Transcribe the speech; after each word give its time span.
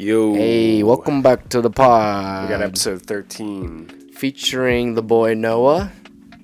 Yo. 0.00 0.32
Hey, 0.32 0.84
welcome 0.84 1.22
back 1.22 1.48
to 1.48 1.60
the 1.60 1.70
pod. 1.70 2.44
We 2.44 2.50
got 2.50 2.62
episode 2.62 3.02
13. 3.02 4.12
featuring 4.12 4.94
the 4.94 5.02
boy 5.02 5.34
Noah. 5.34 5.90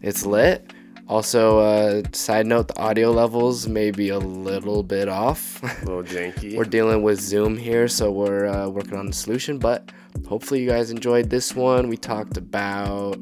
It's 0.03 0.27
lit. 0.27 0.73
Also, 1.07 1.61
uh, 1.61 2.03
side 2.11 2.49
note: 2.49 2.67
the 2.67 2.77
audio 2.81 3.13
levels 3.13 3.69
may 3.69 3.93
be 3.93 4.09
a 4.09 4.19
little 4.19 4.83
bit 4.83 5.09
off. 5.09 5.63
A 5.63 5.85
little 5.85 6.03
janky. 6.03 6.57
we're 6.57 6.65
dealing 6.65 7.05
with 7.05 7.21
Zoom 7.21 7.57
here, 7.57 7.87
so 7.87 8.11
we're 8.11 8.47
uh, 8.47 8.69
working 8.69 8.99
on 8.99 9.07
the 9.07 9.13
solution. 9.13 9.61
But 9.61 9.93
hopefully, 10.27 10.61
you 10.61 10.69
guys 10.69 10.91
enjoyed 10.91 11.31
this 11.31 11.55
one. 11.55 11.87
We 11.87 11.97
talked 11.97 12.37
about 12.37 13.21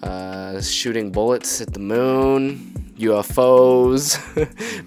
uh, 0.00 0.62
shooting 0.62 1.10
bullets 1.10 1.60
at 1.60 1.72
the 1.72 1.80
moon, 1.80 2.92
UFOs, 2.98 4.14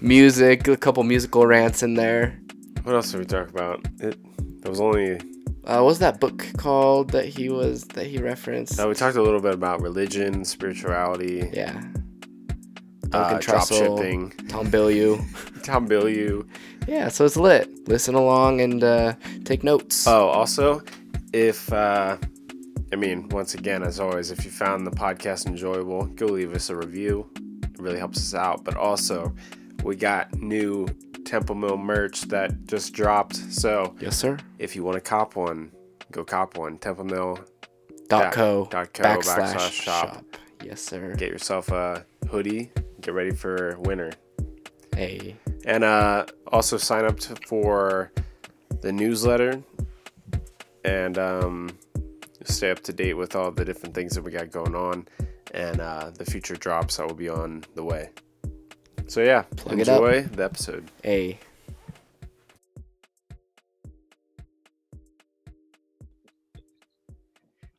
music, 0.00 0.68
a 0.68 0.76
couple 0.78 1.02
musical 1.02 1.46
rants 1.46 1.82
in 1.82 1.92
there. 1.92 2.40
what 2.84 2.94
else 2.94 3.10
did 3.12 3.18
we 3.18 3.26
talk 3.26 3.50
about? 3.50 3.86
It, 3.98 4.16
there 4.60 4.70
was 4.70 4.80
only. 4.80 5.16
Uh, 5.64 5.76
what 5.76 5.84
was 5.84 5.98
that 5.98 6.20
book 6.20 6.46
called 6.56 7.10
that 7.10 7.26
he 7.26 7.48
was 7.50 7.84
that 7.88 8.06
he 8.06 8.18
referenced? 8.18 8.80
Uh, 8.80 8.88
we 8.88 8.94
talked 8.94 9.16
a 9.16 9.22
little 9.22 9.40
bit 9.40 9.52
about 9.54 9.80
religion, 9.82 10.44
spirituality, 10.44 11.48
Yeah. 11.52 11.82
uh, 13.12 13.30
Duncan 13.30 13.38
Trussell, 13.40 13.98
shipping, 13.98 14.30
Tom 14.48 14.70
Bilyeu. 14.70 15.22
Tom 15.62 15.86
Bilyeu. 15.88 16.46
Yeah, 16.88 17.08
so 17.08 17.24
it's 17.26 17.36
lit. 17.36 17.88
Listen 17.88 18.14
along 18.14 18.60
and 18.62 18.82
uh, 18.82 19.14
take 19.44 19.62
notes. 19.64 20.06
Oh, 20.06 20.28
also, 20.28 20.82
if. 21.32 21.72
Uh, 21.72 22.16
I 22.92 22.96
mean, 22.96 23.28
once 23.28 23.54
again, 23.54 23.84
as 23.84 24.00
always, 24.00 24.32
if 24.32 24.44
you 24.44 24.50
found 24.50 24.84
the 24.84 24.90
podcast 24.90 25.46
enjoyable, 25.46 26.06
go 26.06 26.26
leave 26.26 26.52
us 26.54 26.70
a 26.70 26.74
review. 26.76 27.30
It 27.62 27.78
really 27.78 27.98
helps 27.98 28.18
us 28.18 28.34
out. 28.34 28.64
But 28.64 28.76
also, 28.76 29.32
we 29.84 29.94
got 29.94 30.34
new 30.34 30.88
Temple 31.24 31.54
Mill 31.54 31.76
merch 31.76 32.22
that 32.22 32.66
just 32.66 32.92
dropped. 32.92 33.36
So 33.36 33.94
yes, 34.00 34.16
sir. 34.16 34.38
if 34.58 34.74
you 34.74 34.82
want 34.82 34.96
to 34.96 35.00
cop 35.00 35.36
one, 35.36 35.72
go 36.10 36.24
cop 36.24 36.56
one. 36.56 36.78
Temple 36.78 37.04
Mill 37.04 37.38
Dot 38.08 38.32
co, 38.32 38.66
dot 38.70 38.92
co 38.92 39.04
backslash, 39.04 39.54
backslash 39.54 39.70
shop. 39.70 40.14
shop. 40.14 40.24
Yes, 40.64 40.82
sir. 40.82 41.14
Get 41.14 41.28
yourself 41.28 41.70
a 41.70 42.04
hoodie. 42.28 42.72
Get 43.00 43.14
ready 43.14 43.30
for 43.30 43.76
winter. 43.80 44.12
Hey, 44.94 45.36
And 45.64 45.84
uh, 45.84 46.26
also 46.48 46.76
sign 46.76 47.04
up 47.04 47.18
to, 47.20 47.36
for 47.46 48.12
the 48.82 48.92
newsletter 48.92 49.62
and 50.84 51.16
um, 51.18 51.70
stay 52.44 52.70
up 52.70 52.80
to 52.80 52.92
date 52.92 53.14
with 53.14 53.36
all 53.36 53.50
the 53.50 53.64
different 53.64 53.94
things 53.94 54.14
that 54.14 54.22
we 54.22 54.32
got 54.32 54.50
going 54.50 54.74
on 54.74 55.06
and 55.54 55.80
uh, 55.80 56.10
the 56.10 56.24
future 56.24 56.56
drops 56.56 56.96
that 56.96 57.06
will 57.06 57.14
be 57.14 57.28
on 57.28 57.64
the 57.74 57.84
way. 57.84 58.10
So, 59.10 59.22
yeah, 59.22 59.42
Plug 59.56 59.80
it 59.80 59.88
up. 59.88 60.02
enjoy 60.02 60.22
the 60.22 60.44
episode. 60.44 60.88
hey. 61.02 61.40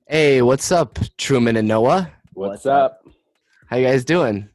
Hey, 0.08 0.42
what's 0.42 0.72
up, 0.72 1.00
Truman 1.18 1.56
and 1.56 1.68
Noah? 1.68 2.12
What's 2.34 2.66
up? 2.66 3.06
How 3.68 3.78
you 3.78 3.86
guys 3.88 4.04
doing? 4.04 4.50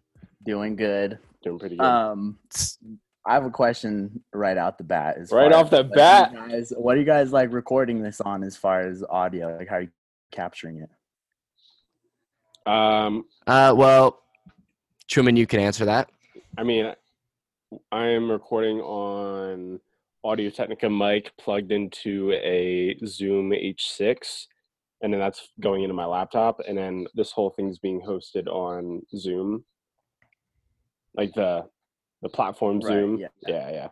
Doing 0.44 0.76
good. 0.76 1.18
Doing 1.42 1.58
pretty 1.58 1.76
good. 1.76 1.84
Um, 1.84 2.38
I 3.24 3.34
have 3.34 3.44
a 3.46 3.50
question 3.50 4.22
right 4.32 4.56
out 4.56 4.78
the 4.78 4.84
bat. 4.84 5.16
As 5.18 5.32
Right 5.32 5.50
far 5.50 5.60
off 5.60 5.70
the 5.70 5.84
as 5.84 5.90
bat? 5.90 6.32
you 6.32 6.38
guys, 6.38 6.72
what 6.76 6.96
are 6.96 7.00
you 7.00 7.06
guys 7.06 7.32
like 7.32 7.52
recording 7.52 8.02
this 8.02 8.20
on 8.20 8.42
as 8.44 8.56
far 8.56 8.82
as 8.82 9.02
audio? 9.08 9.56
Like, 9.56 9.68
how 9.68 9.76
are 9.76 9.80
you 9.82 9.90
capturing 10.30 10.78
it? 10.82 10.90
Um, 12.70 13.24
Uh, 13.46 13.72
well, 13.76 14.20
Truman, 15.08 15.36
you 15.36 15.46
can 15.46 15.60
answer 15.60 15.84
that. 15.86 16.10
I 16.58 16.62
mean, 16.62 16.92
I 17.92 18.06
am 18.06 18.30
recording 18.30 18.80
on 18.80 19.80
Audio 20.24 20.50
Technica 20.50 20.88
mic 20.88 21.32
plugged 21.38 21.70
into 21.70 22.32
a 22.32 22.96
Zoom 23.06 23.50
H6, 23.50 24.46
and 25.02 25.12
then 25.12 25.20
that's 25.20 25.48
going 25.60 25.82
into 25.82 25.94
my 25.94 26.06
laptop, 26.06 26.60
and 26.66 26.76
then 26.76 27.06
this 27.14 27.30
whole 27.30 27.50
thing's 27.50 27.78
being 27.78 28.00
hosted 28.00 28.46
on 28.46 29.02
Zoom, 29.16 29.64
like 31.14 31.32
the 31.34 31.66
the 32.22 32.28
platform 32.28 32.80
Right, 32.80 32.94
Zoom. 32.94 33.18
yeah. 33.18 33.28
yeah, 33.46 33.70
yeah. 33.70 33.88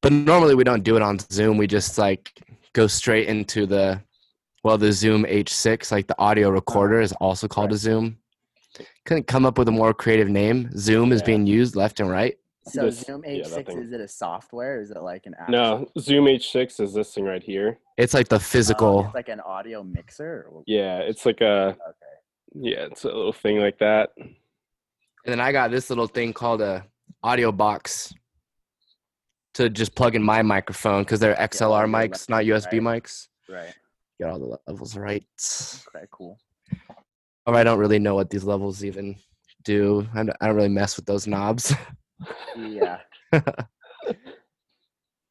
But 0.00 0.12
normally 0.12 0.56
we 0.56 0.64
don't 0.64 0.82
do 0.82 0.96
it 0.96 1.02
on 1.02 1.18
Zoom. 1.18 1.56
We 1.56 1.68
just 1.68 1.96
like 1.96 2.32
go 2.72 2.88
straight 2.88 3.28
into 3.28 3.66
the 3.66 4.02
well, 4.64 4.78
the 4.78 4.92
Zoom 4.92 5.24
H6, 5.24 5.90
like 5.90 6.06
the 6.06 6.18
audio 6.18 6.50
recorder 6.50 7.00
oh. 7.00 7.04
is 7.04 7.12
also 7.12 7.48
called 7.48 7.72
a 7.72 7.76
Zoom. 7.76 8.18
Couldn't 9.04 9.26
come 9.26 9.44
up 9.46 9.58
with 9.58 9.68
a 9.68 9.72
more 9.72 9.92
creative 9.94 10.28
name. 10.28 10.70
Zoom 10.76 11.12
is 11.12 11.22
being 11.22 11.46
used 11.46 11.76
left 11.76 12.00
and 12.00 12.10
right. 12.10 12.38
So 12.68 12.82
This- 12.82 13.00
Zoom 13.00 13.22
H6 13.22 13.66
thing. 13.66 13.82
is 13.82 13.92
it 13.92 14.00
a 14.00 14.06
software? 14.08 14.80
Is 14.80 14.90
it 14.92 15.02
like 15.02 15.26
an 15.26 15.34
app? 15.34 15.48
No, 15.48 15.88
Zoom 15.98 16.26
H6 16.26 16.80
is 16.80 16.94
this 16.94 17.12
thing 17.12 17.24
right 17.24 17.42
here. 17.42 17.78
It's 17.96 18.14
like 18.14 18.28
the 18.28 18.38
physical. 18.38 19.00
Oh, 19.00 19.06
it's 19.06 19.14
like 19.14 19.28
an 19.28 19.40
audio 19.40 19.82
mixer. 19.82 20.48
Yeah, 20.66 20.98
it's 20.98 21.26
like 21.26 21.40
a 21.40 21.76
Okay. 21.88 22.14
yeah, 22.54 22.84
it's 22.86 23.02
a 23.04 23.08
little 23.08 23.32
thing 23.32 23.58
like 23.58 23.78
that. 23.78 24.10
And 24.16 24.34
then 25.24 25.40
I 25.40 25.50
got 25.52 25.70
this 25.72 25.90
little 25.90 26.06
thing 26.06 26.32
called 26.32 26.62
a 26.62 26.86
audio 27.22 27.50
box 27.52 28.14
to 29.54 29.68
just 29.68 29.94
plug 29.94 30.14
in 30.14 30.22
my 30.22 30.42
microphone 30.42 31.02
because 31.02 31.20
they're 31.20 31.34
XLR 31.34 31.82
audio 31.84 31.92
mics, 31.92 32.28
not 32.28 32.44
USB 32.44 32.80
right. 32.84 33.02
mics. 33.02 33.28
Right. 33.48 33.74
Get 34.18 34.30
all 34.30 34.38
the 34.38 34.58
levels 34.66 34.96
right. 34.96 35.24
Okay. 35.94 36.06
Cool. 36.10 36.38
Or 37.46 37.54
I 37.56 37.64
don't 37.64 37.78
really 37.78 37.98
know 37.98 38.14
what 38.14 38.30
these 38.30 38.44
levels 38.44 38.84
even 38.84 39.16
do. 39.64 40.06
I 40.14 40.24
don't, 40.24 40.36
I 40.40 40.46
don't 40.46 40.56
really 40.56 40.68
mess 40.68 40.96
with 40.96 41.06
those 41.06 41.26
knobs. 41.26 41.74
Yeah. 42.56 42.98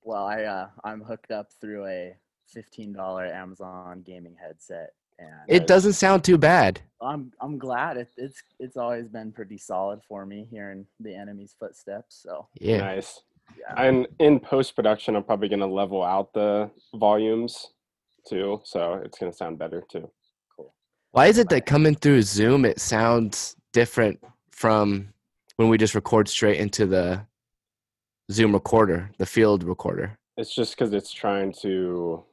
well, 0.04 0.26
I 0.26 0.44
uh, 0.44 0.70
I'm 0.84 1.02
hooked 1.02 1.32
up 1.32 1.48
through 1.60 1.86
a 1.88 2.16
fifteen 2.48 2.94
dollar 2.94 3.26
Amazon 3.26 4.02
gaming 4.06 4.36
headset, 4.42 4.94
and 5.20 5.30
it 5.48 5.68
doesn't 5.68 5.94
sound 5.94 6.24
too 6.24 6.38
bad. 6.38 6.82
I'm 7.02 7.32
I'm 7.42 7.58
glad 7.58 7.98
it, 7.98 8.10
it's 8.18 8.42
it's 8.60 8.78
always 8.78 9.08
been 9.08 9.32
pretty 9.32 9.58
solid 9.58 10.02
for 10.08 10.26
me 10.26 10.48
hearing 10.52 10.86
the 11.00 11.16
enemy's 11.16 11.56
footsteps. 11.58 12.22
So 12.22 12.48
Yeah. 12.60 12.78
Nice. 12.80 13.22
yeah, 13.58 13.74
And 13.78 14.08
in 14.20 14.40
post 14.40 14.76
production, 14.76 15.16
I'm 15.16 15.24
probably 15.24 15.50
gonna 15.50 15.68
level 15.68 16.04
out 16.04 16.34
the 16.34 16.70
volumes 16.96 17.68
too, 18.28 18.62
so 18.64 19.02
it's 19.06 19.18
gonna 19.18 19.34
sound 19.34 19.60
better 19.60 19.84
too. 19.90 20.10
Why 21.12 21.28
is 21.28 21.38
it 21.38 21.50
that 21.50 21.66
coming 21.66 21.96
through 21.96 22.22
Zoom 22.22 22.64
it 22.66 22.80
sounds 22.80 23.56
different 23.74 24.20
from 24.52 25.10
when 25.58 25.68
we 25.70 25.78
just 25.78 25.96
record 25.96 26.30
straight 26.30 26.58
into 26.60 26.86
the 26.86 27.26
Zoom 28.32 28.54
recorder, 28.54 29.12
the 29.18 29.26
field 29.26 29.64
recorder? 29.64 30.18
It's 30.38 30.56
just 30.56 30.76
because 30.76 30.94
it's 30.94 31.12
trying 31.12 31.54
to, 31.62 32.24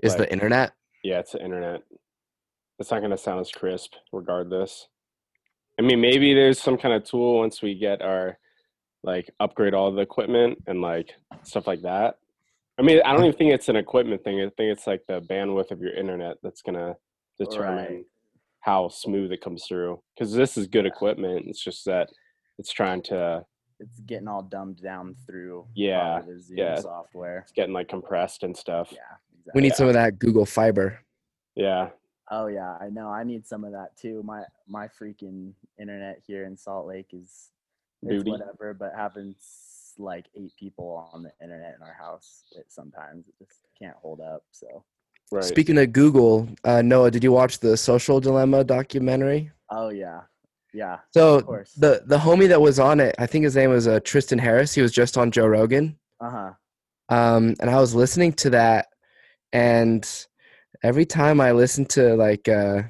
Is 0.00 0.12
Like- 0.12 0.28
the 0.28 0.32
internet? 0.32 0.72
yeah, 1.02 1.18
it's 1.18 1.32
the 1.32 1.42
internet. 1.42 1.82
It's 2.78 2.92
not 2.92 3.00
gonna 3.02 3.18
sound 3.18 3.40
as 3.40 3.50
crisp, 3.50 3.94
regardless. 4.12 4.86
I 5.76 5.82
mean, 5.82 6.00
maybe 6.00 6.34
there's 6.34 6.60
some 6.60 6.78
kind 6.78 6.94
of 6.94 7.02
tool 7.02 7.38
once 7.38 7.60
we 7.62 7.74
get 7.74 8.00
our 8.02 8.38
like 9.04 9.30
upgrade 9.40 9.74
all 9.74 9.90
the 9.92 10.02
equipment 10.02 10.62
and 10.66 10.80
like 10.80 11.14
stuff 11.42 11.66
like 11.66 11.82
that. 11.82 12.18
I 12.78 12.82
mean, 12.82 13.00
I 13.04 13.12
don't 13.12 13.24
even 13.24 13.36
think 13.36 13.52
it's 13.52 13.68
an 13.68 13.76
equipment 13.76 14.22
thing. 14.22 14.38
I 14.40 14.44
think 14.50 14.72
it's 14.72 14.86
like 14.86 15.02
the 15.08 15.20
bandwidth 15.20 15.72
of 15.72 15.80
your 15.80 15.92
internet 15.94 16.36
that's 16.42 16.62
gonna 16.62 16.96
determine 17.38 17.94
Right. 17.94 18.04
How 18.68 18.86
smooth 18.90 19.32
it 19.32 19.40
comes 19.40 19.64
through. 19.66 19.98
Because 20.14 20.32
this 20.34 20.58
is 20.58 20.66
good 20.66 20.84
equipment. 20.84 21.46
It's 21.48 21.62
just 21.64 21.86
that 21.86 22.10
it's 22.58 22.70
trying 22.70 23.00
to 23.04 23.42
it's 23.80 24.00
getting 24.00 24.28
all 24.28 24.42
dumbed 24.42 24.82
down 24.82 25.14
through 25.26 25.64
Yeah, 25.74 26.20
the 26.26 26.38
Zoom 26.38 26.58
yeah. 26.58 26.80
software. 26.80 27.38
it's 27.38 27.52
getting 27.52 27.72
like 27.72 27.88
compressed 27.88 28.42
and 28.42 28.54
stuff. 28.54 28.88
Yeah, 28.92 28.98
exactly. 29.38 29.52
We 29.54 29.60
need 29.62 29.74
some 29.74 29.86
of 29.88 29.94
that 29.94 30.18
Google 30.18 30.44
Fiber. 30.44 30.98
Yeah. 31.54 31.88
Oh 32.30 32.48
yeah, 32.48 32.76
I 32.78 32.90
know. 32.90 33.08
I 33.08 33.24
need 33.24 33.46
some 33.46 33.64
of 33.64 33.72
that 33.72 33.96
too. 33.96 34.22
My 34.22 34.42
my 34.66 34.86
freaking 34.88 35.52
internet 35.80 36.20
here 36.26 36.44
in 36.44 36.54
Salt 36.58 36.86
Lake 36.86 37.08
is 37.14 37.48
it's 38.02 38.24
whatever, 38.24 38.74
but 38.74 38.92
having 38.94 39.34
like 39.96 40.26
eight 40.36 40.52
people 40.58 41.08
on 41.14 41.22
the 41.22 41.32
internet 41.42 41.74
in 41.74 41.82
our 41.82 41.94
house, 41.94 42.44
it 42.52 42.66
sometimes 42.68 43.28
it 43.28 43.34
just 43.38 43.60
can't 43.80 43.96
hold 43.96 44.20
up. 44.20 44.42
So 44.52 44.84
Right. 45.30 45.44
Speaking 45.44 45.76
of 45.78 45.92
Google, 45.92 46.48
uh, 46.64 46.80
Noah, 46.82 47.10
did 47.10 47.22
you 47.22 47.32
watch 47.32 47.58
the 47.58 47.76
Social 47.76 48.20
Dilemma 48.20 48.64
documentary? 48.64 49.50
oh 49.70 49.90
yeah, 49.90 50.22
yeah, 50.72 50.98
So 51.12 51.40
the 51.76 52.02
the 52.06 52.16
homie 52.16 52.48
that 52.48 52.60
was 52.60 52.78
on 52.78 53.00
it, 53.00 53.14
I 53.18 53.26
think 53.26 53.44
his 53.44 53.54
name 53.56 53.70
was 53.70 53.86
uh, 53.86 54.00
Tristan 54.00 54.38
Harris. 54.38 54.72
He 54.74 54.80
was 54.80 54.92
just 54.92 55.18
on 55.18 55.30
Joe 55.30 55.46
Rogan. 55.46 55.98
Uh 56.20 56.30
huh. 56.30 56.52
um, 57.14 57.54
and 57.60 57.68
I 57.68 57.78
was 57.78 57.94
listening 57.94 58.32
to 58.34 58.50
that, 58.50 58.86
and 59.52 60.08
every 60.82 61.04
time 61.04 61.40
I 61.40 61.52
listen 61.52 61.84
to 61.86 62.14
like 62.16 62.48
uh, 62.48 62.82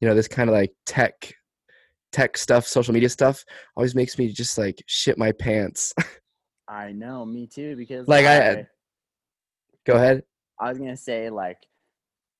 you 0.00 0.08
know 0.08 0.14
this 0.14 0.28
kind 0.28 0.48
of 0.48 0.54
like 0.54 0.72
tech 0.86 1.34
tech 2.12 2.38
stuff, 2.38 2.66
social 2.66 2.94
media 2.94 3.10
stuff, 3.10 3.44
always 3.76 3.94
makes 3.94 4.16
me 4.18 4.32
just 4.32 4.56
like 4.56 4.82
shit 4.86 5.18
my 5.18 5.32
pants. 5.32 5.92
I 6.68 6.92
know, 6.92 7.24
me 7.26 7.46
too. 7.46 7.76
Because 7.76 8.08
Like, 8.08 8.24
I- 8.26 8.66
Go 9.86 9.94
ahead. 9.94 10.22
I 10.60 10.68
was 10.68 10.78
gonna 10.78 10.96
say 10.96 11.30
like 11.30 11.66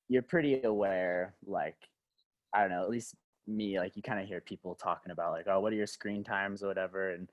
you're 0.07 0.21
pretty 0.21 0.61
aware, 0.63 1.35
like 1.45 1.77
I 2.53 2.61
don't 2.61 2.71
know, 2.71 2.83
at 2.83 2.89
least 2.89 3.15
me, 3.47 3.79
like 3.79 3.95
you 3.95 4.01
kind 4.01 4.19
of 4.19 4.27
hear 4.27 4.41
people 4.41 4.75
talking 4.75 5.11
about 5.11 5.33
like, 5.33 5.45
oh, 5.47 5.59
what 5.59 5.73
are 5.73 5.77
your 5.77 5.87
screen 5.87 6.23
times 6.23 6.63
or 6.63 6.67
whatever, 6.67 7.11
and 7.11 7.29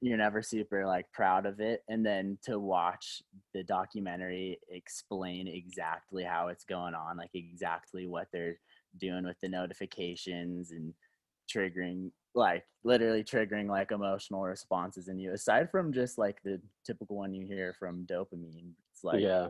you're 0.00 0.18
never 0.18 0.42
super 0.42 0.86
like 0.86 1.10
proud 1.12 1.46
of 1.46 1.60
it 1.60 1.82
and 1.88 2.04
then 2.04 2.36
to 2.42 2.58
watch 2.58 3.22
the 3.54 3.62
documentary 3.64 4.58
explain 4.68 5.48
exactly 5.48 6.22
how 6.22 6.48
it's 6.48 6.64
going 6.64 6.94
on 6.94 7.16
like 7.16 7.30
exactly 7.34 8.06
what 8.06 8.26
they're 8.32 8.58
doing 9.00 9.24
with 9.24 9.38
the 9.40 9.48
notifications 9.48 10.70
and 10.70 10.92
triggering 11.52 12.10
like 12.34 12.64
literally 12.84 13.24
triggering 13.24 13.68
like 13.68 13.90
emotional 13.90 14.42
responses 14.42 15.08
in 15.08 15.18
you 15.18 15.32
aside 15.32 15.70
from 15.70 15.92
just 15.92 16.18
like 16.18 16.42
the 16.44 16.60
typical 16.84 17.16
one 17.16 17.32
you 17.32 17.46
hear 17.46 17.74
from 17.78 18.06
dopamine 18.10 18.72
it's 18.92 19.02
like 19.02 19.20
yeah. 19.20 19.48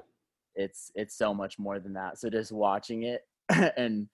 It's 0.56 0.90
it's 0.94 1.14
so 1.16 1.32
much 1.34 1.58
more 1.58 1.78
than 1.78 1.92
that 1.92 2.18
so 2.18 2.28
just 2.30 2.50
watching 2.50 3.04
it 3.04 3.26
and 3.76 4.08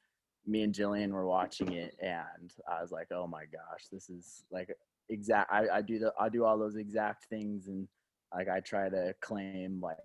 me 0.47 0.63
and 0.63 0.75
jillian 0.75 1.11
were 1.13 1.27
watching 1.27 1.73
it 1.73 1.95
and 2.03 2.53
i 2.71 2.83
was 2.83 2.91
like 2.91 3.07
oh 3.13 3.27
my 3.27 3.45
gosh 3.45 3.85
this 3.93 4.11
is 4.11 4.43
like 4.51 4.69
exact 5.09 5.51
I, 5.53 5.69
I 5.79 5.83
do 5.83 5.99
the 5.99 6.13
i 6.19 6.29
do 6.29 6.45
all 6.45 6.59
those 6.59 6.77
exact 6.77 7.27
things 7.27 7.69
and 7.69 7.87
like 8.35 8.49
i 8.49 8.61
try 8.61 8.89
to 8.89 9.15
claim 9.21 9.81
like 9.81 9.97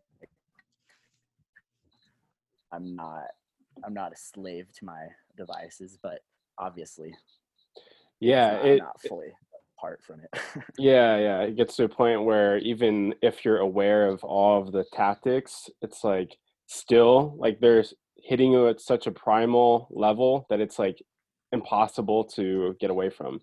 i'm 2.72 2.96
not 2.96 3.26
i'm 3.84 3.94
not 3.94 4.14
a 4.14 4.18
slave 4.18 4.68
to 4.74 4.86
my 4.86 5.08
devices 5.38 5.98
but 6.02 6.20
obviously 6.58 7.14
Yeah. 8.20 8.54
not, 8.54 8.66
It, 8.66 8.78
not 8.80 9.02
fully 9.02 9.34
apart 9.78 10.02
from 10.04 10.22
it 10.22 10.42
Yeah, 10.78 11.18
yeah. 11.18 11.42
It 11.42 11.56
gets 11.56 11.76
to 11.78 11.84
a 11.86 11.90
point 11.90 12.24
where 12.24 12.58
even 12.60 13.14
if 13.22 13.44
you're 13.44 13.60
aware 13.60 14.08
of 14.08 14.24
all 14.24 14.62
of 14.62 14.72
the 14.72 14.86
tactics, 14.94 15.70
it's 15.82 16.04
like 16.04 16.38
still 16.68 17.36
like 17.38 17.60
there's 17.60 17.94
hitting 18.16 18.52
you 18.52 18.68
at 18.68 18.82
such 18.82 19.08
a 19.08 19.12
primal 19.12 19.88
level 19.92 20.46
that 20.50 20.60
it's 20.60 20.78
like 20.80 21.02
impossible 21.52 22.26
to 22.26 22.76
get 22.80 22.90
away 22.90 23.10
from. 23.10 23.40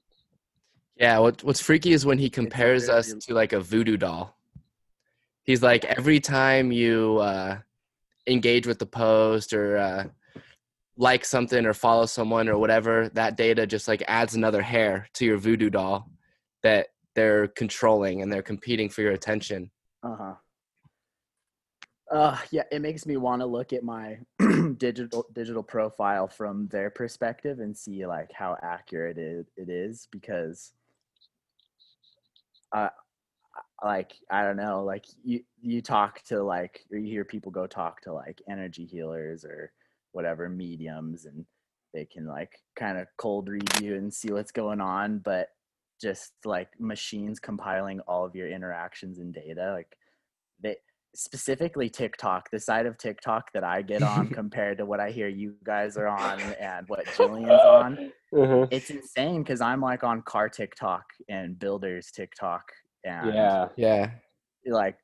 Yeah, 0.96 1.18
what 1.18 1.42
what's 1.42 1.60
freaky 1.60 1.92
is 1.92 2.06
when 2.06 2.18
he 2.18 2.30
compares 2.30 2.88
us 2.88 3.12
to 3.12 3.34
like 3.34 3.52
a 3.52 3.60
voodoo 3.60 3.96
doll. 3.96 4.36
He's 5.42 5.62
like 5.62 5.84
every 5.84 6.20
time 6.20 6.72
you 6.72 7.18
uh, 7.18 7.58
engage 8.26 8.66
with 8.66 8.78
the 8.78 8.86
post 8.86 9.52
or 9.52 9.76
uh, 9.76 10.04
like 10.96 11.24
something 11.24 11.66
or 11.66 11.74
follow 11.74 12.06
someone 12.06 12.48
or 12.48 12.56
whatever, 12.56 13.08
that 13.10 13.36
data 13.36 13.66
just 13.66 13.88
like 13.88 14.02
adds 14.06 14.36
another 14.36 14.62
hair 14.62 15.08
to 15.14 15.24
your 15.24 15.36
voodoo 15.36 15.68
doll 15.68 16.08
that 16.64 16.88
they're 17.14 17.46
controlling 17.48 18.22
and 18.22 18.32
they're 18.32 18.42
competing 18.42 18.88
for 18.88 19.02
your 19.02 19.12
attention. 19.12 19.70
Uh-huh. 20.02 20.34
Uh 22.10 22.38
yeah, 22.50 22.64
it 22.70 22.82
makes 22.82 23.06
me 23.06 23.16
want 23.16 23.40
to 23.40 23.46
look 23.46 23.72
at 23.72 23.82
my 23.82 24.18
digital 24.76 25.26
digital 25.32 25.62
profile 25.62 26.28
from 26.28 26.68
their 26.68 26.90
perspective 26.90 27.60
and 27.60 27.76
see 27.76 28.06
like 28.06 28.30
how 28.32 28.56
accurate 28.62 29.16
it, 29.16 29.46
it 29.56 29.68
is 29.70 30.08
because 30.10 30.72
uh 32.72 32.88
like 33.82 34.12
I 34.30 34.42
don't 34.42 34.56
know, 34.56 34.84
like 34.84 35.06
you 35.22 35.40
you 35.62 35.80
talk 35.80 36.22
to 36.24 36.42
like 36.42 36.84
or 36.92 36.98
you 36.98 37.08
hear 37.08 37.24
people 37.24 37.52
go 37.52 37.66
talk 37.66 38.00
to 38.02 38.12
like 38.12 38.40
energy 38.48 38.84
healers 38.84 39.44
or 39.44 39.72
whatever 40.12 40.48
mediums 40.48 41.24
and 41.24 41.44
they 41.92 42.04
can 42.04 42.26
like 42.26 42.60
kind 42.76 42.98
of 42.98 43.08
cold 43.16 43.48
read 43.48 43.80
you 43.80 43.94
and 43.94 44.12
see 44.12 44.30
what's 44.30 44.52
going 44.52 44.80
on, 44.80 45.18
but 45.18 45.48
just 46.00 46.32
like 46.44 46.68
machines 46.78 47.38
compiling 47.40 48.00
all 48.00 48.24
of 48.24 48.34
your 48.34 48.48
interactions 48.48 49.18
and 49.18 49.32
data 49.32 49.72
like 49.72 49.96
they 50.62 50.76
specifically 51.14 51.88
TikTok, 51.88 52.50
the 52.50 52.58
side 52.58 52.86
of 52.86 52.98
TikTok 52.98 53.52
that 53.54 53.62
I 53.62 53.82
get 53.82 54.02
on 54.02 54.28
compared 54.40 54.78
to 54.78 54.86
what 54.86 54.98
I 55.00 55.10
hear 55.10 55.28
you 55.28 55.54
guys 55.64 55.96
are 55.96 56.08
on 56.08 56.40
and 56.60 56.86
what 56.88 57.06
Jillian's 57.06 57.64
on, 57.64 58.12
Mhm. 58.32 58.66
it's 58.72 58.90
insane 58.90 59.42
because 59.44 59.60
I'm 59.60 59.80
like 59.80 60.02
on 60.02 60.22
car 60.22 60.48
TikTok 60.48 61.04
and 61.28 61.56
builders 61.58 62.10
TikTok 62.10 62.64
and 63.04 63.32
Yeah. 63.32 63.68
Yeah. 63.76 64.10
like 64.66 64.98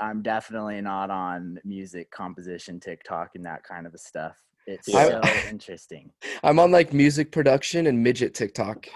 I'm 0.00 0.22
definitely 0.22 0.80
not 0.80 1.10
on 1.10 1.60
music 1.64 2.10
composition 2.10 2.80
TikTok 2.80 3.30
and 3.36 3.46
that 3.46 3.62
kind 3.64 3.86
of 3.86 3.98
stuff. 4.00 4.36
It's 4.66 4.88
Yeah. 4.88 5.06
so 5.06 5.40
interesting. 5.48 6.10
I'm 6.42 6.58
on 6.58 6.72
like 6.72 6.92
music 6.92 7.30
production 7.30 7.86
and 7.86 8.02
midget 8.02 8.34
TikTok. 8.34 8.86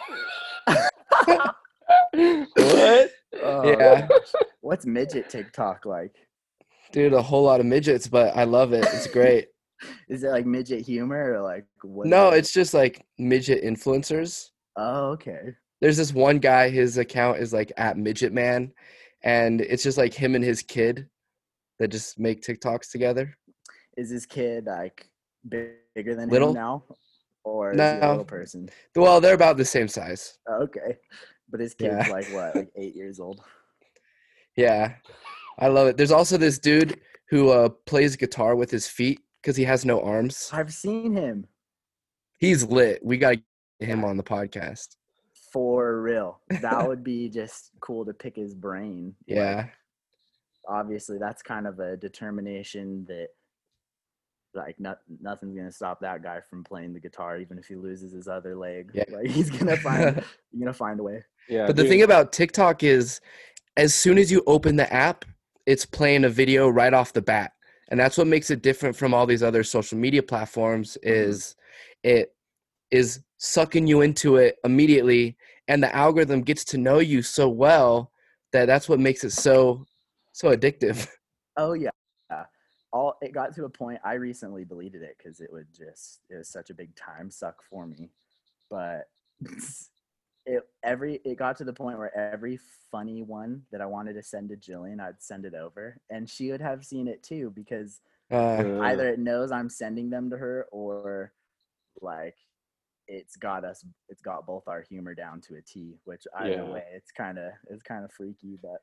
what? 2.54 3.10
Oh, 3.42 3.68
Yeah. 3.70 4.08
What's 4.60 4.86
midget 4.86 5.28
TikTok 5.28 5.86
like? 5.86 6.14
Dude, 6.92 7.12
a 7.12 7.22
whole 7.22 7.42
lot 7.44 7.60
of 7.60 7.66
midgets, 7.66 8.06
but 8.08 8.36
I 8.36 8.44
love 8.44 8.72
it. 8.72 8.84
It's 8.92 9.06
great. 9.06 9.48
Is 10.08 10.24
it 10.24 10.30
like 10.30 10.46
midget 10.46 10.84
humor 10.84 11.34
or 11.34 11.40
like 11.40 11.64
what? 11.82 12.06
no, 12.06 12.30
it? 12.30 12.38
it's 12.38 12.52
just 12.52 12.74
like 12.74 13.06
midget 13.18 13.62
influencers. 13.62 14.48
oh 14.76 15.10
okay. 15.10 15.54
there's 15.80 15.96
this 15.96 16.12
one 16.12 16.38
guy 16.38 16.68
his 16.68 16.98
account 16.98 17.38
is 17.38 17.52
like 17.52 17.70
at 17.76 17.96
midget 17.96 18.32
man 18.32 18.72
and 19.22 19.60
it's 19.60 19.84
just 19.84 19.96
like 19.96 20.12
him 20.12 20.34
and 20.34 20.42
his 20.44 20.62
kid 20.62 21.06
that 21.78 21.88
just 21.92 22.18
make 22.18 22.42
tiktoks 22.42 22.90
together 22.90 23.36
Is 23.96 24.10
this 24.10 24.26
kid 24.26 24.66
like 24.66 25.08
big, 25.48 25.74
bigger 25.94 26.16
than 26.16 26.28
Little? 26.28 26.48
him 26.48 26.54
now, 26.56 26.82
or 27.44 27.72
is 27.72 27.78
he 27.78 27.82
a 27.82 28.00
No. 28.00 28.10
little 28.10 28.24
person? 28.24 28.68
well 28.96 29.20
they're 29.20 29.34
about 29.34 29.56
the 29.56 29.64
same 29.64 29.88
size 29.88 30.38
Oh, 30.48 30.62
okay, 30.62 30.96
but 31.50 31.60
his 31.60 31.74
kid's 31.74 32.06
Yeah. 32.06 32.12
like 32.12 32.26
what, 32.32 32.54
like 32.56 32.70
eight 32.76 32.94
years 32.96 33.20
old? 33.20 33.40
yeah 34.56 34.94
i 35.58 35.68
love 35.68 35.86
it 35.88 35.96
there's 35.96 36.10
also 36.10 36.36
this 36.36 36.58
dude 36.58 37.00
who 37.30 37.50
uh 37.50 37.68
plays 37.86 38.16
guitar 38.16 38.56
with 38.56 38.70
his 38.70 38.86
feet 38.88 39.20
because 39.40 39.56
he 39.56 39.64
has 39.64 39.84
no 39.84 40.00
arms 40.02 40.50
I've 40.52 40.72
seen 40.72 41.14
him 41.14 41.46
he's 42.38 42.64
lit 42.64 43.04
we 43.04 43.18
gotta 43.18 43.36
get 43.80 43.88
him 43.88 44.04
on 44.04 44.16
the 44.16 44.22
podcast 44.24 44.96
for 45.52 46.02
real. 46.02 46.40
That 46.60 46.86
would 46.86 47.02
be 47.02 47.30
just 47.30 47.70
cool 47.80 48.04
to 48.04 48.12
pick 48.12 48.36
his 48.36 48.52
brain. 48.54 49.14
Like, 49.26 49.36
yeah 49.38 49.66
obviously, 50.68 51.16
that's 51.16 51.40
kind 51.42 51.66
of 51.66 51.78
a 51.78 51.96
determination 51.96 53.06
that. 53.08 53.28
Like 54.54 54.78
not, 54.80 54.98
nothing's 55.20 55.56
gonna 55.56 55.72
stop 55.72 56.00
that 56.00 56.22
guy 56.22 56.40
from 56.40 56.64
playing 56.64 56.94
the 56.94 57.00
guitar, 57.00 57.38
even 57.38 57.58
if 57.58 57.66
he 57.66 57.76
loses 57.76 58.12
his 58.12 58.28
other 58.28 58.56
leg. 58.56 58.90
Yeah. 58.94 59.04
Like 59.10 59.28
he's 59.28 59.50
gonna 59.50 59.76
find, 59.76 60.16
he's 60.50 60.60
gonna 60.60 60.72
find 60.72 61.00
a 61.00 61.02
way. 61.02 61.24
Yeah. 61.48 61.66
but 61.66 61.76
the 61.76 61.82
dude. 61.82 61.90
thing 61.90 62.02
about 62.02 62.32
tiktok 62.32 62.82
is 62.82 63.20
as 63.78 63.94
soon 63.94 64.18
as 64.18 64.30
you 64.30 64.42
open 64.46 64.76
the 64.76 64.92
app 64.92 65.24
it's 65.64 65.86
playing 65.86 66.24
a 66.24 66.28
video 66.28 66.68
right 66.68 66.92
off 66.92 67.14
the 67.14 67.22
bat 67.22 67.52
and 67.90 67.98
that's 67.98 68.18
what 68.18 68.26
makes 68.26 68.50
it 68.50 68.62
different 68.62 68.94
from 68.94 69.14
all 69.14 69.24
these 69.24 69.42
other 69.42 69.64
social 69.64 69.96
media 69.96 70.22
platforms 70.22 70.98
mm-hmm. 71.02 71.30
is 71.30 71.56
it 72.02 72.34
is 72.90 73.20
sucking 73.38 73.86
you 73.86 74.02
into 74.02 74.36
it 74.36 74.56
immediately 74.64 75.38
and 75.68 75.82
the 75.82 75.94
algorithm 75.96 76.42
gets 76.42 76.64
to 76.64 76.76
know 76.76 76.98
you 76.98 77.22
so 77.22 77.48
well 77.48 78.12
that 78.52 78.66
that's 78.66 78.90
what 78.90 79.00
makes 79.00 79.24
it 79.24 79.30
so 79.30 79.86
so 80.32 80.54
addictive 80.54 81.08
Oh 81.58 81.72
yeah. 81.72 81.90
Yeah. 82.94 82.98
All 82.98 83.14
it 83.22 83.32
got 83.32 83.54
to 83.54 83.64
a 83.64 83.70
point 83.70 84.00
I 84.04 84.14
recently 84.14 84.64
deleted 84.64 85.02
it 85.02 85.16
because 85.18 85.40
it 85.40 85.52
would 85.52 85.68
just 85.74 86.20
it 86.30 86.36
was 86.36 86.48
such 86.48 86.70
a 86.70 86.74
big 86.74 86.94
time 86.96 87.30
suck 87.30 87.62
for 87.68 87.86
me. 87.86 88.10
But 88.70 89.08
it 90.46 90.62
every 90.82 91.20
it 91.24 91.36
got 91.38 91.56
to 91.58 91.64
the 91.64 91.72
point 91.72 91.98
where 91.98 92.16
every 92.16 92.58
funny 92.90 93.22
one 93.22 93.62
that 93.72 93.80
I 93.80 93.86
wanted 93.86 94.14
to 94.14 94.22
send 94.22 94.48
to 94.50 94.56
Jillian, 94.56 95.00
I'd 95.00 95.22
send 95.22 95.44
it 95.44 95.54
over. 95.54 95.98
And 96.10 96.28
she 96.28 96.50
would 96.50 96.60
have 96.62 96.84
seen 96.84 97.08
it 97.08 97.22
too 97.22 97.52
because 97.54 98.00
uh, 98.58 98.64
Uh, 98.64 98.64
either 98.80 99.08
it 99.08 99.18
knows 99.20 99.52
I'm 99.52 99.68
sending 99.70 100.10
them 100.10 100.30
to 100.30 100.38
her 100.38 100.66
or 100.72 101.32
like 102.00 102.36
it's 103.08 103.36
got 103.36 103.64
us 103.64 103.84
it's 104.08 104.22
got 104.22 104.46
both 104.46 104.68
our 104.68 104.82
humor 104.82 105.14
down 105.14 105.40
to 105.42 105.56
a 105.56 105.62
T, 105.62 105.98
which 106.04 106.26
either 106.38 106.64
Yeah. 106.64 106.64
way 106.66 106.84
it's 106.94 107.12
kinda 107.12 107.52
it's 107.70 107.82
kinda 107.82 108.08
freaky, 108.10 108.58
but 108.62 108.82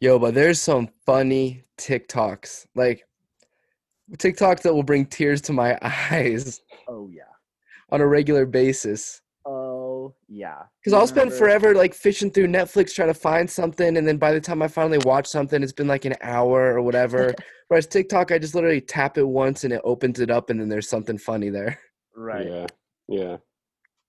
yo 0.00 0.18
but 0.18 0.34
there's 0.34 0.60
some 0.60 0.86
funny 1.04 1.64
tiktoks 1.78 2.66
like 2.74 3.06
tiktoks 4.14 4.62
that 4.62 4.72
will 4.72 4.82
bring 4.82 5.04
tears 5.06 5.40
to 5.40 5.52
my 5.52 5.78
eyes 6.10 6.60
oh 6.88 7.08
yeah. 7.12 7.22
on 7.90 8.00
a 8.00 8.06
regular 8.06 8.46
basis 8.46 9.20
Oh 9.46 10.14
yeah. 10.28 10.62
Because 10.80 10.92
I'll 10.92 11.06
spend 11.06 11.32
forever 11.32 11.72
like 11.74 11.94
fishing 11.94 12.30
through 12.32 12.48
Netflix 12.48 12.92
trying 12.92 13.08
to 13.08 13.14
find 13.14 13.48
something, 13.48 13.96
and 13.96 14.06
then 14.06 14.16
by 14.16 14.32
the 14.32 14.40
time 14.40 14.60
I 14.60 14.68
finally 14.68 14.98
watch 14.98 15.26
something, 15.28 15.62
it's 15.62 15.72
been 15.72 15.86
like 15.86 16.04
an 16.04 16.14
hour 16.20 16.74
or 16.74 16.82
whatever. 16.82 17.32
Whereas 17.68 17.86
TikTok, 17.86 18.32
I 18.32 18.38
just 18.38 18.54
literally 18.54 18.80
tap 18.80 19.18
it 19.18 19.26
once 19.26 19.62
and 19.64 19.72
it 19.72 19.80
opens 19.84 20.18
it 20.18 20.30
up, 20.30 20.50
and 20.50 20.60
then 20.60 20.68
there's 20.68 20.88
something 20.88 21.16
funny 21.16 21.50
there. 21.50 21.78
Right. 22.16 22.46
Yeah. 22.46 22.66
Yeah. 23.08 23.36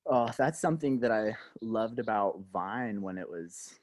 Oh, 0.07 0.29
that's 0.37 0.59
something 0.59 0.99
that 1.01 1.11
I 1.11 1.35
loved 1.61 1.99
about 1.99 2.41
Vine 2.51 3.01
when 3.01 3.17
it 3.17 3.29
was 3.29 3.75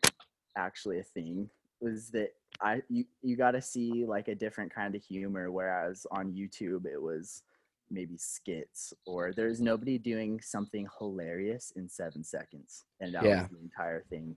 actually 0.56 0.98
a 0.98 1.02
thing. 1.04 1.50
Was 1.84 2.08
that 2.10 2.30
I 2.60 2.82
you 2.88 3.04
you 3.22 3.36
got 3.36 3.50
to 3.52 3.62
see 3.62 4.06
like 4.06 4.28
a 4.28 4.34
different 4.34 4.74
kind 4.74 4.94
of 4.94 5.02
humor, 5.04 5.50
whereas 5.50 6.06
on 6.10 6.32
YouTube 6.32 6.86
it 6.86 7.00
was 7.00 7.42
maybe 7.90 8.16
skits 8.16 8.94
or 9.06 9.32
there's 9.36 9.60
nobody 9.60 9.98
doing 9.98 10.40
something 10.40 10.88
hilarious 10.98 11.72
in 11.76 11.88
seven 11.88 12.24
seconds, 12.24 12.84
and 13.00 13.14
that 13.14 13.22
Yeah. 13.22 13.40
was 13.42 13.50
the 13.50 13.58
entire 13.58 14.02
thing. 14.08 14.34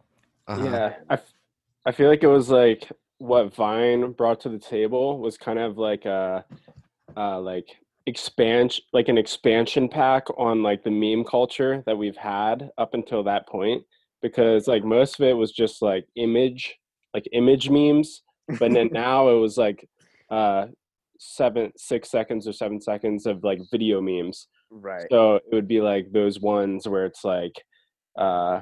Uh-huh. 0.47 0.65
Yeah, 0.65 0.93
I, 1.09 1.13
f- 1.13 1.33
I 1.85 1.91
feel 1.93 2.09
like 2.09 2.23
it 2.23 2.27
was 2.27 2.49
like 2.49 2.91
what 3.19 3.55
Vine 3.55 4.11
brought 4.11 4.41
to 4.41 4.49
the 4.49 4.59
table 4.59 5.19
was 5.19 5.37
kind 5.37 5.57
of 5.59 5.77
like 5.77 6.03
a, 6.05 6.43
uh, 7.15 7.39
like 7.39 7.67
expansion, 8.05 8.83
like 8.93 9.07
an 9.09 9.17
expansion 9.17 9.87
pack 9.89 10.25
on 10.37 10.61
like 10.63 10.83
the 10.83 10.91
meme 10.91 11.23
culture 11.23 11.81
that 11.85 11.97
we've 11.97 12.17
had 12.17 12.69
up 12.77 12.93
until 12.93 13.23
that 13.23 13.47
point. 13.47 13.83
because 14.21 14.67
like 14.67 14.83
most 14.83 15.19
of 15.19 15.25
it 15.27 15.33
was 15.33 15.51
just 15.51 15.81
like 15.81 16.05
image, 16.15 16.77
like 17.17 17.27
image 17.33 17.69
memes. 17.69 18.21
But 18.59 18.71
then 18.73 18.89
now 18.91 19.29
it 19.29 19.39
was 19.39 19.57
like 19.57 19.87
uh 20.29 20.67
seven, 21.19 21.71
six 21.75 22.11
seconds 22.11 22.47
or 22.47 22.53
seven 22.53 22.79
seconds 22.79 23.25
of 23.25 23.43
like 23.43 23.59
video 23.71 24.01
memes. 24.01 24.47
Right. 24.69 25.07
So 25.11 25.35
it 25.35 25.43
would 25.51 25.67
be 25.67 25.81
like 25.81 26.11
those 26.11 26.39
ones 26.39 26.87
where 26.87 27.05
it's 27.05 27.23
like, 27.23 27.53
uh, 28.17 28.61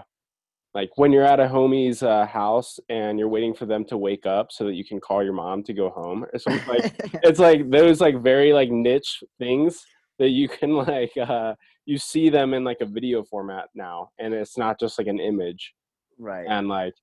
like 0.73 0.89
when 0.95 1.11
you're 1.11 1.23
at 1.23 1.39
a 1.39 1.47
homie's 1.47 2.03
uh, 2.03 2.25
house 2.25 2.79
and 2.89 3.17
you're 3.17 3.29
waiting 3.29 3.53
for 3.53 3.65
them 3.65 3.85
to 3.85 3.97
wake 3.97 4.25
up 4.25 4.51
so 4.51 4.65
that 4.65 4.75
you 4.75 4.85
can 4.85 4.99
call 4.99 5.23
your 5.23 5.33
mom 5.33 5.63
to 5.63 5.73
go 5.73 5.89
home 5.89 6.25
or 6.31 6.39
something 6.39 6.67
like. 6.75 6.93
it's 7.23 7.39
like 7.39 7.69
those 7.69 8.01
like 8.01 8.21
very 8.21 8.53
like 8.53 8.69
niche 8.69 9.23
things 9.39 9.85
that 10.19 10.29
you 10.29 10.47
can 10.47 10.71
like 10.75 11.11
uh, 11.17 11.53
you 11.85 11.97
see 11.97 12.29
them 12.29 12.53
in 12.53 12.63
like 12.63 12.81
a 12.81 12.85
video 12.85 13.23
format 13.23 13.65
now, 13.75 14.09
and 14.19 14.33
it's 14.33 14.57
not 14.57 14.79
just 14.79 14.97
like 14.97 15.07
an 15.07 15.19
image 15.19 15.73
right. 16.19 16.45
and 16.49 16.67
like, 16.67 16.93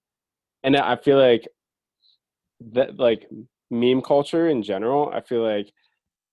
and 0.64 0.76
I 0.76 0.96
feel 0.96 1.18
like 1.18 1.48
that 2.72 2.98
like 2.98 3.28
meme 3.70 4.02
culture 4.02 4.48
in 4.48 4.62
general. 4.62 5.10
I 5.12 5.20
feel 5.20 5.42
like 5.42 5.72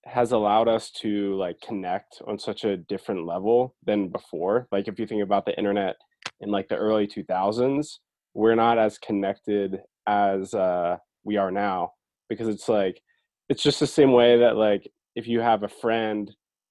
has 0.04 0.32
allowed 0.32 0.68
us 0.68 0.90
to 0.90 1.34
like 1.36 1.60
connect 1.60 2.22
on 2.26 2.38
such 2.38 2.64
a 2.64 2.76
different 2.76 3.26
level 3.26 3.74
than 3.84 4.08
before. 4.08 4.66
Like 4.72 4.88
if 4.88 4.98
you 4.98 5.06
think 5.06 5.22
about 5.22 5.44
the 5.44 5.56
internet 5.58 5.96
in 6.40 6.50
like 6.50 6.68
the 6.68 6.76
early 6.76 7.06
2000s, 7.06 7.98
we're 8.34 8.54
not 8.54 8.78
as 8.78 8.98
connected 8.98 9.80
as 10.06 10.54
uh, 10.54 10.96
we 11.24 11.36
are 11.36 11.50
now 11.50 11.92
because 12.28 12.48
it's 12.48 12.68
like 12.68 13.02
it's 13.48 13.62
just 13.62 13.80
the 13.80 13.86
same 13.86 14.12
way 14.12 14.38
that 14.38 14.56
like 14.56 14.88
if 15.16 15.26
you 15.26 15.40
have 15.40 15.64
a 15.64 15.68
friend 15.68 16.30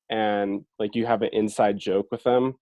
and 0.10 0.64
like 0.80 0.96
you 0.96 1.06
have 1.06 1.22
an 1.22 1.30
inside 1.34 1.78
joke 1.78 2.08
with 2.12 2.24
them, 2.24 2.56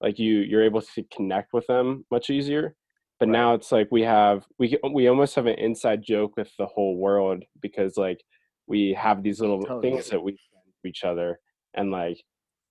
like 0.00 0.18
you 0.18 0.40
you're 0.40 0.64
able 0.64 0.82
to 0.82 1.04
connect 1.12 1.52
with 1.52 1.66
them 1.66 2.04
much 2.10 2.30
easier. 2.30 2.76
But 3.20 3.28
Right. 3.28 3.32
now 3.32 3.54
it's 3.54 3.70
like 3.72 3.88
we 3.90 4.02
have 4.02 4.44
we 4.58 4.76
we 4.92 5.08
almost 5.08 5.34
have 5.36 5.46
an 5.46 5.58
inside 5.58 6.02
joke 6.02 6.36
with 6.36 6.50
the 6.58 6.66
whole 6.66 6.96
world 6.96 7.44
because 7.60 7.96
like 7.96 8.22
we 8.66 8.92
have 8.94 9.22
these 9.22 9.40
little 9.40 9.60
Totally. 9.62 9.82
things 9.82 10.08
that 10.08 10.20
we 10.20 10.32
send 10.32 10.64
to 10.82 10.88
each 10.88 11.04
other 11.04 11.38
and 11.74 11.90
like 11.90 12.22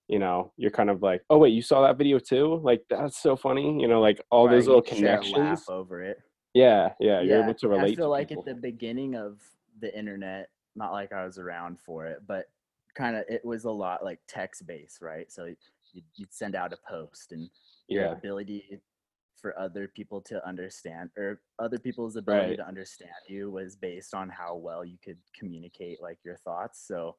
you 0.09 0.19
know 0.19 0.51
you're 0.57 0.69
kind 0.71 0.89
of 0.89 1.01
like 1.01 1.21
oh 1.29 1.37
wait 1.37 1.53
you 1.53 1.61
saw 1.61 1.81
that 1.81 1.97
video 1.97 2.19
too 2.19 2.59
like 2.63 2.81
that's 2.89 3.21
so 3.21 3.35
funny 3.37 3.79
you 3.81 3.87
know 3.87 4.01
like 4.01 4.19
all 4.31 4.47
Right, 4.47 4.55
those 4.55 4.67
little 4.67 4.81
connections 4.81 5.35
laugh 5.37 5.69
over 5.69 6.01
it. 6.03 6.17
yeah 6.53 6.89
yeah 6.99 7.21
you're 7.21 7.37
Yeah, 7.37 7.43
able 7.43 7.53
to 7.53 7.67
relate 7.69 7.93
I 7.93 7.95
feel 7.95 8.09
like 8.09 8.27
people. 8.29 8.43
at 8.43 8.47
the 8.55 8.61
beginning 8.61 9.15
of 9.15 9.39
the 9.79 9.97
internet, 9.97 10.49
not 10.75 10.91
like 10.91 11.13
I 11.13 11.23
was 11.25 11.37
around 11.37 11.79
for 11.79 12.05
it, 12.05 12.19
but 12.27 12.47
kind 12.95 13.15
of 13.15 13.23
it 13.29 13.43
was 13.45 13.63
a 13.63 13.71
lot 13.71 14.03
like 14.03 14.19
text 14.27 14.67
based, 14.67 15.01
right? 15.01 15.31
So 15.31 15.45
you'd, 15.93 16.03
you'd 16.15 16.33
send 16.33 16.55
out 16.55 16.73
a 16.73 16.77
post 16.87 17.31
and 17.31 17.49
your 17.87 18.05
yeah 18.05 18.13
ability 18.13 18.81
for 19.43 19.59
other 19.59 19.89
people 19.89 20.21
to 20.21 20.47
understand 20.47 21.09
or 21.17 21.41
other 21.59 21.77
people's 21.77 22.15
ability 22.15 22.47
Right. 22.51 22.55
to 22.57 22.65
understand 22.65 23.11
you 23.27 23.51
was 23.51 23.75
based 23.75 24.13
on 24.13 24.29
how 24.29 24.55
well 24.55 24.85
you 24.85 24.97
could 25.03 25.17
communicate 25.37 26.01
like 26.01 26.17
your 26.23 26.37
thoughts 26.37 26.81
so 26.87 27.17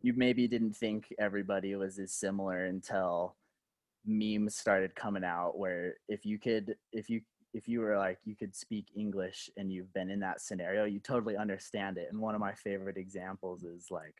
you 0.00 0.14
maybe 0.16 0.46
didn't 0.46 0.76
think 0.76 1.12
everybody 1.18 1.74
was 1.74 1.98
as 1.98 2.12
similar 2.12 2.66
until 2.66 3.34
memes 4.06 4.54
started 4.54 4.94
coming 4.94 5.24
out 5.24 5.58
where 5.58 5.94
if 6.08 6.24
you 6.24 6.38
could 6.38 6.76
if 6.92 7.10
you 7.10 7.20
if 7.52 7.66
you 7.66 7.80
were 7.80 7.98
like 7.98 8.18
you 8.24 8.36
could 8.36 8.54
speak 8.54 8.86
english 8.94 9.50
and 9.56 9.72
you've 9.72 9.92
been 9.92 10.08
in 10.08 10.20
that 10.20 10.40
scenario 10.40 10.84
you 10.84 11.00
totally 11.00 11.36
understand 11.36 11.98
it 11.98 12.06
and 12.12 12.20
one 12.20 12.36
of 12.36 12.40
my 12.40 12.54
favorite 12.54 12.96
examples 12.96 13.64
is 13.64 13.88
like 13.90 14.14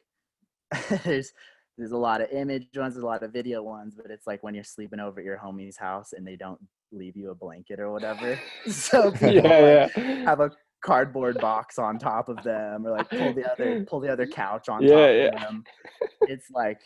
there's 1.04 1.32
there's 1.78 1.92
a 1.92 1.96
lot 1.96 2.20
of 2.20 2.28
image 2.32 2.66
ones 2.76 2.94
there's 2.94 3.04
a 3.04 3.06
lot 3.06 3.22
of 3.22 3.32
video 3.32 3.62
ones 3.62 3.94
but 3.94 4.10
it's 4.10 4.26
like 4.26 4.42
when 4.42 4.52
you're 4.54 4.64
sleeping 4.64 4.98
over 5.00 5.20
at 5.20 5.24
your 5.24 5.38
homie's 5.38 5.76
house 5.76 6.12
and 6.12 6.26
they 6.26 6.36
don't 6.36 6.60
leave 6.92 7.16
you 7.16 7.30
a 7.30 7.34
blanket 7.34 7.80
or 7.80 7.90
whatever. 7.90 8.38
So 8.70 9.10
people 9.12 9.42
like, 9.44 9.44
yeah. 9.44 9.88
yeah 9.96 10.24
have 10.24 10.40
a 10.40 10.50
cardboard 10.82 11.38
box 11.40 11.78
on 11.78 11.98
top 11.98 12.28
of 12.28 12.42
them 12.42 12.86
or 12.86 12.92
like 12.92 13.10
pull 13.10 13.34
the 13.34 13.50
other 13.50 13.84
pull 13.84 14.00
the 14.00 14.10
other 14.12 14.26
couch 14.26 14.68
on 14.68 14.82
Yeah, 14.82 14.88
top 14.88 15.10
yeah. 15.10 15.26
of 15.26 15.40
them. 15.40 15.64
It's 16.26 16.50
like 16.50 16.80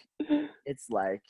it's 0.66 0.86
like 0.90 1.22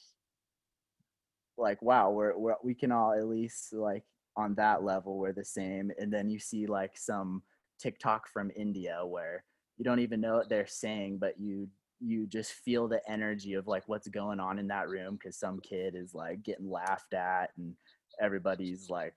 like 1.57 1.81
wow 1.83 2.11
we're, 2.11 2.37
we're 2.37 2.57
we 2.65 2.75
can 2.75 2.93
all 2.93 3.13
at 3.13 3.27
least 3.27 3.73
like 3.73 4.05
on 4.37 4.55
that 4.57 4.83
level 4.83 5.19
we're 5.19 5.33
the 5.33 5.45
same. 5.45 5.91
And 5.99 6.13
then 6.13 6.29
you 6.29 6.39
see 6.39 6.67
like 6.67 6.97
some 6.97 7.43
tiktok 7.81 8.29
from 8.29 8.51
india 8.57 9.01
where 9.05 9.45
you 9.77 9.85
don't 9.85 9.99
even 9.99 10.21
know 10.21 10.37
what 10.37 10.49
they're 10.49 10.67
saying 10.67 11.19
but 11.19 11.39
you 11.39 11.69
you 12.01 12.27
just 12.27 12.53
feel 12.53 12.87
the 12.89 13.01
energy 13.11 13.55
of 13.55 13.67
like 13.67 13.83
what's 13.89 14.09
going 14.09 14.39
on 14.39 14.59
in 14.59 14.69
that 14.69 14.89
room 14.89 15.15
because 15.15 15.37
some 15.39 15.59
kid 15.61 15.95
is 15.97 16.15
like 16.15 16.43
getting 16.43 16.71
laughed 16.71 17.15
at 17.15 17.51
and 17.57 17.75
everybody's 18.21 18.91
like 18.91 19.15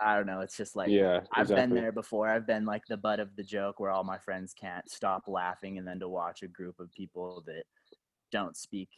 i 0.00 0.16
don't 0.16 0.26
know 0.26 0.40
it's 0.40 0.56
just 0.56 0.74
like 0.76 0.88
yeah 0.88 1.20
I've 1.32 1.48
been 1.48 1.70
there 1.70 1.92
before. 1.92 2.28
I've 2.28 2.46
been 2.46 2.64
like 2.64 2.82
the 2.86 2.96
butt 2.96 3.20
of 3.20 3.36
the 3.36 3.42
joke 3.42 3.78
where 3.78 3.90
all 3.90 4.04
my 4.04 4.18
friends 4.18 4.54
can't 4.54 4.90
stop 4.90 5.24
laughing, 5.28 5.78
and 5.78 5.86
then 5.86 6.00
to 6.00 6.08
watch 6.08 6.42
a 6.42 6.48
group 6.48 6.80
of 6.80 6.92
people 6.92 7.42
that 7.46 7.64
don't 8.32 8.56
speak 8.56 8.88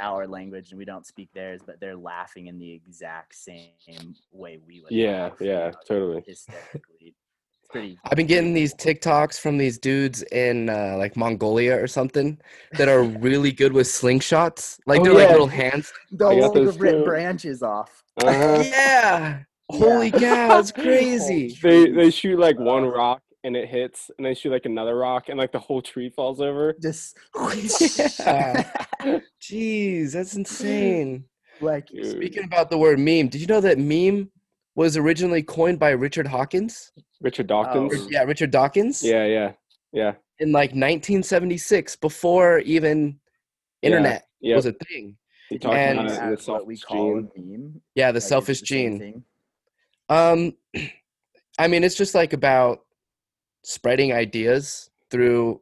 our 0.00 0.26
language 0.26 0.70
and 0.70 0.78
we 0.78 0.84
don't 0.84 1.06
speak 1.06 1.28
theirs, 1.34 1.60
but 1.64 1.80
they're 1.80 1.96
laughing 1.96 2.46
in 2.46 2.58
the 2.58 2.72
exact 2.72 3.34
same 3.34 4.14
way 4.30 4.58
we 4.66 4.80
would. 4.80 4.92
Yeah, 4.92 5.24
laugh, 5.24 5.40
you 5.40 5.46
yeah, 5.48 5.68
know, 5.68 5.72
totally. 5.86 6.24
Hysterically. 6.26 7.14
It's 7.72 7.78
pretty. 7.78 7.98
I've 8.04 8.16
been 8.16 8.26
getting 8.26 8.52
these 8.52 8.74
TikToks 8.74 9.40
from 9.40 9.56
these 9.56 9.78
dudes 9.78 10.22
in 10.24 10.68
uh, 10.68 10.96
like 10.98 11.16
Mongolia 11.16 11.82
or 11.82 11.86
something 11.86 12.38
that 12.72 12.88
are 12.88 13.02
really 13.20 13.50
good 13.50 13.72
with 13.72 13.86
slingshots. 13.86 14.78
Like 14.86 15.00
Oh, 15.00 15.04
they're 15.04 15.14
like 15.14 15.30
little 15.30 15.46
hands. 15.46 15.90
They'll 16.10 16.52
got 16.52 16.78
rip 16.78 17.04
branches 17.04 17.62
off. 17.62 18.02
uh-huh. 18.22 18.62
yeah. 18.66 19.40
Holy 19.70 20.10
cow, 20.10 20.58
it's 20.58 20.70
crazy. 20.70 21.56
they 21.62 21.90
they 21.90 22.10
shoot 22.10 22.38
like 22.38 22.58
one 22.58 22.84
rock 22.84 23.22
and 23.42 23.56
it 23.56 23.68
hits 23.70 24.10
and 24.18 24.26
they 24.26 24.34
shoot 24.34 24.50
like 24.50 24.66
another 24.66 24.96
rock 24.96 25.30
and 25.30 25.38
like 25.38 25.50
the 25.50 25.58
whole 25.58 25.80
tree 25.80 26.10
falls 26.10 26.42
over 26.42 26.74
Just 26.82 27.16
Yeah. 28.20 28.70
Jeez, 29.40 30.12
that's 30.12 30.36
insane. 30.36 31.24
like 31.62 31.86
Dude. 31.86 32.06
Speaking 32.10 32.44
about 32.44 32.68
the 32.68 32.76
word 32.76 32.98
meme, 32.98 33.28
did 33.28 33.40
you 33.40 33.46
know 33.46 33.62
that 33.62 33.78
meme 33.78 34.30
was 34.74 34.96
originally 34.96 35.42
coined 35.42 35.78
by 35.78 35.90
Richard 35.90 36.26
Hawkins? 36.26 36.92
richard 37.20 37.46
dawkins 37.46 37.92
Oh. 37.94 38.08
Yeah, 38.10 38.24
Richard 38.24 38.50
Dawkins. 38.50 39.02
yeah 39.04 39.24
yeah 39.26 39.52
yeah 39.92 40.12
In 40.40 40.50
like 40.50 40.70
1976, 40.70 41.96
before 41.96 42.58
even 42.60 43.20
internet 43.82 44.24
yeah 44.40 44.56
was 44.56 44.66
a 44.66 44.72
thing. 44.72 45.16
he 45.48 45.58
talked 45.58 45.74
and- 45.76 46.00
about 46.00 46.10
the 46.10 46.30
that's 46.30 46.46
what 46.48 46.66
we 46.66 46.74
selfish 46.76 46.84
call 46.84 47.20
gene. 47.36 47.52
meme. 47.52 47.80
Yeah, 47.94 48.10
the 48.12 48.16
Like, 48.16 48.28
selfish 48.28 48.60
the 48.60 48.66
gene. 48.66 49.24
Um, 50.08 50.56
I 51.58 51.68
mean, 51.68 51.84
it's 51.84 51.94
just 51.94 52.14
like 52.14 52.32
about 52.32 52.80
spreading 53.64 54.12
ideas 54.12 54.90
through. 55.10 55.60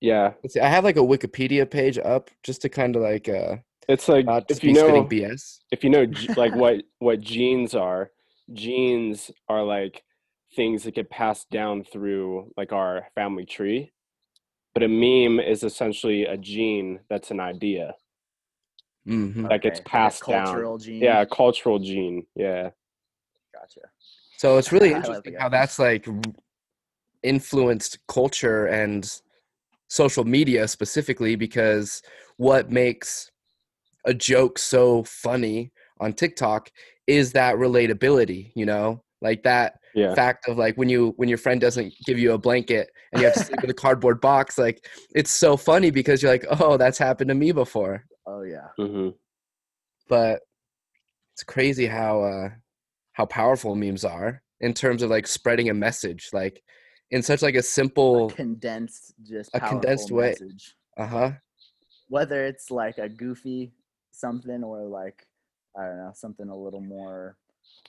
yeah 0.00 0.32
Let's 0.42 0.54
see, 0.54 0.60
I 0.60 0.68
have 0.68 0.84
like 0.84 0.96
a 0.96 1.00
Wikipedia 1.00 1.70
page 1.70 1.98
up 1.98 2.30
just 2.42 2.60
to 2.62 2.68
kind 2.68 2.94
of 2.96 3.02
like 3.02 3.28
uh, 3.28 3.56
it's 3.88 4.08
like 4.08 4.26
not 4.26 4.50
if 4.50 4.62
you 4.64 4.72
know 4.74 5.04
BS. 5.04 5.60
if 5.70 5.82
you 5.84 5.90
know 5.90 6.04
like 6.36 6.54
what 6.54 6.82
what 6.98 7.20
genes 7.20 7.74
are 7.74 8.10
genes 8.52 9.30
are 9.48 9.62
like 9.64 10.04
things 10.54 10.84
that 10.84 10.94
get 10.94 11.10
passed 11.10 11.50
down 11.50 11.82
through 11.84 12.52
like 12.56 12.72
our 12.72 13.06
family 13.14 13.44
tree 13.44 13.92
but 14.74 14.82
a 14.82 14.88
meme 14.88 15.40
is 15.40 15.62
essentially 15.62 16.24
a 16.24 16.36
gene 16.36 17.00
that's 17.08 17.30
an 17.30 17.40
idea 17.40 17.94
hmm 19.06 19.44
that 19.48 19.62
gets 19.62 19.78
Okay, 19.80 19.84
like 19.84 19.86
a 19.86 19.90
passed 19.90 20.26
down. 20.28 20.78
gene. 20.78 21.02
yeah 21.02 21.20
a 21.22 21.26
cultural 21.26 21.78
gene 21.78 22.26
yeah 22.36 22.70
gotcha. 23.52 23.80
So 24.36 24.58
it's 24.58 24.72
really 24.72 24.90
interesting 24.90 25.34
how 25.38 25.48
that's 25.48 25.78
like 25.78 26.06
influenced 27.22 27.98
culture 28.08 28.66
and 28.66 29.20
social 29.88 30.24
media 30.24 30.66
specifically 30.68 31.36
because 31.36 32.02
what 32.36 32.70
makes 32.70 33.30
a 34.04 34.12
joke 34.12 34.58
so 34.58 35.02
funny 35.04 35.70
on 36.00 36.12
TikTok 36.12 36.70
is 37.06 37.32
that 37.32 37.56
relatability, 37.56 38.52
you 38.54 38.66
know? 38.66 39.02
Like 39.20 39.42
that 39.44 39.74
yeah 39.94 40.14
fact 40.14 40.48
of 40.48 40.58
like 40.58 40.76
when 40.76 40.88
you 40.88 41.12
when 41.16 41.28
your 41.28 41.38
friend 41.38 41.60
doesn't 41.60 41.92
give 42.04 42.18
you 42.18 42.32
a 42.32 42.38
blanket 42.38 42.90
and 43.12 43.20
you 43.20 43.26
have 43.26 43.34
to 43.34 43.44
sleep 43.44 43.62
in 43.62 43.70
a 43.70 43.74
cardboard 43.84 44.20
box 44.20 44.58
like 44.58 44.84
it's 45.14 45.30
so 45.30 45.56
funny 45.56 45.90
because 45.90 46.22
you're 46.22 46.32
like 46.32 46.44
oh 46.60 46.76
that's 46.76 46.98
happened 46.98 47.28
to 47.28 47.34
me 47.34 47.52
before 47.52 48.04
Oh 48.26 48.42
yeah. 48.42 48.68
hmm 48.78 49.10
but 50.08 50.40
it's 51.34 51.44
crazy 51.44 51.86
how 51.86 52.22
uh 52.22 52.48
how 53.12 53.24
powerful 53.26 53.74
memes 53.76 54.04
are 54.04 54.42
in 54.60 54.74
terms 54.74 55.02
of 55.02 55.10
like 55.10 55.26
spreading 55.26 55.70
a 55.70 55.74
message 55.74 56.28
like 56.32 56.60
in 57.10 57.22
such 57.22 57.40
like 57.40 57.54
a 57.54 57.62
simple 57.62 58.30
condensed 58.30 59.14
just 59.22 59.50
A 59.54 59.60
condensed 59.60 60.10
way. 60.10 60.30
message. 60.30 60.74
uh-huh 60.98 61.32
whether 62.08 62.44
it's 62.44 62.70
like 62.70 62.98
a 62.98 63.08
goofy 63.08 63.72
something 64.10 64.62
or 64.64 64.82
like 64.82 65.26
i 65.78 65.84
don't 65.84 65.98
know 65.98 66.12
something 66.14 66.48
a 66.48 66.56
little 66.56 66.80
more 66.80 67.36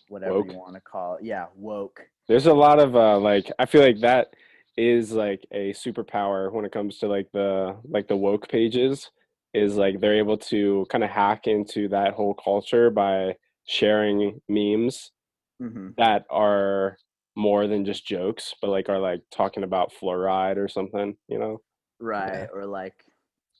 whatever 0.09 0.33
Woke. 0.33 0.51
you 0.51 0.57
want 0.57 0.75
to 0.75 0.81
call 0.81 1.15
it 1.15 1.23
yeah 1.23 1.45
woke 1.55 2.01
there's 2.27 2.47
a 2.47 2.53
lot 2.53 2.79
of 2.79 2.95
uh 2.95 3.17
like 3.17 3.51
i 3.59 3.65
feel 3.65 3.81
like 3.81 3.99
that 4.01 4.33
is 4.77 5.11
like 5.11 5.45
a 5.51 5.71
superpower 5.73 6.51
when 6.51 6.65
it 6.65 6.71
comes 6.71 6.97
to 6.97 7.07
like 7.07 7.27
the 7.31 7.75
like 7.87 8.07
the 8.07 8.15
woke 8.15 8.47
pages 8.49 9.09
is 9.53 9.77
like 9.77 9.99
they're 10.01 10.17
able 10.17 10.37
to 10.37 10.85
kind 10.89 11.03
of 11.03 11.09
hack 11.09 11.47
into 11.47 11.87
that 11.87 12.13
whole 12.13 12.33
culture 12.33 12.89
by 12.89 13.33
sharing 13.65 14.41
memes 14.49 15.11
hmm 15.59 15.89
that 15.97 16.25
are 16.29 16.97
more 17.37 17.67
than 17.67 17.85
just 17.85 18.05
jokes, 18.05 18.53
but 18.61 18.69
like 18.69 18.89
are 18.89 18.99
like 18.99 19.21
talking 19.31 19.63
about 19.63 19.93
fluoride 19.93 20.57
or 20.57 20.67
something, 20.67 21.15
you 21.27 21.39
know? 21.39 21.61
right 21.99 22.47
or 22.53 22.65
like 22.65 23.05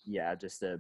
yeah 0.05 0.36
just 0.36 0.62
a 0.62 0.77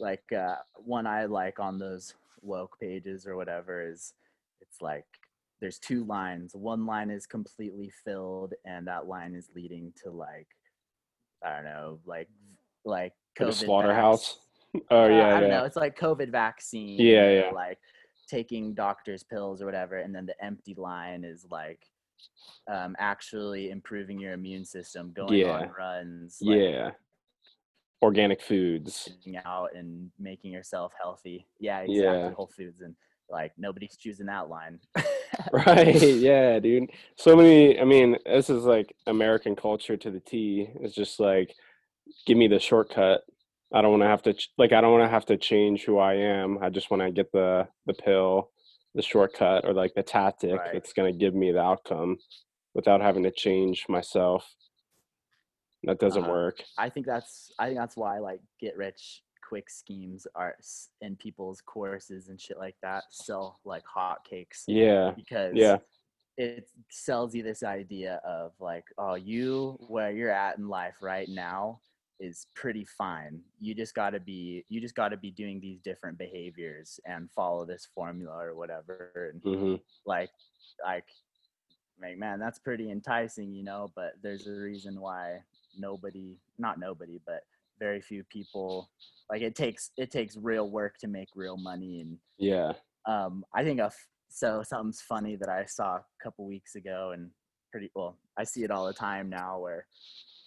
like 0.00 0.32
uh 0.32 0.56
one 0.74 1.06
i 1.06 1.24
like 1.24 1.60
on 1.60 1.78
those 1.78 2.14
woke 2.42 2.78
pages 2.80 3.26
or 3.26 3.36
whatever 3.36 3.86
is 3.88 4.14
it's 4.60 4.80
like 4.80 5.04
there's 5.60 5.78
two 5.78 6.04
lines 6.04 6.54
one 6.54 6.86
line 6.86 7.10
is 7.10 7.26
completely 7.26 7.90
filled 8.04 8.54
and 8.64 8.86
that 8.86 9.06
line 9.06 9.34
is 9.34 9.50
leading 9.54 9.92
to 10.02 10.10
like 10.10 10.48
i 11.44 11.54
don't 11.54 11.64
know 11.64 11.98
like 12.06 12.28
like 12.84 13.12
Like 13.38 13.48
a 13.48 13.52
COVID 13.52 13.54
slaughterhouse. 13.54 14.38
vax- 14.74 14.80
Oh 14.90 15.04
uh, 15.04 15.08
yeah, 15.08 15.36
i 15.36 15.40
don't 15.40 15.50
yeah. 15.50 15.58
know 15.58 15.64
it's 15.64 15.76
like 15.76 15.98
covid 15.98 16.30
vaccine 16.30 16.98
Yeah, 17.00 17.22
or, 17.24 17.34
yeah. 17.40 17.50
like 17.50 17.78
taking 18.28 18.74
doctor's 18.74 19.22
pills 19.24 19.60
or 19.60 19.66
whatever 19.66 19.96
and 19.98 20.14
then 20.14 20.24
the 20.26 20.44
empty 20.44 20.74
line 20.78 21.24
is 21.24 21.44
like 21.50 21.84
um 22.70 22.94
actually 22.98 23.70
improving 23.70 24.18
your 24.20 24.32
immune 24.34 24.64
system 24.64 25.12
going 25.14 25.34
Yeah. 25.40 25.50
on 25.50 25.70
runs 25.76 26.38
like, 26.40 26.58
Yeah. 26.58 26.90
Organic 28.02 28.40
foods. 28.42 29.08
out 29.44 29.74
and 29.74 30.10
making 30.18 30.52
yourself 30.52 30.92
healthy. 31.00 31.46
Yeah, 31.58 31.80
exactly. 31.80 32.02
Yeah. 32.02 32.30
Whole 32.32 32.50
Foods 32.56 32.80
and 32.80 32.94
like 33.28 33.52
nobody's 33.58 33.96
choosing 33.96 34.26
that 34.26 34.48
line. 34.48 34.80
Right. 35.52 35.94
Yeah, 36.02 36.58
dude. 36.58 36.90
So 37.16 37.34
many 37.36 37.78
I 37.80 37.84
mean, 37.84 38.16
this 38.26 38.50
is 38.50 38.64
like 38.64 38.94
American 39.06 39.54
culture 39.56 39.96
to 39.96 40.10
the 40.10 40.20
T. 40.20 40.68
It's 40.80 40.94
just 40.94 41.18
like 41.20 41.54
give 42.26 42.36
me 42.36 42.46
the 42.48 42.58
shortcut. 42.58 43.22
I 43.72 43.80
don't 43.80 43.92
want 43.92 44.02
to 44.02 44.08
have 44.08 44.22
to 44.22 44.34
ch- 44.34 44.50
like 44.58 44.72
I 44.72 44.80
don't 44.80 44.90
want 44.92 45.04
to 45.04 45.08
have 45.08 45.24
to 45.26 45.36
change 45.36 45.84
who 45.84 45.98
I 45.98 46.14
am. 46.14 46.58
I 46.60 46.68
just 46.68 46.90
want 46.90 47.02
to 47.02 47.10
get 47.12 47.30
the 47.32 47.68
the 47.86 47.94
pill, 47.94 48.50
the 48.94 49.02
shortcut 49.02 49.64
or 49.64 49.72
like 49.72 49.94
the 49.94 50.02
tactic 50.02 50.58
Right. 50.58 50.70
that's 50.72 50.92
going 50.92 51.10
to 51.12 51.18
give 51.18 51.34
me 51.34 51.52
the 51.52 51.60
outcome 51.62 52.18
without 52.74 53.00
having 53.00 53.22
to 53.22 53.30
change 53.30 53.86
myself. 53.88 54.44
That 55.84 55.98
doesn't 55.98 56.22
Uh-huh. 56.22 56.30
work. 56.30 56.62
I 56.78 56.88
think 56.90 57.06
that's 57.06 57.52
I 57.58 57.66
think 57.66 57.78
that's 57.78 57.96
why 57.96 58.18
like 58.18 58.40
get 58.60 58.76
rich 58.76 59.22
quick 59.42 59.68
schemes 59.70 60.26
are 60.34 60.56
in 61.00 61.16
people's 61.16 61.60
courses 61.60 62.28
and 62.28 62.40
shit 62.40 62.58
like 62.58 62.76
that 62.82 63.04
sell 63.10 63.58
like 63.64 63.82
hotcakes 63.84 64.64
Yeah. 64.68 65.12
because 65.16 65.56
Yeah. 65.56 65.78
it 66.36 66.68
sells 66.90 67.34
you 67.34 67.42
this 67.42 67.62
idea 67.64 68.20
of 68.24 68.52
like 68.60 68.84
oh 68.98 69.14
you 69.14 69.76
where 69.88 70.12
you're 70.12 70.30
at 70.30 70.58
in 70.58 70.68
life 70.68 70.98
right 71.02 71.28
now 71.28 71.80
is 72.20 72.46
pretty 72.54 72.84
fine 72.84 73.42
you 73.58 73.74
just 73.74 73.94
got 73.94 74.10
to 74.10 74.20
be 74.20 74.64
you 74.68 74.80
just 74.80 74.94
got 74.94 75.08
to 75.08 75.16
be 75.16 75.30
doing 75.32 75.58
these 75.58 75.80
different 75.80 76.16
behaviors 76.18 77.00
and 77.06 77.28
follow 77.32 77.64
this 77.64 77.88
formula 77.92 78.36
or 78.36 78.54
whatever 78.54 79.32
and 79.32 79.42
hmm 79.42 79.74
like 80.06 80.30
like 80.86 81.06
like 82.02 82.18
man 82.18 82.38
that's 82.38 82.58
pretty 82.58 82.90
enticing 82.90 83.52
you 83.52 83.62
know 83.62 83.90
but 83.94 84.12
there's 84.22 84.46
a 84.46 84.52
reason 84.52 85.00
why 85.00 85.38
nobody 85.78 86.36
not 86.58 86.78
nobody 86.78 87.20
but 87.26 87.42
very 87.78 88.00
few 88.00 88.22
people 88.24 88.90
like 89.30 89.42
it 89.42 89.54
takes 89.54 89.90
it 89.96 90.10
takes 90.10 90.36
real 90.36 90.68
work 90.70 90.96
to 90.98 91.08
make 91.08 91.28
real 91.34 91.56
money 91.56 92.00
and 92.00 92.18
Yeah. 92.38 92.72
um 93.06 93.44
i 93.54 93.62
think 93.64 93.80
of 93.80 93.94
so 94.28 94.62
something's 94.62 95.00
funny 95.00 95.36
that 95.36 95.48
i 95.48 95.64
saw 95.64 95.96
a 95.96 96.04
couple 96.22 96.46
weeks 96.46 96.74
ago 96.74 97.12
and 97.14 97.30
pretty 97.72 97.90
well 97.94 98.18
i 98.38 98.44
see 98.44 98.64
it 98.64 98.70
all 98.70 98.86
the 98.86 98.92
time 98.92 99.28
now 99.30 99.58
where 99.58 99.86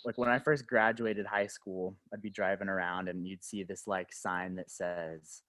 like 0.06 0.18
when 0.18 0.30
i 0.30 0.38
first 0.38 0.68
graduated 0.68 1.26
high 1.26 1.48
school 1.48 1.96
i'd 2.14 2.22
be 2.22 2.30
driving 2.30 2.68
around 2.70 3.08
and 3.08 3.26
you'd 3.28 3.44
see 3.44 3.64
this 3.64 3.88
like 3.88 4.12
sign 4.14 4.56
that 4.56 4.70
says 4.70 5.42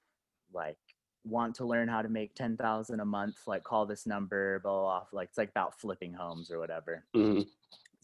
like 0.52 0.78
want 1.24 1.54
to 1.56 1.64
learn 1.64 1.88
how 1.88 2.02
to 2.02 2.08
make 2.08 2.34
10,000 2.34 3.00
a 3.00 3.04
month 3.04 3.36
like 3.46 3.64
call 3.64 3.86
this 3.86 4.06
number 4.06 4.60
blah, 4.60 4.72
blah 4.72 4.82
blah 4.82 5.06
like 5.12 5.28
it's 5.28 5.38
like 5.38 5.50
about 5.50 5.80
flipping 5.80 6.12
homes 6.12 6.50
or 6.50 6.58
whatever. 6.58 7.04
Hmm 7.14 7.42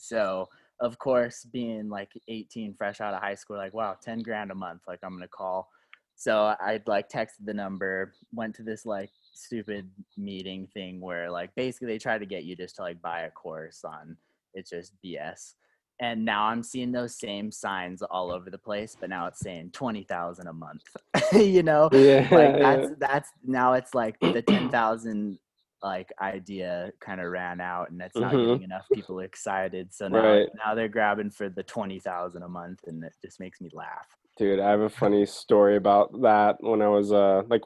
so 0.01 0.49
of 0.81 0.99
course 0.99 1.45
being 1.45 1.89
like 1.89 2.11
18 2.29 2.75
fresh 2.75 3.01
out 3.01 3.15
of 3.15 3.21
high 3.21 3.35
school 3.35 3.57
like 3.57 3.75
wow 3.75 3.97
10 4.03 4.21
grand 4.23 4.51
a 4.51 4.55
month 4.55 4.83
like 4.89 4.99
i'm 5.03 5.13
gonna 5.13 5.29
call. 5.29 5.69
So 6.17 6.55
i'd 6.61 6.87
like 6.87 7.09
texted 7.09 7.45
the 7.45 7.55
number 7.55 8.15
went 8.33 8.55
to 8.57 8.63
this 8.63 8.85
like 8.85 9.11
stupid 9.33 9.89
meeting 10.17 10.69
thing 10.75 11.01
where 11.01 11.31
like 11.31 11.55
basically 11.55 11.89
they 11.89 11.99
try 11.99 12.19
to 12.19 12.27
get 12.27 12.45
you 12.45 12.57
just 12.57 12.77
to 12.77 12.83
like 12.83 13.01
buy 13.01 13.23
a 13.23 13.31
course 13.31 13.85
on 13.85 14.17
it's 14.55 14.71
just 14.71 14.93
bs 15.05 15.55
and 16.01 16.25
now 16.25 16.45
i'm 16.45 16.63
seeing 16.63 16.91
those 16.91 17.17
same 17.19 17.53
signs 17.53 18.03
all 18.03 18.33
over 18.33 18.51
the 18.51 18.59
place 18.59 18.97
but 19.01 19.09
now 19.11 19.27
it's 19.27 19.41
saying 19.41 19.71
20000 19.73 20.47
a 20.49 20.53
month 20.53 20.83
you 21.33 21.63
know 21.63 21.89
Yeah. 21.93 22.27
like 22.33 22.51
yeah. 22.59 22.59
that's 22.59 22.89
that's 22.99 23.31
now 23.45 23.75
it's 23.75 23.95
like 23.95 24.17
the 24.33 24.43
10,000 24.43 25.39
like 25.83 26.13
idea 26.21 26.91
kind 27.01 27.21
of 27.23 27.31
ran 27.31 27.61
out 27.61 27.91
and 27.91 28.03
it's 28.03 28.17
not 28.17 28.33
Mhm. 28.35 28.41
getting 28.49 28.63
enough 28.65 28.87
people 28.93 29.21
excited 29.21 29.95
so 29.95 30.09
now 30.09 30.23
Right. 30.35 30.49
now 30.65 30.75
they're 30.75 30.89
grabbing 30.89 31.31
for 31.31 31.49
the 31.49 31.63
20,000 31.63 32.43
a 32.43 32.49
month 32.49 32.81
and 32.87 33.03
it 33.05 33.15
just 33.25 33.41
makes 33.41 33.61
me 33.61 33.71
laugh 33.73 34.07
Dude, 34.37 34.61
I 34.61 34.71
have 34.71 34.81
a 34.81 34.89
funny 35.03 35.27
story 35.27 35.77
about 35.77 36.13
that 36.23 36.57
when 36.61 36.83
I 36.83 36.89
was 36.89 37.13
uh 37.13 37.43
like 37.49 37.63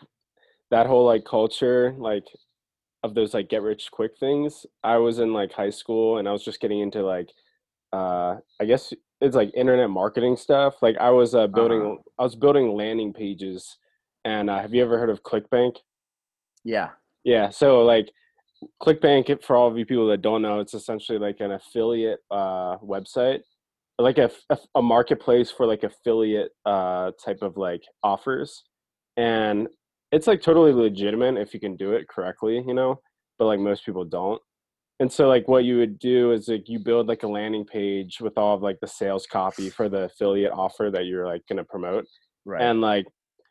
that 0.71 0.87
whole 0.87 1.05
like 1.07 1.25
culture 1.25 1.95
like 1.99 2.25
of 3.03 3.15
those 3.15 3.35
like 3.35 3.49
get 3.51 3.63
rich 3.63 3.91
quick 3.93 4.13
things. 4.19 4.65
I 4.83 4.97
was 4.97 5.19
in 5.19 5.33
like 5.35 5.53
high 5.53 5.71
school 5.71 6.19
and 6.19 6.27
I 6.27 6.33
was 6.33 6.43
just 6.43 6.59
getting 6.61 6.81
into 6.81 7.03
like 7.03 7.29
uh 7.95 8.31
I 8.61 8.65
guess 8.67 8.93
it's 9.21 9.37
like 9.37 9.51
internet 9.55 9.91
marketing 9.91 10.37
stuff. 10.37 10.75
Like 10.83 10.97
I 10.99 11.11
was 11.11 11.35
uh 11.35 11.47
building 11.47 11.83
Uh-huh. 11.83 12.03
I 12.19 12.23
was 12.23 12.37
building 12.37 12.75
landing 12.77 13.13
pages 13.13 13.79
and 14.25 14.51
uh, 14.51 14.61
have 14.61 14.75
you 14.75 14.83
ever 14.83 14.99
heard 14.99 15.11
of 15.11 15.23
ClickBank? 15.23 15.77
yeah 16.65 16.91
Yeah, 17.25 17.51
so 17.51 17.83
like 17.85 18.11
ClickBank, 18.83 19.43
for 19.43 19.57
all 19.57 19.69
of 19.69 19.79
you 19.79 19.87
people 19.87 20.09
that 20.09 20.23
don't 20.23 20.43
know, 20.43 20.61
it's 20.61 20.75
essentially 20.75 21.19
like 21.19 21.41
an 21.41 21.53
affiliate 21.53 22.21
uh, 22.31 22.79
website, 22.79 23.41
like 23.99 24.19
a, 24.19 24.31
a, 24.51 24.59
a 24.77 24.83
marketplace 24.83 25.51
for 25.51 25.67
like 25.67 25.83
affiliate 25.85 26.53
uh, 26.67 27.13
type 27.25 27.43
of 27.43 27.57
like 27.57 27.83
offers, 28.03 28.65
and 29.17 29.69
it's 30.13 30.27
like 30.27 30.43
totally 30.43 30.73
legitimate 30.73 31.37
if 31.39 31.55
you 31.55 31.61
can 31.61 31.77
do 31.77 31.93
it 31.93 32.09
correctly, 32.09 32.63
you 32.67 32.75
know. 32.75 33.01
But 33.39 33.47
like 33.47 33.61
most 33.61 33.85
people 33.85 34.05
don't, 34.05 34.41
and 35.01 35.13
so 35.13 35.29
like 35.29 35.49
what 35.49 35.65
you 35.65 35.79
would 35.79 35.99
do 35.99 36.33
is 36.33 36.49
like 36.49 36.69
you 36.69 36.79
build 36.79 37.09
like 37.09 37.25
a 37.25 37.29
landing 37.29 37.65
page 37.65 38.21
with 38.21 38.39
all 38.39 38.55
of 38.55 38.63
like 38.63 38.79
the 38.81 38.87
sales 38.87 39.27
copy 39.27 39.71
for 39.71 39.89
the 39.89 40.05
affiliate 40.05 40.53
offer 40.53 40.91
that 40.93 41.07
you're 41.07 41.27
like 41.27 41.43
gonna 41.49 41.65
promote, 41.65 42.07
right. 42.45 42.63
And 42.63 42.81
like 42.81 43.07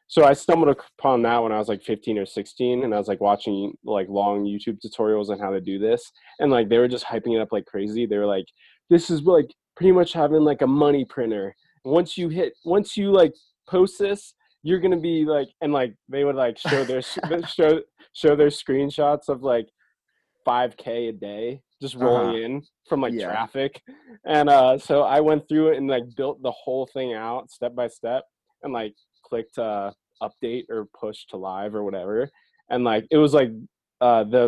so 0.08 0.26
i 0.26 0.34
stumbled 0.34 0.76
upon 1.00 1.22
that 1.24 1.42
when 1.42 1.52
i 1.52 1.58
was 1.58 1.70
like 1.70 1.82
15 1.82 2.20
or 2.20 2.26
16 2.26 2.84
and 2.84 2.94
i 2.94 2.98
was 2.98 3.08
like 3.08 3.22
watching 3.22 3.74
like 3.84 4.08
long 4.10 4.44
youtube 4.44 4.78
tutorials 4.86 5.30
on 5.30 5.40
how 5.40 5.50
to 5.50 5.62
do 5.62 5.80
this. 5.80 6.12
And 6.40 6.52
like 6.52 6.70
they 6.70 6.78
were 6.78 6.88
just 6.88 7.06
hyping 7.06 7.36
it 7.36 7.42
up 7.42 7.52
like 7.52 7.66
crazy. 7.66 8.06
They 8.06 8.18
were 8.18 8.26
like 8.26 8.46
this 8.90 9.10
is 9.10 9.22
like 9.24 9.50
pretty 9.76 9.92
much 9.92 10.14
having 10.14 10.42
like 10.42 10.62
a 10.62 10.68
money 10.68 11.06
printer. 11.06 11.56
Once 11.84 12.18
you 12.18 12.30
hit 12.30 12.54
once 12.64 12.96
you 12.96 13.12
like 13.12 13.34
post 13.68 14.00
this 14.00 14.34
you're 14.64 14.80
gonna 14.80 15.00
be 15.00 15.26
like 15.26 15.50
and 15.62 15.74
like 15.74 15.94
they 16.08 16.24
would 16.24 16.36
like 16.36 16.58
show 16.58 16.84
their 16.86 17.02
show 17.48 17.82
show 18.14 18.36
their 18.36 18.48
screenshots 18.48 19.28
of 19.28 19.44
like 19.44 19.68
5k 20.48 21.10
a 21.10 21.12
day 21.14 21.62
just 21.82 21.96
rolling 21.96 22.28
Uh-huh. 22.30 22.38
in 22.46 22.62
from 22.88 23.02
like 23.02 23.14
Yeah. 23.14 23.28
traffic 23.28 23.82
and 24.26 24.50
uh 24.50 24.78
so 24.78 25.02
i 25.04 25.20
went 25.20 25.48
through 25.48 25.70
it 25.72 25.78
and 25.78 25.88
like 25.88 26.04
built 26.16 26.42
the 26.42 26.52
whole 26.52 26.86
thing 26.88 27.14
out 27.14 27.52
step 27.52 27.76
by 27.76 27.88
step 27.88 28.24
and 28.64 28.72
like 28.74 28.94
clicked 29.24 29.58
uh 29.58 29.92
update 30.22 30.66
or 30.70 30.88
push 31.00 31.26
to 31.28 31.38
live 31.38 31.76
or 31.76 31.84
whatever 31.84 32.30
and 32.70 32.84
like 32.84 33.06
it 33.12 33.18
was 33.18 33.34
like 33.34 33.52
uh 34.02 34.24
the 34.24 34.46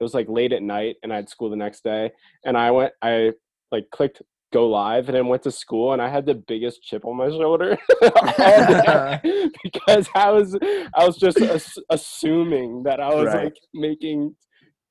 it 0.00 0.02
was 0.02 0.14
like 0.14 0.28
late 0.28 0.52
at 0.52 0.62
night 0.62 0.96
and 1.02 1.12
i 1.12 1.16
had 1.16 1.28
school 1.28 1.48
the 1.50 1.56
next 1.56 1.84
day 1.84 2.10
and 2.44 2.56
i 2.56 2.70
went 2.70 2.92
i 3.02 3.32
like 3.70 3.86
clicked 3.90 4.22
go 4.52 4.68
live 4.68 5.08
and 5.08 5.16
then 5.16 5.26
went 5.26 5.42
to 5.42 5.50
school 5.50 5.92
and 5.92 6.00
i 6.02 6.08
had 6.08 6.26
the 6.26 6.34
biggest 6.34 6.82
chip 6.82 7.04
on 7.04 7.16
my 7.16 7.28
shoulder 7.28 7.76
because 9.62 10.08
i 10.14 10.30
was 10.30 10.56
i 10.94 11.04
was 11.06 11.16
just 11.16 11.40
as- 11.40 11.78
assuming 11.90 12.82
that 12.82 13.00
i 13.00 13.12
was 13.14 13.26
Right. 13.26 13.44
like 13.44 13.56
making 13.72 14.34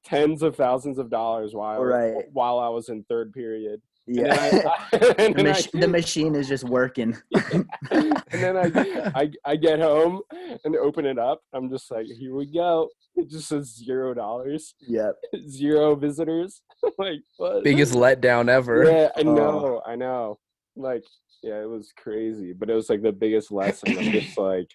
tens 0.04 0.44
of 0.44 0.56
thousands 0.56 0.98
of 0.98 1.10
dollars 1.10 1.54
while 1.54 1.84
Right. 1.84 2.26
while 2.34 2.60
i 2.60 2.68
was 2.70 2.90
in 2.90 3.04
third 3.04 3.32
period 3.34 3.82
yeah 4.06 4.36
then 4.50 4.68
I- 4.68 5.16
and 5.20 5.36
the, 5.36 5.44
then 5.44 5.56
I- 5.56 5.80
the 5.80 5.88
machine 5.88 6.36
is 6.36 6.48
just 6.48 6.66
working 6.66 7.16
and 7.52 8.14
then 8.32 8.58
I, 8.58 9.12
I 9.16 9.32
I 9.46 9.56
get 9.56 9.80
home 9.80 10.22
and 10.66 10.76
open 10.76 11.06
it 11.06 11.18
up. 11.18 11.42
I'm 11.54 11.70
just 11.70 11.90
like, 11.92 12.06
here 12.08 12.36
we 12.36 12.46
go. 12.46 12.90
It 13.16 13.30
just 13.30 13.48
says 13.48 13.74
zero 13.76 14.14
dollars, 14.14 14.76
yep 14.82 15.16
zero 15.48 15.96
visitors. 15.96 16.62
like 16.98 17.20
what? 17.38 17.64
Biggest 17.64 17.94
letdown 17.94 18.50
ever. 18.50 18.84
Yeah, 18.86 19.10
I 19.16 19.22
Oh. 19.22 19.34
know, 19.34 19.82
I 19.86 19.96
know. 19.96 20.40
Like, 20.76 21.04
yeah, 21.42 21.62
it 21.62 21.70
was 21.70 21.94
crazy, 21.96 22.52
but 22.54 22.70
it 22.70 22.74
was 22.74 22.90
like 22.90 23.04
the 23.04 23.12
biggest 23.12 23.52
lesson. 23.52 23.98
I'm 23.98 24.12
just 24.12 24.38
like, 24.38 24.68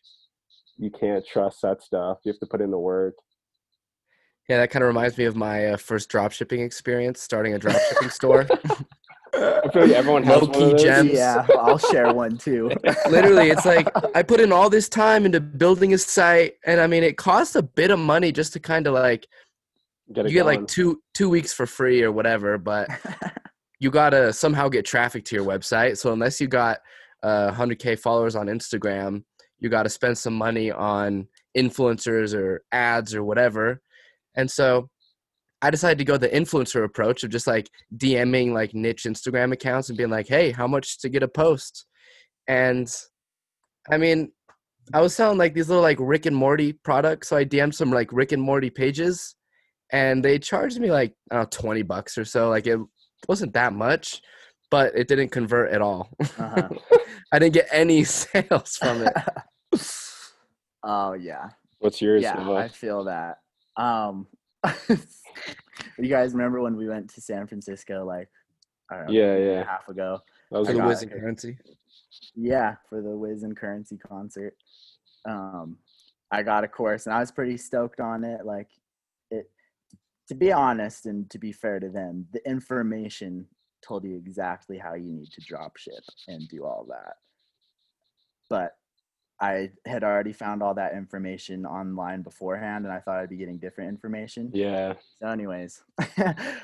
you 0.78 0.90
can't 0.90 1.26
trust 1.26 1.62
that 1.62 1.82
stuff. 1.82 2.18
You 2.24 2.32
have 2.32 2.40
to 2.40 2.46
put 2.46 2.60
in 2.62 2.70
the 2.70 2.78
work. 2.78 3.14
Yeah, 4.48 4.58
that 4.58 4.70
kind 4.70 4.82
of 4.82 4.88
reminds 4.88 5.18
me 5.18 5.24
of 5.24 5.36
my 5.36 5.66
uh, 5.68 5.76
first 5.76 6.08
drop 6.08 6.32
shipping 6.32 6.60
experience, 6.60 7.20
starting 7.20 7.54
a 7.54 7.58
drop 7.64 7.80
shipping 7.90 8.10
store. 8.10 8.46
I 9.34 9.68
feel 9.72 9.82
like 9.82 9.90
everyone 9.92 10.22
has 10.24 10.40
one 10.40 10.50
of 10.50 10.56
Low-key 10.56 10.70
those. 10.72 10.82
gems. 10.82 11.12
yeah 11.12 11.46
i'll 11.60 11.76
share 11.76 12.12
one 12.14 12.38
too 12.38 12.70
Literally, 13.10 13.50
it's 13.50 13.66
like 13.66 13.86
I 14.16 14.22
put 14.22 14.40
in 14.40 14.52
all 14.52 14.70
this 14.70 14.88
time 14.88 15.26
into 15.26 15.38
building 15.38 15.92
a 15.92 15.98
site, 15.98 16.54
and 16.64 16.80
I 16.80 16.86
mean, 16.86 17.02
it 17.04 17.18
costs 17.18 17.54
a 17.54 17.62
bit 17.62 17.90
of 17.90 17.98
money 17.98 18.32
just 18.32 18.54
to 18.54 18.60
kind 18.60 18.86
of 18.86 18.94
like 18.94 19.26
Get 20.14 20.24
you 20.24 20.32
get 20.32 20.44
going. 20.44 20.60
like 20.60 20.66
two 20.68 21.02
two 21.12 21.28
weeks 21.28 21.52
for 21.52 21.66
free 21.66 22.02
or 22.02 22.10
whatever, 22.10 22.56
but 22.56 22.88
you 23.80 23.90
gotta 23.90 24.32
somehow 24.32 24.68
get 24.70 24.86
traffic 24.86 25.26
to 25.26 25.36
your 25.36 25.44
website. 25.44 25.98
So 25.98 26.12
unless 26.14 26.40
you 26.40 26.46
got 26.48 26.78
uh, 27.22 27.52
100k 27.52 27.98
followers 27.98 28.34
on 28.34 28.46
Instagram, 28.46 29.24
you 29.58 29.68
got 29.68 29.82
to 29.82 29.90
spend 29.90 30.16
some 30.16 30.34
money 30.34 30.70
on 30.70 31.28
influencers 31.56 32.32
or 32.34 32.62
ads 32.72 33.14
or 33.14 33.22
whatever. 33.22 33.82
And 34.38 34.50
so 34.50 34.88
I 35.60 35.70
decided 35.70 35.98
to 35.98 36.04
go 36.04 36.16
the 36.16 36.28
influencer 36.28 36.84
approach 36.84 37.24
of 37.24 37.30
just 37.30 37.48
like 37.48 37.68
DMing 37.96 38.52
like 38.52 38.72
niche 38.72 39.02
Instagram 39.02 39.52
accounts 39.52 39.88
and 39.88 39.98
being 39.98 40.10
like, 40.10 40.28
"Hey, 40.28 40.52
how 40.52 40.68
much 40.68 40.98
to 41.00 41.08
get 41.08 41.24
a 41.24 41.28
post?" 41.28 41.84
And 42.46 42.88
I 43.90 43.98
mean, 43.98 44.30
I 44.94 45.00
was 45.00 45.14
selling 45.14 45.36
like 45.36 45.54
these 45.54 45.68
little 45.68 45.82
like 45.82 45.98
Rick 46.00 46.26
and 46.26 46.36
Morty 46.36 46.72
products, 46.72 47.28
so 47.28 47.36
I 47.36 47.44
DM'd 47.44 47.74
some 47.74 47.90
like 47.90 48.12
Rick 48.12 48.30
and 48.30 48.40
Morty 48.40 48.70
pages, 48.70 49.34
and 49.92 50.24
they 50.24 50.38
charged 50.38 50.78
me 50.78 50.92
like 50.92 51.14
I 51.32 51.34
don't 51.34 51.44
know, 51.44 51.60
twenty 51.60 51.82
bucks 51.82 52.16
or 52.16 52.24
so. 52.24 52.48
Like 52.48 52.68
it 52.68 52.78
wasn't 53.28 53.54
that 53.54 53.72
much, 53.72 54.22
but 54.70 54.94
it 54.96 55.08
didn't 55.08 55.30
convert 55.30 55.72
at 55.72 55.82
all. 55.82 56.10
Uh-huh. 56.20 56.68
I 57.32 57.40
didn't 57.40 57.54
get 57.54 57.68
any 57.72 58.04
sales 58.04 58.76
from 58.76 59.02
it. 59.02 59.12
oh 60.84 61.14
yeah, 61.14 61.48
What's 61.80 62.00
yours? 62.00 62.22
yeah, 62.22 62.34
Noah? 62.34 62.60
I 62.60 62.68
feel 62.68 63.04
that. 63.04 63.38
Um, 63.78 64.26
you 64.88 66.08
guys 66.08 66.32
remember 66.32 66.60
when 66.60 66.76
we 66.76 66.88
went 66.88 67.08
to 67.14 67.20
San 67.20 67.46
Francisco? 67.46 68.04
Like, 68.04 68.28
I 68.90 68.96
don't 68.96 69.06
know, 69.06 69.12
Yeah, 69.12 69.32
a 69.34 69.36
a 69.36 69.54
yeah. 69.54 69.64
half 69.64 69.88
ago. 69.88 70.20
That 70.50 70.58
was 70.58 70.68
I 70.68 70.72
the 70.72 70.82
Wiz 70.82 71.02
and 71.02 71.12
Curren$y. 71.12 71.56
Yeah, 72.34 72.74
for 72.88 73.00
the 73.00 73.16
Wiz 73.16 73.42
and 73.42 73.56
Curren$y 73.56 73.98
concert. 74.06 74.54
Um, 75.26 75.78
I 76.30 76.42
got 76.42 76.64
a 76.64 76.68
course 76.68 77.06
and 77.06 77.14
I 77.14 77.20
was 77.20 77.30
pretty 77.32 77.56
stoked 77.56 78.00
on 78.00 78.24
it. 78.24 78.44
Like 78.44 78.68
it 79.30 79.50
to 80.28 80.34
be 80.34 80.52
honest 80.52 81.06
and 81.06 81.28
to 81.30 81.38
be 81.38 81.52
fair 81.52 81.80
to 81.80 81.88
them, 81.88 82.26
the 82.32 82.46
information 82.48 83.46
told 83.86 84.04
you 84.04 84.16
exactly 84.16 84.76
how 84.78 84.94
you 84.94 85.12
need 85.12 85.30
to 85.32 85.40
drop 85.40 85.76
ship 85.76 86.04
and 86.26 86.48
do 86.48 86.64
all 86.64 86.86
that. 86.88 87.14
But 88.50 88.72
I 89.40 89.70
had 89.86 90.02
already 90.02 90.32
found 90.32 90.62
all 90.62 90.74
that 90.74 90.94
information 90.94 91.64
online 91.64 92.22
beforehand 92.22 92.84
and 92.84 92.92
I 92.92 92.98
thought 92.98 93.18
I'd 93.20 93.28
be 93.30 93.36
getting 93.36 93.58
different 93.58 93.88
information. 93.88 94.50
yeah. 94.52 94.94
So, 95.20 95.28
anyways, 95.28 95.82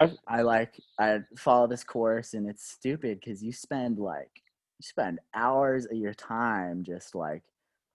I've- 0.00 0.16
like 0.42 0.80
I 0.98 1.20
follow 1.36 1.66
this 1.68 1.84
course, 1.84 2.34
and 2.34 2.48
it's 2.48 2.66
stupid 2.68 3.20
because 3.20 3.42
you 3.42 3.52
spend 3.52 3.98
like 3.98 4.30
you 4.78 4.82
spend 4.82 5.20
hours 5.34 5.86
of 5.86 5.96
your 5.96 6.14
time 6.14 6.82
just 6.82 7.14
like 7.14 7.42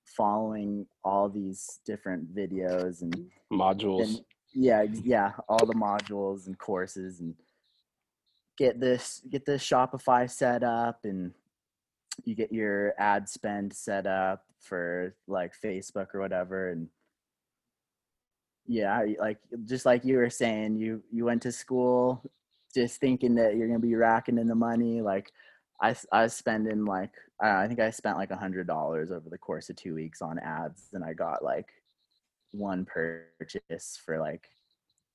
following 0.05 0.85
all 1.03 1.27
these 1.29 1.79
different 1.85 2.33
videos 2.33 3.01
and, 3.01 3.29
Modules. 3.51 4.03
and 4.03 4.21
yeah, 4.53 4.83
yeah, 5.03 5.33
all 5.47 5.65
the 5.65 5.73
modules 5.73 6.47
and 6.47 6.57
courses 6.57 7.19
and 7.19 7.35
get 8.57 8.79
this 8.79 9.21
get 9.29 9.45
this 9.45 9.63
Shopify 9.63 10.29
set 10.29 10.63
up 10.63 11.01
and 11.03 11.33
you 12.25 12.35
get 12.35 12.51
your 12.51 12.93
ad 12.97 13.27
spend 13.27 13.73
set 13.73 14.05
up 14.05 14.45
for 14.59 15.15
like 15.27 15.53
Facebook 15.63 16.07
or 16.13 16.19
whatever 16.19 16.71
and 16.71 16.87
yeah 18.67 19.03
like 19.19 19.39
just 19.65 19.85
like 19.85 20.05
you 20.05 20.17
were 20.17 20.29
saying 20.29 20.77
you 20.77 21.01
you 21.11 21.25
went 21.25 21.41
to 21.41 21.51
school 21.51 22.21
just 22.73 22.99
thinking 22.99 23.33
that 23.35 23.55
you're 23.55 23.67
gonna 23.67 23.79
be 23.79 23.95
racking 23.95 24.37
in 24.37 24.47
the 24.47 24.55
money 24.55 25.01
like 25.01 25.31
I 25.81 25.95
I 26.11 26.23
was 26.23 26.33
spending 26.33 26.85
like 26.85 27.11
i, 27.41 27.67
think 27.67 27.79
i 27.79 27.89
spent 27.89 28.17
like 28.17 28.31
a 28.31 28.37
hundred 28.37 28.67
dollars 28.67 29.11
over 29.11 29.29
the 29.29 29.37
course 29.37 29.69
of 29.69 29.75
two 29.75 29.95
weeks 29.95 30.21
on 30.21 30.37
ads 30.39 30.89
and 30.93 31.03
i 31.03 31.13
got 31.13 31.43
like 31.43 31.69
one 32.51 32.85
purchase 32.85 33.99
for 34.05 34.19
like 34.19 34.47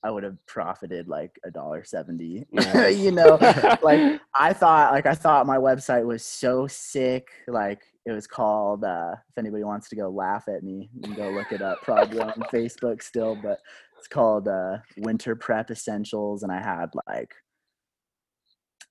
i 0.05 0.11
would 0.11 0.23
have 0.23 0.37
profited 0.47 1.09
like 1.09 1.33
a 1.45 1.51
dollar 1.51 1.83
seventy 1.85 2.47
you 2.93 3.11
know 3.11 3.39
like 3.83 4.21
I 4.37 4.53
thought 4.53 4.93
like 4.93 5.07
I 5.07 5.15
thought 5.15 5.47
my 5.47 5.57
website 5.59 6.05
was 6.05 6.25
so 6.25 6.67
sick. 6.67 7.29
Like 7.47 7.83
it 8.05 8.11
was 8.11 8.27
called 8.27 8.83
uh 8.85 9.13
if 9.29 9.39
anybody 9.39 9.63
wants 9.63 9.89
to 9.91 9.97
go 9.97 10.09
laugh 10.11 10.49
at 10.49 10.65
me, 10.65 10.91
you 10.93 11.03
can 11.03 11.15
go 11.15 11.31
look 11.31 11.53
it 11.53 11.63
up 11.63 11.83
probably 11.83 12.19
on 12.21 12.33
Facebook 12.53 13.01
still, 13.01 13.37
but 13.41 13.61
it's 13.97 14.09
called 14.09 14.49
uh 14.49 14.79
Winter 14.97 15.37
Prep 15.37 15.71
Essentials 15.71 16.43
and 16.43 16.51
I 16.51 16.61
had 16.61 16.91
like 17.07 17.33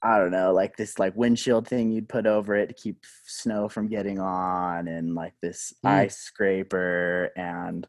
I 0.01 0.17
don't 0.17 0.31
know, 0.31 0.53
like 0.53 0.75
this 0.77 0.97
like 0.99 1.15
windshield 1.15 1.67
thing 1.67 1.91
you'd 1.91 2.09
put 2.09 2.25
over 2.25 2.55
it 2.55 2.67
to 2.67 2.73
keep 2.73 3.03
snow 3.25 3.67
from 3.69 3.87
getting 3.89 4.19
on 4.19 4.87
and 4.87 5.13
like 5.15 5.33
this 5.41 5.73
Mm. 5.85 5.89
ice 5.89 6.17
scraper 6.17 7.31
and 7.35 7.85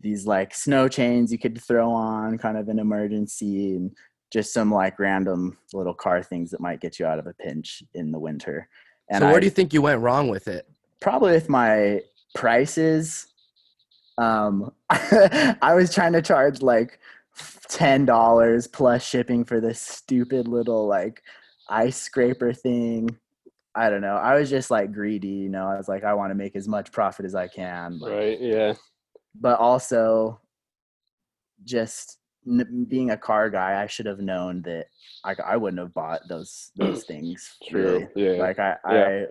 these 0.00 0.26
like 0.26 0.54
snow 0.54 0.88
chains 0.88 1.32
you 1.32 1.38
could 1.38 1.60
throw 1.60 1.90
on 1.90 2.38
kind 2.38 2.56
of 2.56 2.68
an 2.68 2.78
emergency 2.78 3.76
and 3.76 3.90
just 4.32 4.52
some 4.52 4.70
like 4.72 4.98
random 4.98 5.56
little 5.72 5.94
car 5.94 6.22
things 6.22 6.50
that 6.50 6.60
might 6.60 6.80
get 6.80 6.98
you 6.98 7.06
out 7.06 7.18
of 7.18 7.26
a 7.26 7.34
pinch 7.34 7.82
in 7.94 8.10
the 8.10 8.18
winter. 8.18 8.68
And 9.10 9.22
so 9.22 9.26
where 9.26 9.36
I, 9.36 9.40
do 9.40 9.46
you 9.46 9.50
think 9.50 9.72
you 9.72 9.82
went 9.82 10.00
wrong 10.00 10.28
with 10.28 10.48
it? 10.48 10.68
probably 11.00 11.32
with 11.32 11.48
my 11.48 12.00
prices, 12.34 13.26
um, 14.18 14.72
I 14.90 15.74
was 15.74 15.94
trying 15.94 16.12
to 16.14 16.22
charge 16.22 16.62
like 16.62 16.98
ten 17.68 18.04
dollars 18.04 18.66
plus 18.66 19.06
shipping 19.06 19.44
for 19.44 19.60
this 19.60 19.80
stupid 19.80 20.48
little 20.48 20.86
like 20.86 21.22
ice 21.68 21.96
scraper 21.96 22.52
thing. 22.52 23.16
I 23.74 23.90
don't 23.90 24.00
know. 24.00 24.16
I 24.16 24.38
was 24.38 24.48
just 24.48 24.70
like 24.70 24.92
greedy, 24.92 25.28
you 25.28 25.48
know. 25.50 25.66
I 25.66 25.76
was 25.76 25.88
like, 25.88 26.02
I 26.02 26.14
want 26.14 26.30
to 26.30 26.34
make 26.34 26.56
as 26.56 26.66
much 26.66 26.92
profit 26.92 27.26
as 27.26 27.34
I 27.34 27.48
can, 27.48 27.98
but 28.00 28.10
right. 28.10 28.40
Yeah. 28.40 28.74
But 29.40 29.58
also 29.58 30.40
just 31.64 32.18
n- 32.46 32.86
being 32.88 33.10
a 33.10 33.16
car 33.16 33.50
guy, 33.50 33.82
I 33.82 33.86
should 33.86 34.06
have 34.06 34.20
known 34.20 34.62
that 34.62 34.86
I, 35.24 35.34
I 35.44 35.56
wouldn't 35.56 35.80
have 35.80 35.94
bought 35.94 36.20
those 36.28 36.70
those 36.76 37.04
things. 37.08 37.56
True. 37.68 38.08
really. 38.14 38.36
Yeah. 38.36 38.42
Like 38.42 38.58
I, 38.58 38.76
Yeah. 38.90 39.06
I 39.08 39.26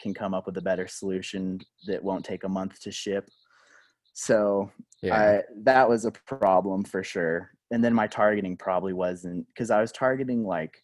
can 0.00 0.14
come 0.14 0.34
up 0.34 0.46
with 0.46 0.56
a 0.56 0.62
better 0.62 0.86
solution 0.86 1.60
that 1.86 2.02
won't 2.02 2.24
take 2.24 2.44
a 2.44 2.48
month 2.48 2.80
to 2.80 2.92
ship. 2.92 3.28
So 4.14 4.70
I 5.10 5.42
that 5.64 5.88
was 5.88 6.04
a 6.04 6.12
problem 6.12 6.84
for 6.84 7.02
sure. 7.02 7.50
And 7.70 7.84
then 7.84 7.92
my 7.92 8.06
targeting 8.06 8.56
probably 8.56 8.92
wasn't 8.92 9.46
because 9.48 9.70
I 9.70 9.80
was 9.80 9.90
targeting 9.92 10.44
like 10.44 10.78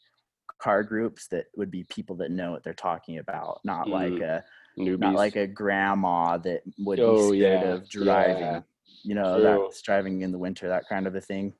car 0.61 0.83
groups 0.83 1.29
that 1.29 1.47
would 1.57 1.71
be 1.71 1.85
people 1.85 2.17
that 2.17 2.31
know 2.31 2.51
what 2.51 2.63
they're 2.65 2.75
talking 2.75 3.19
about, 3.19 3.61
not 3.65 3.89
like 3.89 4.13
Mm. 4.13 4.23
a 4.29 4.45
Newbies. 4.79 4.99
not 5.01 5.15
like 5.15 5.37
a 5.37 5.47
grandma 5.47 6.37
that 6.39 6.63
would 6.79 7.01
Oh, 7.01 7.33
be 7.33 7.39
scared 7.41 7.63
yeah, 7.63 7.69
of 7.75 7.89
driving 7.89 8.39
yeah. 8.43 8.61
you 9.03 9.15
know 9.15 9.35
True. 9.41 9.43
that's 9.69 9.83
driving 9.83 10.23
in 10.23 10.33
the 10.33 10.39
winter 10.39 10.69
that 10.69 10.89
kind 10.89 11.07
of 11.07 11.15
a 11.15 11.21
thing 11.21 11.53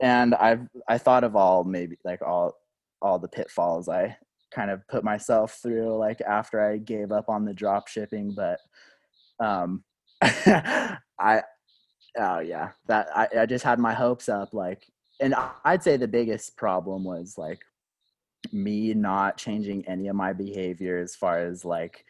and 0.00 0.34
i've 0.34 0.66
i 0.88 0.98
thought 0.98 1.24
of 1.24 1.36
all 1.36 1.64
maybe 1.64 1.96
like 2.04 2.20
all 2.22 2.54
all 3.00 3.18
the 3.18 3.28
pitfalls 3.28 3.88
i 3.88 4.16
kind 4.52 4.70
of 4.70 4.86
put 4.88 5.04
myself 5.04 5.58
through 5.62 5.96
like 5.96 6.20
after 6.22 6.60
i 6.64 6.76
gave 6.76 7.12
up 7.12 7.28
on 7.28 7.44
the 7.44 7.54
drop 7.54 7.88
shipping 7.88 8.34
but 8.34 8.58
um 9.40 9.82
i 10.22 11.42
oh 12.18 12.38
yeah 12.40 12.70
that 12.86 13.08
I, 13.14 13.28
I 13.40 13.46
just 13.46 13.64
had 13.64 13.78
my 13.78 13.92
hopes 13.94 14.28
up 14.28 14.52
like 14.54 14.86
and 15.20 15.34
i'd 15.64 15.82
say 15.82 15.96
the 15.96 16.08
biggest 16.08 16.56
problem 16.56 17.04
was 17.04 17.36
like 17.36 17.60
me 18.52 18.94
not 18.94 19.36
changing 19.36 19.86
any 19.88 20.08
of 20.08 20.16
my 20.16 20.32
behavior 20.32 20.98
as 20.98 21.14
far 21.16 21.38
as 21.38 21.64
like 21.64 22.04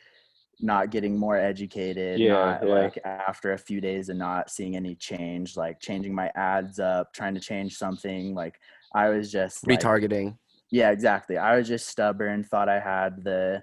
not 0.61 0.91
getting 0.91 1.17
more 1.19 1.37
educated 1.37 2.19
Yeah, 2.21 2.33
not 2.33 2.67
yeah. 2.67 2.75
like 2.75 2.99
after 3.05 3.53
a 3.53 3.59
few 3.59 3.81
days 3.81 4.09
and 4.09 4.19
not 4.19 4.51
seeing 4.51 4.77
any 4.77 4.95
change 4.95 5.57
like 5.57 5.81
changing 5.81 6.15
my 6.15 6.31
ads 6.37 6.79
up 6.79 7.13
trying 7.13 7.35
to 7.35 7.41
change 7.41 7.77
something 7.77 8.35
like 8.35 8.59
i 8.95 9.09
was 9.09 9.31
just 9.33 9.67
like, 9.67 9.81
retargeting. 9.81 10.37
yeah 10.71 10.91
exactly 10.91 11.37
i 11.39 11.57
was 11.57 11.67
just 11.69 11.89
stubborn 11.89 12.45
thought 12.45 12.69
i 12.69 12.81
had 12.81 13.23
the 13.25 13.63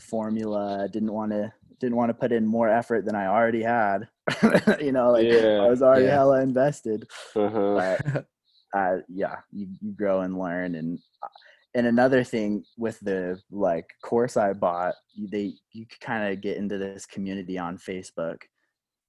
formula 0.00 0.88
didn't 0.92 1.12
want 1.12 1.30
to 1.32 1.52
didn't 1.80 1.96
want 1.96 2.10
to 2.10 2.14
put 2.14 2.32
in 2.32 2.46
more 2.46 2.68
effort 2.68 3.04
than 3.04 3.14
i 3.14 3.26
already 3.26 3.62
had 3.62 4.08
you 4.80 4.92
know 4.92 5.10
like 5.12 5.26
Yeah, 5.26 5.60
i 5.62 5.68
was 5.68 5.82
already 5.82 6.04
yeah. 6.04 6.12
hella 6.12 6.40
invested 6.42 7.06
uh-huh. 7.36 7.98
but 8.02 8.26
uh, 8.76 8.96
yeah, 9.08 9.36
you, 9.50 9.66
you 9.80 9.92
grow 9.92 10.20
and 10.22 10.38
learn. 10.38 10.74
And 10.76 10.98
uh, 11.22 11.28
and 11.74 11.86
another 11.86 12.22
thing 12.22 12.64
with 12.76 13.00
the 13.00 13.40
like 13.50 13.86
course 14.02 14.36
I 14.36 14.52
bought, 14.52 14.94
they 15.16 15.54
you 15.72 15.86
could 15.86 16.00
kind 16.00 16.32
of 16.32 16.40
get 16.40 16.56
into 16.58 16.78
this 16.78 17.06
community 17.06 17.58
on 17.58 17.78
Facebook, 17.78 18.38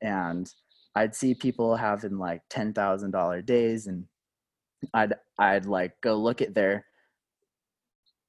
and 0.01 0.49
I'd 0.95 1.15
see 1.15 1.33
people 1.33 1.75
having 1.75 2.17
like 2.17 2.41
ten 2.49 2.73
thousand 2.73 3.11
dollar 3.11 3.41
days, 3.41 3.87
and 3.87 4.05
I'd 4.93 5.13
I'd 5.37 5.65
like 5.65 5.93
go 6.01 6.15
look 6.15 6.41
at 6.41 6.53
their 6.53 6.85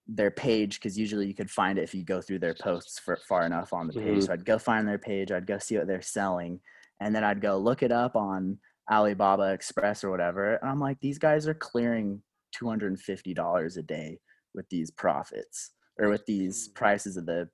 their 0.07 0.31
page 0.31 0.75
because 0.81 0.99
usually 0.99 1.27
you 1.27 1.35
could 1.35 1.51
find 1.51 1.79
it 1.79 1.83
if 1.83 1.95
you 1.95 2.05
go 2.05 2.21
through 2.21 2.39
their 2.39 2.55
posts 2.55 2.99
for 2.99 3.17
far 3.29 3.47
enough 3.47 3.73
on 3.73 3.87
the 3.87 3.95
page. 3.95 4.19
Mhm. 4.19 4.27
So 4.27 4.33
I'd 4.33 4.45
go 4.45 4.59
find 4.59 4.87
their 4.87 4.99
page, 4.99 5.33
I'd 5.33 5.47
go 5.47 5.59
see 5.59 5.79
what 5.79 5.87
they're 5.87 6.03
selling, 6.03 6.61
and 7.01 7.15
then 7.15 7.25
I'd 7.25 7.41
go 7.41 7.57
look 7.57 7.83
it 7.83 7.93
up 7.93 8.15
on 8.15 8.59
Alibaba 8.91 9.53
Express 9.53 10.05
or 10.05 10.11
whatever. 10.11 10.57
And 10.57 10.69
I'm 10.69 10.81
like, 10.81 11.01
these 11.01 11.19
guys 11.19 11.49
are 11.49 11.55
clearing 11.55 12.23
$250 12.55 13.77
a 13.79 13.83
day 13.83 14.21
with 14.55 14.69
these 14.69 14.91
profits 14.91 15.73
or 15.99 16.09
with 16.09 16.25
these 16.27 16.69
prices 16.69 17.17
of 17.17 17.27
the 17.27 17.49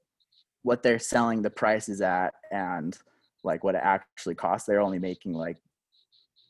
what 0.62 0.82
they're 0.82 0.98
selling 0.98 1.40
the 1.42 1.50
prices 1.50 2.00
at 2.00 2.34
and 2.50 2.98
like 3.44 3.64
what 3.64 3.74
it 3.74 3.80
actually 3.82 4.34
costs. 4.34 4.66
They're 4.66 4.80
only 4.80 4.98
making 4.98 5.32
like 5.32 5.56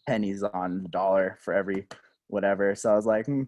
pennies 0.09 0.43
on 0.43 0.83
the 0.83 0.89
dollar 0.89 1.39
for 1.41 1.55
every 1.55 1.87
whatever. 2.29 2.75
So 2.75 2.93
I 2.93 2.97
was 2.97 3.07
like, 3.07 3.27
hmm, 3.27 3.43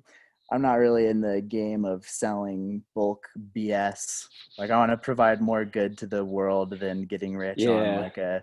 I'm 0.53 0.63
not 0.63 0.75
really 0.79 1.07
in 1.07 1.21
the 1.21 1.41
game 1.41 1.85
of 1.85 2.05
selling 2.05 2.83
bulk 2.95 3.27
BS. 3.57 4.27
Like 4.59 4.71
I 4.71 4.77
want 4.77 4.93
to 4.93 4.97
provide 4.99 5.41
more 5.41 5.65
good 5.65 5.97
to 5.99 6.07
the 6.07 6.25
world 6.25 6.79
than 6.79 7.07
getting 7.07 7.37
rich 7.37 7.61
Yeah. 7.61 7.71
on 7.71 7.97
like 7.97 8.19
a. 8.19 8.43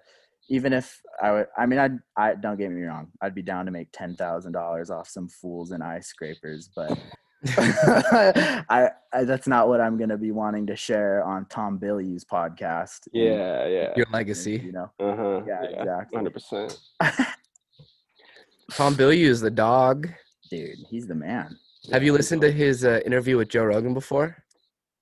Even 0.52 0.74
if 0.74 1.00
I 1.22 1.32
would, 1.32 1.46
I 1.56 1.68
mean, 1.68 1.78
I, 1.78 1.90
I 2.18 2.34
don't 2.34 2.58
get 2.58 2.72
me 2.72 2.82
wrong, 2.82 3.12
I'd 3.22 3.36
be 3.36 3.44
down 3.44 3.68
to 3.68 3.72
make 3.72 3.90
ten 3.92 4.16
thousand 4.16 4.54
dollars 4.54 4.90
off 4.90 5.08
some 5.08 5.30
fools 5.30 5.70
and 5.70 5.84
eye 5.84 6.00
scrapers, 6.00 6.72
but 6.76 6.98
I, 7.58 8.90
I 9.14 9.24
that's 9.24 9.48
not 9.48 9.68
what 9.70 9.80
I'm 9.80 9.98
gonna 9.98 10.18
be 10.18 10.32
wanting 10.32 10.68
to 10.68 10.76
share 10.76 11.24
on 11.24 11.46
Tom 11.46 11.80
Bilyeu's 11.80 12.26
podcast. 12.26 13.08
and, 13.14 13.24
Yeah, 13.24 13.68
yeah. 13.68 13.94
Your 13.96 14.08
legacy. 14.12 14.62
You 14.64 14.72
know, 14.74 14.92
Uh 15.00 15.16
huh. 15.16 15.42
Yeah, 15.48 15.64
exactly. 15.64 16.16
Hundred 16.18 16.34
percent. 16.34 16.78
Tom 18.74 18.96
Bilyeu 18.96 19.28
is 19.30 19.42
the 19.42 19.50
dog. 19.52 20.10
dude, 20.50 20.78
he's 20.90 21.08
the 21.08 21.16
man. 21.16 21.58
Have 21.92 22.04
you 22.04 22.14
listened 22.14 22.42
to 22.42 22.52
his 22.52 22.84
uh, 22.86 23.00
interview 23.06 23.38
with 23.38 23.48
Joe 23.50 23.64
Rogan 23.66 23.94
before? 23.94 24.36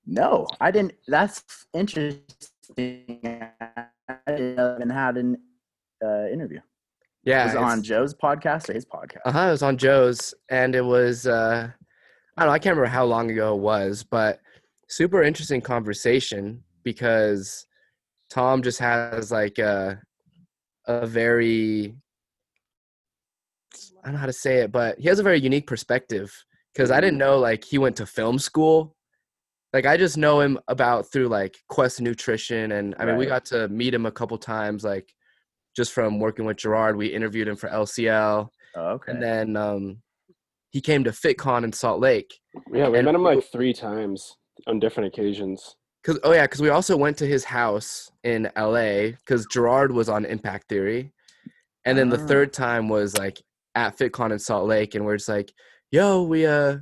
No, 0.06 0.46
I 0.60 0.70
didn't. 0.70 0.94
That's 1.06 1.42
interesting. 1.74 2.22
I 3.28 3.86
didn't 4.28 4.76
even 4.76 4.90
had 4.90 5.16
an 5.16 5.36
uh, 6.02 6.28
interview. 6.28 6.60
Yeah, 7.24 7.42
it 7.42 7.46
was 7.46 7.56
on 7.56 7.82
Joe's 7.82 8.14
podcast 8.14 8.70
or 8.70 8.72
his 8.72 8.86
podcast? 8.86 9.20
Uh 9.26 9.32
huh. 9.32 9.48
It 9.48 9.50
was 9.50 9.62
on 9.62 9.76
Joe's, 9.76 10.32
and 10.50 10.74
it 10.74 10.80
was 10.84 11.26
uh, 11.26 11.70
I 12.38 12.42
don't 12.42 12.50
know. 12.50 12.54
I 12.54 12.58
can't 12.60 12.76
remember 12.76 12.94
how 12.94 13.04
long 13.04 13.32
ago 13.32 13.56
it 13.56 13.60
was, 13.60 14.04
but 14.04 14.38
super 14.88 15.24
interesting 15.24 15.60
conversation 15.60 16.62
because 16.84 17.66
Tom 18.30 18.62
just 18.62 18.78
has 18.78 19.32
like 19.32 19.58
a 19.58 20.00
a 20.86 21.04
very 21.04 21.96
I 24.02 24.04
don't 24.04 24.12
know 24.12 24.20
how 24.20 24.26
to 24.26 24.32
say 24.32 24.58
it, 24.58 24.70
but 24.70 25.00
he 25.00 25.08
has 25.08 25.18
a 25.18 25.24
very 25.24 25.40
unique 25.40 25.66
perspective 25.66 26.32
because 26.72 26.92
I 26.92 27.00
didn't 27.00 27.18
know 27.18 27.40
like 27.40 27.64
he 27.64 27.76
went 27.76 27.96
to 27.96 28.06
film 28.06 28.38
school. 28.38 28.94
Like 29.72 29.84
I 29.84 29.96
just 29.96 30.16
know 30.16 30.38
him 30.38 30.60
about 30.68 31.10
through 31.10 31.26
like 31.26 31.56
Quest 31.68 32.00
Nutrition, 32.00 32.70
and 32.70 32.94
I 33.00 33.04
mean 33.04 33.16
we 33.16 33.26
got 33.26 33.46
to 33.46 33.66
meet 33.66 33.92
him 33.92 34.06
a 34.06 34.12
couple 34.12 34.38
times, 34.38 34.84
like 34.84 35.12
just 35.74 35.92
from 35.92 36.20
working 36.20 36.44
with 36.44 36.58
Gerard. 36.58 36.96
We 36.96 37.08
interviewed 37.08 37.48
him 37.48 37.56
for 37.56 37.68
LCL. 37.68 38.48
Oh, 38.76 38.80
okay. 38.90 39.10
And 39.10 39.20
then 39.20 39.56
um, 39.56 40.02
he 40.70 40.80
came 40.80 41.04
to 41.04 41.10
FitCon 41.10 41.64
in 41.64 41.72
Salt 41.72 42.00
Lake. 42.00 42.38
Yeah, 42.72 42.88
we 42.88 42.98
And- 42.98 43.06
met 43.06 43.14
him 43.14 43.22
like 43.22 43.44
three 43.44 43.72
times 43.72 44.36
on 44.66 44.78
different 44.78 45.12
occasions. 45.12 45.76
Cause 46.04 46.18
oh 46.22 46.32
yeah, 46.32 46.44
because 46.44 46.60
we 46.62 46.68
also 46.68 46.96
went 46.96 47.16
to 47.18 47.26
his 47.26 47.44
house 47.44 48.10
in 48.24 48.50
LA 48.56 49.10
because 49.10 49.46
Gerard 49.46 49.92
was 49.92 50.08
on 50.08 50.24
Impact 50.24 50.68
Theory, 50.68 51.12
and 51.84 51.98
then 51.98 52.08
the 52.08 52.20
Ah. 52.22 52.26
third 52.26 52.52
time 52.52 52.88
was 52.88 53.16
like 53.18 53.42
at 53.74 53.98
FitCon 53.98 54.30
in 54.32 54.38
Salt 54.38 54.66
Lake, 54.68 54.94
and 54.94 55.04
we're 55.04 55.16
just 55.16 55.28
like, 55.28 55.52
"Yo, 55.90 56.22
we 56.22 56.46
uh 56.46 56.78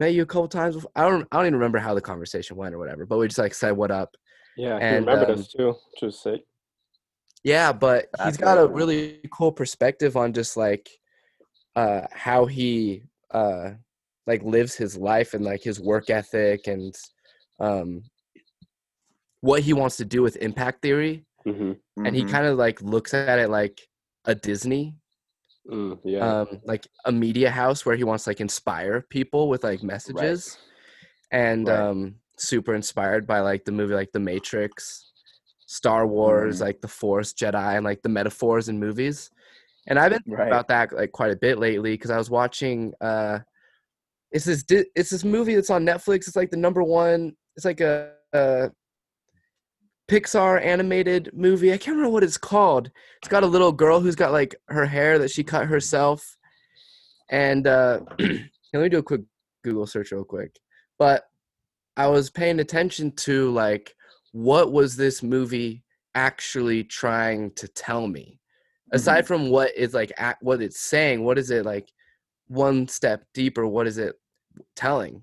met 0.00 0.14
you 0.14 0.22
a 0.22 0.26
couple 0.26 0.48
times." 0.48 0.76
Before. 0.76 0.90
I 0.94 1.08
don't 1.08 1.26
I 1.32 1.36
don't 1.36 1.46
even 1.46 1.54
remember 1.54 1.78
how 1.78 1.92
the 1.94 2.00
conversation 2.00 2.56
went 2.56 2.74
or 2.74 2.78
whatever, 2.78 3.04
but 3.04 3.18
we 3.18 3.26
just 3.26 3.38
like 3.38 3.52
said 3.54 3.72
what 3.72 3.90
up. 3.90 4.16
Yeah, 4.56 4.78
he 4.78 4.84
And, 4.84 5.06
remembered 5.06 5.34
um, 5.34 5.40
us 5.40 5.48
too, 5.48 5.68
which 5.92 6.02
was 6.02 6.18
sick. 6.22 6.42
Yeah, 7.44 7.72
but 7.72 8.06
he's 8.16 8.24
That's 8.24 8.36
got 8.38 8.58
a 8.58 8.66
really 8.66 9.20
cool 9.32 9.52
perspective 9.52 10.16
on 10.16 10.32
just 10.32 10.56
like 10.56 10.88
uh 11.76 12.06
how 12.12 12.46
he 12.46 13.02
uh 13.32 13.72
like 14.26 14.42
lives 14.42 14.74
his 14.74 14.96
life 14.96 15.34
and 15.34 15.44
like 15.44 15.62
his 15.62 15.80
work 15.80 16.10
ethic 16.10 16.66
and 16.66 16.94
um 17.60 18.02
what 19.40 19.62
he 19.62 19.72
wants 19.72 19.96
to 19.98 20.04
do 20.04 20.22
with 20.22 20.36
impact 20.36 20.82
theory 20.82 21.24
hmm 21.44 21.72
and 22.04 22.14
he 22.16 22.22
Mhm. 22.22 22.30
kind 22.30 22.46
of 22.46 22.58
like 22.58 22.80
looks 22.82 23.14
at 23.14 23.38
it 23.38 23.50
like 23.50 23.80
a 24.26 24.34
Disney 24.34 24.96
Mm, 25.68 26.00
yeah. 26.04 26.20
um 26.22 26.46
like 26.64 26.86
a 27.04 27.12
media 27.12 27.50
house 27.50 27.84
where 27.84 27.96
he 27.96 28.04
wants 28.04 28.24
to 28.24 28.30
like 28.30 28.40
inspire 28.40 29.02
people 29.02 29.48
with 29.48 29.64
like 29.64 29.82
messages 29.82 30.58
and 31.32 31.68
Right. 31.68 31.78
um 31.90 32.16
super 32.38 32.74
inspired 32.74 33.26
by 33.26 33.40
like 33.40 33.64
the 33.64 33.72
movie 33.72 33.94
like 33.94 34.12
the 34.12 34.20
matrix 34.20 35.06
star 35.66 36.06
wars 36.06 36.60
Mhm. 36.60 36.60
like 36.60 36.80
the 36.80 36.88
force 36.88 37.32
jedi 37.34 37.76
and 37.76 37.84
like 37.84 38.02
the 38.02 38.08
metaphors 38.08 38.68
in 38.68 38.78
movies 38.78 39.30
and 39.86 39.98
i've 39.98 40.10
been 40.10 40.18
thinking 40.20 40.34
Right. 40.38 40.48
about 40.48 40.68
that 40.68 40.92
like 40.92 41.12
quite 41.12 41.30
a 41.32 41.36
bit 41.36 41.58
lately 41.58 41.92
because 41.92 42.10
i 42.10 42.18
was 42.18 42.30
watching 42.30 42.92
uh 43.00 43.40
it's 44.32 44.44
this 44.44 44.62
Di- 44.64 44.86
it's 44.94 45.10
this 45.10 45.24
movie 45.24 45.54
that's 45.54 45.70
on 45.70 45.84
netflix 45.86 46.26
it's 46.26 46.36
like 46.36 46.50
the 46.50 46.56
number 46.56 46.82
one 46.82 47.32
it's 47.56 47.64
like 47.64 47.80
a, 47.80 48.12
a 48.32 48.70
pixar 50.10 50.62
animated 50.64 51.30
movie 51.32 51.72
i 51.72 51.78
can't 51.78 51.96
remember 51.96 52.12
what 52.12 52.22
it's 52.22 52.38
called. 52.38 52.90
It's 53.18 53.28
got 53.28 53.42
a 53.42 53.46
little 53.46 53.72
girl 53.72 54.00
who's 54.00 54.14
got 54.14 54.30
like 54.32 54.54
her 54.68 54.86
hair 54.86 55.18
that 55.18 55.30
she 55.30 55.42
cut 55.42 55.66
herself 55.66 56.36
and 57.30 57.66
uh 57.66 58.00
let 58.18 58.82
me 58.82 58.88
do 58.88 58.98
a 58.98 59.02
quick 59.02 59.22
google 59.64 59.86
search 59.86 60.12
real 60.12 60.24
quick. 60.24 60.54
But 60.98 61.24
i 61.96 62.06
was 62.06 62.30
paying 62.30 62.60
attention 62.60 63.10
to 63.12 63.50
like 63.50 63.94
what 64.32 64.70
was 64.70 64.96
this 64.96 65.22
movie 65.22 65.82
actually 66.14 66.84
trying 66.84 67.50
to 67.52 67.66
tell 67.68 68.06
me 68.06 68.38
aside 68.92 69.26
from 69.26 69.50
what 69.50 69.76
is 69.76 69.94
like 69.94 70.12
at, 70.16 70.36
what 70.40 70.62
it's 70.62 70.80
saying 70.80 71.22
what 71.24 71.38
is 71.38 71.50
it 71.50 71.64
like 71.64 71.90
one 72.48 72.86
step 72.86 73.24
deeper 73.34 73.66
what 73.66 73.86
is 73.86 73.98
it 73.98 74.14
telling 74.76 75.22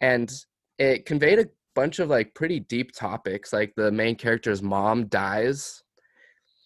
and 0.00 0.32
it 0.78 1.06
conveyed 1.06 1.38
a 1.38 1.48
bunch 1.74 1.98
of 1.98 2.08
like 2.08 2.34
pretty 2.34 2.60
deep 2.60 2.92
topics 2.92 3.52
like 3.52 3.72
the 3.76 3.90
main 3.92 4.16
character's 4.16 4.62
mom 4.62 5.06
dies 5.06 5.82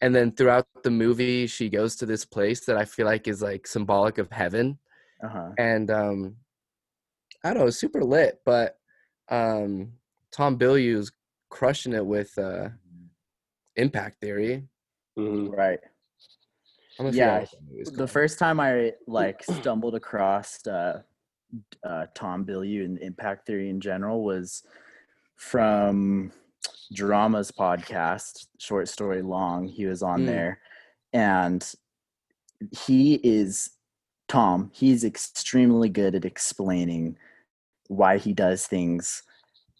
and 0.02 0.14
then 0.14 0.32
throughout 0.32 0.66
the 0.82 0.90
movie 0.90 1.46
she 1.46 1.68
goes 1.68 1.94
to 1.96 2.06
this 2.06 2.24
place 2.24 2.64
that 2.64 2.76
i 2.76 2.84
feel 2.84 3.06
like 3.06 3.28
is 3.28 3.42
like 3.42 3.66
symbolic 3.66 4.18
of 4.18 4.30
heaven 4.30 4.78
Uh-huh. 5.22 5.50
and 5.58 5.90
um 5.90 6.36
i 7.44 7.52
don't 7.52 7.64
know 7.64 7.70
super 7.70 8.02
lit 8.02 8.40
but 8.44 8.78
um 9.28 9.92
tom 10.32 10.58
Bilyeu's 10.58 11.12
crushing 11.50 11.92
it 11.92 12.06
with 12.06 12.36
uh 12.38 12.68
impact 13.76 14.20
theory 14.20 14.64
Mhm. 15.18 15.50
Right. 15.54 15.80
Yeah, 17.06 17.10
figure 17.10 17.24
out 17.30 17.40
what 17.40 17.50
that 17.50 17.70
movie's 17.70 17.92
the 17.92 18.06
first 18.08 18.38
time 18.38 18.60
I 18.60 18.92
like 19.06 19.42
stumbled 19.44 19.94
across 19.94 20.66
uh, 20.66 21.02
uh, 21.84 22.06
Tom 22.14 22.44
Bilyeu 22.44 22.84
and 22.84 22.98
Impact 22.98 23.46
Theory 23.46 23.70
in 23.70 23.80
general 23.80 24.22
was 24.22 24.62
from 25.36 26.32
Drama's 26.92 27.50
podcast, 27.50 28.46
Short 28.58 28.88
Story 28.88 29.22
Long. 29.22 29.66
He 29.66 29.86
was 29.86 30.02
on 30.02 30.22
Mm. 30.22 30.26
there, 30.26 30.58
and 31.12 31.74
he 32.86 33.14
is 33.14 33.70
Tom. 34.28 34.70
He's 34.74 35.04
extremely 35.04 35.88
good 35.88 36.14
at 36.14 36.24
explaining 36.24 37.16
why 37.88 38.18
he 38.18 38.32
does 38.32 38.66
things, 38.66 39.22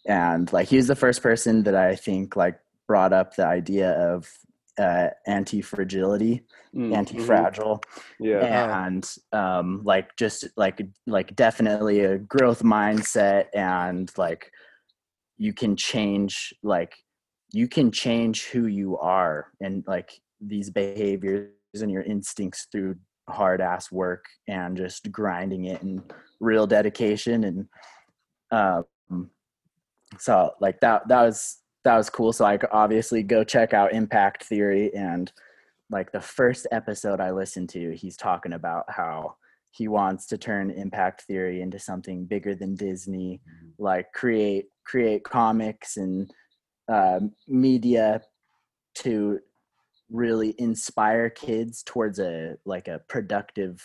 and 0.05 0.51
like 0.51 0.67
he 0.67 0.77
was 0.77 0.87
the 0.87 0.95
first 0.95 1.21
person 1.21 1.63
that 1.63 1.75
I 1.75 1.95
think 1.95 2.35
like 2.35 2.59
brought 2.87 3.13
up 3.13 3.35
the 3.35 3.45
idea 3.45 3.91
of 3.91 4.29
uh, 4.81 5.09
anti-fragility 5.27 6.43
Mm, 6.75 6.89
mhm. 6.89 6.97
anti-fragile 6.97 7.81
Yeah. 8.19 8.85
and 8.87 9.15
um 9.33 9.81
like 9.83 10.15
just 10.15 10.47
like 10.55 10.81
like 11.05 11.35
definitely 11.35 11.99
a 12.01 12.17
growth 12.17 12.63
mindset 12.63 13.47
and 13.53 14.09
like 14.17 14.49
you 15.37 15.53
can 15.53 15.75
change 15.75 16.53
like 16.63 16.93
you 17.51 17.67
can 17.67 17.91
change 17.91 18.45
who 18.45 18.67
you 18.67 18.97
are 18.97 19.51
and 19.59 19.83
like 19.85 20.11
these 20.39 20.69
behaviors 20.69 21.49
and 21.81 21.91
your 21.91 22.03
instincts 22.03 22.67
through 22.71 22.95
hard 23.29 23.59
ass 23.59 23.91
work 23.91 24.23
and 24.47 24.77
just 24.77 25.11
grinding 25.11 25.65
it 25.65 25.81
and 25.81 26.01
real 26.39 26.65
dedication 26.65 27.43
and 27.43 27.67
um 28.51 29.29
so 30.17 30.51
like 30.59 30.79
that 30.79 31.07
that 31.07 31.21
was 31.23 31.60
that 31.83 31.97
was 31.97 32.09
cool. 32.09 32.33
So 32.33 32.43
like 32.43 32.63
obviously 32.71 33.23
go 33.23 33.43
check 33.43 33.73
out 33.73 33.93
impact 33.93 34.43
theory 34.43 34.93
and 34.93 35.31
like 35.89 36.11
the 36.11 36.21
first 36.21 36.67
episode 36.71 37.19
I 37.19 37.31
listened 37.31 37.69
to, 37.69 37.95
he's 37.95 38.15
talking 38.15 38.53
about 38.53 38.85
how 38.89 39.35
he 39.71 39.87
wants 39.87 40.25
to 40.27 40.37
turn 40.37 40.71
impact 40.71 41.23
theory 41.23 41.61
into 41.61 41.79
something 41.79 42.25
bigger 42.25 42.55
than 42.55 42.75
Disney, 42.75 43.41
like 43.77 44.11
create 44.13 44.67
create 44.83 45.23
comics 45.23 45.97
and 45.97 46.31
uh, 46.89 47.19
media 47.47 48.21
to 48.95 49.39
really 50.09 50.53
inspire 50.57 51.29
kids 51.29 51.83
towards 51.83 52.19
a 52.19 52.57
like 52.65 52.87
a 52.87 52.99
productive 53.07 53.81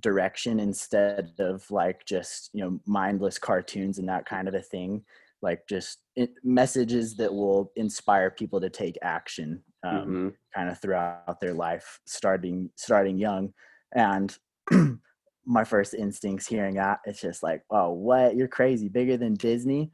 direction 0.00 0.58
instead 0.58 1.32
of 1.38 1.68
like 1.70 2.04
just 2.04 2.50
you 2.52 2.60
know 2.60 2.80
mindless 2.84 3.38
cartoons 3.38 3.98
and 3.98 4.08
that 4.08 4.26
kind 4.26 4.48
of 4.48 4.54
a 4.54 4.60
thing 4.60 5.04
like 5.42 5.60
just 5.68 5.98
messages 6.44 7.16
that 7.16 7.32
will 7.32 7.72
inspire 7.76 8.30
people 8.30 8.60
to 8.60 8.70
take 8.70 8.96
action 9.02 9.62
um, 9.84 10.06
Mhm. 10.06 10.34
kind 10.54 10.70
of 10.70 10.80
throughout 10.80 11.40
their 11.40 11.54
life 11.54 12.00
starting 12.06 12.70
starting 12.76 13.18
young. 13.18 13.52
And 13.94 14.36
my 15.44 15.64
first 15.64 15.92
instincts 15.94 16.46
hearing 16.46 16.74
that 16.76 17.00
it's 17.04 17.20
just 17.20 17.42
like 17.42 17.62
oh 17.70 17.90
what? 17.92 18.36
You're 18.36 18.48
crazy 18.48 18.88
bigger 18.88 19.16
than 19.16 19.34
disney? 19.34 19.90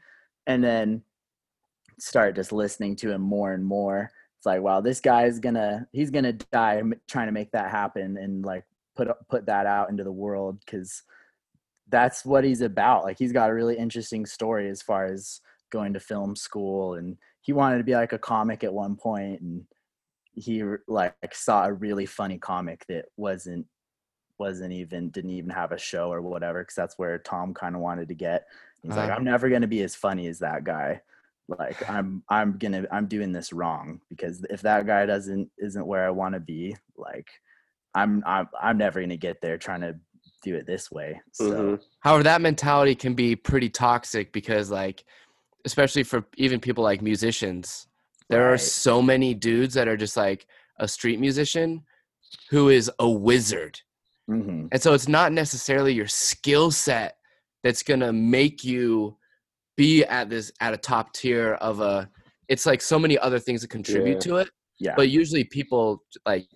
And 0.46 0.62
then 0.62 1.02
start 1.98 2.36
just 2.36 2.52
listening 2.52 2.96
to 2.96 3.10
him 3.10 3.22
more 3.22 3.52
and 3.52 3.64
more. 3.64 4.10
It's 4.38 4.46
like 4.46 4.60
wow 4.62 4.80
this 4.80 5.00
guy's 5.00 5.38
gonna 5.40 5.86
he's 5.92 6.10
gonna 6.10 6.32
die 6.34 6.82
trying 7.08 7.26
to 7.26 7.32
make 7.32 7.50
that 7.52 7.70
happen 7.70 8.16
and 8.18 8.44
like 8.44 8.64
put 8.96 9.08
put 9.28 9.46
that 9.46 9.66
out 9.66 9.90
into 9.90 10.04
the 10.04 10.12
world 10.12 10.60
because 10.64 11.02
that's 11.88 12.24
what 12.24 12.44
he's 12.44 12.60
about. 12.60 13.04
Like 13.04 13.18
he's 13.18 13.32
got 13.32 13.50
a 13.50 13.54
really 13.54 13.76
interesting 13.76 14.26
story 14.26 14.68
as 14.68 14.82
far 14.82 15.06
as 15.06 15.40
going 15.70 15.92
to 15.92 16.00
film 16.00 16.34
school 16.34 16.94
and 16.94 17.16
he 17.40 17.52
wanted 17.52 17.78
to 17.78 17.84
be 17.84 17.94
like 17.94 18.12
a 18.12 18.18
comic 18.18 18.64
at 18.64 18.72
one 18.72 18.96
point 18.96 19.40
and 19.40 19.64
he 20.34 20.62
like 20.86 21.14
saw 21.32 21.64
a 21.64 21.72
really 21.72 22.06
funny 22.06 22.38
comic 22.38 22.84
that 22.88 23.06
wasn't 23.16 23.66
wasn't 24.38 24.72
even 24.72 25.10
didn't 25.10 25.30
even 25.30 25.50
have 25.50 25.72
a 25.72 25.78
show 25.78 26.12
or 26.12 26.22
whatever 26.22 26.62
because 26.62 26.74
that's 26.74 26.98
where 26.98 27.18
Tom 27.18 27.52
kind 27.52 27.74
of 27.74 27.80
wanted 27.80 28.08
to 28.08 28.14
get. 28.14 28.44
He's 28.82 28.92
uh-huh. 28.92 29.00
like, 29.00 29.10
I'm 29.10 29.24
never 29.24 29.48
gonna 29.48 29.66
be 29.66 29.82
as 29.82 29.96
funny 29.96 30.28
as 30.28 30.38
that 30.38 30.64
guy. 30.64 31.00
Like 31.48 31.88
I'm 31.88 32.22
I'm 32.28 32.58
gonna 32.58 32.86
I'm 32.92 33.06
doing 33.06 33.32
this 33.32 33.52
wrong 33.52 34.00
because 34.08 34.44
if 34.50 34.60
that 34.62 34.86
guy 34.86 35.06
doesn't 35.06 35.50
isn't 35.58 35.86
where 35.86 36.06
I 36.06 36.10
want 36.10 36.34
to 36.34 36.40
be, 36.40 36.76
like 36.96 37.28
I'm 37.94 38.22
I'm 38.26 38.48
I'm 38.60 38.78
never 38.78 39.00
gonna 39.00 39.16
get 39.16 39.40
there 39.40 39.58
trying 39.58 39.80
to 39.80 39.96
do 40.42 40.56
it 40.56 40.66
this 40.66 40.90
way. 40.90 41.20
So 41.32 41.50
mm-hmm. 41.50 41.74
however, 42.00 42.22
that 42.24 42.40
mentality 42.40 42.94
can 42.94 43.14
be 43.14 43.36
pretty 43.36 43.68
toxic 43.68 44.32
because 44.32 44.70
like 44.70 45.04
especially 45.64 46.02
for 46.02 46.24
even 46.36 46.60
people 46.60 46.84
like 46.84 47.02
musicians, 47.02 47.86
there 48.28 48.44
right. 48.44 48.52
are 48.52 48.58
so 48.58 49.02
many 49.02 49.34
dudes 49.34 49.74
that 49.74 49.88
are 49.88 49.96
just 49.96 50.16
like 50.16 50.46
a 50.78 50.88
street 50.88 51.20
musician 51.20 51.82
who 52.50 52.68
is 52.68 52.90
a 52.98 53.08
wizard 53.08 53.80
Mm-hmm. 54.30 54.66
And 54.70 54.82
so 54.82 54.92
it's 54.92 55.08
not 55.08 55.32
necessarily 55.32 55.92
your 55.94 56.06
skill 56.06 56.70
set 56.70 57.16
that's 57.62 57.82
going 57.82 58.00
to 58.00 58.12
make 58.12 58.62
you 58.62 59.16
be 59.76 60.04
at 60.04 60.28
this 60.28 60.52
at 60.60 60.74
a 60.74 60.76
top 60.76 61.12
tier 61.12 61.54
of 61.54 61.80
a 61.80 62.10
it's 62.48 62.66
like 62.66 62.80
so 62.80 62.98
many 62.98 63.18
other 63.18 63.38
things 63.38 63.60
that 63.60 63.68
contribute 63.68 64.14
yeah. 64.14 64.18
to 64.20 64.36
it. 64.36 64.50
Yeah. 64.80 64.94
But 64.96 65.08
usually 65.08 65.44
people 65.44 66.02
like 66.26 66.46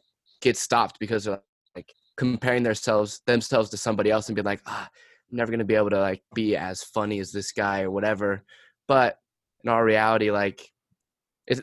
get 0.41 0.57
stopped 0.57 0.99
because 0.99 1.25
they're 1.25 1.35
like 1.35 1.43
comparing 2.17 2.63
themselves 2.63 3.21
themselves 3.27 3.71
to 3.71 3.77
somebody 3.77 4.11
else 4.11 4.29
and 4.29 4.37
be 4.37 4.43
like, 4.43 4.61
ah, 4.67 4.89
I'm 5.31 5.37
never 5.37 5.51
gonna 5.51 5.65
be 5.65 5.75
able 5.75 5.91
to 5.91 6.01
like 6.01 6.23
be 6.35 6.57
as 6.57 6.83
funny 6.83 7.19
as 7.21 7.33
this 7.33 7.53
guy 7.53 7.83
or 7.83 7.91
whatever. 7.91 8.43
But 8.89 9.19
in 9.65 9.71
our 9.71 9.85
reality, 9.85 10.31
like 10.31 10.71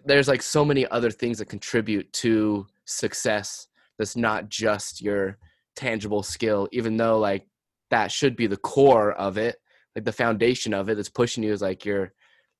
there's 0.06 0.28
like 0.28 0.42
so 0.42 0.66
many 0.66 0.86
other 0.88 1.12
things 1.12 1.38
that 1.40 1.50
contribute 1.50 2.12
to 2.14 2.68
success 2.86 3.68
that's 3.98 4.16
not 4.16 4.50
just 4.50 5.02
your 5.02 5.38
tangible 5.76 6.24
skill, 6.24 6.68
even 6.72 6.98
though 6.98 7.20
like 7.20 7.46
that 7.90 8.12
should 8.12 8.36
be 8.36 8.48
the 8.48 8.58
core 8.58 9.14
of 9.14 9.38
it, 9.38 9.58
like 9.96 10.06
the 10.06 10.12
foundation 10.12 10.74
of 10.74 10.90
it 10.90 10.96
that's 10.96 11.10
pushing 11.10 11.44
you 11.44 11.52
is 11.52 11.62
like 11.62 11.86
your 11.86 12.14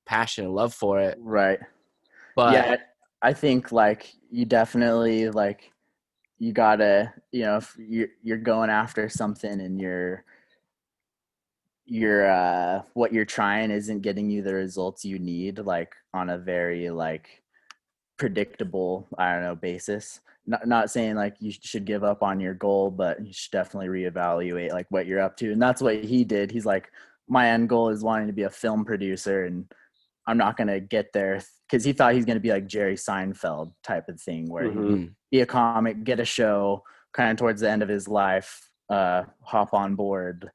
passion 0.06 0.44
and 0.44 0.54
love 0.54 0.74
for 0.74 1.00
it. 1.00 1.18
Right. 1.20 1.58
But 2.36 2.52
yeah, 2.54 2.76
I 3.22 3.32
think 3.32 3.72
like 3.72 4.12
you 4.30 4.44
definitely 4.44 5.30
like 5.30 5.72
you 6.40 6.52
gotta 6.52 7.12
you 7.30 7.42
know 7.42 7.58
if 7.58 7.76
you're 7.78 8.08
you're 8.22 8.38
going 8.38 8.70
after 8.70 9.08
something 9.08 9.60
and 9.60 9.80
you're 9.80 10.24
you're 11.86 12.28
uh 12.28 12.82
what 12.94 13.12
you're 13.12 13.24
trying 13.24 13.70
isn't 13.70 14.00
getting 14.00 14.28
you 14.28 14.42
the 14.42 14.54
results 14.54 15.04
you 15.04 15.18
need 15.18 15.58
like 15.58 15.94
on 16.12 16.30
a 16.30 16.38
very 16.38 16.90
like 16.90 17.42
predictable 18.16 19.06
i 19.18 19.32
don't 19.32 19.42
know 19.42 19.54
basis 19.54 20.20
not, 20.50 20.66
not 20.66 20.90
saying 20.90 21.14
like 21.14 21.36
you 21.38 21.52
should 21.52 21.84
give 21.84 22.02
up 22.02 22.22
on 22.22 22.40
your 22.40 22.54
goal, 22.54 22.90
but 22.90 23.24
you 23.24 23.32
should 23.32 23.52
definitely 23.52 23.88
reevaluate 23.88 24.72
like 24.72 24.86
what 24.90 25.06
you're 25.06 25.20
up 25.20 25.36
to. 25.38 25.52
And 25.52 25.62
that's 25.62 25.80
what 25.80 26.02
he 26.02 26.24
did. 26.24 26.50
He's 26.50 26.66
like, 26.66 26.90
my 27.28 27.50
end 27.50 27.68
goal 27.68 27.90
is 27.90 28.02
wanting 28.02 28.26
to 28.26 28.32
be 28.32 28.42
a 28.42 28.50
film 28.50 28.84
producer 28.84 29.44
and 29.44 29.72
I'm 30.26 30.38
not 30.38 30.56
going 30.56 30.68
to 30.68 30.80
get 30.80 31.12
there 31.12 31.42
because 31.68 31.84
he 31.84 31.92
thought 31.92 32.14
he's 32.14 32.24
going 32.24 32.36
to 32.36 32.40
be 32.42 32.50
like 32.50 32.66
Jerry 32.66 32.96
Seinfeld 32.96 33.72
type 33.82 34.08
of 34.08 34.20
thing 34.20 34.50
where 34.50 34.68
mm-hmm. 34.68 35.06
be 35.30 35.40
a 35.40 35.46
comic, 35.46 36.04
get 36.04 36.20
a 36.20 36.24
show 36.24 36.82
kind 37.12 37.30
of 37.30 37.36
towards 37.36 37.60
the 37.60 37.70
end 37.70 37.82
of 37.82 37.88
his 37.88 38.08
life, 38.08 38.70
uh, 38.90 39.24
hop 39.42 39.72
on 39.72 39.94
board, 39.94 40.50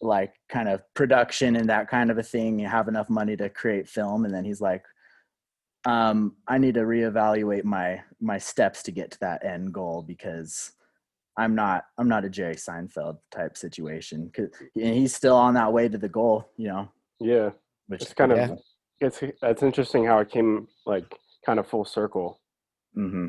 like 0.00 0.34
kind 0.48 0.68
of 0.68 0.82
production 0.94 1.56
and 1.56 1.68
that 1.70 1.88
kind 1.88 2.10
of 2.10 2.18
a 2.18 2.22
thing, 2.22 2.60
and 2.60 2.70
have 2.70 2.88
enough 2.88 3.08
money 3.08 3.36
to 3.36 3.48
create 3.48 3.88
film. 3.88 4.24
And 4.24 4.34
then 4.34 4.44
he's 4.44 4.60
like, 4.60 4.84
um, 5.86 6.36
I 6.48 6.58
need 6.58 6.74
to 6.74 6.80
reevaluate 6.80 7.64
my 7.64 8.02
my 8.20 8.38
steps 8.38 8.82
to 8.84 8.90
get 8.90 9.12
to 9.12 9.20
that 9.20 9.44
end 9.44 9.72
goal 9.72 10.02
because 10.02 10.72
I'm 11.36 11.54
not 11.54 11.84
I'm 11.96 12.08
not 12.08 12.24
a 12.24 12.30
Jerry 12.30 12.56
Seinfeld 12.56 13.18
type 13.30 13.56
situation. 13.56 14.30
Cause 14.34 14.48
and 14.74 14.94
he's 14.94 15.14
still 15.14 15.36
on 15.36 15.54
that 15.54 15.72
way 15.72 15.88
to 15.88 15.96
the 15.96 16.08
goal, 16.08 16.50
you 16.56 16.68
know. 16.68 16.88
Yeah, 17.20 17.50
which 17.86 18.02
it's 18.02 18.14
kind 18.14 18.32
yeah. 18.32 18.50
of 18.50 18.60
it's 19.00 19.22
it's 19.22 19.62
interesting 19.62 20.04
how 20.04 20.18
it 20.18 20.30
came 20.30 20.68
like 20.86 21.04
kind 21.44 21.58
of 21.58 21.66
full 21.66 21.84
circle. 21.84 22.40
Mm-hmm. 22.96 23.28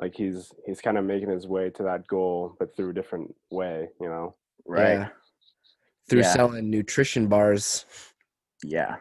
Like 0.00 0.14
he's 0.14 0.52
he's 0.64 0.80
kind 0.80 0.96
of 0.96 1.04
making 1.04 1.30
his 1.30 1.46
way 1.46 1.70
to 1.70 1.82
that 1.84 2.06
goal, 2.06 2.56
but 2.58 2.76
through 2.76 2.90
a 2.90 2.94
different 2.94 3.34
way, 3.50 3.88
you 4.00 4.08
know. 4.08 4.34
Right. 4.66 4.92
Yeah. 4.92 5.08
Through 6.08 6.22
yeah. 6.22 6.32
selling 6.32 6.70
nutrition 6.70 7.26
bars. 7.26 7.84
Yeah. 8.62 8.96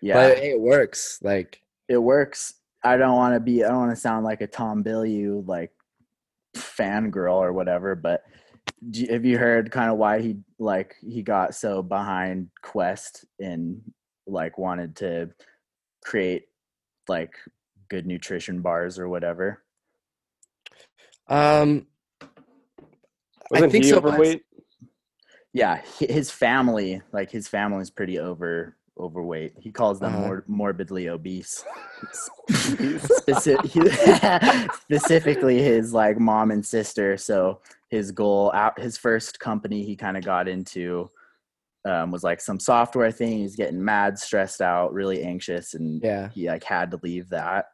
Yeah. 0.00 0.14
But 0.14 0.38
hey, 0.38 0.50
it 0.50 0.60
works. 0.60 1.20
Like 1.22 1.62
it 1.88 1.98
works. 1.98 2.54
I 2.84 2.96
don't 2.96 3.16
want 3.16 3.34
to 3.34 3.40
be. 3.40 3.64
I 3.64 3.68
don't 3.68 3.78
want 3.78 3.92
to 3.92 3.96
sound 3.96 4.24
like 4.24 4.40
a 4.40 4.46
Tom 4.46 4.82
Bilyeu 4.82 5.46
like 5.46 5.70
fangirl 6.56 7.36
or 7.36 7.52
whatever. 7.52 7.94
But 7.94 8.24
have 9.08 9.24
you 9.24 9.38
heard 9.38 9.70
kind 9.70 9.90
of 9.90 9.98
why 9.98 10.20
he 10.20 10.38
like 10.58 10.96
he 11.00 11.22
got 11.22 11.54
so 11.54 11.82
behind 11.82 12.48
Quest 12.62 13.24
and 13.38 13.80
like 14.32 14.58
wanted 14.58 14.96
to 14.96 15.30
create 16.04 16.46
like 17.08 17.34
good 17.88 18.06
nutrition 18.06 18.60
bars 18.60 18.98
or 18.98 19.08
whatever? 19.08 19.62
Um, 21.28 21.86
Wasn't 23.50 23.68
I 23.68 23.70
think 23.70 23.84
he 23.84 23.90
so 23.90 23.98
overweight? 23.98 24.44
Yeah, 25.52 25.82
his 25.98 26.30
family, 26.30 27.02
like 27.12 27.30
his 27.30 27.46
family's 27.46 27.90
pretty 27.90 28.18
over 28.18 28.76
overweight. 28.98 29.54
He 29.58 29.70
calls 29.70 30.00
them 30.00 30.14
uh-huh. 30.14 30.26
mor- 30.26 30.44
morbidly 30.46 31.08
obese. 31.08 31.64
specifically 34.80 35.62
his 35.62 35.92
like 35.92 36.18
mom 36.18 36.50
and 36.50 36.64
sister. 36.64 37.16
So 37.16 37.60
his 37.88 38.10
goal 38.12 38.50
out 38.54 38.78
his 38.80 38.96
first 38.96 39.38
company 39.38 39.84
he 39.84 39.96
kind 39.96 40.16
of 40.16 40.24
got 40.24 40.48
into 40.48 41.10
um, 41.84 42.10
was 42.10 42.22
like 42.22 42.40
some 42.40 42.60
software 42.60 43.10
thing. 43.10 43.38
He's 43.38 43.56
getting 43.56 43.84
mad, 43.84 44.18
stressed 44.18 44.60
out, 44.60 44.92
really 44.92 45.22
anxious, 45.22 45.74
and 45.74 46.02
yeah, 46.02 46.28
he 46.30 46.48
like 46.48 46.64
had 46.64 46.90
to 46.92 47.00
leave 47.02 47.28
that. 47.30 47.66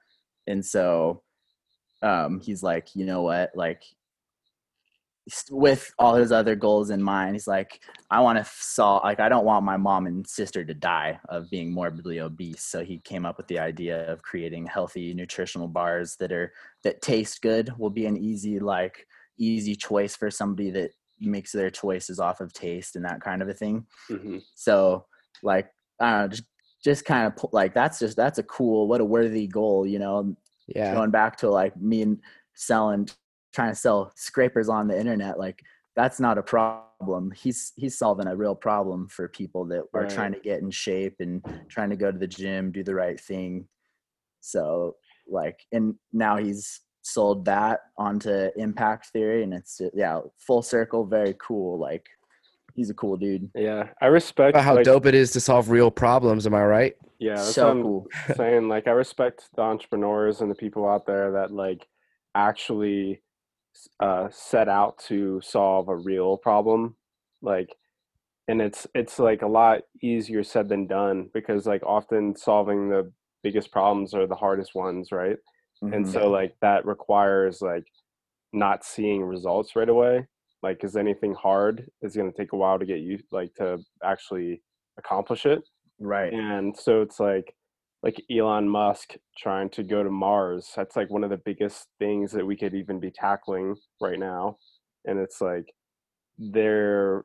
And 0.46 0.64
so 0.64 1.22
um, 2.02 2.40
he's 2.40 2.62
like, 2.62 2.94
you 2.94 3.04
know 3.04 3.22
what, 3.22 3.50
like 3.54 3.82
with 5.50 5.92
all 5.98 6.14
his 6.14 6.32
other 6.32 6.54
goals 6.54 6.90
in 6.90 7.02
mind 7.02 7.34
he's 7.34 7.46
like 7.46 7.80
i 8.10 8.20
want 8.20 8.38
to 8.38 8.50
solve 8.50 9.02
like 9.04 9.20
i 9.20 9.28
don't 9.28 9.44
want 9.44 9.64
my 9.64 9.76
mom 9.76 10.06
and 10.06 10.26
sister 10.26 10.64
to 10.64 10.74
die 10.74 11.18
of 11.28 11.50
being 11.50 11.72
morbidly 11.72 12.20
obese 12.20 12.62
so 12.62 12.82
he 12.82 12.98
came 13.00 13.26
up 13.26 13.36
with 13.36 13.46
the 13.48 13.58
idea 13.58 14.10
of 14.10 14.22
creating 14.22 14.66
healthy 14.66 15.12
nutritional 15.12 15.68
bars 15.68 16.16
that 16.18 16.32
are 16.32 16.52
that 16.82 17.02
taste 17.02 17.42
good 17.42 17.72
will 17.78 17.90
be 17.90 18.06
an 18.06 18.16
easy 18.16 18.58
like 18.58 19.06
easy 19.38 19.74
choice 19.74 20.16
for 20.16 20.30
somebody 20.30 20.70
that 20.70 20.90
makes 21.20 21.52
their 21.52 21.70
choices 21.70 22.18
off 22.18 22.40
of 22.40 22.52
taste 22.52 22.96
and 22.96 23.04
that 23.04 23.20
kind 23.20 23.42
of 23.42 23.48
a 23.48 23.54
thing. 23.54 23.86
Mm-hmm. 24.10 24.38
so 24.54 25.04
like 25.42 25.68
i 26.00 26.10
don't 26.10 26.20
know 26.22 26.28
just 26.28 26.44
just 26.82 27.04
kind 27.04 27.26
of 27.26 27.46
like 27.52 27.74
that's 27.74 27.98
just 27.98 28.16
that's 28.16 28.38
a 28.38 28.42
cool 28.44 28.86
what 28.86 29.00
a 29.00 29.04
worthy 29.04 29.46
goal 29.46 29.86
you 29.86 29.98
know? 29.98 30.36
Yeah. 30.68 30.94
Going 30.94 31.10
back 31.10 31.36
to 31.38 31.50
like 31.50 31.76
me 31.80 32.02
and 32.02 32.18
selling 32.54 33.08
trying 33.54 33.70
to 33.70 33.74
sell 33.74 34.12
scrapers 34.16 34.68
on 34.68 34.86
the 34.86 34.98
internet 34.98 35.38
like 35.38 35.62
that's 35.96 36.20
not 36.20 36.38
a 36.38 36.42
problem. 36.42 37.32
He's 37.32 37.72
he's 37.76 37.98
solving 37.98 38.28
a 38.28 38.36
real 38.36 38.54
problem 38.54 39.08
for 39.08 39.28
people 39.28 39.64
that 39.66 39.84
are 39.94 40.02
right. 40.02 40.10
trying 40.10 40.32
to 40.32 40.40
get 40.40 40.60
in 40.60 40.70
shape 40.70 41.16
and 41.18 41.44
trying 41.68 41.90
to 41.90 41.96
go 41.96 42.12
to 42.12 42.18
the 42.18 42.26
gym 42.26 42.70
do 42.70 42.84
the 42.84 42.94
right 42.94 43.18
thing. 43.18 43.66
So 44.40 44.96
like 45.26 45.60
and 45.72 45.94
now 46.12 46.36
he's 46.36 46.80
sold 47.08 47.44
that 47.44 47.80
onto 47.96 48.48
impact 48.56 49.06
theory 49.08 49.42
and 49.42 49.54
it's 49.54 49.80
yeah 49.94 50.20
full 50.38 50.62
circle 50.62 51.04
very 51.06 51.34
cool 51.40 51.78
like 51.78 52.06
he's 52.74 52.90
a 52.90 52.94
cool 52.94 53.16
dude. 53.16 53.50
Yeah 53.54 53.88
i 54.00 54.06
respect 54.06 54.56
how 54.56 54.76
like, 54.76 54.84
dope 54.84 55.06
it 55.06 55.14
is 55.14 55.32
to 55.32 55.40
solve 55.40 55.70
real 55.70 55.90
problems 55.90 56.46
am 56.46 56.54
i 56.54 56.64
right? 56.64 56.94
Yeah 57.18 57.36
that's 57.36 57.54
so 57.54 57.82
cool. 57.82 58.06
saying 58.36 58.68
like 58.68 58.86
i 58.86 58.90
respect 58.90 59.48
the 59.56 59.62
entrepreneurs 59.62 60.40
and 60.40 60.50
the 60.50 60.54
people 60.54 60.88
out 60.88 61.06
there 61.06 61.32
that 61.32 61.50
like 61.50 61.86
actually 62.34 63.22
uh, 64.00 64.28
set 64.30 64.68
out 64.68 64.98
to 64.98 65.40
solve 65.40 65.88
a 65.88 65.96
real 65.96 66.36
problem 66.36 66.96
like 67.42 67.76
and 68.48 68.60
it's 68.60 68.86
it's 68.94 69.18
like 69.18 69.42
a 69.42 69.46
lot 69.46 69.82
easier 70.02 70.42
said 70.42 70.68
than 70.68 70.86
done 70.86 71.28
because 71.32 71.66
like 71.66 71.82
often 71.84 72.34
solving 72.34 72.88
the 72.88 73.10
biggest 73.42 73.70
problems 73.70 74.14
are 74.14 74.26
the 74.26 74.34
hardest 74.34 74.74
ones 74.74 75.12
right 75.12 75.36
mm-hmm. 75.82 75.94
and 75.94 76.08
so 76.08 76.30
like 76.30 76.54
that 76.60 76.84
requires 76.84 77.60
like 77.60 77.86
not 78.52 78.84
seeing 78.84 79.22
results 79.22 79.76
right 79.76 79.88
away 79.88 80.26
like 80.62 80.82
is 80.82 80.96
anything 80.96 81.34
hard 81.34 81.88
is 82.02 82.16
going 82.16 82.30
to 82.30 82.36
take 82.36 82.52
a 82.52 82.56
while 82.56 82.78
to 82.78 82.86
get 82.86 83.00
you 83.00 83.18
like 83.30 83.54
to 83.54 83.78
actually 84.04 84.62
accomplish 84.98 85.46
it 85.46 85.62
right 86.00 86.32
and 86.32 86.76
so 86.76 87.02
it's 87.02 87.20
like 87.20 87.54
like 88.02 88.22
Elon 88.30 88.68
Musk 88.68 89.14
trying 89.36 89.68
to 89.70 89.82
go 89.82 90.02
to 90.02 90.10
Mars. 90.10 90.70
That's 90.76 90.94
like 90.94 91.10
one 91.10 91.24
of 91.24 91.30
the 91.30 91.40
biggest 91.44 91.88
things 91.98 92.30
that 92.32 92.46
we 92.46 92.56
could 92.56 92.74
even 92.74 93.00
be 93.00 93.10
tackling 93.10 93.74
right 94.00 94.18
now. 94.18 94.56
and 95.04 95.18
it's 95.18 95.40
like 95.40 95.72
they're 96.38 97.24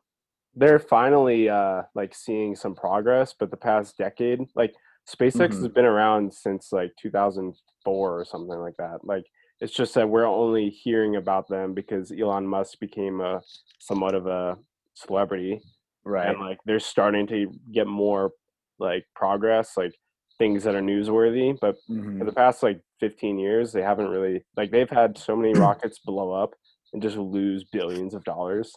they're 0.56 0.80
finally 0.80 1.50
uh 1.50 1.84
like 1.96 2.16
seeing 2.16 2.56
some 2.56 2.76
progress 2.76 3.34
but 3.40 3.52
the 3.52 3.58
past 3.58 3.98
decade 3.98 4.40
like 4.56 4.74
SpaceX 5.08 5.50
Mhm. 5.50 5.56
has 5.64 5.68
been 5.70 5.86
around 5.86 6.34
since 6.34 6.72
like 6.72 6.92
2004 6.98 8.20
or 8.20 8.26
something 8.26 8.60
like 8.60 8.76
that 8.78 9.04
like 9.04 9.26
it's 9.60 9.74
just 9.74 9.94
that 9.96 10.10
we're 10.10 10.26
only 10.26 10.70
hearing 10.70 11.16
about 11.16 11.48
them 11.48 11.74
because 11.74 12.12
Elon 12.12 12.48
Musk 12.48 12.80
became 12.80 13.22
a 13.22 13.42
somewhat 13.80 14.16
of 14.16 14.28
a 14.28 14.58
celebrity 14.94 15.62
Right. 16.06 16.28
and 16.30 16.40
like 16.40 16.60
they're 16.66 16.80
starting 16.80 17.28
to 17.28 17.52
get 17.72 17.88
more 17.88 18.32
like 18.80 19.06
progress 19.16 19.78
like 19.78 19.94
things 20.40 20.64
that 20.64 20.76
are 20.76 20.82
newsworthy 20.82 21.58
but 21.60 21.76
for 21.88 21.94
Mhm. 21.94 22.26
the 22.26 22.32
past 22.34 22.64
like 22.64 22.82
15 23.00 23.38
years 23.38 23.72
they 23.72 23.82
haven't 23.82 24.10
really 24.10 24.44
like 24.58 24.72
they've 24.72 24.90
had 24.90 25.18
so 25.18 25.36
many 25.36 25.54
rockets 25.94 26.00
blow 26.00 26.32
up 26.32 26.54
and 26.94 27.02
just 27.02 27.18
lose 27.18 27.64
billions 27.66 28.14
of 28.14 28.24
dollars 28.24 28.74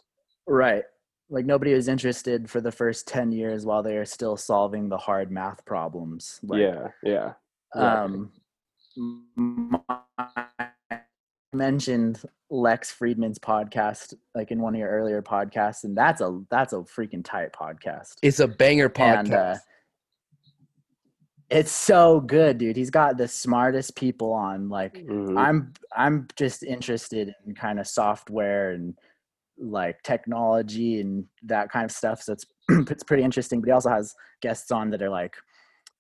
Right. 0.49 0.85
Like 1.29 1.45
nobody 1.45 1.75
was 1.75 1.89
interested 1.89 2.49
for 2.49 2.61
the 2.61 2.71
first 2.71 3.09
10 3.09 3.33
years 3.33 3.67
while 3.67 3.83
they 3.83 3.97
are 3.97 4.05
still 4.05 4.37
solving 4.37 4.89
the 4.89 4.97
hard 4.97 5.31
math 5.31 5.65
problems. 5.65 6.39
Like, 6.43 6.61
yeah 6.61 6.89
yeah 7.03 7.33
exactly. 7.75 8.19
um 8.19 8.33
I 10.19 11.01
mentioned 11.53 12.23
Lex 12.51 12.95
Fridman's 12.95 13.39
podcast 13.39 14.15
like 14.35 14.51
in 14.51 14.61
one 14.61 14.75
of 14.75 14.79
your 14.79 14.89
earlier 14.91 15.21
podcasts 15.23 15.85
and 15.85 15.97
that's 15.97 16.21
a 16.21 16.41
that's 16.51 16.73
a 16.73 16.77
freaking 16.77 17.25
tight 17.25 17.53
podcast. 17.53 18.15
It's 18.23 18.41
a 18.41 18.47
banger 18.49 18.89
podcast. 18.89 19.19
And, 19.19 19.35
uh, 19.35 19.55
It's 21.49 21.71
so 21.73 22.21
good, 22.21 22.59
dude. 22.59 22.77
He's 22.77 22.91
got 22.91 23.17
the 23.19 23.29
smartest 23.29 23.97
people 23.97 24.33
on 24.33 24.69
like 24.69 24.95
Mhm. 24.95 25.39
I'm 25.39 25.73
I'm 25.97 26.29
just 26.37 26.63
interested 26.63 27.35
in 27.47 27.55
kind 27.55 27.79
of 27.81 27.87
software 27.87 28.71
and 28.71 28.97
like 29.59 30.03
technology 30.03 31.01
and 31.01 31.25
that 31.45 31.71
kind 31.71 31.85
of 31.85 31.91
stuff. 31.93 32.23
So 32.23 32.33
it's 32.35 32.45
it's 32.91 33.05
pretty 33.05 33.23
interesting. 33.23 33.61
But 33.61 33.69
he 33.69 33.73
also 33.73 33.91
has 33.91 34.15
guests 34.43 34.71
on 34.71 34.91
that 34.91 35.03
are 35.03 35.11
like 35.11 35.35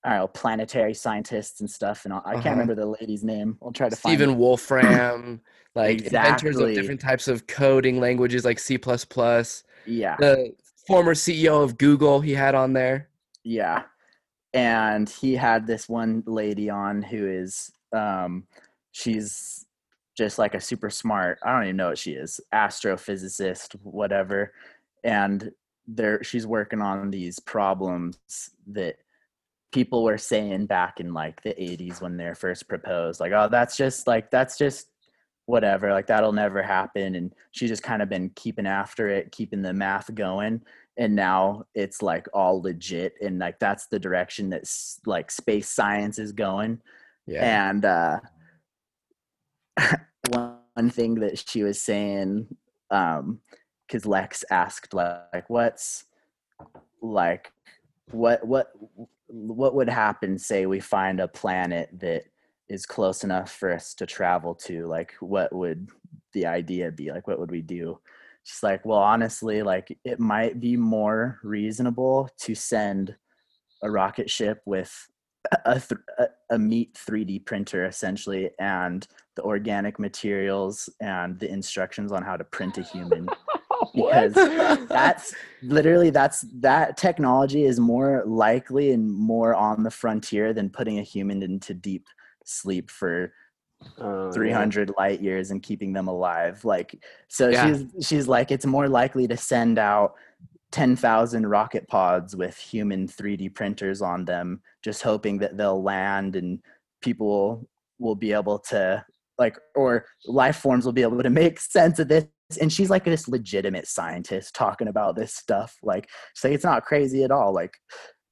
I 0.04 0.10
don't 0.10 0.18
know 0.20 0.28
planetary 0.28 0.94
scientists 0.94 1.60
and 1.60 1.70
stuff. 1.70 2.04
And 2.04 2.14
I 2.14 2.18
I 2.18 2.20
Uh-huh. 2.20 2.42
can't 2.42 2.56
remember 2.58 2.74
the 2.74 2.86
lady's 3.00 3.24
name. 3.24 3.58
I'll 3.62 3.72
try 3.72 3.88
to 3.88 3.96
find. 3.96 4.16
Stephen. 4.16 4.36
Wolfram, 4.38 5.40
like 5.74 6.02
inventors 6.02 6.58
of 6.58 6.72
different 6.74 7.00
types 7.00 7.28
of 7.28 7.46
coding 7.46 8.00
languages 8.00 8.44
like 8.44 8.58
C++. 8.58 8.78
Yeah. 9.86 10.16
The 10.18 10.52
former 10.86 11.14
CEO 11.14 11.62
of 11.64 11.76
Google 11.78 12.20
he 12.20 12.32
had 12.32 12.54
on 12.54 12.72
there. 12.72 13.08
yeah. 13.44 13.82
And 14.54 15.06
he 15.10 15.34
had 15.34 15.66
this 15.66 15.86
one 15.86 16.22
lady 16.26 16.70
on 16.70 17.02
who 17.02 17.26
is 17.26 17.70
um 17.92 18.46
she's 18.92 19.65
just 20.16 20.38
like 20.38 20.54
a 20.54 20.60
super 20.60 20.90
smart 20.90 21.38
i 21.44 21.52
don't 21.52 21.64
even 21.64 21.76
know 21.76 21.88
what 21.88 21.98
she 21.98 22.12
is 22.12 22.40
astrophysicist 22.54 23.74
whatever 23.82 24.52
and 25.04 25.52
there 25.86 26.22
she's 26.22 26.46
working 26.46 26.80
on 26.80 27.10
these 27.10 27.38
problems 27.38 28.18
that 28.66 28.96
people 29.72 30.02
were 30.04 30.18
saying 30.18 30.66
back 30.66 31.00
in 31.00 31.12
like 31.12 31.42
the 31.42 31.50
80s 31.50 32.00
when 32.00 32.16
they're 32.16 32.34
first 32.34 32.68
proposed 32.68 33.20
like 33.20 33.32
oh 33.32 33.48
that's 33.50 33.76
just 33.76 34.06
like 34.06 34.30
that's 34.30 34.56
just 34.58 34.88
whatever 35.46 35.92
like 35.92 36.06
that'll 36.06 36.32
never 36.32 36.62
happen 36.62 37.14
and 37.14 37.32
she's 37.52 37.70
just 37.70 37.82
kind 37.82 38.02
of 38.02 38.08
been 38.08 38.30
keeping 38.34 38.66
after 38.66 39.08
it 39.08 39.30
keeping 39.30 39.62
the 39.62 39.72
math 39.72 40.12
going 40.14 40.60
and 40.96 41.14
now 41.14 41.64
it's 41.74 42.02
like 42.02 42.26
all 42.32 42.60
legit 42.60 43.14
and 43.20 43.38
like 43.38 43.58
that's 43.58 43.86
the 43.86 43.98
direction 43.98 44.50
that 44.50 44.64
like 45.04 45.30
space 45.30 45.68
science 45.68 46.18
is 46.18 46.32
going 46.32 46.80
Yeah. 47.26 47.68
and 47.68 47.84
uh 47.84 48.18
one 50.30 50.90
thing 50.90 51.14
that 51.16 51.38
she 51.48 51.62
was 51.62 51.80
saying 51.80 52.46
um 52.90 53.40
because 53.86 54.06
lex 54.06 54.44
asked 54.50 54.94
like 54.94 55.48
what's 55.48 56.04
like 57.00 57.52
what 58.10 58.46
what 58.46 58.72
what 59.28 59.74
would 59.74 59.88
happen 59.88 60.38
say 60.38 60.66
we 60.66 60.80
find 60.80 61.20
a 61.20 61.28
planet 61.28 61.90
that 61.92 62.24
is 62.68 62.86
close 62.86 63.24
enough 63.24 63.52
for 63.52 63.72
us 63.72 63.94
to 63.94 64.06
travel 64.06 64.54
to? 64.54 64.86
Like 64.86 65.14
what 65.20 65.52
would 65.52 65.88
the 66.32 66.46
idea 66.46 66.90
be? 66.90 67.10
Like 67.10 67.26
what 67.26 67.38
would 67.38 67.50
we 67.50 67.62
do? 67.62 67.98
She's 68.44 68.62
like 68.62 68.84
well 68.84 68.98
honestly 68.98 69.62
like 69.62 69.96
it 70.04 70.20
might 70.20 70.60
be 70.60 70.76
more 70.76 71.40
reasonable 71.42 72.28
to 72.40 72.54
send 72.54 73.16
a 73.82 73.90
rocket 73.90 74.30
ship 74.30 74.62
with 74.64 75.08
a, 75.64 75.80
th- 75.80 76.00
a, 76.18 76.26
a 76.50 76.58
meat 76.58 76.94
3d 76.94 77.44
printer 77.44 77.84
essentially 77.84 78.50
and 78.58 79.06
the 79.36 79.42
organic 79.42 79.98
materials 79.98 80.88
and 81.00 81.38
the 81.38 81.48
instructions 81.48 82.10
on 82.10 82.22
how 82.22 82.36
to 82.36 82.44
print 82.44 82.78
a 82.78 82.82
human 82.82 83.28
because 83.94 84.32
that's 84.88 85.34
literally 85.62 86.10
that's 86.10 86.40
that 86.54 86.96
technology 86.96 87.64
is 87.64 87.78
more 87.78 88.24
likely 88.26 88.92
and 88.92 89.12
more 89.12 89.54
on 89.54 89.82
the 89.82 89.90
frontier 89.90 90.52
than 90.52 90.70
putting 90.70 90.98
a 90.98 91.02
human 91.02 91.42
into 91.42 91.74
deep 91.74 92.06
sleep 92.44 92.90
for 92.90 93.32
oh, 93.98 94.26
yeah. 94.26 94.32
300 94.32 94.92
light 94.96 95.20
years 95.20 95.50
and 95.50 95.62
keeping 95.62 95.92
them 95.92 96.08
alive 96.08 96.64
like 96.64 96.98
so 97.28 97.48
Yeah. 97.48 97.66
she's 97.66 98.06
she's 98.06 98.28
like 98.28 98.50
it's 98.50 98.66
more 98.66 98.88
likely 98.88 99.28
to 99.28 99.36
send 99.36 99.78
out 99.78 100.14
10,000 100.72 101.46
rocket 101.46 101.86
pods 101.88 102.34
with 102.34 102.56
human 102.56 103.06
3D 103.06 103.54
printers 103.54 104.02
on 104.02 104.24
them 104.24 104.60
just 104.82 105.02
hoping 105.02 105.38
that 105.38 105.56
they'll 105.56 105.82
land 105.82 106.36
and 106.36 106.60
people 107.02 107.68
will 107.98 108.14
be 108.14 108.32
able 108.32 108.58
to 108.58 109.04
like 109.38 109.58
or 109.74 110.06
life 110.26 110.56
forms 110.56 110.84
will 110.84 110.92
be 110.92 111.02
able 111.02 111.22
to 111.22 111.30
make 111.30 111.60
sense 111.60 111.98
of 111.98 112.08
this 112.08 112.26
and 112.60 112.72
she's 112.72 112.90
like 112.90 113.04
this 113.04 113.28
legitimate 113.28 113.86
scientist 113.86 114.54
talking 114.54 114.88
about 114.88 115.16
this 115.16 115.34
stuff 115.34 115.76
like 115.82 116.08
say 116.34 116.54
it's 116.54 116.64
not 116.64 116.84
crazy 116.84 117.24
at 117.24 117.30
all 117.30 117.52
like 117.52 117.74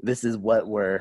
this 0.00 0.24
is 0.24 0.36
what 0.36 0.66
we're 0.68 1.00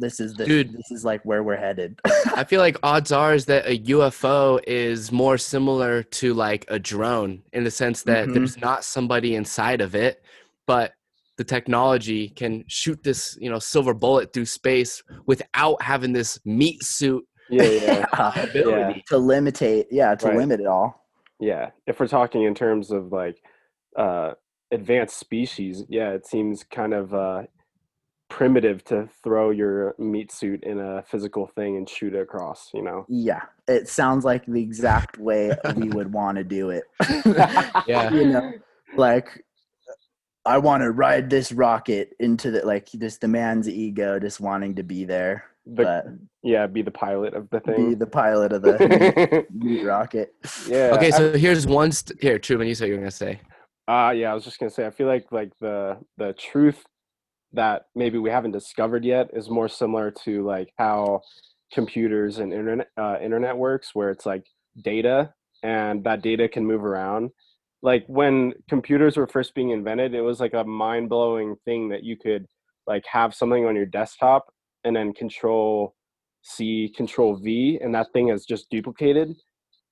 this 0.00 0.20
is 0.20 0.34
the 0.34 0.44
Dude. 0.44 0.72
this 0.72 0.90
is 0.90 1.04
like 1.04 1.20
where 1.24 1.42
we're 1.42 1.56
headed 1.56 1.98
I 2.36 2.44
feel 2.44 2.60
like 2.60 2.76
odds 2.82 3.10
are 3.10 3.34
is 3.34 3.46
that 3.46 3.66
a 3.66 3.78
UFO 3.78 4.60
is 4.66 5.10
more 5.10 5.36
similar 5.38 6.02
to 6.04 6.34
like 6.34 6.64
a 6.68 6.78
drone 6.78 7.42
in 7.52 7.64
the 7.64 7.70
sense 7.70 8.02
that 8.04 8.28
Mhm. 8.28 8.34
there's 8.34 8.56
not 8.58 8.84
somebody 8.84 9.34
inside 9.34 9.80
of 9.80 9.96
it, 9.96 10.22
but 10.66 10.92
the 11.36 11.42
technology 11.44 12.28
can 12.28 12.64
shoot 12.68 13.02
this, 13.02 13.36
you 13.40 13.50
know, 13.50 13.58
silver 13.58 13.94
bullet 13.94 14.32
through 14.32 14.44
space 14.46 15.02
without 15.26 15.80
having 15.82 16.12
this 16.12 16.38
meat 16.44 16.82
suit 16.84 17.24
yeah 17.50 17.62
yeah 18.14 18.42
ability. 18.42 19.04
to 19.08 19.14
limitate 19.16 19.86
yeah 19.90 20.14
to 20.14 20.26
Right. 20.28 20.36
limit 20.36 20.60
it 20.60 20.66
all 20.66 21.06
yeah 21.40 21.70
if 21.86 21.98
we're 22.00 22.06
talking 22.08 22.42
in 22.42 22.54
terms 22.54 22.90
of 22.90 23.12
like 23.12 23.40
uh 23.96 24.32
advanced 24.70 25.18
species 25.18 25.84
yeah 25.88 26.10
it 26.10 26.26
seems 26.26 26.62
kind 26.64 26.92
of 26.94 27.14
uh 27.14 27.42
primitive 28.28 28.84
to 28.84 29.08
throw 29.24 29.48
your 29.50 29.94
meat 29.98 30.30
suit 30.30 30.62
in 30.64 30.78
a 30.78 31.02
physical 31.04 31.46
thing 31.46 31.76
and 31.78 31.88
shoot 31.88 32.14
it 32.14 32.20
across 32.20 32.68
you 32.74 32.82
know 32.82 33.06
yeah 33.08 33.40
it 33.66 33.88
sounds 33.88 34.22
like 34.24 34.44
the 34.46 34.60
exact 34.62 35.16
way 35.18 35.50
we 35.76 35.88
would 35.96 36.12
want 36.12 36.36
to 36.36 36.44
do 36.44 36.68
it 36.70 36.84
Yeah. 37.86 38.12
you 38.12 38.26
know 38.26 38.52
like 38.96 39.42
i 40.44 40.58
want 40.58 40.82
to 40.82 40.90
ride 40.90 41.30
this 41.30 41.52
rocket 41.52 42.10
into 42.20 42.50
the 42.50 42.66
like 42.66 42.88
just 42.98 43.22
the 43.22 43.28
man's 43.28 43.66
ego 43.68 44.18
just 44.18 44.40
wanting 44.40 44.74
to 44.74 44.82
be 44.82 45.04
there 45.06 45.44
the, 45.74 45.84
but 45.84 46.06
yeah 46.42 46.66
be 46.66 46.82
the 46.82 46.90
pilot 46.90 47.34
of 47.34 47.48
the 47.50 47.60
thing. 47.60 47.90
be 47.90 47.94
the 47.94 48.06
pilot 48.06 48.52
of 48.52 48.62
the 48.62 49.46
meat 49.52 49.84
rocket 49.84 50.32
yeah 50.66 50.90
Okay, 50.94 51.08
I- 51.08 51.10
so 51.10 51.32
here's 51.32 51.66
one. 51.66 51.92
St- 51.92 52.20
here, 52.22 52.38
Truman, 52.38 52.68
you 52.68 52.74
said 52.74 52.88
you 52.88 52.94
were 52.94 53.00
gonna 53.00 53.10
say. 53.10 53.40
Uh 53.86 54.12
yeah, 54.14 54.30
I 54.30 54.34
was 54.34 54.44
just 54.44 54.58
gonna 54.58 54.70
say 54.70 54.86
I 54.86 54.90
feel 54.90 55.06
like 55.06 55.26
like 55.30 55.52
the 55.60 55.98
the 56.16 56.32
truth 56.34 56.82
that 57.52 57.86
maybe 57.94 58.18
we 58.18 58.30
haven't 58.30 58.50
discovered 58.52 59.04
yet 59.04 59.30
is 59.32 59.48
more 59.48 59.68
similar 59.68 60.10
to 60.24 60.44
like 60.44 60.70
how 60.78 61.22
computers 61.72 62.38
and 62.38 62.52
internet 62.52 62.88
uh, 62.98 63.16
internet 63.22 63.56
works, 63.56 63.94
where 63.94 64.10
it's 64.10 64.26
like 64.26 64.44
data 64.82 65.32
and 65.62 66.04
that 66.04 66.22
data 66.22 66.48
can 66.48 66.64
move 66.66 66.84
around. 66.84 67.30
Like 67.82 68.04
when 68.06 68.52
computers 68.68 69.16
were 69.16 69.26
first 69.26 69.54
being 69.54 69.70
invented, 69.70 70.14
it 70.14 70.20
was 70.20 70.40
like 70.40 70.54
a 70.54 70.64
mind 70.64 71.08
blowing 71.08 71.56
thing 71.64 71.88
that 71.90 72.04
you 72.04 72.16
could 72.16 72.46
like 72.86 73.04
have 73.06 73.34
something 73.34 73.64
on 73.66 73.74
your 73.76 73.86
desktop 73.86 74.46
and 74.84 74.94
then 74.96 75.12
control 75.12 75.94
C, 76.42 76.92
control 76.96 77.36
V, 77.36 77.78
and 77.82 77.94
that 77.94 78.06
thing 78.12 78.28
is 78.28 78.44
just 78.46 78.70
duplicated 78.70 79.34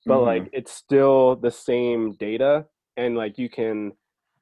but 0.07 0.19
Mhm. 0.21 0.25
like 0.27 0.49
it's 0.53 0.73
still 0.73 1.37
the 1.37 1.51
same 1.51 2.13
data 2.13 2.65
and 2.97 3.17
like 3.17 3.37
you 3.39 3.49
can 3.49 3.93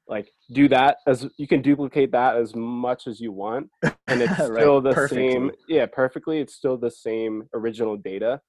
like 0.07 0.29
do 0.53 0.67
that 0.69 0.97
as 1.07 1.27
you 1.37 1.47
can 1.47 1.61
duplicate 1.61 2.11
that 2.11 2.37
as 2.37 2.55
much 2.55 3.07
as 3.07 3.19
you 3.19 3.31
want 3.31 3.67
and 4.07 4.21
it's 4.21 4.37
Right, 4.39 4.61
still 4.61 4.79
the 4.81 4.93
perfectly. 4.93 5.17
same 5.33 5.51
yeah 5.67 5.87
perfectly 5.87 6.39
it's 6.39 6.53
still 6.53 6.77
the 6.77 6.91
same 6.91 7.49
original 7.55 7.97
data 7.97 8.39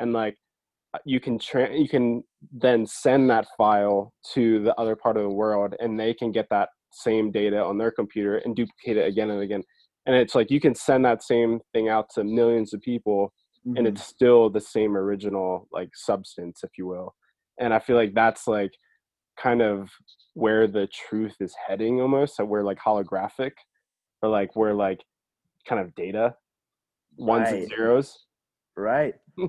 and 0.00 0.12
like 0.12 0.36
uh, 0.94 0.98
you 1.04 1.20
can 1.20 1.38
tra- 1.38 1.72
you 1.76 1.88
can 1.88 2.24
then 2.50 2.84
send 2.86 3.30
that 3.30 3.46
file 3.56 4.12
to 4.34 4.60
the 4.64 4.74
other 4.80 4.96
part 4.96 5.16
of 5.16 5.22
the 5.22 5.28
world 5.42 5.74
and 5.78 5.98
they 6.00 6.12
can 6.12 6.32
get 6.32 6.48
that 6.50 6.70
same 6.92 7.30
data 7.30 7.62
on 7.62 7.78
their 7.78 7.92
computer 7.92 8.38
and 8.38 8.56
duplicate 8.56 8.96
it 8.96 9.06
again 9.06 9.30
and 9.30 9.42
again 9.42 9.62
and 10.08 10.16
it's 10.16 10.34
like 10.34 10.50
you 10.50 10.60
can 10.60 10.74
send 10.74 11.04
that 11.04 11.22
same 11.22 11.60
thing 11.72 11.88
out 11.88 12.08
to 12.14 12.24
millions 12.24 12.74
of 12.74 12.80
people 12.82 13.32
and 13.76 13.86
Mhm. 13.86 13.88
it's 13.88 14.04
still 14.04 14.50
the 14.50 14.60
same 14.60 14.96
original 14.96 15.68
like 15.70 15.90
substance 15.94 16.64
if 16.64 16.70
you 16.78 16.86
will 16.86 17.14
and 17.60 17.72
i 17.72 17.78
feel 17.78 17.96
like 17.96 18.14
that's 18.14 18.46
like 18.48 18.72
kind 19.38 19.62
of 19.62 19.88
where 20.34 20.66
the 20.66 20.86
truth 20.88 21.34
is 21.40 21.54
heading 21.66 22.00
almost. 22.00 22.36
So 22.36 22.44
we're 22.44 22.62
like 22.62 22.78
holographic, 22.78 23.52
or 24.22 24.28
like 24.28 24.54
we're 24.56 24.72
like 24.72 25.00
kind 25.68 25.80
of 25.80 25.94
data, 25.94 26.34
ones 27.16 27.48
and 27.50 27.68
zeros. 27.68 28.26
Right. 28.76 29.14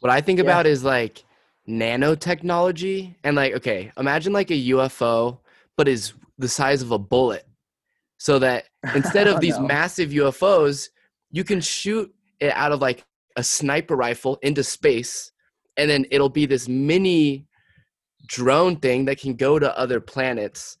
What 0.00 0.12
I 0.12 0.20
think 0.20 0.38
Yeah. 0.38 0.42
about 0.44 0.66
is 0.66 0.84
like 0.84 1.24
nanotechnology 1.66 3.14
and 3.24 3.34
like 3.34 3.54
okay, 3.54 3.90
imagine 3.96 4.32
like 4.34 4.50
a 4.50 4.54
UFO 4.72 5.38
but 5.76 5.88
is 5.88 6.12
the 6.38 6.48
size 6.48 6.82
of 6.82 6.90
a 6.90 6.98
bullet. 6.98 7.46
So 8.18 8.38
that 8.40 8.64
instead 8.94 9.26
of 9.26 9.36
Oh, 9.36 9.40
these 9.40 9.58
no. 9.58 9.66
massive 9.66 10.10
UFOs, 10.10 10.88
you 11.30 11.44
can 11.44 11.60
shoot 11.60 12.12
it 12.40 12.52
out 12.54 12.72
of 12.72 12.80
like 12.80 13.04
a 13.36 13.42
sniper 13.42 13.96
rifle 13.96 14.38
into 14.42 14.62
space 14.64 15.32
and 15.76 15.90
then 15.90 16.06
it'll 16.10 16.30
be 16.30 16.46
this 16.46 16.68
mini 16.68 17.46
drone 18.26 18.76
thing 18.76 19.04
that 19.04 19.18
can 19.20 19.34
go 19.34 19.58
to 19.58 19.78
other 19.78 20.00
planets 20.00 20.78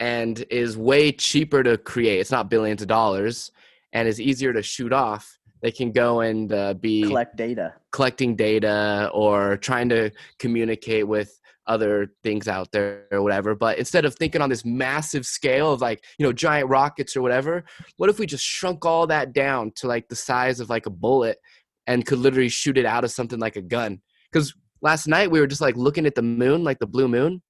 and 0.00 0.40
is 0.50 0.76
way 0.76 1.12
cheaper 1.12 1.62
to 1.62 1.76
create. 1.78 2.18
It's 2.20 2.30
not 2.30 2.48
billions 2.50 2.82
of 2.82 2.88
dollars 2.88 3.52
and 3.92 4.08
is 4.08 4.20
easier 4.20 4.52
to 4.52 4.62
shoot 4.62 4.92
off. 4.92 5.38
They 5.60 5.70
can 5.70 5.92
go 5.92 6.20
and 6.20 6.52
uh, 6.52 6.74
be 6.74 7.02
Collect 7.02 7.36
data. 7.36 7.74
collecting 7.92 8.34
data 8.34 9.10
or 9.14 9.58
trying 9.58 9.88
to 9.90 10.10
communicate 10.38 11.06
with 11.06 11.38
other 11.66 12.12
things 12.22 12.48
out 12.48 12.70
there 12.72 13.06
or 13.12 13.22
whatever 13.22 13.54
but 13.54 13.78
instead 13.78 14.04
of 14.04 14.14
thinking 14.16 14.40
on 14.42 14.48
this 14.50 14.64
massive 14.64 15.24
scale 15.24 15.72
of 15.72 15.80
like 15.80 16.04
you 16.18 16.26
know 16.26 16.32
giant 16.32 16.68
rockets 16.68 17.16
or 17.16 17.22
whatever 17.22 17.64
what 17.98 18.10
if 18.10 18.18
we 18.18 18.26
just 18.26 18.44
shrunk 18.44 18.84
all 18.84 19.06
that 19.06 19.32
down 19.32 19.70
to 19.76 19.86
like 19.86 20.08
the 20.08 20.16
size 20.16 20.58
of 20.60 20.68
like 20.70 20.86
a 20.86 20.90
bullet 20.90 21.38
and 21.86 22.04
could 22.06 22.18
literally 22.18 22.48
shoot 22.48 22.76
it 22.78 22.84
out 22.86 23.04
of 23.04 23.10
something 23.10 23.38
like 23.38 23.56
a 23.56 23.62
gun 23.62 24.00
because 24.32 24.52
last 24.80 25.06
night 25.06 25.30
we 25.30 25.38
were 25.40 25.46
just 25.46 25.60
like 25.60 25.76
looking 25.76 26.04
at 26.06 26.14
the 26.16 26.22
moon 26.22 26.64
like 26.64 26.78
the 26.78 26.86
blue 26.86 27.08
moon 27.08 27.40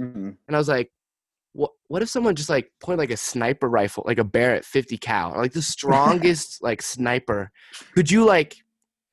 Mhm. 0.00 0.36
and 0.46 0.54
I 0.54 0.58
was 0.58 0.68
like, 0.68 0.92
what 1.54 1.72
what 1.88 2.02
if 2.02 2.08
someone 2.08 2.36
just 2.36 2.48
like 2.48 2.70
point 2.80 3.00
like 3.00 3.10
a 3.10 3.16
sniper 3.16 3.68
rifle, 3.68 4.04
like 4.06 4.18
a 4.18 4.24
Barrett 4.24 4.64
50 4.64 4.96
cal, 4.98 5.34
or 5.34 5.42
like 5.42 5.52
the 5.52 5.62
strongest 5.74 6.62
like 6.62 6.80
sniper? 6.82 7.50
Could 7.96 8.08
you 8.08 8.24
like 8.24 8.54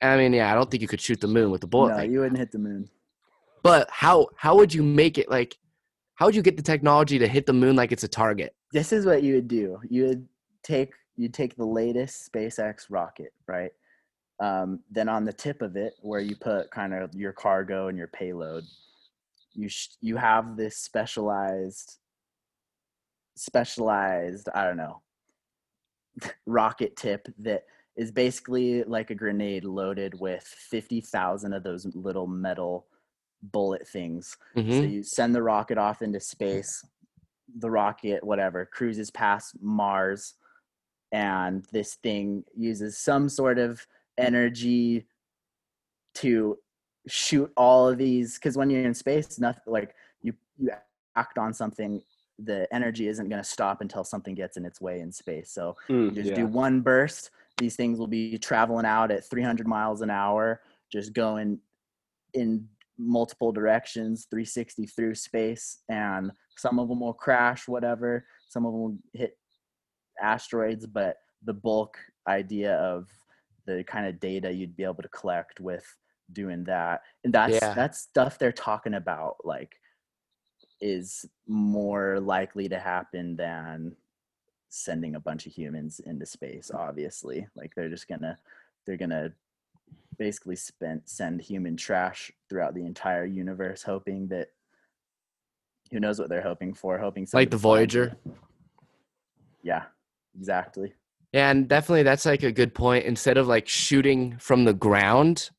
I 0.01 0.16
mean, 0.18 0.32
yeah, 0.34 0.51
I 0.51 0.53
don't 0.53 0.70
think 0.70 0.82
you 0.82 0.88
could 0.88 1.01
shoot 1.01 1.20
the 1.22 1.28
moon 1.28 1.49
with 1.49 1.64
a 1.64 1.68
bullet. 1.68 1.89
No, 1.93 1.97
thing. 1.97 2.12
you 2.12 2.20
wouldn't 2.20 2.38
hit 2.38 2.51
the 2.51 2.60
moon. 2.60 2.88
But 3.66 3.89
how 3.89 4.28
how 4.38 4.55
would 4.57 4.72
you 4.76 4.84
make 4.84 5.18
it 5.18 5.28
like 5.28 5.57
how 6.18 6.28
would 6.28 6.36
you 6.36 6.43
get 6.43 6.55
the 6.55 6.61
technology 6.61 7.18
to 7.18 7.28
hit 7.28 7.47
the 7.47 7.53
moon 7.53 7.76
like 7.76 7.91
it's 7.91 8.03
a 8.03 8.07
target? 8.07 8.53
This 8.72 8.93
is 8.93 9.07
what 9.07 9.24
you 9.24 9.34
would 9.34 9.47
do. 9.47 9.80
You 9.89 10.05
would 10.05 10.28
take 10.61 10.93
you 11.16 11.30
take 11.30 11.55
the 11.55 11.66
latest 11.66 12.32
SpaceX 12.32 12.86
rocket, 12.91 13.34
right? 13.47 13.72
Um, 14.39 14.82
then 14.91 15.09
on 15.09 15.26
the 15.26 15.34
tip 15.34 15.63
of 15.63 15.78
it, 15.78 15.93
where 16.01 16.20
you 16.20 16.36
put 16.36 16.70
kind 16.70 16.93
of 16.93 17.16
your 17.16 17.34
cargo 17.34 17.88
and 17.88 17.97
your 17.97 18.09
payload, 18.09 18.66
you 19.55 19.68
sh- 19.68 19.95
you 19.99 20.16
have 20.16 20.57
this 20.57 20.78
specialized 20.78 21.97
specialized 23.36 24.47
I 24.53 24.63
don't 24.63 24.78
know 24.78 25.01
rocket 26.45 26.95
tip 26.95 27.28
that 27.39 27.63
is 27.97 28.11
basically 28.11 28.84
like 28.84 29.09
a 29.09 29.16
grenade 29.16 29.66
loaded 29.66 30.20
with 30.20 30.43
fifty 30.43 31.01
thousand 31.01 31.53
of 31.53 31.63
those 31.63 31.88
little 31.95 32.28
metal 32.28 32.86
bullet 33.52 33.88
things 33.88 34.38
so 34.56 34.62
Mhm. 34.62 34.91
you 34.91 35.04
send 35.04 35.36
the 35.36 35.43
rocket 35.43 35.78
off 35.78 36.02
into 36.02 36.20
space. 36.20 36.84
The 37.60 37.70
rocket, 37.70 38.24
whatever, 38.24 38.66
cruises 38.66 39.12
past 39.12 39.56
Mars, 39.62 40.34
and 41.12 41.64
this 41.72 41.96
thing 41.96 42.43
uses 42.56 42.98
some 42.98 43.30
sort 43.30 43.60
of 43.60 43.86
energy 44.18 45.08
to 46.16 46.58
shoot 47.08 47.52
all 47.56 47.88
of 47.89 47.98
these. 47.98 48.36
Because 48.36 48.58
when 48.58 48.70
you're 48.70 48.84
in 48.84 48.93
space, 48.93 49.39
nothing 49.39 49.64
like 49.68 49.93
you 50.22 50.34
you 50.58 50.72
act 51.16 51.38
on 51.38 51.54
something, 51.54 52.02
the 52.39 52.68
energy 52.74 53.08
isn't 53.08 53.30
going 53.30 53.41
to 53.41 53.48
stop 53.48 53.82
until 53.82 54.04
something 54.04 54.36
gets 54.36 54.58
in 54.58 54.66
its 54.66 54.82
way 54.82 55.00
in 55.00 55.12
space. 55.12 55.52
So 55.52 55.76
Mm, 55.89 56.10
you 56.10 56.16
just 56.16 56.30
yeah. 56.32 56.36
do 56.36 56.48
one 56.48 56.82
burst. 56.82 57.30
These 57.58 57.76
things 57.76 58.00
will 58.00 58.08
be 58.08 58.38
traveling 58.38 58.86
out 58.86 59.12
at 59.12 59.24
300 59.30 59.68
miles 59.68 60.02
an 60.02 60.10
hour, 60.10 60.62
just 60.91 61.14
going 61.14 61.60
in 62.34 62.68
multiple 62.98 63.52
directions, 63.52 64.28
360 64.30 64.86
through 64.88 65.16
space, 65.16 65.80
and 65.89 66.32
some 66.58 66.80
of 66.80 66.88
them 66.89 67.00
will 67.02 67.14
crash, 67.14 67.68
whatever. 67.68 68.26
Some 68.50 68.66
of 68.66 68.74
them 68.74 68.82
will 68.82 68.98
hit 69.14 69.38
asteroids, 70.22 70.86
but 70.86 71.18
the 71.43 71.54
bulk 71.54 71.98
idea 72.28 72.76
of 72.76 73.08
the 73.66 73.84
kind 73.84 74.08
of 74.08 74.20
data 74.20 74.52
you'd 74.52 74.76
be 74.78 74.84
able 74.84 75.02
to 75.04 75.10
collect 75.10 75.60
with 75.60 75.86
doing 76.32 76.64
that, 76.66 77.02
and 77.24 77.34
that's 77.34 77.54
Yeah. 77.54 77.74
that's 77.74 78.00
stuff 78.00 78.39
they're 78.39 78.52
talking 78.52 78.93
about, 78.96 79.38
like 79.43 79.76
is 80.82 81.26
more 81.48 82.20
likely 82.20 82.68
to 82.70 82.80
happen 82.80 83.36
than 83.36 83.96
sending 84.70 85.16
a 85.16 85.20
bunch 85.20 85.46
of 85.46 85.54
humans 85.54 86.02
into 86.02 86.26
space 86.26 86.70
obviously 86.70 87.48
like 87.56 87.72
they're 87.76 87.89
just 87.89 88.10
gonna 88.10 88.38
they're 88.86 88.98
gonna 88.98 89.32
basically 90.18 90.56
spend 90.56 91.02
send 91.06 91.42
human 91.42 91.76
trash 91.76 92.32
throughout 92.50 92.74
the 92.74 92.86
entire 92.86 93.26
universe 93.26 93.84
hoping 93.84 94.28
that 94.28 94.48
who 95.92 96.00
knows 96.00 96.20
what 96.20 96.30
they're 96.30 96.42
hoping 96.42 96.74
for 96.74 96.98
hoping 96.98 97.28
Like 97.34 97.52
the 97.52 97.58
Voyager. 97.58 98.04
it. 98.26 98.32
yeah 99.64 99.84
exactly 100.38 100.94
Yeah, 101.34 101.50
and 101.52 101.68
definitely 101.68 102.04
that's 102.04 102.26
like 102.26 102.44
a 102.44 102.52
good 102.52 102.74
point. 102.74 103.06
Instead 103.06 103.38
of 103.38 103.48
like 103.48 103.68
shooting 103.68 104.38
from 104.40 104.64
the 104.64 104.74
ground, 104.74 105.50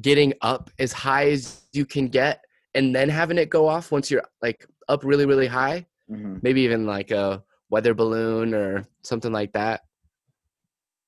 getting 0.00 0.34
up 0.42 0.70
as 0.78 0.92
high 0.92 1.28
as 1.30 1.62
you 1.72 1.86
can 1.86 2.08
get 2.08 2.44
and 2.74 2.94
then 2.94 3.08
having 3.08 3.38
it 3.38 3.48
go 3.50 3.68
off 3.68 3.92
once 3.92 4.10
you're 4.10 4.24
like 4.42 4.66
up 4.88 5.04
really, 5.04 5.26
really 5.26 5.46
high. 5.46 5.86
hmm 6.08 6.38
Maybe 6.42 6.62
even 6.62 6.84
like 6.84 7.10
a 7.12 7.44
weather 7.70 7.94
balloon 7.94 8.54
or 8.54 8.84
something 9.02 9.32
like 9.32 9.52
that. 9.52 9.82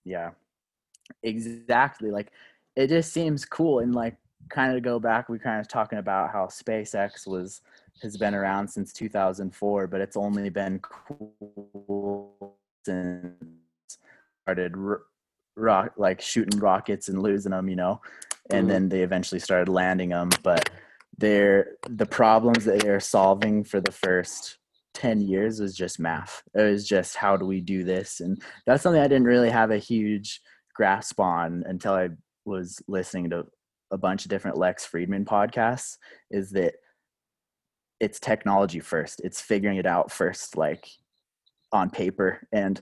yeah 0.05 0.31
exactly 1.23 2.11
like 2.11 2.33
it 2.77 2.89
just 2.89 3.13
seems 3.13 3.45
cool 3.45 3.81
and 3.81 3.95
like 3.95 4.17
kind 4.49 4.77
of 4.77 4.83
go 4.83 4.99
back 4.99 5.29
we 5.29 5.39
kind 5.39 5.61
of 5.61 5.69
talking 5.69 5.99
about 5.99 6.31
how 6.31 6.47
spacex 6.47 7.27
was 7.27 7.61
has 8.03 8.17
been 8.17 8.35
around 8.35 8.69
since 8.69 8.93
2004 8.93 9.87
but 9.87 10.01
it's 10.01 10.17
only 10.17 10.49
been 10.51 10.81
cool 10.81 12.57
since 12.85 13.35
started 14.43 14.75
rock 15.57 15.93
like 15.97 16.21
shooting 16.21 16.59
rockets 16.61 17.09
and 17.09 17.23
losing 17.23 17.51
them 17.53 17.69
you 17.69 17.77
know 17.77 18.01
and 18.51 18.67
Mhm. 18.67 18.71
then 18.71 18.89
they 18.89 19.03
eventually 19.03 19.39
started 19.39 19.69
landing 19.71 20.09
them 20.11 20.31
but 20.43 20.69
they're 21.19 21.77
the 21.89 22.07
problems 22.07 22.65
that 22.65 22.81
they're 22.81 23.01
solving 23.01 23.63
for 23.63 23.81
the 23.81 23.93
first 23.93 24.59
10 24.95 25.21
years 25.21 25.61
was 25.61 25.75
just 25.77 26.01
math 26.01 26.43
it 26.55 26.63
was 26.63 26.87
just 26.87 27.17
how 27.17 27.37
do 27.37 27.47
we 27.47 27.61
do 27.61 27.85
this 27.85 28.21
and 28.21 28.43
that's 28.67 28.83
something 28.83 29.01
i 29.01 29.07
didn't 29.09 29.25
really 29.25 29.51
have 29.51 29.71
a 29.71 29.79
huge 29.79 30.41
grasp 30.75 31.21
on 31.21 31.63
until 31.67 31.93
i 31.95 32.09
was 32.45 32.81
listening 32.89 33.31
to 33.31 33.47
a 33.91 33.99
bunch 33.99 34.25
of 34.25 34.31
different 34.31 34.57
lex 34.57 34.87
fridman 34.91 35.25
podcasts 35.25 35.97
is 36.31 36.51
that 36.51 36.75
it's 38.01 38.19
technology 38.19 38.81
first 38.81 39.21
it's 39.23 39.41
figuring 39.41 39.77
it 39.79 39.87
out 39.87 40.11
first 40.11 40.57
like 40.57 40.89
on 41.73 41.89
paper 41.91 42.47
and 42.53 42.81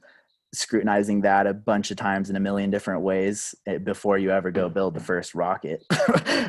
scrutinizing 0.55 1.21
that 1.21 1.47
a 1.47 1.55
bunch 1.55 1.91
of 1.91 1.97
times 1.97 2.29
in 2.31 2.37
a 2.37 2.41
million 2.41 2.71
different 2.71 3.03
ways 3.03 3.55
eh, 3.67 3.79
before 3.79 4.19
you 4.19 4.31
ever 4.31 4.51
go 4.51 4.69
build 4.69 4.95
the 4.95 5.01
first 5.01 5.35
rocket 5.35 5.85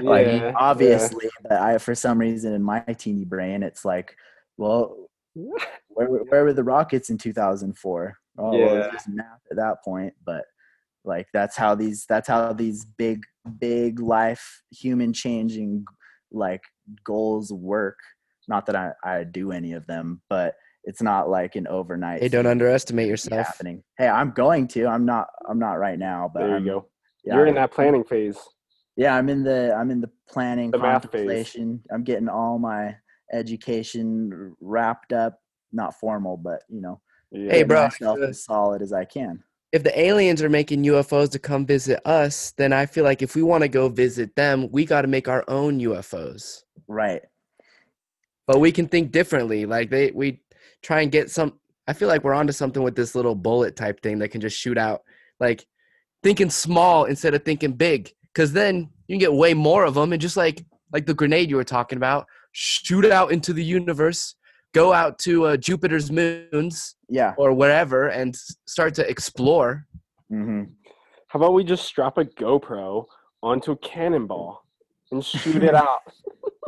like 0.01 0.25
Yeah, 0.27 0.35
yeah. 0.35 0.53
obviously 0.55 1.29
but 1.43 1.53
i 1.53 1.77
for 1.77 1.93
some 1.93 2.17
reason 2.17 2.53
in 2.53 2.63
my 2.63 2.79
teeny 2.97 3.25
brain 3.25 3.61
it's 3.61 3.83
like 3.85 4.15
well 4.57 4.95
where, 5.33 6.09
were- 6.09 6.23
where 6.29 6.43
were 6.45 6.53
the 6.53 6.63
rockets 6.63 7.09
in 7.09 7.17
2004 7.17 8.17
oh 8.37 8.43
well, 8.43 8.57
Yeah. 8.57 8.85
it's 8.85 8.93
just 8.93 9.09
math 9.09 9.41
at 9.51 9.57
that 9.57 9.83
point 9.83 10.13
but 10.25 10.45
like 11.05 11.27
that's 11.33 11.57
how 11.57 11.73
these 11.75 12.05
that's 12.07 12.27
how 12.27 12.53
these 12.53 12.85
big 12.97 13.21
big 13.59 13.99
life 13.99 14.61
human 14.71 15.11
changing 15.13 15.83
like 16.31 16.61
goals 17.03 17.51
work 17.51 17.97
not 18.47 18.65
that 18.65 18.75
i 18.75 18.91
i 19.03 19.23
do 19.23 19.51
any 19.51 19.73
of 19.73 19.85
them 19.87 20.21
but 20.29 20.55
it's 20.83 21.01
not 21.01 21.29
like 21.29 21.55
an 21.55 21.67
overnight 21.67 22.21
Hey, 22.21 22.27
don't 22.27 22.45
underestimate 22.47 23.07
yourself. 23.07 23.45
happening 23.47 23.83
hey 23.97 24.07
i'm 24.07 24.31
going 24.31 24.67
to 24.69 24.87
i'm 24.87 25.05
not 25.05 25.27
i'm 25.49 25.59
not 25.59 25.73
right 25.73 25.99
now 25.99 26.29
but 26.33 26.41
There 26.41 26.49
you 26.49 26.55
I'm, 26.55 26.65
go. 26.65 26.87
yeah, 27.23 27.35
You're 27.35 27.47
in 27.47 27.55
that 27.55 27.71
planning 27.71 28.03
phase. 28.03 28.37
yeah 28.95 29.15
i'm 29.15 29.29
in 29.29 29.43
the 29.43 29.73
i'm 29.75 29.91
in 29.91 30.01
the 30.01 30.09
planning 30.29 30.71
The 30.71 30.79
math 30.79 31.11
phase. 31.11 31.55
i'm 31.91 32.03
getting 32.03 32.29
all 32.29 32.59
my 32.59 32.95
education 33.33 34.55
wrapped 34.59 35.13
up 35.13 35.39
not 35.71 35.95
formal 35.99 36.37
but 36.37 36.61
you 36.69 36.81
know 36.81 36.99
Yeah. 37.31 37.51
Hey, 37.51 37.63
bro, 37.63 37.83
myself 37.83 38.19
uh, 38.19 38.27
as 38.27 38.43
solid 38.43 38.81
as 38.81 38.91
i 38.93 39.05
can 39.05 39.43
If 39.71 39.83
the 39.83 39.97
aliens 39.97 40.41
are 40.41 40.49
making 40.49 40.83
UFOs 40.83 41.31
to 41.31 41.39
come 41.39 41.65
visit 41.65 42.01
us, 42.05 42.51
then 42.57 42.73
I 42.73 42.85
feel 42.85 43.03
like 43.03 43.21
if 43.21 43.35
we 43.35 43.41
want 43.41 43.61
to 43.63 43.69
go 43.69 43.87
visit 43.87 44.35
them, 44.35 44.69
we 44.71 44.85
got 44.85 45.03
to 45.03 45.07
make 45.07 45.27
our 45.27 45.45
own 45.47 45.79
UFOs. 45.79 46.63
right 46.87 47.21
But 48.47 48.59
we 48.59 48.71
can 48.71 48.87
think 48.87 49.11
differently. 49.11 49.65
Like 49.65 49.89
they, 49.89 50.11
we 50.11 50.41
try 50.81 51.01
and 51.01 51.11
get 51.11 51.29
some. 51.31 51.53
I 51.87 51.93
feel 51.93 52.09
like 52.09 52.23
we're 52.23 52.33
onto 52.33 52.53
something 52.53 52.83
with 52.83 52.95
this 52.95 53.15
little 53.15 53.35
bullet 53.35 53.75
type 53.75 54.01
thing 54.01 54.19
that 54.19 54.29
can 54.29 54.41
just 54.41 54.57
shoot 54.57 54.77
out. 54.77 55.03
Like 55.39 55.65
thinking 56.21 56.49
small 56.49 57.05
instead 57.05 57.33
of 57.33 57.43
thinking 57.43 57.73
big, 57.73 58.13
because 58.33 58.51
then 58.53 58.89
you 59.07 59.13
can 59.13 59.19
get 59.19 59.33
way 59.33 59.53
more 59.53 59.85
of 59.85 59.93
them 59.93 60.11
and 60.11 60.21
just 60.21 60.37
like 60.37 60.65
like 60.91 61.05
the 61.05 61.13
grenade 61.13 61.49
you 61.49 61.55
were 61.55 61.63
talking 61.63 61.97
about, 61.97 62.27
shoot 62.51 63.05
out 63.05 63.31
into 63.31 63.53
the 63.53 63.63
universe, 63.63 64.35
go 64.73 64.93
out 64.93 65.19
to 65.19 65.45
uh, 65.45 65.57
Jupiter's 65.57 66.11
moons 66.11 66.95
Yeah. 67.09 67.33
or 67.37 67.53
wherever, 67.53 68.07
and 68.07 68.35
start 68.65 68.95
to 68.95 69.09
explore. 69.09 69.85
hmm 70.29 70.63
How 71.27 71.39
about 71.39 71.53
we 71.53 71.63
just 71.63 71.85
strap 71.85 72.17
a 72.17 72.25
GoPro 72.25 73.05
onto 73.43 73.71
a 73.71 73.77
cannonball 73.77 74.65
and 75.11 75.23
shoot 75.23 75.63
it 75.63 75.75
out? 75.85 75.99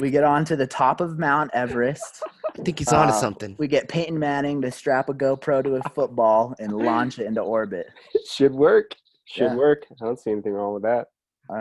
We 0.01 0.09
get 0.09 0.23
on 0.23 0.43
to 0.45 0.55
the 0.55 0.67
top 0.67 1.01
of 1.01 1.19
Mount 1.19 1.51
Everest. 1.53 2.23
I 2.57 2.61
think 2.63 2.79
he's 2.79 2.91
onto 2.93 3.13
Uh, 3.13 3.17
something. 3.17 3.55
We 3.57 3.67
get 3.67 3.87
Peyton 3.87 4.17
Manning 4.19 4.61
to 4.63 4.71
strap 4.71 5.07
a 5.09 5.13
GoPro 5.13 5.63
to 5.63 5.75
a 5.75 5.83
football 5.89 6.53
and 6.59 6.71
launch 6.73 7.19
it 7.19 7.25
into 7.25 7.41
orbit. 7.41 7.87
Should 8.27 8.53
work. 8.53 8.91
Should 9.25 9.43
Yeah. 9.51 9.55
work. 9.55 9.83
I 9.91 10.05
don't 10.05 10.19
see 10.19 10.31
anything 10.31 10.53
wrong 10.53 10.73
with 10.73 10.83
that. 10.83 11.07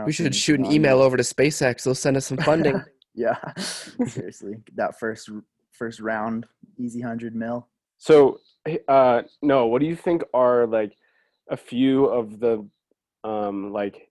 We 0.07 0.13
should 0.13 0.35
shoot 0.35 0.59
an 0.61 0.67
email 0.67 0.99
with 0.99 1.07
over 1.07 1.17
to 1.17 1.23
SpaceX. 1.23 1.85
They'll 1.85 1.95
send 1.95 2.17
us 2.17 2.27
some 2.27 2.39
funding. 2.39 2.81
Yeah, 3.15 3.37
seriously, 4.07 4.55
that 4.77 4.99
first 4.99 5.29
first 5.73 6.01
round, 6.01 6.47
easy 6.79 7.01
hundred 7.01 7.35
mil. 7.35 7.67
So, 7.99 8.41
uh, 8.89 9.23
no, 9.43 9.67
what 9.67 9.81
do 9.81 9.87
you 9.87 9.97
think 9.97 10.23
are 10.35 10.67
like 10.67 10.97
a 11.51 11.57
few 11.57 12.07
of 12.07 12.39
the 12.41 12.67
um, 13.25 13.73
like 13.73 14.09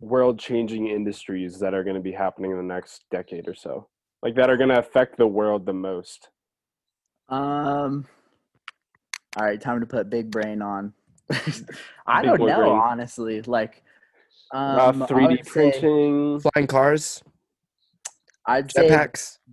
world 0.00 0.38
changing 0.38 0.88
industries 0.88 1.58
that 1.60 1.72
are 1.74 1.82
going 1.84 1.96
to 1.96 2.02
be 2.02 2.12
happening 2.12 2.50
in 2.50 2.56
the 2.56 2.62
next 2.62 3.04
decade 3.10 3.48
or 3.48 3.54
so? 3.54 3.88
Like 4.22 4.34
that 4.36 4.50
are 4.50 4.56
going 4.56 4.70
to 4.70 4.78
affect 4.78 5.16
the 5.18 5.26
world 5.26 5.66
the 5.66 5.72
most? 5.72 6.28
Um. 7.28 8.06
All 9.36 9.44
right, 9.44 9.60
time 9.60 9.80
to 9.80 9.86
put 9.86 10.08
big 10.08 10.30
brain 10.30 10.62
on. 10.62 10.94
I 12.06 12.22
Big 12.22 12.30
don't 12.30 12.38
know, 12.48 12.56
brain. 12.58 12.72
honestly. 12.72 13.42
Like, 13.42 13.82
Uh, 14.54 14.90
um, 14.94 15.02
I 15.02 15.06
3D 15.06 15.28
would 15.28 15.44
say- 15.44 15.50
printing. 15.50 16.40
Flying 16.40 16.66
cars, 16.66 17.22
I'd 18.46 18.70
say 18.70 18.88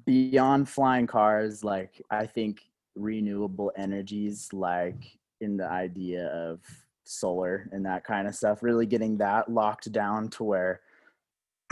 beyond 0.06 0.70
flying 0.70 1.08
cars, 1.08 1.64
like 1.64 2.02
I 2.12 2.26
think 2.26 2.62
renewable 2.96 3.72
energies, 3.76 4.50
like 4.54 5.18
in 5.42 5.58
the 5.58 5.68
idea 5.68 6.28
of 6.28 6.60
solar 7.04 7.70
and 7.72 7.86
that 7.86 8.04
kind 8.04 8.28
of 8.28 8.36
stuff, 8.36 8.64
really 8.64 8.86
getting 8.86 9.18
that 9.18 9.52
locked 9.52 9.92
down 9.92 10.30
to 10.30 10.44
where 10.44 10.82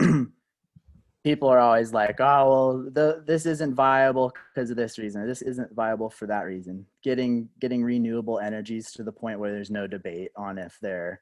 people 1.24 1.48
are 1.48 1.58
always 1.58 1.92
like, 1.92 2.20
oh, 2.20 2.50
well, 2.50 2.90
the, 2.90 3.22
this 3.26 3.46
isn't 3.46 3.74
viable 3.74 4.32
because 4.54 4.70
of 4.70 4.76
this 4.76 4.98
reason, 4.98 5.26
this 5.26 5.42
isn't 5.42 5.74
viable 5.74 6.10
for 6.10 6.26
that 6.26 6.42
reason. 6.42 6.86
Getting 7.02 7.48
getting 7.60 7.84
renewable 7.84 8.40
energies 8.40 8.92
to 8.92 9.04
the 9.04 9.12
point 9.12 9.38
where 9.38 9.52
there's 9.52 9.70
no 9.70 9.86
debate 9.86 10.32
on 10.36 10.58
if 10.58 10.78
they're 10.80 11.20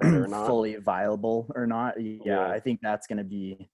Better 0.00 0.24
or 0.24 0.28
not. 0.28 0.46
fully 0.46 0.76
viable 0.76 1.46
or 1.54 1.66
not. 1.66 2.00
Yeah, 2.00 2.18
Yeah. 2.24 2.46
I 2.48 2.60
think 2.60 2.80
that's 2.82 3.06
going 3.06 3.18
to 3.18 3.24
be 3.24 3.68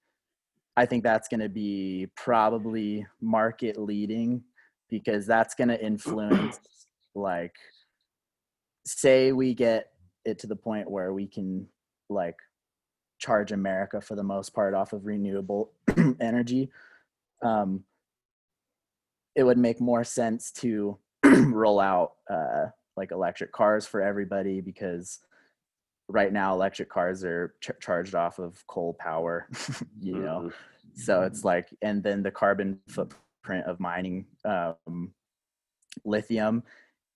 I 0.77 0.87
think 0.87 1.03
that's 1.03 1.29
going 1.29 1.41
to 1.41 1.49
be 1.49 2.09
probably 2.17 3.07
market 3.21 3.79
leading 3.79 4.43
because 4.89 5.27
that's 5.27 5.55
going 5.55 5.69
to 5.69 5.85
influence 5.85 6.59
like 7.15 7.55
say 8.85 9.33
we 9.33 9.55
get 9.55 9.93
it 10.25 10.39
to 10.39 10.47
the 10.47 10.57
point 10.57 10.91
where 10.91 11.13
we 11.13 11.27
can 11.27 11.67
like 12.09 12.37
charge 13.19 13.53
America 13.53 14.01
for 14.01 14.15
the 14.15 14.23
most 14.23 14.55
part 14.55 14.75
off 14.75 14.93
of 14.93 15.07
renewable 15.07 15.73
energy 16.21 16.71
um 17.43 17.85
it 19.37 19.43
would 19.43 19.59
make 19.59 19.81
more 19.81 20.05
sense 20.05 20.51
to 20.51 20.99
roll 21.25 21.79
out 21.79 22.13
uh 22.31 22.67
like 22.97 23.13
electric 23.13 23.53
cars 23.53 23.87
for 23.87 24.03
everybody 24.03 24.61
because 24.61 25.21
right 26.11 26.33
now 26.33 26.53
electric 26.55 26.89
cars 26.89 27.25
are 27.25 27.55
ch- 27.61 27.71
charged 27.81 28.15
off 28.15 28.39
of 28.39 28.67
coal 28.67 28.95
power 28.99 29.49
you 30.01 30.15
know 30.21 30.41
Mhm. 30.45 30.53
so 30.95 31.23
it's 31.23 31.45
like 31.45 31.69
and 31.83 32.03
then 32.03 32.23
the 32.23 32.31
carbon 32.31 32.79
footprint 32.89 33.67
of 33.67 33.79
mining 33.81 34.27
um, 34.45 35.13
lithium 36.05 36.63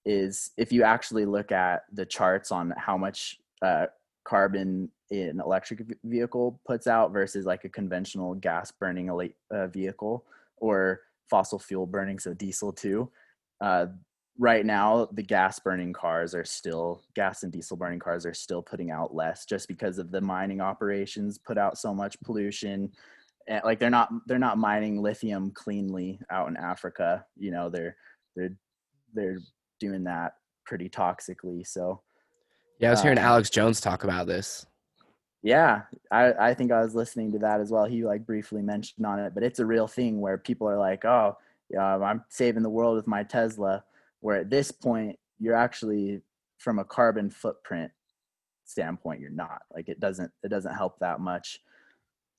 is 0.05 0.51
if 0.57 0.72
you 0.72 0.82
actually 0.82 1.24
look 1.24 1.51
at 1.53 1.84
the 1.92 2.07
charts 2.07 2.53
on 2.53 2.72
how 2.76 2.97
much 2.97 3.38
uh, 3.62 3.86
carbon 4.24 4.90
an 5.11 5.40
electric 5.40 5.80
vehicle 6.05 6.61
puts 6.66 6.86
out 6.86 7.12
versus 7.12 7.47
like 7.47 7.64
a 7.64 7.68
conventional 7.68 8.34
gas 8.34 8.70
burning 8.70 9.11
uh, 9.51 9.66
vehicle 9.68 10.24
or 10.59 11.01
fossil 11.30 11.59
fuel 11.59 11.86
burning 11.86 12.18
so 12.18 12.34
diesel 12.34 12.72
too 12.72 13.11
uh, 13.61 13.86
right 14.39 14.66
now 14.66 15.09
the 15.12 15.22
gas 15.22 15.59
burning 15.61 15.93
cars 15.93 16.35
are 16.35 16.45
still 16.45 17.03
gas 17.14 17.45
and 17.45 17.53
diesel 17.53 17.76
burning 17.76 18.01
cars 18.01 18.26
are 18.26 18.35
still 18.35 18.62
putting 18.62 18.91
out 18.91 19.14
less 19.14 19.45
just 19.45 19.68
because 19.68 19.99
of 19.99 20.11
the 20.11 20.20
mining 20.20 20.61
operations 20.61 21.39
put 21.39 21.57
out 21.57 21.78
so 21.78 21.95
much 21.95 22.20
pollution 22.24 22.91
and 23.49 23.62
like 23.64 23.78
they're 23.78 23.91
not 23.91 24.11
they're 24.26 24.39
not 24.39 24.59
mining 24.59 25.01
lithium 25.01 25.51
cleanly 25.51 26.20
out 26.30 26.49
in 26.49 26.57
Africa. 26.57 27.24
You 27.37 27.51
know, 27.51 27.68
they're 27.68 27.97
they're 28.35 28.57
they're 29.12 29.39
doing 29.80 30.05
that 30.05 30.35
pretty 30.64 30.89
toxically. 30.89 31.66
So 31.66 32.01
Yeah, 32.78 32.89
I 32.89 32.91
was 32.93 33.03
hearing 33.03 33.18
Um, 33.18 33.24
Alex 33.24 33.51
Jones 33.51 33.80
talk 33.80 34.05
about 34.05 34.26
this. 34.26 34.66
yeah, 35.43 35.82
I 36.11 36.32
I 36.32 36.55
think 36.55 36.72
I 36.72 36.80
was 36.80 36.95
listening 36.95 37.32
to 37.32 37.39
that 37.41 37.61
as 37.61 37.70
well. 37.70 37.85
He 37.85 38.05
like 38.05 38.26
briefly 38.26 38.62
mentioned 38.62 39.05
on 39.07 39.18
it, 39.18 39.35
but 39.35 39.43
it's 39.43 39.59
a 39.59 39.66
real 39.66 39.87
thing 39.87 40.20
where 40.20 40.39
people 40.39 40.68
are 40.68 40.78
like, 40.78 41.05
oh, 41.05 41.37
yeah, 41.70 41.97
I'm 41.99 42.24
saving 42.28 42.62
the 42.62 42.70
world 42.70 42.97
with 42.97 43.07
my 43.07 43.22
Tesla. 43.22 43.85
Where 44.25 44.37
at 44.37 44.49
this 44.49 44.70
point, 44.70 45.18
you're 45.39 45.55
actually 45.55 46.22
from 46.57 46.79
a 46.79 46.85
carbon 46.85 47.29
footprint 47.29 47.93
standpoint, 48.64 49.20
you're 49.20 49.29
not. 49.29 49.61
Like 49.70 49.91
it 49.91 50.01
doesn't 50.01 50.31
it 50.43 50.49
doesn't 50.49 50.75
help 50.75 50.99
that 51.01 51.20
much. 51.20 51.61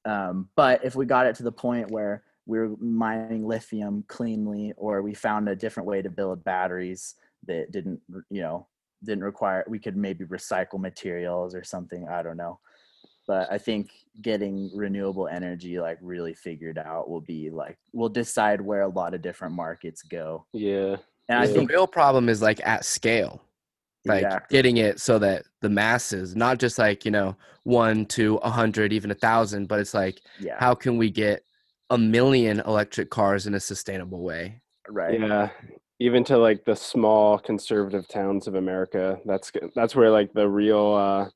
Um, 0.04 0.50
but 0.56 0.84
if 0.84 0.96
we 0.96 1.06
got 1.06 1.28
it 1.28 1.36
to 1.36 1.44
the 1.44 1.52
point 1.52 1.92
where 1.92 2.24
we 2.48 2.58
were 2.58 2.76
mining 2.80 3.46
lithium 3.46 4.04
cleanly, 4.08 4.74
or 4.78 5.04
we 5.04 5.14
found 5.14 5.48
a 5.48 5.56
different 5.56 5.86
way 5.86 6.02
to 6.02 6.10
build 6.10 6.44
batteries 6.44 7.14
that 7.46 7.72
didn't, 7.72 8.02
you 8.32 8.42
know, 8.42 8.66
didn't 9.04 9.24
require, 9.24 9.64
we 9.68 9.78
could 9.78 9.96
maybe 9.96 10.26
recycle 10.26 10.80
materials 10.80 11.54
or 11.54 11.64
something. 11.64 12.08
I 12.08 12.24
don't 12.24 12.38
know. 12.38 12.60
But 13.28 13.52
I 13.52 13.60
think 13.60 13.92
getting 14.24 14.72
renewable 14.74 15.28
energy 15.28 15.80
like 15.80 16.00
really 16.02 16.34
figured 16.34 16.80
out 16.80 17.12
will 17.12 17.22
be 17.22 17.52
like 17.52 17.78
we'll 17.94 18.10
decide 18.10 18.60
where 18.60 18.82
a 18.82 18.88
lot 18.88 19.14
of 19.14 19.22
different 19.22 19.54
markets 19.54 20.02
go. 20.02 20.48
Yeah. 20.52 20.96
And 21.30 21.40
I 21.40 21.48
think 21.48 21.70
the 21.70 21.74
real 21.74 21.88
problem 21.88 22.30
is 22.30 22.42
like 22.42 22.66
at 22.66 22.86
scale. 22.86 23.42
like 24.06 24.24
exactly. 24.24 24.56
getting 24.56 24.78
it 24.78 25.00
so 25.00 25.18
that 25.20 25.46
the 25.62 25.70
masses 25.70 26.36
not 26.36 26.60
just 26.60 26.78
like 26.78 27.06
you 27.06 27.12
know 27.12 27.36
one 27.64 28.06
to 28.06 28.36
a 28.38 28.50
hundred 28.50 28.94
even 28.94 29.10
a 29.10 29.16
thousand 29.16 29.68
but 29.68 29.80
it's 29.80 29.96
like 29.96 30.22
yeah, 30.40 30.56
how 30.60 30.76
can 30.76 30.98
we 30.98 31.10
get 31.10 31.44
a 31.90 31.98
million 31.98 32.60
electric 32.68 33.10
cars 33.10 33.48
in 33.48 33.56
a 33.56 33.60
sustainable 33.60 34.22
way 34.22 34.62
right. 34.90 35.20
Yeah. 35.20 35.50
Even 36.00 36.24
to 36.26 36.38
like 36.38 36.66
the 36.66 36.76
small 36.76 37.40
conservative 37.40 38.08
towns 38.08 38.48
of 38.48 38.56
America, 38.56 39.18
that's 39.26 39.52
that's 39.76 39.96
where 39.96 40.12
like 40.12 40.34
the 40.34 40.48
real 40.48 40.94
uh, 40.94 41.30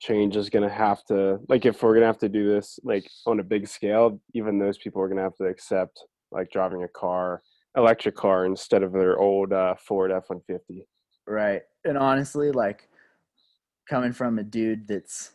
change 0.00 0.36
is 0.36 0.48
gonna 0.48 0.72
have 0.72 1.04
to 1.04 1.38
like 1.48 1.66
if 1.66 1.82
we're 1.82 1.92
gonna 1.94 2.06
have 2.06 2.18
to 2.18 2.28
do 2.28 2.48
this 2.48 2.78
like 2.84 3.06
on 3.26 3.40
a 3.40 3.44
big 3.44 3.68
scale, 3.68 4.18
even 4.32 4.58
those 4.58 4.78
people 4.78 5.02
are 5.02 5.08
gonna 5.08 5.22
have 5.22 5.36
to 5.36 5.44
accept 5.44 6.00
like 6.30 6.50
driving 6.50 6.84
a 6.84 6.88
car, 6.88 7.42
electric 7.76 8.16
car 8.16 8.44
instead 8.44 8.82
of 8.82 8.92
their 8.92 9.18
old 9.18 9.52
uh, 9.52 9.74
Ford 9.76 10.12
F 10.12 10.28
one 10.28 10.40
fifty. 10.46 10.86
Right. 11.26 11.62
And 11.84 11.96
honestly, 11.96 12.50
like 12.50 12.88
coming 13.88 14.12
from 14.12 14.38
a 14.38 14.44
dude 14.44 14.86
that's 14.86 15.32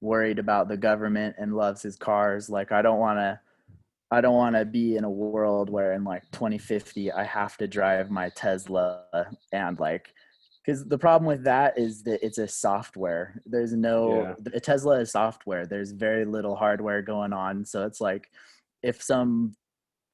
worried 0.00 0.38
about 0.38 0.68
the 0.68 0.76
government 0.76 1.36
and 1.38 1.54
loves 1.54 1.82
his 1.82 1.96
cars, 1.96 2.48
like 2.48 2.72
I 2.72 2.82
don't 2.82 2.98
want 2.98 3.18
to 3.18 3.40
I 4.10 4.20
don't 4.22 4.36
want 4.36 4.56
to 4.56 4.64
be 4.64 4.96
in 4.96 5.04
a 5.04 5.10
world 5.10 5.68
where 5.68 5.92
in 5.92 6.02
like 6.02 6.22
2050 6.32 7.12
I 7.12 7.24
have 7.24 7.58
to 7.58 7.68
drive 7.68 8.10
my 8.10 8.30
Tesla 8.30 9.04
and 9.52 9.78
like 9.78 10.14
cuz 10.64 10.84
the 10.84 10.98
problem 10.98 11.26
with 11.26 11.44
that 11.44 11.78
is 11.78 12.02
that 12.04 12.24
it's 12.24 12.38
a 12.38 12.48
software. 12.48 13.42
There's 13.44 13.74
no 13.74 14.34
a 14.52 14.60
Tesla 14.60 15.00
is 15.00 15.12
software. 15.12 15.66
There's 15.66 15.92
very 15.92 16.24
little 16.24 16.56
hardware 16.56 17.02
going 17.02 17.32
on. 17.32 17.64
So 17.64 17.84
it's 17.84 18.00
like 18.00 18.30
if 18.82 19.02
some 19.02 19.54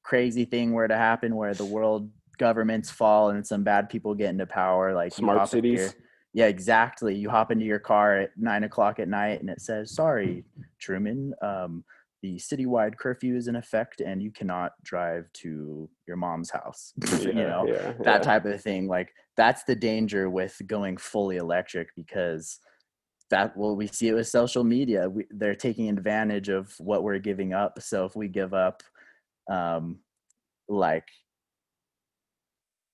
crazy 0.05 0.45
thing 0.45 0.71
were 0.71 0.87
to 0.87 0.95
happen 0.95 1.35
where 1.35 1.55
the 1.55 1.65
world 1.65 2.09
governments 2.37 2.91
fall 2.91 3.31
and 3.31 3.45
some 3.45 3.63
bad 3.63 3.89
people 3.89 4.13
get 4.13 4.29
into 4.29 4.45
power, 4.45 4.93
like 4.93 5.11
Smart 5.11 5.53
into 5.53 5.67
your- 5.67 5.77
cities. 5.87 5.95
yeah, 6.33 6.45
exactly. 6.45 7.15
You 7.15 7.29
hop 7.29 7.51
into 7.51 7.65
your 7.65 7.79
car 7.79 8.19
at 8.19 8.29
nine 8.37 8.63
o'clock 8.63 8.99
at 8.99 9.07
night 9.09 9.41
and 9.41 9.49
it 9.49 9.61
says, 9.61 9.91
"Sorry, 9.91 10.45
Truman, 10.79 11.33
um, 11.41 11.83
the 12.21 12.35
citywide 12.37 12.97
curfew 12.97 13.35
is 13.35 13.47
in 13.47 13.55
effect 13.55 13.99
and 13.99 14.21
you 14.21 14.31
cannot 14.31 14.73
drive 14.83 15.31
to 15.41 15.89
your 16.07 16.17
mom's 16.17 16.51
house." 16.51 16.93
you 17.21 17.33
know, 17.33 17.65
yeah, 17.67 17.93
that 18.03 18.05
yeah. 18.05 18.17
type 18.19 18.45
of 18.45 18.61
thing. 18.61 18.87
Like 18.87 19.11
that's 19.35 19.63
the 19.63 19.75
danger 19.75 20.29
with 20.29 20.61
going 20.67 20.97
fully 20.97 21.37
electric 21.37 21.89
because 21.95 22.59
that 23.31 23.57
well, 23.57 23.75
we 23.75 23.87
see 23.87 24.09
it 24.09 24.13
with 24.13 24.27
social 24.27 24.63
media. 24.63 25.09
We, 25.09 25.25
they're 25.31 25.55
taking 25.55 25.89
advantage 25.89 26.49
of 26.49 26.75
what 26.77 27.01
we're 27.01 27.17
giving 27.17 27.53
up. 27.53 27.81
So 27.81 28.05
if 28.05 28.15
we 28.15 28.27
give 28.27 28.53
up, 28.53 28.83
um, 29.49 29.99
like 30.67 31.07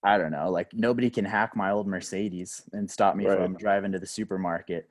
I 0.04 0.18
don't 0.18 0.32
know, 0.32 0.50
like 0.50 0.74
nobody 0.74 1.10
can 1.12 1.26
hack 1.26 1.56
my 1.56 1.70
old 1.72 1.88
Mercedes 1.88 2.64
and 2.74 2.90
stop 2.90 3.16
me 3.16 3.26
Right. 3.28 3.38
from 3.38 3.56
driving 3.56 3.92
to 3.92 4.00
the 4.00 4.08
supermarket. 4.08 4.90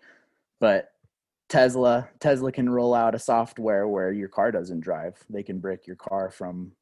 But 0.61 0.92
Tesla, 1.48 2.08
Tesla 2.20 2.52
can 2.52 2.70
roll 2.70 2.94
out 2.94 3.16
a 3.16 3.18
software 3.18 3.88
where 3.88 4.12
your 4.12 4.28
car 4.28 4.52
doesn't 4.52 4.80
drive. 4.80 5.18
They 5.28 5.42
can 5.42 5.58
break 5.58 5.86
your 5.86 5.96
car 5.96 6.30
from 6.30 6.72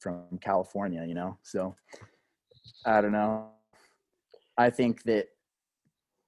from 0.00 0.38
California, 0.42 1.04
you 1.06 1.14
know. 1.14 1.38
So 1.42 1.74
I 2.84 3.00
don't 3.00 3.12
know. 3.12 3.48
I 4.58 4.68
think 4.68 5.02
that 5.04 5.28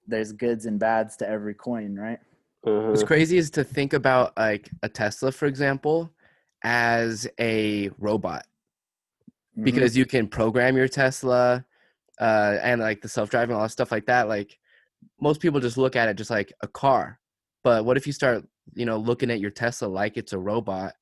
there's 0.07 0.32
goods 0.32 0.64
and 0.64 0.78
bads 0.80 1.16
to 1.18 1.28
every 1.28 1.53
coin, 1.53 1.95
right? 1.97 2.18
Mhm. 2.64 2.89
What's 2.89 3.03
crazy 3.05 3.37
is 3.37 3.51
to 3.51 3.62
think 3.62 3.93
about 3.93 4.34
like 4.39 4.70
a 4.82 4.89
Tesla, 4.89 5.30
for 5.32 5.45
example, 5.45 6.11
as 6.63 7.27
a 7.39 7.91
robot 7.99 8.47
Mhm. 9.57 9.65
because 9.65 9.97
you 9.97 10.05
can 10.07 10.29
program 10.29 10.77
your 10.77 10.89
Tesla 10.89 11.65
uh, 12.21 12.59
and 12.63 12.81
like 12.81 13.03
the 13.03 13.09
self 13.09 13.31
driving, 13.31 13.55
all 13.57 13.63
that 13.63 13.71
stuff 13.71 13.93
like 13.93 14.07
that. 14.07 14.29
Like 14.29 14.59
most 15.21 15.41
people 15.41 15.61
just 15.61 15.77
look 15.79 15.97
at 15.97 16.09
it 16.09 16.15
just 16.17 16.31
like 16.31 16.53
a 16.63 16.69
car, 16.69 17.19
but 17.63 17.85
what 17.85 17.97
if 17.97 18.07
you 18.07 18.13
start, 18.13 18.45
you 18.75 18.87
know, 18.87 18.97
looking 18.97 19.31
at 19.31 19.41
your 19.41 19.51
Tesla 19.51 19.87
like 19.87 20.17
it's 20.17 20.33
a 20.33 20.39
robot? 20.39 20.95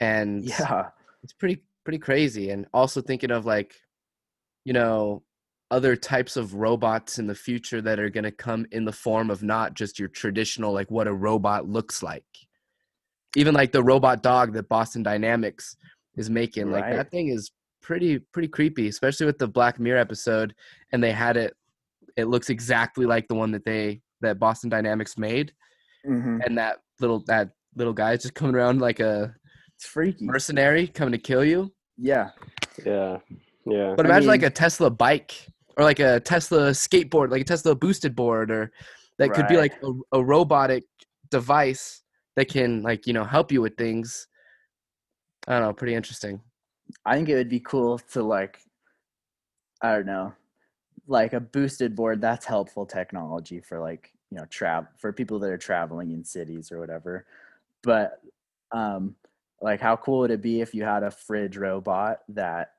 And 0.00 0.44
yeah, 0.44 0.90
it's 1.22 1.32
pretty 1.32 1.62
pretty 1.84 1.98
crazy. 1.98 2.50
And 2.50 2.66
also 2.74 3.00
thinking 3.00 3.30
of 3.30 3.46
like, 3.46 3.74
you 4.64 4.72
know, 4.72 5.22
other 5.70 5.96
types 5.96 6.36
of 6.36 6.54
robots 6.54 7.18
in 7.18 7.26
the 7.26 7.34
future 7.34 7.82
that 7.82 7.98
are 7.98 8.08
going 8.10 8.24
to 8.24 8.30
come 8.30 8.66
in 8.72 8.84
the 8.86 8.92
form 8.92 9.30
of 9.30 9.42
not 9.42 9.74
just 9.74 9.98
your 9.98 10.08
traditional 10.08 10.72
like 10.72 10.90
what 10.90 11.06
a 11.06 11.12
robot 11.12 11.68
looks 11.68 12.02
like 12.02 12.24
even 13.36 13.54
like 13.54 13.72
the 13.72 13.82
robot 13.82 14.22
dog 14.22 14.52
that 14.52 14.68
boston 14.68 15.02
dynamics 15.02 15.76
is 16.16 16.28
making 16.30 16.70
like 16.70 16.84
that 16.90 17.10
thing 17.10 17.28
is 17.28 17.50
pretty 17.82 18.18
pretty 18.32 18.48
creepy 18.48 18.88
especially 18.88 19.26
with 19.26 19.38
the 19.38 19.46
black 19.46 19.78
mirror 19.78 19.98
episode 19.98 20.54
and 20.92 21.02
they 21.02 21.12
had 21.12 21.36
it 21.36 21.54
it 22.16 22.24
looks 22.26 22.50
exactly 22.50 23.06
like 23.06 23.26
the 23.28 23.34
one 23.34 23.50
that 23.50 23.64
they 23.64 24.00
that 24.20 24.38
boston 24.38 24.68
dynamics 24.70 25.16
made 25.18 25.52
Mhm. 26.06 26.40
and 26.46 26.56
that 26.58 26.78
little 27.00 27.22
that 27.26 27.50
little 27.74 27.92
guy 27.92 28.12
is 28.12 28.22
just 28.22 28.34
coming 28.34 28.54
around 28.54 28.80
like 28.80 29.00
a 29.00 29.34
it's 29.76 29.84
freaky. 29.86 30.24
mercenary 30.24 30.86
coming 30.86 31.12
to 31.12 31.18
kill 31.18 31.44
you 31.44 31.72
Yeah, 31.96 32.30
Yeah. 32.86 33.18
Yeah. 33.66 33.94
But 33.96 34.06
I 34.06 34.08
imagine 34.08 34.28
like 34.28 34.42
a 34.44 34.50
Tesla 34.50 34.88
bike 34.90 35.34
or 35.76 35.84
like 35.84 35.98
a 36.00 36.20
Tesla 36.20 36.70
skateboard, 36.70 37.30
like 37.30 37.42
a 37.42 37.44
Tesla 37.44 37.74
boosted 37.74 38.16
board, 38.16 38.50
or 38.50 38.72
that 39.18 39.34
could 39.34 39.46
be 39.48 39.56
like 39.58 39.74
a, 39.82 39.92
a 40.18 40.24
robotic 40.24 40.84
device 41.30 42.02
that 42.38 42.48
can 42.48 42.82
like 42.82 43.04
you 43.08 43.12
know 43.12 43.24
help 43.24 43.50
you 43.50 43.60
with 43.60 43.76
things. 43.76 44.28
I 45.48 45.54
don't 45.54 45.62
know, 45.62 45.72
pretty 45.72 45.96
interesting. 45.96 46.40
I 47.04 47.16
think 47.16 47.28
it 47.28 47.34
would 47.34 47.48
be 47.48 47.58
cool 47.58 47.98
to 48.12 48.22
like, 48.22 48.60
I 49.82 49.96
don't 49.96 50.06
know, 50.06 50.32
like 51.08 51.32
a 51.32 51.40
boosted 51.40 51.96
board. 51.96 52.20
That's 52.20 52.46
helpful 52.46 52.86
technology 52.86 53.60
for 53.60 53.80
like 53.80 54.12
you 54.30 54.38
know 54.38 54.44
trap 54.50 54.92
for 54.98 55.12
people 55.12 55.40
that 55.40 55.50
are 55.50 55.58
traveling 55.58 56.12
in 56.12 56.22
cities 56.22 56.70
or 56.70 56.78
whatever. 56.78 57.26
But 57.82 58.20
um, 58.70 59.16
like, 59.60 59.80
how 59.80 59.96
cool 59.96 60.20
would 60.20 60.30
it 60.30 60.40
be 60.40 60.60
if 60.60 60.76
you 60.76 60.84
had 60.84 61.02
a 61.02 61.10
fridge 61.10 61.56
robot 61.56 62.20
that 62.28 62.74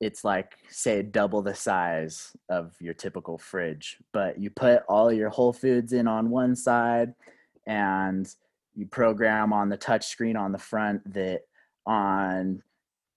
it's 0.00 0.24
like 0.24 0.58
say 0.70 1.02
double 1.02 1.40
the 1.40 1.54
size 1.54 2.36
of 2.48 2.74
your 2.80 2.94
typical 2.94 3.38
fridge, 3.38 3.98
but 4.10 4.40
you 4.40 4.50
put 4.50 4.82
all 4.88 5.12
your 5.12 5.28
Whole 5.28 5.52
Foods 5.52 5.92
in 5.92 6.08
on 6.08 6.30
one 6.30 6.56
side, 6.56 7.14
and 7.64 8.34
you 8.74 8.86
program 8.86 9.52
on 9.52 9.68
the 9.68 9.76
touch 9.76 10.06
screen 10.06 10.36
on 10.36 10.52
the 10.52 10.58
front 10.58 11.00
that 11.12 11.42
on 11.86 12.62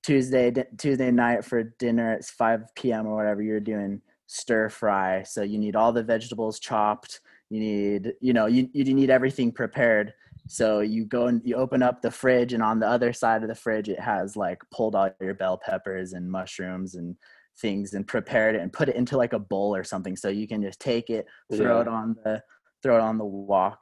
Tuesday 0.03 0.51
Tuesday 0.77 1.11
night 1.11 1.43
for 1.45 1.63
dinner 1.63 2.13
it's 2.13 2.29
5 2.29 2.75
p.m. 2.75 3.07
or 3.07 3.15
whatever 3.15 3.41
you're 3.41 3.59
doing 3.59 4.01
stir 4.27 4.69
fry 4.69 5.23
so 5.23 5.41
you 5.43 5.57
need 5.57 5.75
all 5.75 5.91
the 5.93 6.03
vegetables 6.03 6.59
chopped 6.59 7.21
you 7.49 7.59
need 7.59 8.13
you 8.21 8.33
know 8.33 8.47
you, 8.47 8.67
you 8.73 8.93
need 8.93 9.09
everything 9.09 9.51
prepared 9.51 10.13
so 10.47 10.79
you 10.79 11.05
go 11.05 11.27
and 11.27 11.41
you 11.45 11.55
open 11.55 11.81
up 11.83 12.01
the 12.01 12.11
fridge 12.11 12.53
and 12.53 12.61
on 12.63 12.79
the 12.79 12.87
other 12.87 13.13
side 13.13 13.41
of 13.43 13.49
the 13.49 13.55
fridge 13.55 13.87
it 13.89 13.99
has 13.99 14.35
like 14.35 14.61
pulled 14.71 14.95
out 14.95 15.15
your 15.21 15.33
bell 15.33 15.57
peppers 15.63 16.13
and 16.13 16.29
mushrooms 16.29 16.95
and 16.95 17.15
things 17.59 17.93
and 17.93 18.05
prepared 18.07 18.55
it 18.55 18.61
and 18.61 18.73
put 18.73 18.89
it 18.89 18.95
into 18.95 19.15
like 19.17 19.33
a 19.33 19.39
bowl 19.39 19.75
or 19.75 19.83
something 19.83 20.15
so 20.15 20.27
you 20.27 20.47
can 20.47 20.61
just 20.61 20.79
take 20.79 21.09
it 21.09 21.25
throw 21.53 21.75
Yeah. 21.77 21.81
it 21.81 21.87
on 21.87 22.15
the 22.23 22.43
throw 22.83 22.97
it 22.97 23.01
on 23.01 23.17
the 23.17 23.25
wok 23.25 23.79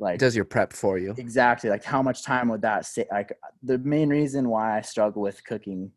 like 0.00 0.16
It 0.16 0.20
does 0.20 0.34
your 0.34 0.44
prep 0.44 0.72
for 0.72 0.98
you. 0.98 1.14
exactly 1.18 1.70
like 1.70 1.84
how 1.84 2.02
much 2.02 2.24
time 2.24 2.48
would 2.48 2.62
that 2.62 2.86
save 2.86 3.06
like 3.12 3.32
the 3.62 3.78
main 3.78 4.08
reason 4.08 4.48
why 4.48 4.76
i 4.76 4.80
struggle 4.80 5.22
with 5.22 5.44
cooking 5.44 5.92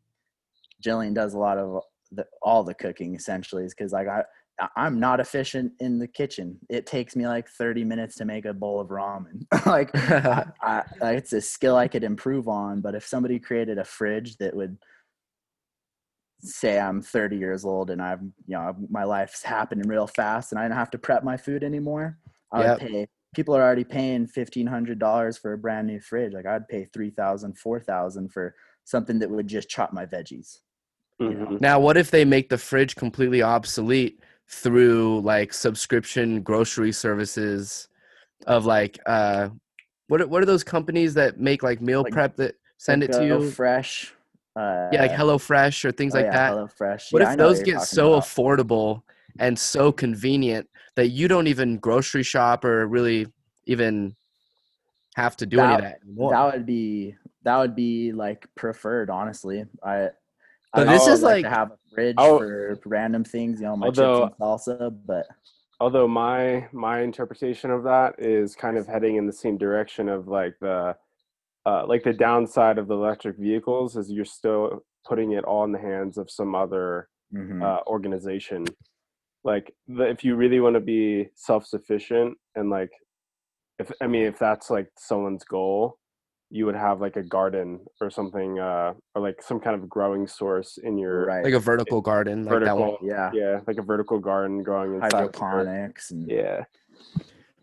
jillian 0.86 1.14
does 1.14 1.34
a 1.34 1.40
lot 1.40 1.58
of 1.58 1.82
the, 2.12 2.26
all 2.42 2.64
the 2.64 2.74
cooking 2.74 3.16
essentially 3.16 3.64
is 3.64 3.74
because 3.74 3.92
like 3.94 4.08
i 4.08 4.22
i'm 4.76 5.00
not 5.00 5.20
efficient 5.20 5.72
in 5.80 5.98
the 5.98 6.08
kitchen. 6.08 6.60
It 6.70 6.86
takes 6.86 7.16
me 7.16 7.28
like 7.28 7.50
30 7.50 7.84
minutes 7.84 8.16
to 8.18 8.26
make 8.26 8.46
a 8.46 8.54
bowl 8.54 8.80
of 8.80 8.90
ramen. 8.90 9.48
Like 9.66 9.90
I, 9.96 10.46
I, 11.02 11.12
it's 11.14 11.34
a 11.34 11.42
skill 11.42 11.76
i 11.76 11.88
could 11.88 12.04
improve 12.04 12.48
on 12.48 12.80
but 12.82 12.94
if 12.94 13.04
somebody 13.06 13.40
created 13.40 13.80
a 13.80 13.84
fridge 13.84 14.38
that 14.38 14.56
would 14.56 14.78
say 16.40 16.80
i'm 16.80 17.02
30 17.02 17.38
years 17.38 17.66
old 17.66 17.90
and 17.90 18.00
i've 18.02 18.22
you 18.22 18.56
know 18.56 18.76
my 18.90 19.06
life's 19.06 19.42
happening 19.42 19.88
real 19.88 20.06
fast 20.08 20.52
and 20.52 20.60
i 20.60 20.68
don't 20.68 20.78
have 20.78 20.92
to 20.92 21.00
prep 21.00 21.24
my 21.24 21.38
food 21.38 21.64
anymore 21.64 22.20
i 22.52 22.60
would 22.60 22.80
pay 22.80 23.08
people 23.34 23.56
are 23.56 23.62
already 23.62 23.84
paying 23.84 24.28
$1500 24.28 25.40
for 25.42 25.54
a 25.54 25.58
brand 25.58 25.88
new 25.88 26.00
fridge 26.00 26.34
like 26.34 26.46
i'd 26.46 26.68
pay 26.68 26.86
3000 26.94 27.58
4000 27.58 28.30
for 28.32 28.54
something 28.86 29.20
that 29.20 29.30
would 29.30 29.48
just 29.48 29.70
chop 29.70 29.94
my 29.94 30.06
veggies? 30.06 30.60
Mhm. 31.22 31.62
now, 31.62 31.80
what 31.80 31.96
if 31.96 32.10
they 32.12 32.26
make 32.26 32.50
the 32.50 32.58
fridge 32.58 32.96
completely 32.96 33.42
obsolete 33.42 34.20
through 34.50 35.22
like 35.22 35.54
subscription 35.54 36.42
grocery 36.42 36.92
services 36.92 37.88
of 38.48 38.66
like 38.66 39.00
uh 39.06 39.50
what 40.08 40.22
are, 40.22 40.28
what 40.28 40.42
are 40.44 40.46
those 40.46 40.64
companies 40.64 41.14
that 41.14 41.40
make 41.40 41.64
like 41.64 41.82
meal 41.82 42.02
Like- 42.04 42.14
prep 42.14 42.36
that 42.38 42.56
send 42.78 43.04
it 43.04 43.12
to 43.14 43.26
you? 43.26 43.54
yeah, 44.58 44.90
like 45.02 45.12
hello 45.12 45.38
fresh 45.38 45.86
or 45.86 45.92
things 45.92 46.14
oh 46.14 46.18
like 46.18 46.26
yeah, 46.26 46.32
that. 46.50 46.54
HelloFresh. 46.54 47.14
What 47.14 47.22
Yeah, 47.22 47.32
if 47.32 47.38
those 47.38 47.64
get 47.64 47.82
so 47.82 48.14
about. 48.14 48.24
affordable 48.24 49.04
and 49.40 49.58
so 49.58 49.92
convenient 49.92 50.70
that 50.96 51.10
you 51.10 51.28
don't 51.28 51.48
even 51.48 51.78
grocery 51.78 52.24
shop 52.24 52.64
or 52.66 52.88
really 52.88 53.28
even 53.66 54.16
have 55.16 55.36
to 55.38 55.46
do 55.46 55.60
any 55.60 55.74
of 55.74 55.82
That- 55.82 55.84
that 56.02 56.08
anymore? 56.08 56.32
that 56.32 56.54
would 56.54 56.66
be 56.66 57.16
that 57.44 57.58
would 57.58 57.76
be 57.76 58.12
like 58.14 58.48
preferred 58.56 59.10
honestly 59.10 59.66
i 59.84 60.10
But 60.74 60.88
I 60.88 60.94
this 60.94 61.08
is 61.08 61.22
like, 61.22 61.44
like- 61.44 61.44
to 61.44 61.50
have 61.50 61.72
a 61.72 61.78
fridge 61.94 62.16
Oh. 62.18 62.40
for 62.40 62.80
random 62.86 63.24
things 63.24 63.60
you 63.60 63.68
know 63.68 63.76
my 63.78 63.88
Although- 63.88 64.28
chips 64.28 64.36
and 64.40 64.50
salsa 64.50 64.98
but 65.06 65.26
although 65.80 66.08
my 66.08 66.68
my 66.72 67.02
interpretation 67.02 67.70
of 67.72 67.84
that 67.84 68.16
is 68.20 68.56
kind 68.56 68.78
of 68.78 68.88
heading 68.88 69.18
in 69.18 69.26
the 69.28 69.34
same 69.34 69.58
direction 69.58 70.10
of 70.10 70.28
like 70.28 70.56
the 70.60 70.96
uh, 71.66 71.86
like 71.88 72.04
the 72.04 72.12
downside 72.12 72.78
of 72.78 72.88
the 72.90 72.94
electric 72.94 73.38
vehicles 73.38 73.96
is 73.96 74.12
you're 74.12 74.26
still 74.26 74.84
putting 75.06 75.32
it 75.32 75.46
all 75.46 75.64
in 75.64 75.72
the 75.72 75.80
hands 75.80 76.18
of 76.18 76.30
some 76.30 76.54
other 76.56 77.08
mhm. 77.34 77.62
uh, 77.64 77.80
organization 77.88 78.66
like 79.44 79.74
the, 79.88 80.04
if 80.04 80.24
you 80.24 80.36
really 80.36 80.60
want 80.60 80.76
to 80.76 80.80
be 80.80 81.30
self-sufficient 81.36 82.38
and 82.56 82.70
like 82.70 82.92
if 83.80 83.92
i 84.02 84.08
mean 84.08 84.24
if 84.26 84.38
that's 84.40 84.70
like 84.70 84.88
someone's 84.98 85.44
goal 85.44 85.98
you 86.50 86.66
would 86.68 86.76
have 86.76 87.02
like 87.02 87.16
a 87.16 87.24
garden 87.24 87.80
or 88.00 88.10
something 88.12 88.60
uh 88.60 88.94
or 89.16 89.22
like 89.22 89.42
some 89.42 89.60
kind 89.60 89.76
of 89.76 89.90
growing 89.90 90.28
source 90.28 90.78
in 90.84 90.98
your 90.98 91.26
right 91.26 91.44
like 91.44 91.54
a 91.54 91.60
vertical 91.60 92.00
garden, 92.02 92.46
like 92.46 92.64
that 92.64 92.78
one. 92.78 92.90
vertical 92.92 93.08
yeah 93.08 93.32
yeah 93.34 93.60
like 93.66 93.78
a 93.78 93.82
vertical 93.82 94.20
garden 94.20 94.62
growing 94.62 94.94
inside 94.96 95.08
of 95.08 95.12
your- 95.14 95.22
hydroponics 95.22 96.12
and 96.12 96.30
yeah 96.30 96.64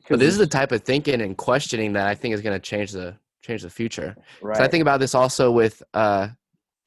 But 0.08 0.18
this 0.18 0.32
is 0.32 0.38
the 0.38 0.46
type 0.46 0.72
of 0.72 0.82
thinking 0.82 1.20
and 1.20 1.36
questioning 1.36 1.92
that 1.92 2.08
I 2.08 2.16
think 2.16 2.34
is 2.34 2.40
going 2.40 2.56
to 2.56 2.60
change 2.60 2.90
the 2.90 3.14
change 3.42 3.62
the 3.62 3.70
future. 3.70 4.16
right 4.42 4.60
I 4.60 4.66
think 4.66 4.82
about 4.82 4.98
this 5.00 5.14
also 5.14 5.50
with 5.52 5.82
uh, 5.94 6.28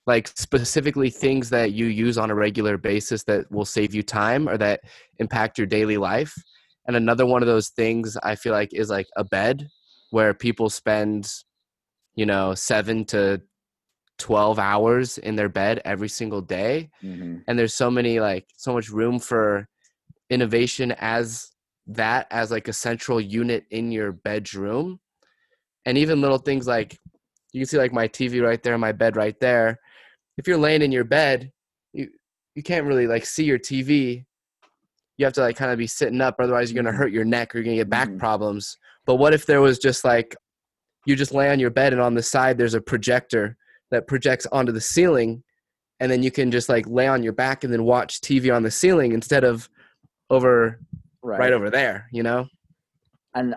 like 0.06 0.28
specifically 0.28 1.10
things 1.10 1.50
that 1.50 1.72
you 1.72 1.86
use 1.86 2.18
on 2.18 2.30
a 2.30 2.36
regular 2.36 2.78
basis 2.78 3.24
that 3.24 3.50
will 3.52 3.66
save 3.66 3.94
you 3.94 4.04
time 4.04 4.50
or 4.50 4.58
that 4.58 4.82
impact 5.20 5.58
your 5.58 5.68
daily 5.68 5.98
life. 5.98 6.34
And 6.88 6.96
another 6.96 7.26
one 7.26 7.42
of 7.42 7.48
those 7.48 7.70
things 7.70 8.18
I 8.24 8.36
feel 8.36 8.52
like 8.52 8.74
is 8.74 8.90
like 8.90 9.08
a 9.16 9.24
bed 9.24 9.70
where 10.10 10.34
people 10.34 10.70
spend, 10.70 11.32
you 12.16 12.26
know, 12.26 12.54
seven 12.54 13.06
to 13.06 13.42
12 14.20 14.60
hours 14.60 15.18
in 15.18 15.36
their 15.36 15.50
bed 15.50 15.82
every 15.86 16.10
single 16.10 16.42
day. 16.42 16.90
Mhm. 17.02 17.44
And 17.48 17.58
there's 17.58 17.74
so 17.74 17.90
many, 17.90 18.20
like, 18.20 18.46
so 18.58 18.74
much 18.74 18.90
room 18.90 19.20
for 19.20 19.68
innovation 20.30 20.92
as 21.00 21.50
that, 21.88 22.28
as 22.30 22.52
like 22.52 22.68
a 22.68 22.74
central 22.74 23.20
unit 23.20 23.66
in 23.72 23.92
your 23.92 24.12
bedroom. 24.12 25.00
And 25.86 25.98
even 25.98 26.22
little 26.22 26.38
things 26.38 26.68
like 26.68 26.98
you 27.54 27.62
can 27.62 27.68
see 27.68 27.78
like 27.78 27.94
my 27.94 28.08
TV 28.08 28.42
right 28.42 28.62
there, 28.62 28.78
my 28.78 28.92
bed 28.92 29.16
right 29.16 29.40
there. 29.40 29.80
If 30.38 30.48
you're 30.48 30.58
laying 30.58 30.82
in 30.82 30.92
your 30.92 31.04
bed, 31.04 31.52
you 31.94 32.10
you 32.56 32.64
can't 32.64 32.86
really 32.86 33.08
like 33.08 33.26
see 33.26 33.44
your 33.46 33.58
TV. 33.60 34.26
You 35.18 35.26
have 35.26 35.34
to 35.34 35.42
like 35.42 35.56
kind 35.56 35.72
of 35.72 35.78
be 35.78 35.88
sitting 35.88 36.22
up, 36.22 36.36
otherwise 36.40 36.72
you're 36.72 36.82
gonna 36.84 36.94
Mhm. 36.96 37.00
hurt 37.00 37.12
your 37.12 37.26
neck 37.26 37.54
or 37.54 37.58
you're 37.60 37.66
gonna 37.66 37.78
get 37.78 37.90
back 37.90 38.10
Mhm. 38.10 38.20
problems. 38.20 38.78
But 39.06 39.16
what 39.16 39.34
if 39.34 39.46
there 39.46 39.62
was 39.62 39.80
just 39.80 40.04
like 40.04 40.36
you 41.06 41.16
just 41.16 41.34
lay 41.34 41.50
on 41.52 41.60
your 41.60 41.70
bed 41.70 41.92
and 41.94 42.02
on 42.02 42.14
the 42.14 42.24
side 42.24 42.58
there's 42.58 42.74
a 42.76 42.82
projector 42.82 43.58
that 43.92 44.08
projects 44.08 44.46
onto 44.48 44.72
the 44.72 44.82
ceiling, 44.82 45.44
and 46.00 46.12
then 46.12 46.24
you 46.24 46.32
can 46.32 46.50
just 46.50 46.70
like 46.70 46.86
lay 46.88 47.08
on 47.08 47.22
your 47.24 47.34
back 47.34 47.64
and 47.64 47.72
then 47.74 47.84
watch 47.84 48.22
TV 48.22 48.50
on 48.56 48.64
the 48.64 48.72
ceiling 48.72 49.12
instead 49.12 49.44
of 49.44 49.70
over 50.30 50.80
right, 51.22 51.40
right 51.40 51.54
over 51.54 51.70
there, 51.70 52.08
you 52.12 52.24
know? 52.24 52.48
and 53.36 53.56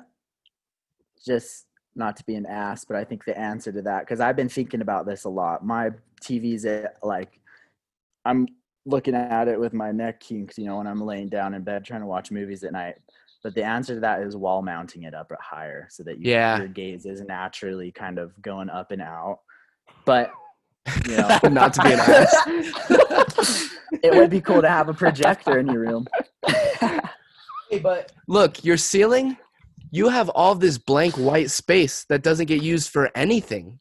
just 1.24 1.66
not 1.96 2.16
to 2.16 2.24
be 2.24 2.34
an 2.34 2.46
ass, 2.46 2.84
but 2.84 2.96
I 2.96 3.04
think 3.04 3.24
the 3.24 3.36
answer 3.38 3.72
to 3.72 3.82
that 3.82 4.00
because 4.00 4.20
I've 4.20 4.36
been 4.36 4.48
thinking 4.48 4.80
about 4.80 5.06
this 5.06 5.24
a 5.24 5.28
lot. 5.28 5.64
My 5.64 5.90
TV's 6.20 6.64
at 6.64 6.96
like 7.02 7.40
I'm 8.24 8.46
looking 8.84 9.14
at 9.14 9.48
it 9.48 9.58
with 9.58 9.72
my 9.72 9.90
neck 9.92 10.20
kinked, 10.20 10.58
you 10.58 10.66
know, 10.66 10.76
when 10.78 10.86
I'm 10.86 11.00
laying 11.04 11.28
down 11.28 11.54
in 11.54 11.62
bed 11.62 11.84
trying 11.84 12.02
to 12.02 12.06
watch 12.06 12.30
movies 12.30 12.62
at 12.64 12.72
night. 12.72 12.96
But 13.42 13.54
the 13.54 13.62
answer 13.64 13.94
to 13.94 14.00
that 14.00 14.22
is 14.22 14.36
wall 14.36 14.62
mounting 14.62 15.04
it 15.04 15.14
up 15.14 15.30
at 15.32 15.40
higher 15.40 15.86
so 15.90 16.02
that 16.04 16.18
you, 16.18 16.30
Yeah. 16.32 16.58
your 16.58 16.68
gaze 16.68 17.06
is 17.06 17.20
naturally 17.20 17.92
kind 17.92 18.18
of 18.18 18.40
going 18.42 18.68
up 18.70 18.90
and 18.90 19.02
out. 19.02 19.40
But 20.04 20.32
you 21.06 21.16
know, 21.16 21.38
Not 21.50 21.72
to 21.74 21.82
be 21.82 21.92
an 21.92 22.00
ass. 22.00 23.70
it 24.02 24.14
would 24.14 24.30
be 24.30 24.40
cool 24.40 24.62
to 24.62 24.68
have 24.68 24.88
a 24.88 24.94
projector 24.94 25.58
in 25.58 25.66
your 25.68 25.80
room. 25.80 26.06
Hey, 27.68 27.80
but 27.80 28.12
look, 28.28 28.64
your 28.64 28.76
ceiling, 28.76 29.36
you 29.90 30.08
have 30.08 30.28
all 30.30 30.54
this 30.54 30.78
blank 30.78 31.14
white 31.16 31.50
space 31.50 32.04
that 32.08 32.22
doesn't 32.22 32.46
get 32.46 32.62
used 32.62 32.90
for 32.90 33.10
anything. 33.14 33.78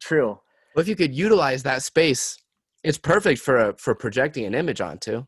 True. 0.00 0.40
What 0.74 0.82
if 0.82 0.88
you 0.88 0.96
could 0.96 1.14
utilize 1.14 1.62
that 1.62 1.82
space? 1.82 2.36
It's 2.84 2.98
perfect 2.98 3.40
for 3.40 3.70
a, 3.70 3.74
for 3.78 3.94
projecting 3.94 4.44
an 4.44 4.54
image 4.54 4.80
onto. 4.80 5.24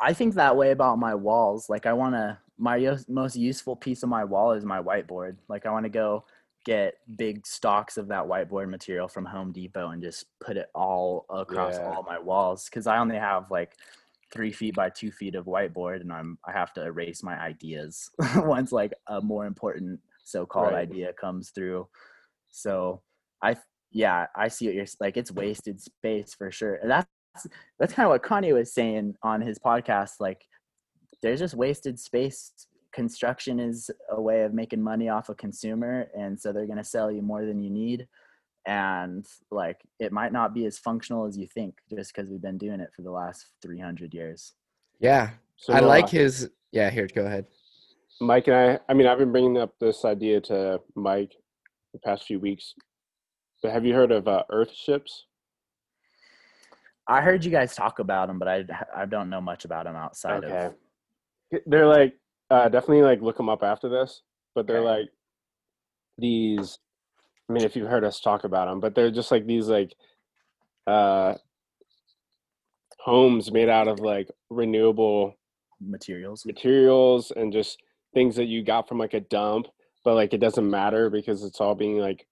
I 0.00 0.12
think 0.14 0.34
that 0.34 0.56
way 0.56 0.70
about 0.70 0.98
my 0.98 1.14
walls. 1.14 1.68
Like 1.68 1.86
I 1.86 1.92
want 1.92 2.14
to 2.14 2.38
my 2.58 2.96
most 3.08 3.36
useful 3.36 3.74
piece 3.74 4.02
of 4.02 4.08
my 4.08 4.24
wall 4.24 4.52
is 4.52 4.64
my 4.64 4.82
whiteboard. 4.82 5.36
Like 5.48 5.66
I 5.66 5.70
want 5.70 5.84
to 5.84 5.90
go 5.90 6.24
get 6.66 6.94
big 7.16 7.46
stocks 7.46 7.96
of 7.96 8.08
that 8.08 8.24
whiteboard 8.24 8.68
material 8.68 9.08
from 9.08 9.24
Home 9.24 9.50
Depot 9.50 9.88
and 9.90 10.02
just 10.02 10.26
put 10.44 10.56
it 10.58 10.68
all 10.74 11.24
across 11.30 11.74
Yeah. 11.74 11.90
all 11.90 12.02
my 12.02 12.18
walls 12.18 12.66
because 12.66 12.86
I 12.86 12.98
only 12.98 13.16
have 13.16 13.50
like 13.50 13.76
three 14.32 14.52
feet 14.52 14.74
by 14.74 14.88
two 14.90 15.10
feet 15.10 15.34
of 15.34 15.46
whiteboard 15.46 16.00
and 16.00 16.12
I'm 16.12 16.38
I 16.46 16.52
have 16.52 16.72
to 16.74 16.84
erase 16.84 17.22
my 17.22 17.38
ideas 17.40 18.10
once 18.36 18.70
like 18.72 18.92
a 19.08 19.20
more 19.20 19.46
important 19.46 20.00
so-called 20.24 20.72
Right. 20.72 20.88
idea 20.88 21.12
comes 21.12 21.50
through. 21.50 21.88
So 22.50 23.02
I 23.42 23.56
yeah 23.90 24.26
I 24.36 24.48
see 24.48 24.66
what 24.66 24.74
you're 24.76 24.86
like 25.00 25.16
it's 25.16 25.32
wasted 25.32 25.80
space 25.80 26.34
for 26.34 26.50
sure. 26.52 26.74
And 26.76 26.90
that's 26.90 27.08
that's 27.78 27.92
kind 27.92 28.06
of 28.06 28.10
what 28.10 28.22
Kanye 28.22 28.52
was 28.54 28.72
saying 28.72 29.14
on 29.22 29.40
his 29.40 29.58
podcast. 29.58 30.14
Like, 30.20 30.44
there's 31.22 31.38
just 31.38 31.54
wasted 31.54 31.98
space. 31.98 32.52
Construction 32.92 33.60
is 33.60 33.88
a 34.10 34.20
way 34.20 34.42
of 34.42 34.52
making 34.52 34.82
money 34.82 35.08
off 35.08 35.28
a 35.28 35.34
consumer, 35.34 36.08
and 36.18 36.38
so 36.38 36.52
they're 36.52 36.66
going 36.66 36.76
to 36.78 36.84
sell 36.84 37.10
you 37.10 37.22
more 37.22 37.46
than 37.46 37.62
you 37.62 37.70
need. 37.70 38.08
And 38.66 39.26
like, 39.50 39.80
it 39.98 40.12
might 40.12 40.32
not 40.32 40.54
be 40.54 40.66
as 40.66 40.78
functional 40.78 41.26
as 41.26 41.36
you 41.36 41.46
think, 41.46 41.78
just 41.94 42.14
because 42.14 42.28
we've 42.30 42.42
been 42.42 42.58
doing 42.58 42.80
it 42.80 42.90
for 42.94 43.02
the 43.02 43.10
last 43.10 43.46
300 43.62 44.12
years. 44.14 44.52
Yeah, 45.00 45.30
So, 45.56 45.72
I 45.72 45.80
like 45.80 46.04
uh, 46.06 46.08
his. 46.08 46.50
Yeah, 46.72 46.90
here, 46.90 47.08
go 47.12 47.24
ahead. 47.24 47.46
Mike 48.20 48.46
and 48.48 48.56
I. 48.56 48.78
I 48.88 48.94
mean, 48.94 49.06
I've 49.06 49.18
been 49.18 49.32
bringing 49.32 49.56
up 49.56 49.74
this 49.80 50.04
idea 50.04 50.40
to 50.42 50.80
Mike 50.94 51.34
the 51.92 51.98
past 51.98 52.24
few 52.24 52.38
weeks. 52.38 52.74
But 53.62 53.72
have 53.72 53.84
you 53.84 53.94
heard 53.94 54.12
of 54.12 54.28
uh, 54.28 54.42
Earth 54.50 54.72
ships? 54.72 55.26
I 57.08 57.22
heard 57.22 57.44
you 57.44 57.50
guys 57.50 57.74
talk 57.74 57.98
about 57.98 58.28
them, 58.28 58.38
but 58.38 58.46
I 58.46 58.64
I 58.94 59.06
don't 59.06 59.30
know 59.30 59.40
much 59.40 59.64
about 59.64 59.84
them 59.86 59.96
outside 59.96 60.44
of. 60.44 60.74
They're 61.66 61.86
like 61.86 62.14
uh, 62.50 62.68
definitely 62.68 63.02
like 63.02 63.20
look 63.22 63.36
them 63.36 63.48
up 63.48 63.62
after 63.62 63.88
this, 63.88 64.22
but 64.54 64.66
they're 64.66 64.78
Okay. 64.78 65.00
like 65.00 65.08
these. 66.18 66.78
I 67.50 67.52
mean, 67.52 67.64
if 67.64 67.74
you've 67.74 67.88
heard 67.88 68.04
us 68.04 68.20
talk 68.20 68.44
about 68.44 68.68
them, 68.68 68.78
but 68.78 68.94
they're 68.94 69.10
just 69.10 69.32
like 69.32 69.44
these 69.44 69.66
like 69.66 69.92
uh, 70.86 71.34
homes 73.00 73.50
made 73.50 73.68
out 73.68 73.88
of 73.88 73.98
like 73.98 74.28
renewable 74.50 75.34
materials. 75.80 76.46
materials 76.46 77.32
and 77.34 77.52
just 77.52 77.82
things 78.14 78.36
that 78.36 78.44
you 78.44 78.62
got 78.62 78.88
from 78.88 78.98
like 78.98 79.14
a 79.14 79.20
dump, 79.20 79.66
but 80.04 80.14
like 80.14 80.32
it 80.32 80.38
doesn't 80.38 80.70
matter 80.70 81.10
because 81.10 81.42
it's 81.42 81.60
all 81.60 81.74
being 81.74 81.98
like 81.98 82.24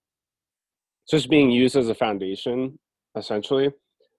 it's 1.02 1.10
just 1.10 1.28
being 1.28 1.50
used 1.50 1.74
as 1.74 1.88
a 1.88 1.96
foundation, 1.96 2.78
essentially. 3.16 3.70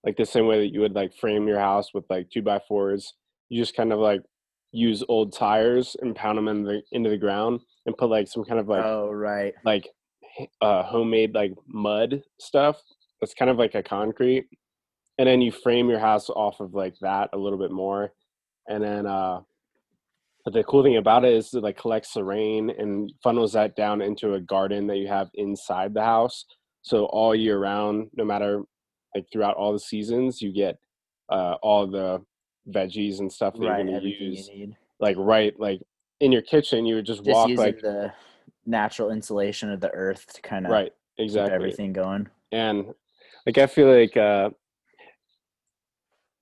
Like 0.03 0.17
the 0.17 0.25
same 0.25 0.47
way 0.47 0.59
that 0.59 0.73
you 0.73 0.81
would 0.81 0.95
like 0.95 1.15
frame 1.15 1.47
your 1.47 1.59
house 1.59 1.93
with 1.93 2.03
like 2.09 2.29
two 2.29 2.41
by 2.41 2.59
fours. 2.67 3.13
You 3.47 3.61
just 3.61 3.75
kind 3.75 3.93
of 3.93 3.99
like 3.99 4.19
use 4.73 5.01
old 5.07 5.31
tires 5.31 5.95
and 6.01 6.13
pound 6.13 6.37
them 6.37 6.49
in 6.49 6.63
the 6.63 6.81
into 6.91 7.09
the 7.09 7.17
ground 7.17 7.61
and 7.85 7.95
put 7.95 8.09
like 8.09 8.27
some 8.27 8.43
kind 8.43 8.59
of 8.59 8.67
like 8.67 8.83
oh 8.83 9.09
right. 9.11 9.53
like 9.63 9.87
uh, 10.61 10.83
homemade 10.83 11.33
like 11.35 11.53
mud 11.67 12.21
stuff. 12.39 12.81
That's 13.21 13.33
kind 13.33 13.51
of 13.51 13.57
like 13.57 13.75
a 13.75 13.83
concrete, 13.83 14.47
and 15.17 15.27
then 15.27 15.41
you 15.41 15.51
frame 15.51 15.89
your 15.89 15.99
house 15.99 16.29
off 16.29 16.59
of 16.59 16.73
like 16.73 16.95
that 17.01 17.29
a 17.33 17.37
little 17.37 17.59
bit 17.59 17.71
more, 17.71 18.13
and 18.67 18.83
then 18.83 19.05
uh, 19.05 19.41
but 20.45 20.53
the 20.53 20.63
cool 20.63 20.83
thing 20.83 20.97
about 20.97 21.25
it 21.25 21.33
is 21.33 21.53
it 21.53 21.63
like 21.63 21.77
collects 21.77 22.13
the 22.13 22.23
rain 22.23 22.69
and 22.77 23.11
funnels 23.21 23.53
that 23.53 23.75
down 23.75 24.01
into 24.01 24.35
a 24.35 24.39
garden 24.39 24.87
that 24.87 24.97
you 24.97 25.07
have 25.07 25.29
inside 25.33 25.93
the 25.93 26.03
house. 26.03 26.45
So 26.81 27.05
all 27.05 27.35
year 27.35 27.59
round, 27.59 28.09
no 28.15 28.23
matter 28.23 28.63
like 29.13 29.25
throughout 29.31 29.57
all 29.57 29.73
the 29.73 29.79
seasons, 29.79 30.41
you 30.41 30.53
get 30.53 30.77
uh, 31.29 31.55
all 31.61 31.85
the 31.87 32.23
veggies 32.69 33.19
and 33.19 33.31
stuff 33.31 33.53
that 33.55 33.61
Right. 33.61 33.85
you're 33.85 33.99
gonna 33.99 34.07
use 34.07 34.49
you 34.53 34.67
need. 34.67 34.77
like 34.99 35.17
right 35.17 35.53
like 35.59 35.81
in 36.21 36.31
your 36.31 36.41
kitchen. 36.41 36.85
You 36.85 36.95
would 36.95 37.05
just, 37.05 37.23
Just 37.23 37.35
walk 37.35 37.49
like 37.57 37.81
the 37.81 38.13
natural 38.65 39.11
insulation 39.11 39.71
of 39.71 39.79
the 39.79 39.91
earth 39.91 40.25
to 40.33 40.41
kind 40.41 40.65
of 40.65 40.71
right 40.71 40.93
keep 41.17 41.25
exactly 41.25 41.53
everything 41.55 41.93
going. 41.93 42.27
and 42.51 42.93
like 43.45 43.57
i 43.57 43.65
feel 43.65 43.91
like 43.91 44.15
uh 44.17 44.49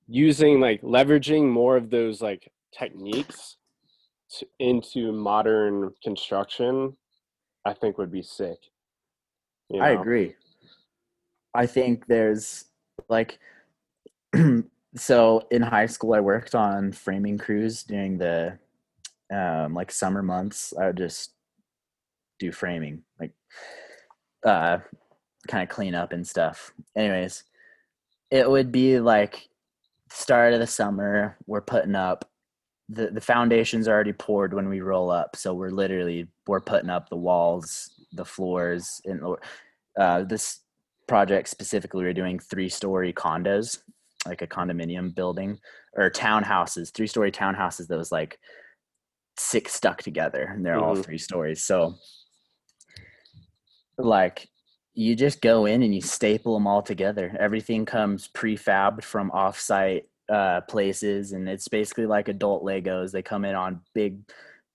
using 0.07 0.59
like 0.59 0.81
leveraging 0.81 1.47
more 1.49 1.75
of 1.75 1.89
those 1.89 2.21
like 2.21 2.51
techniques 2.77 3.57
to, 4.29 4.47
into 4.59 5.11
modern 5.11 5.91
construction 6.03 6.95
i 7.65 7.73
think 7.73 7.97
would 7.97 8.11
be 8.11 8.21
sick 8.21 8.57
you 9.69 9.81
I 9.81 9.89
agree. 9.89 10.35
I 11.53 11.65
think 11.65 12.05
there's 12.07 12.65
like 13.09 13.39
so 14.95 15.47
in 15.51 15.61
high 15.61 15.85
school 15.85 16.13
I 16.13 16.19
worked 16.19 16.55
on 16.55 16.91
framing 16.91 17.37
crews 17.37 17.83
during 17.83 18.17
the 18.17 18.57
um 19.33 19.73
like 19.73 19.91
summer 19.91 20.23
months. 20.23 20.73
I 20.79 20.87
would 20.87 20.97
just 20.97 21.33
do 22.39 22.51
framing, 22.51 23.03
like 23.19 23.31
uh 24.45 24.79
kind 25.47 25.63
of 25.63 25.69
clean 25.73 25.95
up 25.95 26.11
and 26.11 26.27
stuff. 26.27 26.73
Anyways, 26.95 27.43
it 28.31 28.49
would 28.49 28.71
be 28.71 28.99
like 28.99 29.47
start 30.09 30.53
of 30.53 30.59
the 30.59 30.67
summer, 30.67 31.37
we're 31.45 31.61
putting 31.61 31.95
up 31.95 32.29
the 32.89 33.07
the 33.11 33.21
foundation's 33.21 33.87
already 33.87 34.13
poured 34.13 34.53
when 34.53 34.69
we 34.69 34.81
roll 34.81 35.09
up. 35.11 35.35
So 35.35 35.53
we're 35.53 35.69
literally 35.69 36.27
we're 36.47 36.61
putting 36.61 36.89
up 36.89 37.09
the 37.09 37.17
walls, 37.17 38.05
the 38.13 38.25
floors, 38.25 39.01
and 39.05 39.35
uh, 39.99 40.23
this 40.23 40.61
project 41.07 41.49
specifically, 41.49 42.03
we 42.03 42.09
are 42.09 42.13
doing 42.13 42.39
three 42.39 42.69
story 42.69 43.11
condos, 43.13 43.79
like 44.25 44.41
a 44.41 44.47
condominium 44.47 45.13
building 45.15 45.57
or 45.93 46.09
townhouses, 46.09 46.93
three 46.93 47.07
story 47.07 47.31
townhouses 47.31 47.87
that 47.87 47.97
was 47.97 48.11
like 48.11 48.39
six 49.37 49.73
stuck 49.73 50.01
together, 50.01 50.43
and 50.53 50.65
they're 50.65 50.77
all 50.79 50.95
Mhm. 50.95 51.03
three 51.03 51.17
stories. 51.17 51.63
So, 51.63 51.95
like, 53.97 54.49
you 54.93 55.15
just 55.15 55.41
go 55.41 55.65
in 55.65 55.83
and 55.83 55.93
you 55.93 56.01
staple 56.01 56.55
them 56.55 56.65
all 56.65 56.81
together. 56.81 57.35
Everything 57.39 57.85
comes 57.85 58.27
prefabbed 58.27 59.03
from 59.03 59.29
offsite 59.31 60.03
uh, 60.29 60.61
places, 60.61 61.33
and 61.33 61.47
it's 61.47 61.67
basically 61.67 62.05
like 62.05 62.29
adult 62.29 62.63
Legos. 62.63 63.11
They 63.11 63.21
come 63.21 63.45
in 63.45 63.55
on 63.55 63.81
big, 63.93 64.19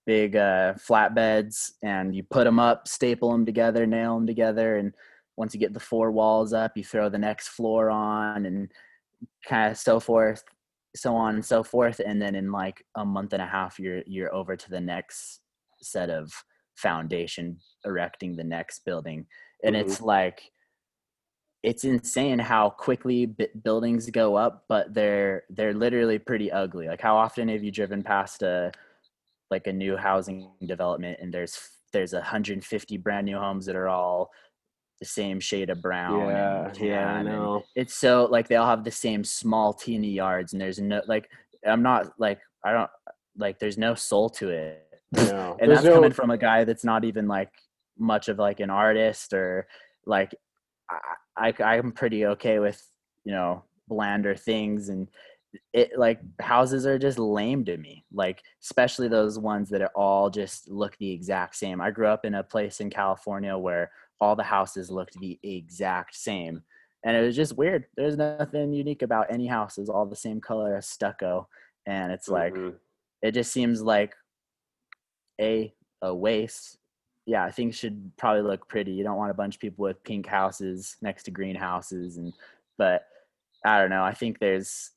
big 0.07 0.37
uh, 0.37 0.75
flatbeds, 0.75 1.73
and 1.83 2.15
you 2.15 2.23
put 2.23 2.45
them 2.45 2.61
up, 2.61 2.87
staple 2.87 3.33
them 3.33 3.45
together, 3.45 3.85
nail 3.85 4.15
them 4.15 4.27
together, 4.27 4.77
and 4.77 4.95
once 5.37 5.55
you 5.55 5.61
get 5.61 5.73
the 5.73 5.81
four 5.81 6.13
walls 6.13 6.53
up, 6.53 6.77
you 6.77 6.85
throw 6.85 7.09
the 7.09 7.19
next 7.19 7.49
floor 7.49 7.91
on, 7.91 8.47
and 8.47 8.71
kind 9.45 9.73
of 9.73 9.79
so 9.79 9.99
forth, 9.99 10.45
so 10.95 11.15
on 11.15 11.35
and 11.35 11.45
so 11.45 11.63
forth. 11.63 12.01
And 12.05 12.21
then 12.21 12.35
in 12.35 12.53
like 12.53 12.85
a 12.97 13.05
month 13.05 13.33
and 13.33 13.43
a 13.43 13.47
half, 13.47 13.79
you're 13.79 14.03
you're 14.07 14.35
over 14.35 14.57
to 14.57 14.71
the 14.71 14.81
next 14.81 15.41
set 15.81 16.11
of 16.11 16.33
foundation, 16.77 17.59
erecting 17.85 18.37
the 18.37 18.45
next 18.45 18.85
building, 18.85 19.27
and 19.65 19.75
Mhm. 19.77 19.81
it's 19.81 20.01
like 20.01 20.51
it's 21.63 21.85
insane 21.85 22.39
how 22.41 22.69
quickly 22.71 23.25
b- 23.27 23.47
buildings 23.63 24.11
go 24.11 24.35
up 24.35 24.65
but 24.69 24.93
they're 24.93 25.45
they're 25.51 25.73
literally 25.73 26.19
pretty 26.19 26.51
ugly 26.51 26.89
like 26.89 27.01
how 27.01 27.17
often 27.17 27.49
have 27.49 27.63
you 27.63 27.71
driven 27.71 28.03
past 28.03 28.43
a 28.43 28.73
like 29.49 29.69
a 29.69 29.73
new 29.73 29.97
housing 29.97 30.51
development 30.67 31.17
and 31.23 31.33
there's 31.33 31.57
there's 31.93 32.15
150 32.15 32.97
brand 32.97 33.27
new 33.27 33.39
homes 33.39 33.65
that 33.67 33.77
are 33.77 33.89
all 33.89 34.29
the 34.99 35.05
same 35.07 35.39
shade 35.39 35.71
of 35.71 35.81
brown 35.81 36.27
Yeah, 36.29 36.67
and 36.67 36.79
yeah, 36.79 37.15
I 37.15 37.23
know. 37.23 37.63
it's 37.77 37.95
so 37.95 38.27
like 38.29 38.49
they 38.49 38.57
all 38.57 38.67
have 38.67 38.83
the 38.83 38.91
same 38.91 39.23
small 39.23 39.73
teeny 39.73 40.11
yards 40.11 40.53
and 40.55 40.61
there's 40.61 40.81
no 40.81 41.01
like 41.07 41.29
i'm 41.65 41.83
not 41.83 42.13
like 42.19 42.41
i 42.65 42.73
don't 42.73 42.91
like 43.37 43.61
there's 43.61 43.79
no 43.79 43.95
soul 43.95 44.29
to 44.31 44.49
it 44.51 44.85
No. 45.13 45.57
and 45.61 45.71
There's 45.71 45.79
that's 45.83 45.85
no- 45.85 45.95
coming 45.95 46.13
from 46.13 46.31
a 46.33 46.39
guy 46.39 46.65
that's 46.65 46.85
not 46.85 47.05
even 47.05 47.29
like 47.29 47.53
much 48.03 48.29
of 48.29 48.39
like 48.39 48.61
an 48.61 48.71
artist 48.71 49.33
or 49.33 49.67
like 50.07 50.35
I, 51.37 51.53
I 51.59 51.77
i'm 51.77 51.93
pretty 51.93 52.27
okay 52.27 52.59
with 52.59 52.85
you 53.25 53.33
know 53.33 53.65
blander 53.89 54.35
things 54.35 54.89
and 54.89 55.09
it 55.75 55.99
like 55.99 56.19
houses 56.41 56.87
are 56.87 56.99
just 56.99 57.19
lame 57.19 57.65
to 57.67 57.77
me 57.77 58.05
like 58.13 58.43
especially 58.63 59.09
those 59.09 59.39
ones 59.39 59.69
that 59.71 59.83
are 59.83 59.93
all 59.95 60.31
just 60.31 60.69
look 60.71 60.97
the 60.97 61.11
exact 61.11 61.57
same. 61.57 61.79
I 61.81 61.91
grew 61.91 62.07
up 62.07 62.25
in 62.25 62.35
a 62.35 62.43
place 62.43 62.81
in 62.81 62.91
california 62.91 63.57
where 63.57 63.91
all 64.21 64.35
the 64.35 64.43
houses 64.43 64.91
looked 64.91 65.19
the 65.21 65.39
exact 65.43 66.15
same 66.15 66.63
and 67.05 67.17
it 67.17 67.21
was 67.21 67.35
just 67.35 67.57
weird. 67.57 67.87
There's 67.97 68.17
nothing 68.17 68.73
unique 68.73 69.03
about 69.03 69.27
any 69.29 69.47
houses 69.49 69.89
all 69.89 70.07
the 70.07 70.17
same 70.17 70.41
color 70.41 70.77
as 70.77 70.89
stucco 70.89 71.49
and 71.87 72.13
it's 72.13 72.29
like 72.29 72.55
Mhm. 72.55 72.79
it 73.23 73.33
just 73.33 73.53
seems 73.53 73.83
like 73.83 74.15
a 75.41 75.75
a 76.01 76.15
waste 76.15 76.79
yeah 77.27 77.51
things 77.51 77.77
should 77.77 78.11
probably 78.17 78.43
look 78.43 78.69
pretty. 78.69 78.93
You 78.93 79.05
don't 79.05 79.17
want 79.17 79.31
a 79.31 79.35
bunch 79.35 79.55
of 79.57 79.61
people 79.61 79.85
with 79.85 80.03
pink 80.05 80.27
houses 80.27 80.97
next 81.03 81.25
to 81.25 81.31
green 81.31 81.55
houses 81.57 82.17
and 82.17 82.33
but 82.79 83.03
i 83.65 83.79
don't 83.79 83.91
know 83.91 84.03
i 84.03 84.13
think 84.13 84.39
there's 84.39 84.91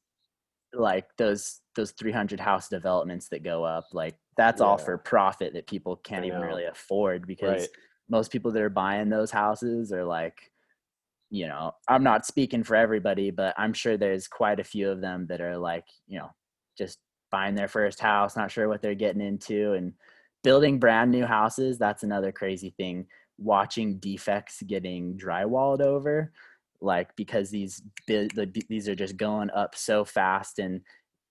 like 0.74 1.06
those 1.18 1.62
those 1.76 1.92
300 1.92 2.40
house 2.40 2.68
developments 2.68 3.30
that 3.30 3.44
go 3.44 3.64
up 3.64 3.86
like 3.94 4.16
that's 4.38 4.60
all 4.62 4.78
for 4.78 4.98
profit 4.98 5.54
that 5.54 5.68
people 5.68 5.96
can't 5.98 6.26
even 6.26 6.42
really 6.42 6.66
afford 6.66 7.26
because 7.28 7.62
Right. 7.62 7.70
most 8.10 8.32
people 8.32 8.52
that 8.52 8.62
are 8.62 8.70
buying 8.70 9.10
those 9.10 9.32
houses 9.32 9.94
are 9.94 10.04
like 10.04 10.52
you 11.30 11.48
know 11.48 11.72
i'm 11.88 12.04
not 12.04 12.26
speaking 12.26 12.64
for 12.64 12.76
everybody 12.76 13.32
but 13.32 13.54
i'm 13.58 13.74
sure 13.74 13.98
there's 13.98 14.28
quite 14.28 14.60
a 14.60 14.64
few 14.64 14.90
of 14.90 15.02
them 15.02 15.26
that 15.28 15.42
are 15.42 15.58
like 15.58 15.86
you 16.08 16.20
know 16.20 16.30
just 16.78 17.00
buying 17.32 17.56
their 17.56 17.68
first 17.68 18.00
house 18.00 18.36
not 18.36 18.52
sure 18.52 18.68
what 18.68 18.82
they're 18.82 18.96
getting 18.96 19.22
into 19.22 19.74
and 19.74 19.94
building 20.46 20.80
brand 20.80 21.12
new 21.12 21.26
houses 21.26 21.78
that's 21.78 22.04
another 22.04 22.32
crazy 22.32 22.72
thing 22.78 23.06
watching 23.38 23.98
defects 23.98 24.62
getting 24.74 25.18
drywalled 25.18 25.82
over 25.82 26.32
like 26.82 27.14
because 27.16 27.50
these 27.50 27.82
these 28.70 28.88
are 28.88 28.96
just 28.96 29.18
going 29.18 29.50
up 29.52 29.76
so 29.76 30.06
fast 30.06 30.60
and 30.60 30.80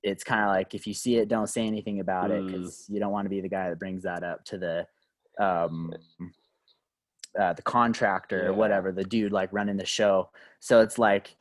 it's 0.02 0.24
kind 0.24 0.42
of 0.42 0.48
like 0.48 0.74
if 0.74 0.86
you 0.86 0.92
see 0.92 1.16
it 1.16 1.28
don't 1.28 1.48
say 1.48 1.66
anything 1.66 2.00
about 2.00 2.30
it 2.30 2.42
Mm. 2.42 2.46
because 2.46 2.84
you 2.90 2.98
don't 3.00 3.12
want 3.12 3.24
to 3.26 3.30
be 3.30 3.40
the 3.40 3.48
guy 3.48 3.70
that 3.70 3.78
brings 3.78 4.02
that 4.02 4.22
up 4.22 4.44
to 4.46 4.58
the 4.58 4.86
um 5.42 5.92
uh, 7.38 7.52
the 7.52 7.62
contractor 7.62 8.42
Yeah. 8.44 8.48
or 8.50 8.54
whatever 8.54 8.92
the 8.92 9.04
dude 9.04 9.32
like 9.32 9.52
running 9.52 9.76
the 9.76 9.86
show 9.86 10.30
so 10.60 10.80
it's 10.80 10.98
like 10.98 11.36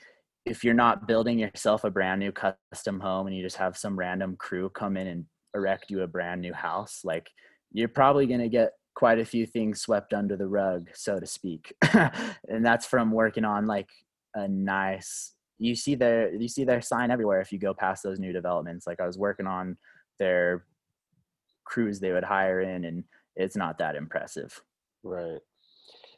if 0.46 0.64
you're 0.64 0.74
not 0.86 1.08
building 1.08 1.40
yourself 1.40 1.84
a 1.84 1.92
brand 1.92 2.20
new 2.20 2.32
custom 2.32 3.00
home 3.00 3.28
and 3.28 3.36
you 3.36 3.44
just 3.44 3.58
have 3.58 3.78
some 3.78 3.98
random 3.98 4.36
crew 4.38 4.70
come 4.70 4.98
in 4.98 5.08
and 5.08 5.26
erect 5.56 5.86
you 5.92 6.02
a 6.02 6.08
brand 6.08 6.42
new 6.42 6.54
house 6.54 7.02
like 7.04 7.30
you're 7.74 7.88
probably 7.88 8.26
going 8.26 8.40
to 8.40 8.50
get 8.50 8.74
quite 8.96 9.20
a 9.20 9.26
few 9.26 9.46
things 9.46 9.82
swept 9.82 10.14
under 10.14 10.38
the 10.38 10.48
rug 10.48 10.90
so 10.94 11.20
to 11.20 11.26
speak. 11.26 11.74
And 12.48 12.64
that's 12.64 12.86
from 12.86 13.12
working 13.12 13.46
on 13.46 13.66
like 13.66 13.90
a 14.36 14.48
nice 14.48 15.34
you 15.60 15.76
see 15.76 15.96
their 15.96 16.34
you 16.34 16.48
see 16.48 16.64
their 16.64 16.82
sign 16.82 17.12
everywhere 17.12 17.40
if 17.40 17.52
you 17.52 17.60
go 17.60 17.74
past 17.74 18.04
those 18.04 18.20
new 18.20 18.34
developments. 18.34 18.86
Like 18.88 19.00
i 19.00 19.08
was 19.08 19.18
working 19.18 19.48
on 19.48 19.78
their 20.20 20.66
crews 21.66 22.00
they 22.00 22.12
would 22.12 22.24
hire 22.24 22.62
in 22.62 22.86
and 22.86 23.04
it's 23.36 23.56
not 23.56 23.78
that 23.80 23.96
impressive. 23.96 24.62
Right. 25.04 25.40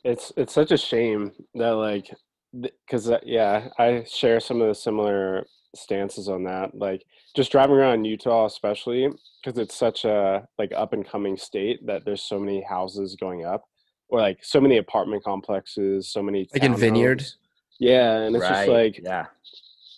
It's 0.04 0.32
it's 0.38 0.54
such 0.54 0.72
a 0.72 0.78
shame 0.78 1.32
that 1.56 1.72
like 1.72 2.14
because 2.62 3.10
uh, 3.10 3.20
yeah, 3.24 3.70
I 3.78 4.06
share 4.08 4.40
some 4.40 4.62
of 4.62 4.68
the 4.68 4.76
similar 4.76 5.46
stances 5.78 6.30
on 6.30 6.44
that. 6.44 6.76
Like 6.76 7.06
just 7.36 7.52
driving 7.52 7.76
around 7.76 8.06
Utah, 8.06 8.46
especially 8.46 9.10
because 9.44 9.60
it's 9.60 9.76
such 9.76 10.06
a 10.06 10.48
like 10.58 10.72
up 10.76 10.94
and 10.94 11.08
coming 11.08 11.38
state 11.38 11.86
that 11.86 12.06
there's 12.06 12.24
so 12.24 12.40
many 12.40 12.62
houses 12.62 13.16
going 13.20 13.46
up, 13.46 13.64
or 14.10 14.20
like 14.20 14.40
so 14.44 14.60
many 14.62 14.78
apartment 14.78 15.24
complexes, 15.24 16.12
so 16.12 16.22
many 16.22 16.48
Like 16.54 16.64
in 16.64 16.76
Vineyard? 16.76 17.20
townhomes. 17.20 17.36
Yeah, 17.80 18.18
and 18.20 18.36
it's 18.36 18.48
just 18.48 18.68
like 18.70 19.00
yeah 19.04 19.26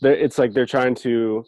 it's 0.02 0.38
like 0.38 0.54
they're 0.54 0.66
trying 0.66 0.96
to 0.96 1.44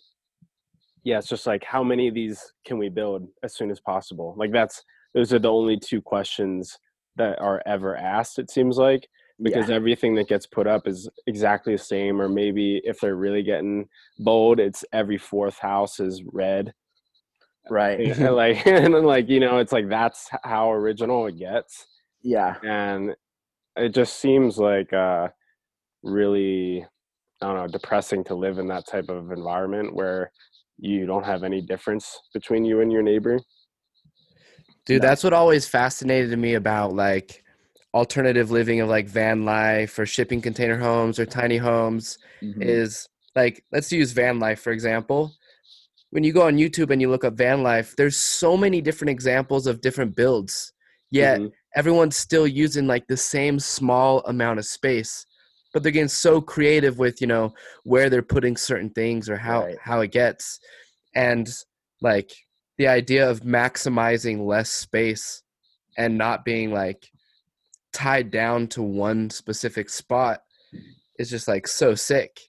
yeah 1.03 1.17
it's 1.17 1.27
just 1.27 1.45
like 1.45 1.63
how 1.63 1.83
many 1.83 2.07
of 2.07 2.13
these 2.13 2.53
can 2.65 2.77
we 2.77 2.89
build 2.89 3.27
as 3.43 3.55
soon 3.55 3.71
as 3.71 3.79
possible 3.79 4.35
like 4.37 4.51
that's 4.51 4.83
those 5.13 5.33
are 5.33 5.39
the 5.39 5.51
only 5.51 5.77
two 5.77 6.01
questions 6.01 6.77
that 7.15 7.39
are 7.39 7.61
ever 7.65 7.95
asked 7.95 8.39
it 8.39 8.49
seems 8.49 8.77
like 8.77 9.07
because 9.41 9.69
everything 9.69 10.15
that 10.15 10.27
gets 10.27 10.45
put 10.45 10.67
up 10.67 10.87
is 10.87 11.09
exactly 11.27 11.73
the 11.73 11.83
same 11.83 12.21
or 12.21 12.27
maybe 12.27 12.81
if 12.83 12.99
they're 12.99 13.15
really 13.15 13.43
getting 13.43 13.87
bold 14.19 14.59
it's 14.59 14.83
every 14.91 15.17
fourth 15.17 15.57
house 15.59 15.99
is 15.99 16.23
red. 16.31 16.73
Right. 17.69 17.99
And 18.19 18.35
like 18.35 18.65
and 18.67 18.93
then 18.93 19.03
like 19.03 19.29
you 19.29 19.39
know 19.39 19.59
it's 19.59 19.71
like 19.71 19.89
that's 19.89 20.29
how 20.43 20.71
original 20.71 21.27
it 21.27 21.37
gets. 21.37 21.87
Yeah. 22.21 22.55
And 22.63 23.15
it 23.75 23.93
just 23.93 24.19
seems 24.19 24.57
like 24.57 24.91
uh 24.91 25.29
really 26.01 26.85
i 27.41 27.45
don't 27.45 27.55
know 27.55 27.67
depressing 27.67 28.23
to 28.23 28.35
live 28.35 28.57
in 28.57 28.67
that 28.67 28.87
type 28.87 29.09
of 29.09 29.31
environment 29.31 29.93
where 29.93 30.31
you 30.79 31.05
don't 31.05 31.25
have 31.25 31.43
any 31.43 31.61
difference 31.61 32.21
between 32.33 32.63
you 32.63 32.81
and 32.81 32.91
your 32.91 33.01
neighbor. 33.01 33.39
Dude, 34.85 35.01
that's 35.01 35.23
what 35.23 35.33
always 35.33 35.67
fascinated 35.67 36.37
me 36.39 36.55
about 36.55 36.93
like 36.93 37.43
alternative 37.93 38.51
living 38.51 38.81
of 38.81 38.89
like 38.89 39.07
van 39.07 39.45
life 39.45 39.97
or 39.97 40.05
shipping 40.05 40.41
container 40.41 40.77
homes 40.77 41.17
or 41.19 41.25
tiny 41.25 41.57
homes 41.57 42.17
Mhm. 42.43 42.61
is 42.61 43.07
like 43.35 43.63
let's 43.71 43.91
use 43.91 44.11
van 44.11 44.39
life 44.39 44.59
for 44.61 44.71
example. 44.71 45.33
When 46.11 46.23
you 46.23 46.33
go 46.33 46.43
on 46.47 46.57
YouTube 46.57 46.89
and 46.91 47.01
you 47.01 47.09
look 47.09 47.23
up 47.23 47.35
van 47.35 47.61
life, 47.63 47.95
there's 47.95 48.17
so 48.17 48.57
many 48.57 48.81
different 48.81 49.09
examples 49.11 49.67
of 49.67 49.81
different 49.81 50.15
builds. 50.15 50.73
Yet 51.11 51.39
Mhm. 51.39 51.51
everyone's 51.75 52.17
still 52.17 52.47
using 52.47 52.87
like 52.87 53.07
the 53.07 53.17
same 53.17 53.59
small 53.59 54.21
amount 54.21 54.59
of 54.59 54.65
space. 54.65 55.25
But 55.71 55.83
they're 55.83 55.91
getting 55.91 56.07
so 56.07 56.41
creative 56.41 56.97
with, 56.97 57.21
you 57.21 57.27
know, 57.27 57.53
where 57.83 58.09
they're 58.09 58.23
putting 58.23 58.57
certain 58.57 58.89
things 58.89 59.29
or 59.29 59.37
how 59.37 59.65
Right. 59.65 59.77
how 59.81 60.01
it 60.01 60.11
gets. 60.11 60.59
And 61.15 61.47
like 62.01 62.31
the 62.77 62.87
idea 62.87 63.29
of 63.29 63.41
maximizing 63.41 64.45
less 64.45 64.69
space 64.71 65.43
and 65.97 66.17
not 66.17 66.43
being 66.45 66.71
like 66.71 67.11
tied 67.93 68.31
down 68.31 68.67
to 68.67 68.81
one 68.81 69.29
specific 69.29 69.89
spot 69.89 70.43
is 71.17 71.29
just 71.29 71.47
like 71.47 71.67
so 71.67 71.95
sick. 71.95 72.39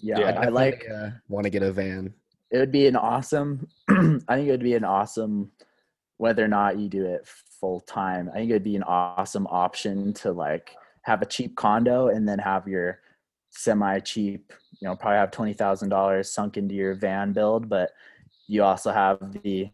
yeah, 0.00 0.18
Yeah, 0.18 0.40
i 0.40 0.48
like 0.48 0.84
uh, 0.92 1.10
want 1.28 1.44
to 1.44 1.50
get 1.50 1.62
a 1.62 1.72
van. 1.72 2.12
it 2.50 2.58
would 2.58 2.72
be 2.72 2.86
an 2.86 2.96
awesome 2.96 3.66
i 3.88 4.36
think 4.36 4.48
it 4.48 4.50
would 4.50 4.62
be 4.62 4.74
an 4.74 4.84
awesome 4.84 5.50
whether 6.18 6.44
or 6.44 6.48
not 6.48 6.78
you 6.78 6.88
do 6.88 7.04
it 7.04 7.26
full 7.60 7.80
time 7.80 8.28
i 8.34 8.38
think 8.38 8.50
it 8.50 8.54
would 8.54 8.64
be 8.64 8.76
an 8.76 8.82
awesome 8.84 9.46
option 9.48 10.12
to 10.12 10.32
like 10.32 10.74
have 11.02 11.22
a 11.22 11.26
cheap 11.26 11.56
condo 11.56 12.08
and 12.08 12.28
then 12.28 12.38
have 12.38 12.66
your 12.68 13.00
semi 13.50 13.98
cheap 14.00 14.52
you 14.80 14.86
know 14.88 14.94
probably 14.96 15.16
have 15.18 15.30
$20000 15.30 16.26
sunk 16.26 16.56
into 16.56 16.74
your 16.74 16.94
van 16.94 17.32
build 17.32 17.68
but 17.68 17.90
you 18.48 18.62
also 18.62 18.92
have 18.92 19.18
the 19.42 19.68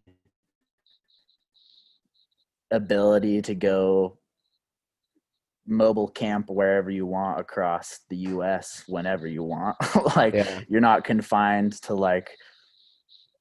ability 2.72 3.42
to 3.42 3.54
go 3.54 4.18
mobile 5.66 6.08
camp 6.08 6.50
wherever 6.50 6.90
you 6.90 7.06
want 7.06 7.38
across 7.38 8.00
the 8.10 8.16
us 8.16 8.82
whenever 8.88 9.28
you 9.28 9.44
want 9.44 9.76
like 10.16 10.34
Yeah. 10.34 10.60
you're 10.68 10.80
not 10.80 11.04
confined 11.04 11.80
to 11.82 11.94
like 11.94 12.30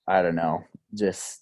i 0.07 0.21
don't 0.21 0.35
know 0.35 0.63
just 0.93 1.41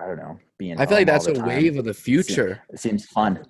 i 0.00 0.06
don't 0.06 0.16
know 0.18 0.38
being 0.58 0.78
I 0.78 0.86
feel 0.86 0.98
like 0.98 1.08
that's 1.08 1.26
a 1.26 1.34
time. 1.34 1.46
wave 1.48 1.76
of 1.76 1.84
the 1.84 1.94
future. 1.94 2.62
it 2.72 2.78
seems 2.78 3.04
fun 3.06 3.44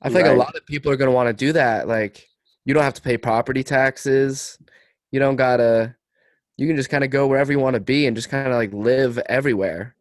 I 0.00 0.08
feel 0.10 0.20
like 0.22 0.30
a 0.30 0.34
lot 0.34 0.54
of 0.56 0.64
people 0.66 0.90
are 0.92 0.96
going 0.96 1.08
to 1.10 1.14
want 1.14 1.28
to 1.28 1.32
do 1.32 1.52
that. 1.54 1.88
Like, 1.88 2.28
you 2.66 2.74
don't 2.74 2.82
have 2.82 2.92
to 2.92 3.00
pay 3.00 3.16
property 3.16 3.62
taxes. 3.64 4.58
You 5.12 5.18
don't 5.18 5.36
got 5.36 5.56
to, 5.58 5.96
you 6.58 6.66
can 6.66 6.76
just 6.76 6.90
kind 6.90 7.02
of 7.04 7.08
go 7.08 7.26
wherever 7.26 7.50
you 7.50 7.58
want 7.58 7.72
to 7.72 7.80
be 7.80 8.06
and 8.06 8.14
just 8.14 8.28
kind 8.28 8.48
of 8.48 8.52
like 8.54 8.74
live 8.74 9.16
everywhere. 9.30 9.93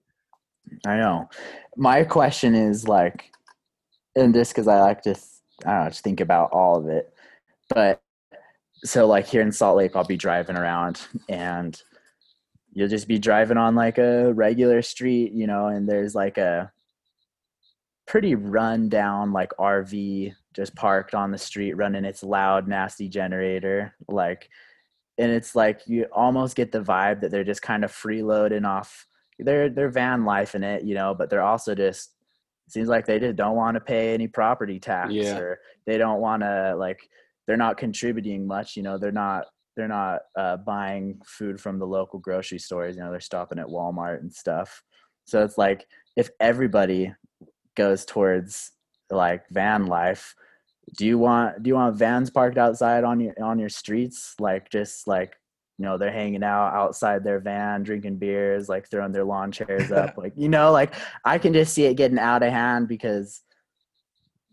I 0.86 0.98
know. 0.98 1.30
My 1.78 2.04
question 2.04 2.56
is 2.56 2.88
like 2.88 3.32
and 4.16 4.34
just 4.34 4.52
because 4.54 4.68
i 4.68 4.80
like 4.80 5.02
to 5.04 5.14
th- 5.14 5.26
i 5.66 5.72
don't 5.72 5.84
know 5.84 5.90
just 5.90 6.04
think 6.04 6.20
about 6.20 6.52
all 6.52 6.76
of 6.78 6.88
it 6.88 7.14
but 7.70 8.02
so 8.84 9.08
like 9.08 9.28
here 9.28 9.42
in 9.42 9.52
salt 9.52 9.78
lake 9.78 9.96
i'll 9.96 10.04
be 10.04 10.18
driving 10.18 10.58
around 10.58 11.02
and 11.30 11.82
you'll 12.74 12.90
just 12.90 13.08
be 13.08 13.20
driving 13.20 13.58
on 13.58 13.76
like 13.76 13.98
a 13.98 14.34
regular 14.34 14.82
street 14.82 15.32
you 15.32 15.48
know 15.48 15.68
and 15.68 15.88
there's 15.88 16.16
like 16.16 16.38
a 16.38 16.72
pretty 18.06 18.36
run 18.36 18.90
down 18.90 19.32
like 19.32 19.52
rv 19.60 20.34
just 20.54 20.76
parked 20.76 21.16
on 21.16 21.32
the 21.32 21.38
street 21.38 21.74
running 21.74 22.06
its 22.06 22.24
loud 22.24 22.68
nasty 22.68 23.08
generator 23.08 23.96
like 24.08 24.50
and 25.18 25.32
it's 25.32 25.56
like 25.56 25.82
you 25.88 26.06
almost 26.12 26.56
get 26.56 26.72
the 26.72 26.82
vibe 26.82 27.22
that 27.22 27.32
they're 27.32 27.44
just 27.44 27.62
kind 27.62 27.84
of 27.84 27.92
freeloading 27.92 28.68
off 28.68 29.08
their 29.40 29.70
their 29.70 29.90
van 29.90 30.26
life 30.26 30.56
in 30.56 30.64
it 30.64 30.84
you 30.84 30.94
know 30.96 31.14
but 31.14 31.30
they're 31.30 31.42
also 31.42 31.74
just 31.76 32.14
seems 32.70 32.88
like 32.88 33.06
they 33.06 33.20
just 33.20 33.36
don't 33.36 33.56
want 33.56 33.76
to 33.76 33.82
pay 33.82 34.14
any 34.14 34.28
property 34.28 34.80
tax 34.80 35.12
Yeah. 35.12 35.38
or 35.38 35.60
they 35.86 35.98
don't 35.98 36.22
want 36.22 36.44
to 36.44 36.76
like 36.78 37.00
they're 37.48 37.58
not 37.58 37.78
contributing 37.78 38.48
much 38.48 38.76
you 38.78 38.84
know 38.84 38.98
they're 38.98 39.12
not 39.12 39.46
they're 39.76 39.88
not 39.88 40.22
uh, 40.38 40.58
buying 40.58 41.20
food 41.26 41.60
from 41.60 41.80
the 41.80 41.88
local 41.88 42.20
grocery 42.20 42.60
stores 42.60 42.96
you 42.96 43.02
know 43.02 43.12
they're 43.12 43.20
stopping 43.20 43.60
at 43.60 43.68
walmart 43.68 44.20
and 44.22 44.32
stuff 44.34 44.84
so 45.26 45.44
it's 45.44 45.58
like 45.58 45.86
if 46.16 46.30
everybody 46.40 47.14
goes 47.76 48.06
towards 48.06 48.72
like 49.10 49.44
van 49.50 49.88
life 49.88 50.36
do 50.98 51.06
you 51.06 51.18
want 51.18 51.62
do 51.64 51.70
you 51.70 51.76
want 51.76 51.96
vans 51.98 52.30
parked 52.30 52.58
outside 52.58 53.04
on 53.04 53.20
your 53.20 53.34
on 53.42 53.58
your 53.60 53.70
streets 53.70 54.36
like 54.40 54.70
just 54.70 55.08
like 55.08 55.36
you 55.78 55.86
know 55.86 55.98
they're 55.98 56.12
hanging 56.12 56.44
out 56.44 56.74
outside 56.74 57.24
their 57.24 57.40
van 57.40 57.84
drinking 57.84 58.18
beers 58.18 58.70
like 58.70 58.90
throwing 58.90 59.12
their 59.12 59.24
lawn 59.24 59.52
chairs 59.52 59.92
up 59.92 60.16
like 60.18 60.34
you 60.36 60.48
know 60.48 60.72
like 60.72 60.94
i 61.26 61.38
can 61.38 61.52
just 61.52 61.74
see 61.74 61.86
it 61.86 61.96
getting 61.96 62.20
out 62.20 62.44
of 62.44 62.52
hand 62.52 62.88
because 62.88 63.42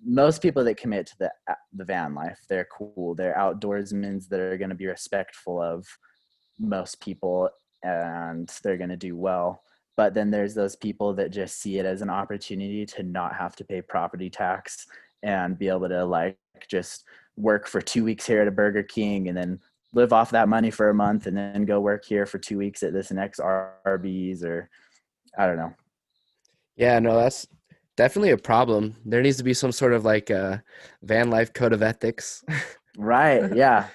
most 0.04 0.40
people 0.40 0.64
that 0.64 0.76
commit 0.76 1.06
to 1.06 1.18
the 1.18 1.30
uh, 1.48 1.54
the 1.74 1.84
van 1.84 2.14
life 2.14 2.38
they're 2.48 2.68
cool. 2.76 3.14
They're 3.14 3.34
outdoorsmen 3.34 4.28
that 4.28 4.40
are 4.40 4.56
going 4.56 4.70
to 4.70 4.76
be 4.76 4.86
respectful 4.86 5.60
of 5.60 5.86
most 6.58 7.00
people 7.00 7.50
and 7.82 8.50
they're 8.62 8.76
going 8.76 8.90
to 8.90 8.96
do 8.96 9.16
well. 9.16 9.62
But 9.96 10.14
then 10.14 10.30
there's 10.30 10.54
those 10.54 10.76
people 10.76 11.14
that 11.14 11.30
just 11.30 11.60
see 11.60 11.78
it 11.78 11.86
as 11.86 12.00
an 12.00 12.10
opportunity 12.10 12.86
to 12.86 13.02
not 13.02 13.34
have 13.34 13.56
to 13.56 13.64
pay 13.64 13.82
property 13.82 14.30
tax 14.30 14.86
and 15.22 15.58
be 15.58 15.68
able 15.68 15.88
to 15.88 16.04
like 16.04 16.38
just 16.68 17.04
work 17.36 17.66
for 17.68 17.80
two 17.80 18.04
weeks 18.04 18.26
here 18.26 18.40
at 18.40 18.48
a 18.48 18.52
burger 18.52 18.82
king 18.82 19.28
and 19.28 19.36
then 19.36 19.58
live 19.92 20.12
off 20.12 20.30
that 20.30 20.48
money 20.48 20.70
for 20.70 20.88
a 20.88 20.94
month 20.94 21.26
and 21.26 21.36
then 21.36 21.64
go 21.64 21.80
work 21.80 22.04
here 22.04 22.26
for 22.26 22.38
two 22.38 22.58
weeks 22.58 22.82
at 22.82 22.92
this 22.92 23.10
next 23.10 23.40
Arby's 23.40 24.44
or 24.44 24.68
I 25.36 25.46
don't 25.46 25.56
know. 25.56 25.74
Yeah, 26.76 26.98
no, 26.98 27.16
that's 27.16 27.46
definitely 27.96 28.30
a 28.30 28.36
problem. 28.36 28.96
There 29.04 29.22
needs 29.22 29.36
to 29.38 29.44
be 29.44 29.54
some 29.54 29.72
sort 29.72 29.92
of 29.92 30.04
like 30.04 30.30
uh, 30.30 30.58
van 31.02 31.30
life 31.30 31.52
code 31.52 31.72
of 31.72 31.82
ethics. 31.82 32.44
right. 32.96 33.54
Yeah. 33.54 33.88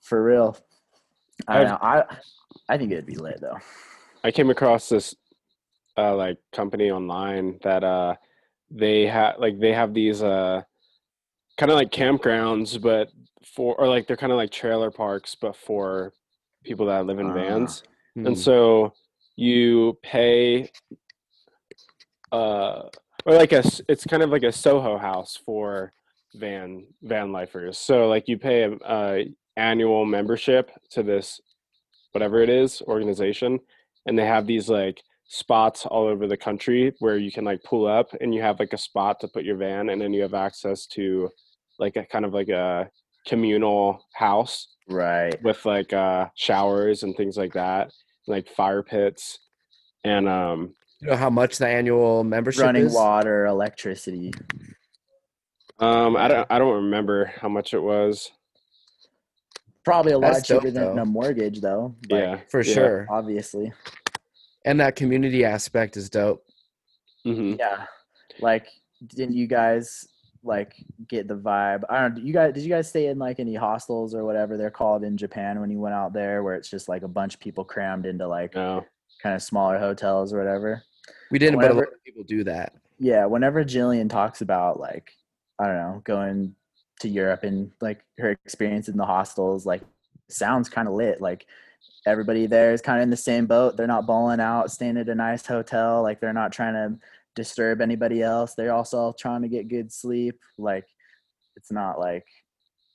For 0.00 0.22
real. 0.22 0.56
I 1.46 1.58
don't 1.58 1.68
know. 1.68 1.78
I 1.80 2.04
I 2.68 2.78
think 2.78 2.92
it'd 2.92 3.06
be 3.06 3.16
lit 3.16 3.40
though. 3.40 3.58
I 4.24 4.30
came 4.30 4.50
across 4.50 4.88
this 4.88 5.14
uh, 5.96 6.14
like 6.14 6.38
company 6.52 6.90
online 6.90 7.58
that 7.62 7.84
uh 7.84 8.14
they 8.70 9.06
have 9.06 9.36
like 9.38 9.58
they 9.58 9.72
have 9.72 9.92
these 9.92 10.22
uh 10.22 10.62
kind 11.58 11.70
of 11.70 11.76
like 11.76 11.90
campgrounds 11.90 12.80
but 12.80 13.08
for 13.44 13.74
or 13.80 13.88
like 13.88 14.06
they're 14.06 14.16
kind 14.16 14.32
of 14.32 14.36
like 14.36 14.50
trailer 14.50 14.90
parks 14.90 15.34
but 15.34 15.56
for 15.56 16.12
people 16.64 16.86
that 16.86 17.06
live 17.06 17.18
in 17.18 17.30
Ah. 17.30 17.34
vans 17.34 17.82
Hmm. 18.14 18.26
and 18.26 18.38
so 18.38 18.92
you 19.36 19.96
pay 20.02 20.70
uh 22.32 22.82
or 23.26 23.34
like 23.34 23.52
a 23.52 23.62
it's 23.88 24.04
kind 24.04 24.22
of 24.22 24.30
like 24.30 24.42
a 24.42 24.52
soho 24.52 24.98
house 24.98 25.38
for 25.44 25.92
van 26.34 26.86
van 27.02 27.32
lifers 27.32 27.76
so 27.78 28.08
like 28.08 28.28
you 28.28 28.38
pay 28.38 28.62
a, 28.64 28.76
a 28.88 29.34
annual 29.56 30.04
membership 30.04 30.70
to 30.90 31.02
this 31.02 31.40
whatever 32.12 32.40
it 32.42 32.48
is 32.48 32.82
organization 32.82 33.58
and 34.06 34.18
they 34.18 34.24
have 34.26 34.46
these 34.46 34.68
like 34.68 35.02
spots 35.28 35.86
all 35.86 36.06
over 36.06 36.26
the 36.26 36.36
country 36.36 36.92
where 36.98 37.16
you 37.16 37.30
can 37.30 37.44
like 37.44 37.62
pull 37.62 37.86
up 37.86 38.08
and 38.20 38.34
you 38.34 38.40
have 38.42 38.58
like 38.58 38.72
a 38.72 38.78
spot 38.78 39.20
to 39.20 39.28
put 39.28 39.44
your 39.44 39.56
van 39.56 39.90
and 39.90 40.00
then 40.00 40.12
you 40.12 40.22
have 40.22 40.34
access 40.34 40.86
to 40.86 41.28
like 41.78 41.96
a 41.96 42.04
kind 42.04 42.24
of 42.24 42.32
like 42.34 42.48
a 42.48 42.88
communal 43.26 44.04
house 44.14 44.68
Right. 44.88 45.40
with 45.42 45.64
like 45.64 45.92
uh 45.92 46.26
showers 46.34 47.02
and 47.04 47.16
things 47.16 47.36
like 47.36 47.52
that 47.52 47.92
like 48.26 48.48
fire 48.48 48.82
pits 48.82 49.38
and 50.04 50.28
um 50.28 50.74
you 51.00 51.08
know 51.08 51.16
how 51.16 51.30
much 51.30 51.58
the 51.58 51.66
annual 51.68 52.24
membership 52.24 52.62
Running 52.64 52.86
is? 52.86 52.92
water, 52.94 53.46
electricity. 53.46 54.32
um 55.78 56.16
i 56.16 56.28
don't 56.28 56.46
i 56.50 56.58
don't 56.58 56.84
remember 56.84 57.26
how 57.40 57.48
much 57.48 57.72
it 57.74 57.82
was 57.82 58.30
Probably 59.82 60.12
a 60.12 60.18
lot 60.18 60.34
That's 60.34 60.46
dope, 60.46 60.60
cheaper 60.60 60.70
than 60.72 60.96
though. 60.96 61.02
a 61.02 61.06
mortgage 61.06 61.60
though. 61.62 61.94
like, 62.10 62.20
yeah 62.20 62.40
For 62.50 62.60
yeah. 62.60 62.74
sure. 62.74 63.06
Obviously. 63.10 63.72
And 64.66 64.78
that 64.78 64.94
community 64.94 65.42
aspect 65.42 65.96
is 65.96 66.10
dope. 66.10 66.44
hmm 67.24 67.54
Yeah. 67.58 67.86
Like 68.40 68.66
didn't 69.06 69.36
you 69.36 69.46
guys 69.46 70.06
like 70.42 70.74
get 71.08 71.28
the 71.28 71.36
vibe? 71.36 71.82
I 71.88 72.00
don't 72.00 72.18
you 72.18 72.32
guys 72.32 72.54
did 72.54 72.62
you 72.62 72.70
guys 72.70 72.88
stay 72.88 73.06
in 73.06 73.18
like 73.18 73.40
any 73.40 73.54
hostels 73.54 74.14
or 74.14 74.24
whatever 74.24 74.56
they're 74.56 74.70
called 74.70 75.04
in 75.04 75.16
Japan 75.16 75.60
when 75.60 75.70
you 75.70 75.78
went 75.78 75.94
out 75.94 76.12
there 76.12 76.42
where 76.42 76.54
it's 76.54 76.70
just 76.70 76.88
like 76.88 77.02
a 77.02 77.08
bunch 77.08 77.34
of 77.34 77.40
people 77.40 77.64
crammed 77.64 78.06
into 78.06 78.26
like 78.26 78.54
no 78.54 78.84
kind 79.22 79.34
of 79.34 79.42
smaller 79.42 79.78
hotels 79.78 80.32
or 80.32 80.38
whatever? 80.38 80.82
We 81.30 81.38
didn't, 81.38 81.60
but 81.60 81.70
a 81.70 81.74
lot 81.74 81.84
of 81.84 82.04
people 82.04 82.24
do 82.24 82.44
that. 82.44 82.74
yeah, 82.98 83.26
whenever 83.26 83.64
Jillian 83.64 84.08
talks 84.08 84.40
about 84.40 84.80
like 84.80 85.12
I 85.58 85.66
don't 85.66 85.76
know, 85.76 86.02
going 86.04 86.54
to 87.00 87.08
Europe 87.08 87.42
and 87.42 87.70
like 87.80 88.00
her 88.18 88.30
experience 88.30 88.88
in 88.88 88.96
the 88.96 89.04
hostels, 89.04 89.66
like 89.66 89.82
sounds 90.28 90.68
kind 90.68 90.88
of 90.88 90.94
lit. 90.94 91.20
Like 91.20 91.46
everybody 92.06 92.46
there 92.46 92.72
is 92.72 92.80
kind 92.80 92.98
of 92.98 93.02
in 93.02 93.10
the 93.10 93.16
same 93.16 93.46
boat. 93.46 93.76
They're 93.76 93.86
not 93.86 94.06
balling 94.06 94.40
out, 94.40 94.70
staying 94.70 94.96
at 94.96 95.08
a 95.08 95.14
nice 95.14 95.46
hotel. 95.46 96.02
Like 96.02 96.20
they're 96.20 96.32
not 96.32 96.52
trying 96.52 96.74
to 96.74 96.98
disturb 97.36 97.80
anybody 97.80 98.22
else. 98.22 98.54
They're 98.54 98.72
also 98.74 99.14
trying 99.18 99.42
to 99.42 99.48
get 99.48 99.68
good 99.68 99.92
sleep. 99.92 100.38
Like 100.58 100.86
it's 101.56 101.70
not 101.72 101.98
like 101.98 102.26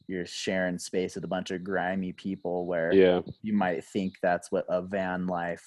you're 0.08 0.26
sharing 0.26 0.78
space 0.78 1.16
with 1.16 1.24
a 1.24 1.28
bunch 1.28 1.52
of 1.52 1.64
grimy 1.64 2.14
people 2.14 2.68
where 2.68 2.94
yeah 2.94 3.22
you 3.42 3.54
might 3.54 3.84
think 3.86 4.14
that's 4.22 4.52
what 4.52 4.66
a 4.70 4.80
van 4.82 5.26
life 5.26 5.66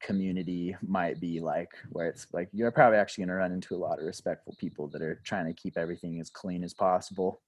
community 0.00 0.76
might 0.86 1.20
be 1.20 1.40
like 1.40 1.70
where 1.90 2.06
it's 2.06 2.28
like 2.32 2.48
you're 2.52 2.70
probably 2.70 2.96
actually 2.98 3.22
going 3.22 3.28
to 3.30 3.34
run 3.34 3.50
into 3.50 3.74
a 3.74 3.76
lot 3.76 3.98
of 3.98 4.04
respectful 4.06 4.54
people 4.60 4.86
that 4.86 5.02
are 5.02 5.20
trying 5.24 5.44
to 5.44 5.52
keep 5.60 5.76
everything 5.76 6.20
as 6.20 6.30
clean 6.30 6.62
as 6.62 6.72
possible 6.72 7.40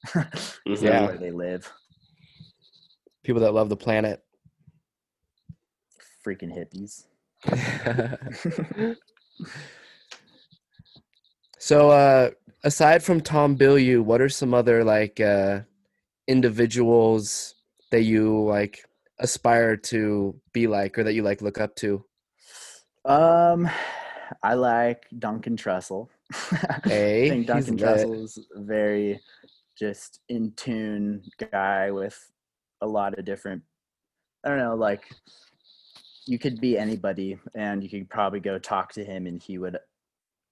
Is 0.67 0.81
that 0.81 0.83
Yeah. 0.83 1.07
where 1.07 1.17
they 1.17 1.31
live 1.31 1.71
People 3.23 3.43
that 3.43 3.53
love 3.55 3.69
the 3.69 3.77
planet. 3.77 4.25
freaking 6.27 6.51
hippies 6.53 7.05
so 11.61 11.91
uh 11.91 12.31
aside 12.65 13.03
from 13.03 13.21
Tom 13.21 13.57
Bilyeu, 13.57 14.03
what 14.03 14.21
are 14.21 14.29
some 14.29 14.53
other 14.55 14.83
like 14.83 15.21
uh 15.21 15.61
individuals 16.27 17.55
that 17.93 18.03
you 18.03 18.45
like 18.45 18.85
aspire 19.19 19.77
to 19.77 20.35
be 20.53 20.67
like 20.67 20.99
or 20.99 21.05
that 21.05 21.15
you 21.15 21.23
like 21.23 21.43
look 21.43 21.61
up 21.61 21.77
to? 21.77 22.05
um 23.07 23.69
i 24.43 24.53
like 24.55 25.07
duncan 25.19 25.57
trussell 25.57 26.09
Hey, 26.85 27.27
i 27.27 27.29
think 27.31 27.47
duncan 27.47 27.77
lit. 27.79 27.87
trussell 27.87 28.23
is 28.23 28.39
a 28.55 28.61
very 28.61 29.19
just 29.79 30.21
in 30.29 30.53
tune 30.53 31.23
guy 31.51 31.91
with 31.91 32.19
a 32.83 32.87
lot 32.87 33.19
of 33.19 33.25
different 33.25 33.63
i 34.45 34.49
don't 34.51 34.59
know 34.59 34.75
like 34.75 35.05
you 36.27 36.39
could 36.39 36.61
be 36.61 36.77
anybody 36.77 37.39
and 37.55 37.83
you 37.83 37.89
could 37.89 38.09
probably 38.11 38.39
go 38.41 38.59
talk 38.59 38.93
to 38.93 39.05
him 39.05 39.27
and 39.27 39.43
he 39.43 39.57
would 39.57 39.79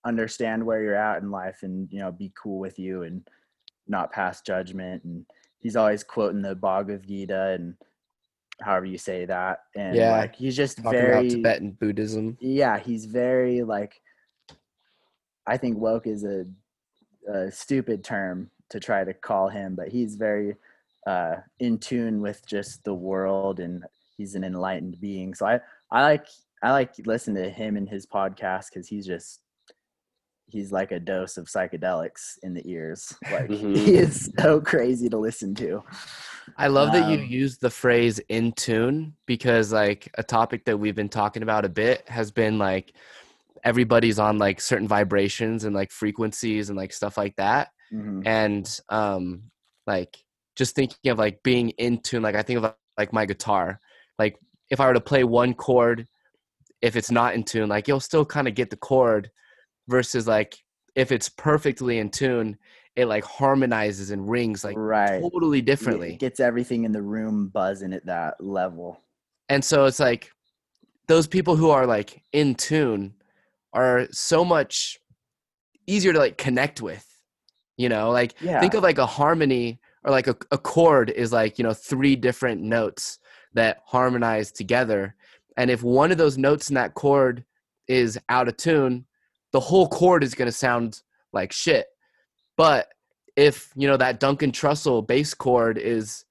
understand 0.05 0.65
where 0.65 0.83
you're 0.83 0.95
at 0.95 1.23
in 1.23 1.31
life 1.31 1.63
and 1.63 1.89
you 1.93 1.99
know 1.99 2.13
be 2.13 2.33
cool 2.41 2.59
with 2.59 2.79
you 2.79 3.03
and 3.03 3.27
not 3.87 4.13
pass 4.13 4.41
judgment 4.43 5.03
and 5.05 5.25
he's 5.59 5.77
always 5.77 6.05
quoting 6.05 6.43
the 6.43 6.55
bhagavad 6.55 7.07
gita 7.07 7.57
and 7.59 7.75
however 8.61 8.87
you 8.87 8.99
say 8.99 9.25
that 9.25 9.61
and 9.77 9.97
Yeah, 9.97 10.11
like 10.11 10.37
he's 10.37 10.57
just 10.57 10.79
very 10.81 11.29
Tibetan 11.29 11.73
Buddhism. 11.73 12.37
yeah 12.41 12.79
he's 12.79 13.07
very 13.07 13.63
like 13.63 14.01
i 15.47 15.57
think 15.57 15.79
woke 15.79 16.07
is 16.07 16.25
a, 16.25 16.45
a 17.33 17.51
stupid 17.51 18.05
term 18.05 18.51
to 18.71 18.79
try 18.79 19.05
to 19.05 19.15
call 19.15 19.49
him 19.49 19.75
but 19.75 19.89
he's 19.89 20.15
very 20.17 20.55
uh 21.07 21.37
in 21.61 21.79
tune 21.79 22.21
with 22.21 22.47
just 22.47 22.85
the 22.85 22.95
world 22.95 23.61
and 23.61 23.85
he's 24.17 24.35
an 24.35 24.45
enlightened 24.45 25.01
being 25.01 25.35
so 25.35 25.47
i 25.47 25.61
i 25.91 26.03
like 26.03 26.27
i 26.63 26.71
like 26.71 26.93
listening 27.07 27.43
to 27.43 27.49
him 27.51 27.77
and 27.77 27.89
his 27.89 28.07
podcast 28.07 28.67
because 28.73 28.89
he's 28.89 29.07
just 29.07 29.41
he's 30.51 30.73
like 30.73 30.93
a 30.93 30.99
dose 31.01 31.37
of 31.37 31.47
psychedelics 31.47 32.39
in 32.43 32.55
the 32.55 32.63
ears 32.69 33.15
like 33.33 33.49
Mhm. 33.51 33.77
he 33.77 33.95
is 33.97 34.31
so 34.39 34.61
crazy 34.61 35.09
to 35.09 35.19
listen 35.19 35.55
to 35.57 35.83
I 36.57 36.69
love 36.69 36.93
that 36.93 37.09
you 37.11 37.19
Um, 37.19 37.25
use 37.25 37.59
the 37.59 37.71
phrase 37.71 38.19
in 38.29 38.53
tune 38.53 39.15
because 39.27 39.73
like 39.73 40.11
a 40.17 40.23
topic 40.23 40.65
that 40.65 40.79
we've 40.79 40.95
been 40.95 41.09
talking 41.09 41.43
about 41.43 41.65
a 41.65 41.69
bit 41.69 42.09
has 42.09 42.31
been 42.31 42.59
like 42.59 42.95
everybody's 43.65 44.19
on 44.19 44.39
like 44.39 44.61
certain 44.61 44.89
vibrations 44.89 45.65
and 45.65 45.75
like 45.75 45.91
frequencies 45.91 46.71
and 46.71 46.77
like 46.79 46.93
stuff 46.93 47.17
like 47.17 47.37
that. 47.37 47.69
Mhm. 47.93 48.27
And 48.27 48.81
um 48.89 49.43
like 49.87 50.17
just 50.57 50.75
thinking 50.75 51.11
of 51.11 51.19
like 51.19 51.43
being 51.43 51.71
in 51.71 52.01
tune, 52.01 52.23
like 52.23 52.35
I 52.35 52.43
think 52.43 52.65
of 52.65 52.75
like 52.97 53.13
my 53.13 53.27
guitar. 53.27 53.79
Like 54.19 54.39
if 54.71 54.81
I 54.81 54.87
were 54.87 54.95
to 54.95 55.01
play 55.01 55.25
one 55.25 55.55
chord, 55.55 56.07
if 56.81 56.97
it's 56.97 57.11
not 57.11 57.35
in 57.35 57.45
tune, 57.45 57.69
like 57.69 57.89
you'll 57.89 58.01
still 58.01 58.25
kind 58.25 58.49
of 58.49 58.55
get 58.55 58.71
the 58.71 58.77
chord 58.77 59.31
versus 59.89 60.27
like 60.27 60.59
if 60.95 61.11
it's 61.13 61.29
perfectly 61.29 61.99
in 61.99 62.11
tune, 62.11 62.57
it 62.97 63.07
like 63.07 63.25
harmonizes 63.25 64.11
and 64.11 64.29
rings 64.29 64.65
like 64.65 64.77
right 64.77 65.21
totally 65.21 65.59
It 65.61 65.67
differently. 65.67 66.17
gets 66.17 66.41
everything 66.41 66.85
in 66.85 66.93
the 66.93 67.03
room 67.03 67.49
buzzing 67.49 67.93
at 67.93 68.07
that 68.07 68.43
level 68.43 69.01
And 69.49 69.65
so 69.65 69.85
it's 69.87 70.01
like 70.01 70.31
those 71.07 71.27
people 71.27 71.57
who 71.57 71.71
are 71.71 71.87
like 71.87 72.23
in 72.33 72.55
tune 72.55 73.15
are 73.73 74.07
so 74.11 74.45
much 74.45 74.99
easier 75.87 76.13
to 76.13 76.19
like 76.19 76.37
connect 76.39 76.83
with. 76.83 77.05
You 77.77 77.89
know, 77.89 78.11
like 78.11 78.35
yeah 78.41 78.61
think 78.61 78.75
of 78.75 78.83
like 78.83 78.99
a 78.99 79.07
harmony 79.07 79.81
or 80.05 80.11
like 80.11 80.27
a, 80.27 80.37
a 80.51 80.59
chord 80.59 81.11
is 81.11 81.33
like, 81.33 81.59
you 81.59 81.63
know, 81.65 81.73
three 81.75 82.17
different 82.17 82.61
notes 82.61 83.19
that 83.55 83.79
harmonize 83.87 84.51
together. 84.53 85.15
And 85.57 85.71
if 85.71 85.83
one 85.83 86.11
of 86.11 86.19
those 86.19 86.37
notes 86.37 86.69
in 86.71 86.75
that 86.75 86.95
chord 86.95 87.45
is 87.87 88.19
out 88.29 88.49
of 88.49 88.57
tune, 88.57 89.07
the 89.53 89.61
whole 89.61 89.89
chord 89.89 90.23
is 90.23 90.35
going 90.35 90.47
to 90.47 90.53
sound 90.53 91.01
like 91.33 91.53
shit. 91.53 91.87
But 92.57 92.89
if 93.37 93.71
you 93.77 93.87
know 93.89 93.97
that 93.97 94.21
Duncan 94.21 94.53
Trussell 94.53 95.07
bass 95.07 95.35
chord 95.35 95.79
is 95.79 96.25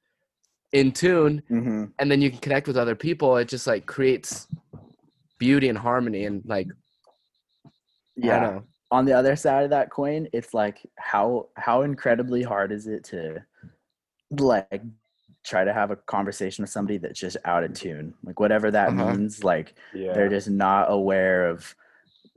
in 0.74 0.92
tune, 0.92 1.42
hmm 1.48 1.86
and 2.00 2.12
then 2.12 2.22
you 2.22 2.30
can 2.30 2.40
connect 2.40 2.68
with 2.68 2.78
other 2.78 2.96
people, 2.96 3.38
it 3.38 3.48
just 3.48 3.66
like 3.66 3.86
creates 3.88 4.48
beauty 5.40 5.68
and 5.70 5.78
harmony 5.78 6.26
and 6.26 6.44
like 6.46 6.68
I 7.66 7.70
Yeah. 8.16 8.40
don't 8.40 8.42
know. 8.56 8.64
On 8.90 9.06
the 9.06 9.14
other 9.14 9.36
side 9.36 9.64
of 9.64 9.70
that 9.72 9.90
coin, 9.90 10.28
it's 10.32 10.54
like 10.54 10.86
how 10.98 11.48
how 11.56 11.82
incredibly 11.82 12.42
hard 12.44 12.72
is 12.72 12.88
it 12.88 13.04
to 13.06 13.44
like 14.32 14.82
try 15.44 15.64
to 15.64 15.74
have 15.74 15.92
a 15.92 15.96
conversation 15.96 16.62
with 16.64 16.70
somebody 16.70 16.98
that's 16.98 17.20
just 17.20 17.38
out 17.46 17.64
of 17.64 17.74
tune, 17.74 18.14
like 18.24 18.40
whatever 18.40 18.72
that 18.72 18.90
Uh-huh. 18.90 19.12
means. 19.12 19.44
Like 19.44 19.76
Yeah. 19.94 20.14
they're 20.14 20.30
just 20.30 20.50
not 20.50 20.92
aware 20.92 21.50
of 21.50 21.76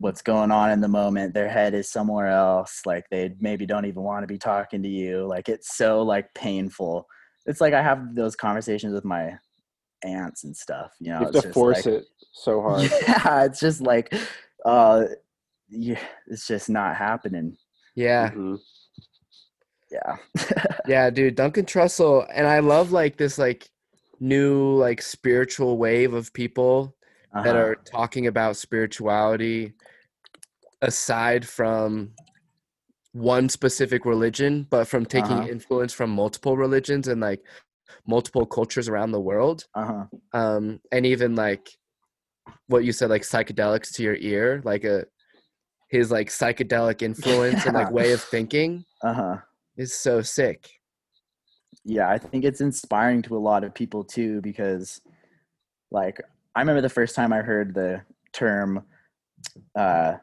what's 0.01 0.23
going 0.23 0.51
on 0.51 0.71
in 0.71 0.81
the 0.81 0.89
moment 0.89 1.35
their 1.35 1.49
head 1.49 1.75
is 1.75 1.91
somewhere 1.93 2.27
else 2.29 2.81
like 2.87 3.05
they 3.11 3.35
maybe 3.39 3.67
don't 3.67 3.85
even 3.85 4.03
want 4.03 4.23
to 4.23 4.27
be 4.27 4.39
talking 4.39 4.83
to 4.83 4.89
you 4.89 5.27
like 5.27 5.49
it's 5.49 5.77
so 5.77 6.03
like 6.03 6.33
painful 6.35 7.07
it's 7.47 7.61
like 7.61 7.75
i 7.75 7.83
have 7.83 8.15
those 8.15 8.35
conversations 8.35 8.93
with 8.95 9.05
my 9.05 9.37
aunts 10.05 10.45
and 10.45 10.57
stuff 10.57 10.91
you 11.01 11.11
know 11.13 11.21
you 11.21 11.27
have 11.27 11.35
it's 11.35 11.43
to 11.43 11.49
just 11.49 11.55
force 11.55 11.85
like- 11.87 11.95
it 11.97 12.05
so 12.33 12.61
hard. 12.67 12.83
yeah 13.07 13.45
it's 13.45 13.61
just 13.61 13.81
like 13.83 14.13
uh 14.65 15.05
yeah 15.69 16.01
it's 16.29 16.47
just 16.47 16.69
not 16.71 16.97
happening 16.97 17.57
Yeah. 17.95 18.31
Mhm. 18.31 18.59
yeah 19.91 20.17
Yeah, 20.87 21.11
dude, 21.17 21.35
Duncan 21.35 21.67
Trussell, 21.67 22.27
and 22.33 22.47
I 22.47 22.61
love 22.61 22.91
like 22.93 23.17
this 23.17 23.39
like 23.39 23.69
new 24.19 24.75
like 24.77 25.03
spiritual 25.03 25.77
wave 25.79 26.15
of 26.15 26.33
people 26.33 26.97
that 27.35 27.55
Uh-huh. 27.57 27.59
are 27.59 27.75
talking 27.77 28.27
about 28.27 28.57
spirituality 28.57 29.75
aside 30.83 31.47
from 31.47 32.13
one 33.13 33.49
specific 33.49 34.05
religion, 34.05 34.67
but 34.71 34.87
from 34.87 35.05
taking 35.05 35.39
Uh-huh. 35.39 35.49
influence 35.49 35.93
from 35.93 36.11
multiple 36.11 36.57
religions 36.57 37.09
and 37.09 37.21
like 37.21 37.41
multiple 38.07 38.47
cultures 38.47 38.89
around 38.89 39.13
the 39.13 39.21
world. 39.21 39.67
uh-huh 39.75 40.05
Um, 40.33 40.81
and 40.93 41.05
even 41.07 41.35
like 41.35 41.69
what 42.69 42.85
you 42.85 42.93
said, 42.93 43.11
like 43.11 43.23
psychedelics 43.23 43.93
to 43.95 44.03
your 44.03 44.17
ear, 44.17 44.63
like 44.65 44.85
a 44.85 45.05
his 45.89 46.11
like 46.11 46.29
psychedelic 46.29 47.03
influence 47.03 47.65
and 47.65 47.75
like 47.75 47.91
way 47.91 48.13
of 48.13 48.23
thinking 48.23 48.85
uh-huh 49.03 49.37
is 49.77 49.93
so 49.97 50.23
sick. 50.23 50.69
yeah 51.85 52.09
i 52.09 52.19
think 52.19 52.45
it's 52.45 52.61
inspiring 52.61 53.23
to 53.23 53.37
a 53.37 53.39
lot 53.39 53.65
of 53.65 53.75
people 53.75 54.05
too 54.05 54.41
because 54.41 55.01
like 55.91 56.21
i 56.55 56.61
remember 56.61 56.81
the 56.81 56.89
first 56.89 57.15
time 57.17 57.33
i 57.33 57.39
heard 57.39 57.75
the 57.75 58.01
term 58.33 58.85
uh 59.77 60.15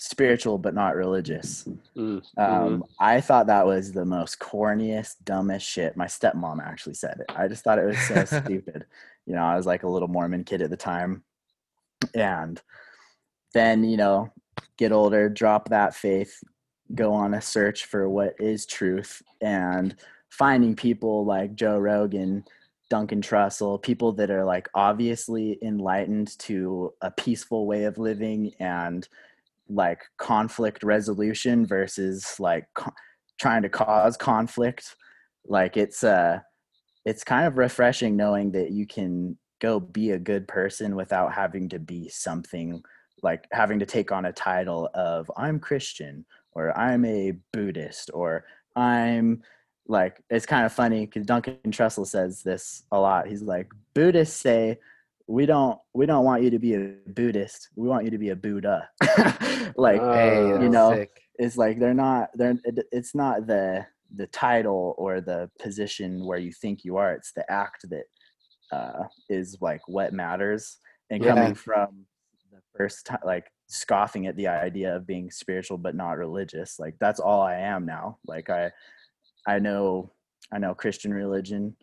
spiritual 0.00 0.58
but 0.58 0.74
not 0.74 0.96
religious. 0.96 1.68
Mm, 1.96 2.22
um 2.38 2.84
i 3.00 3.20
thought 3.20 3.48
that 3.48 3.66
was 3.66 3.92
the 3.92 4.04
most 4.04 4.38
corniest 4.38 5.16
dumbest 5.24 5.66
shit. 5.66 5.96
My 5.96 6.06
stepmom 6.06 6.64
actually 6.64 6.94
said 6.94 7.18
it. 7.20 7.34
I 7.34 7.48
just 7.48 7.64
thought 7.64 7.78
it 7.78 7.86
was 7.86 7.98
so 8.00 8.24
stupid. 8.44 8.86
You 9.26 9.34
know 9.34 9.42
i 9.42 9.56
was 9.56 9.66
like 9.66 9.82
a 9.82 9.88
little 9.88 10.08
mormon 10.08 10.44
kid 10.44 10.62
at 10.62 10.70
the 10.70 10.76
time. 10.76 11.24
And 12.14 12.60
then 13.54 13.84
you 13.84 13.96
know 13.96 14.30
get 14.76 14.92
older 14.92 15.28
drop 15.28 15.68
that 15.68 15.94
faith 15.94 16.42
go 16.94 17.12
on 17.12 17.34
a 17.34 17.40
search 17.40 17.84
for 17.84 18.08
what 18.08 18.34
is 18.38 18.66
truth 18.66 19.22
and 19.40 19.96
finding 20.30 20.74
people 20.74 21.24
like 21.24 21.54
joe 21.54 21.78
rogan 21.78 22.44
duncan 22.90 23.20
trussell 23.20 23.80
people 23.80 24.12
that 24.12 24.30
are 24.30 24.44
like 24.44 24.68
obviously 24.74 25.58
enlightened 25.62 26.38
to 26.38 26.92
a 27.02 27.10
peaceful 27.10 27.66
way 27.66 27.84
of 27.84 27.98
living 27.98 28.52
and 28.60 29.08
like 29.68 30.02
conflict 30.16 30.82
resolution 30.82 31.66
versus 31.66 32.38
like 32.38 32.66
co- 32.74 32.92
trying 33.40 33.62
to 33.62 33.68
cause 33.68 34.16
conflict. 34.16 34.96
Like 35.46 35.76
it's 35.76 36.04
uh 36.04 36.40
it's 37.04 37.24
kind 37.24 37.46
of 37.46 37.58
refreshing 37.58 38.16
knowing 38.16 38.52
that 38.52 38.70
you 38.70 38.86
can 38.86 39.38
go 39.60 39.80
be 39.80 40.10
a 40.10 40.18
good 40.18 40.46
person 40.46 40.94
without 40.94 41.32
having 41.32 41.68
to 41.68 41.78
be 41.78 42.08
something 42.08 42.82
like 43.22 43.44
having 43.50 43.80
to 43.80 43.86
take 43.86 44.12
on 44.12 44.26
a 44.26 44.32
title 44.32 44.88
of 44.94 45.28
i'm 45.36 45.58
christian 45.58 46.24
or 46.52 46.76
i'm 46.78 47.04
a 47.04 47.32
buddhist 47.52 48.10
or 48.14 48.44
i'm 48.76 49.42
like 49.88 50.22
it's 50.30 50.46
kind 50.46 50.64
of 50.66 50.72
funny 50.72 51.06
because 51.06 51.26
duncan 51.26 51.58
trussell 51.68 52.06
says 52.06 52.42
this 52.42 52.84
a 52.92 53.00
lot. 53.00 53.26
He's 53.26 53.42
like 53.42 53.68
buddhists 53.94 54.38
say 54.38 54.78
we 55.28 55.44
don't 55.46 55.78
we 55.94 56.06
don't 56.06 56.24
want 56.24 56.42
you 56.42 56.50
to 56.50 56.58
be 56.58 56.74
a 56.74 56.96
buddhist. 57.08 57.68
We 57.76 57.86
want 57.86 58.04
you 58.04 58.10
to 58.10 58.18
be 58.18 58.30
a 58.30 58.36
buddha. 58.36 58.88
Like 59.76 60.00
Uh, 60.02 60.14
Hey, 60.14 60.48
you 60.48 60.68
know, 60.70 60.94
sick. 60.94 61.10
it's 61.38 61.56
like 61.56 61.78
they're 61.78 61.94
not 61.94 62.30
they're 62.34 62.58
it, 62.64 62.86
it's 62.90 63.14
not 63.14 63.46
the 63.46 63.86
the 64.16 64.26
title 64.28 64.94
or 64.98 65.20
the 65.20 65.50
position 65.60 66.24
where 66.24 66.38
you 66.38 66.50
think 66.52 66.82
you 66.84 66.96
are. 66.96 67.12
It's 67.12 67.32
the 67.34 67.44
act 67.50 67.84
that 67.90 68.04
uh 68.72 69.04
is 69.28 69.58
like 69.60 69.82
what 69.86 70.12
matters. 70.12 70.78
And 71.10 71.22
Yeah. 71.22 71.30
coming 71.34 71.54
from 71.54 72.06
the 72.50 72.60
first 72.76 73.06
time 73.06 73.20
like 73.24 73.46
scoffing 73.68 74.26
at 74.26 74.36
the 74.36 74.46
idea 74.48 74.96
of 74.96 75.06
being 75.06 75.30
spiritual 75.30 75.76
but 75.76 75.94
not 75.94 76.16
religious 76.16 76.78
like 76.78 76.94
that's 77.00 77.20
all 77.20 77.42
i 77.42 77.54
am 77.54 77.84
now. 77.84 78.18
Like 78.26 78.48
i 78.50 78.70
i 79.46 79.58
know 79.58 80.10
i 80.52 80.58
know 80.58 80.74
christian 80.74 81.12
religion. 81.12 81.76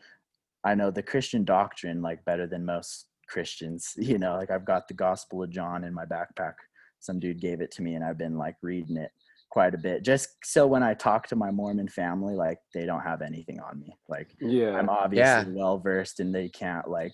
I 0.63 0.73
know 0.73 0.89
the 0.91 1.03
christian 1.03 1.43
doctrine 1.45 2.01
like 2.01 2.25
better 2.25 2.47
than 2.47 2.65
most 2.65 3.05
christians 3.27 3.93
you 3.97 4.17
know 4.17 4.35
like 4.35 4.51
i've 4.51 4.65
got 4.65 4.87
the 4.87 4.93
gospel 4.93 5.43
of 5.43 5.49
john 5.49 5.83
in 5.83 5.93
my 5.93 6.05
backpack 6.05 6.53
some 6.99 7.19
dude 7.19 7.39
gave 7.39 7.61
it 7.61 7.69
to 7.71 7.83
me 7.83 7.93
and 7.93 8.03
I've 8.03 8.17
been 8.17 8.35
like 8.35 8.55
reading 8.63 8.97
it 8.97 9.11
quite 9.51 9.75
a 9.75 9.77
bit 9.77 10.03
just 10.03 10.29
so 10.43 10.65
when 10.65 10.81
I 10.81 10.95
talk 10.95 11.27
to 11.27 11.35
my 11.35 11.51
Mormon 11.51 11.87
family 11.87 12.33
like 12.35 12.57
they 12.73 12.85
don't 12.85 13.01
have 13.03 13.21
anything 13.21 13.59
on 13.59 13.79
me 13.79 13.95
like 14.09 14.35
yeah. 14.41 14.75
I'm 14.77 14.89
obviously 14.89 15.53
well 15.53 15.77
versed 15.77 16.19
and 16.19 16.33
they 16.33 16.49
can't 16.49 16.89
like 16.89 17.13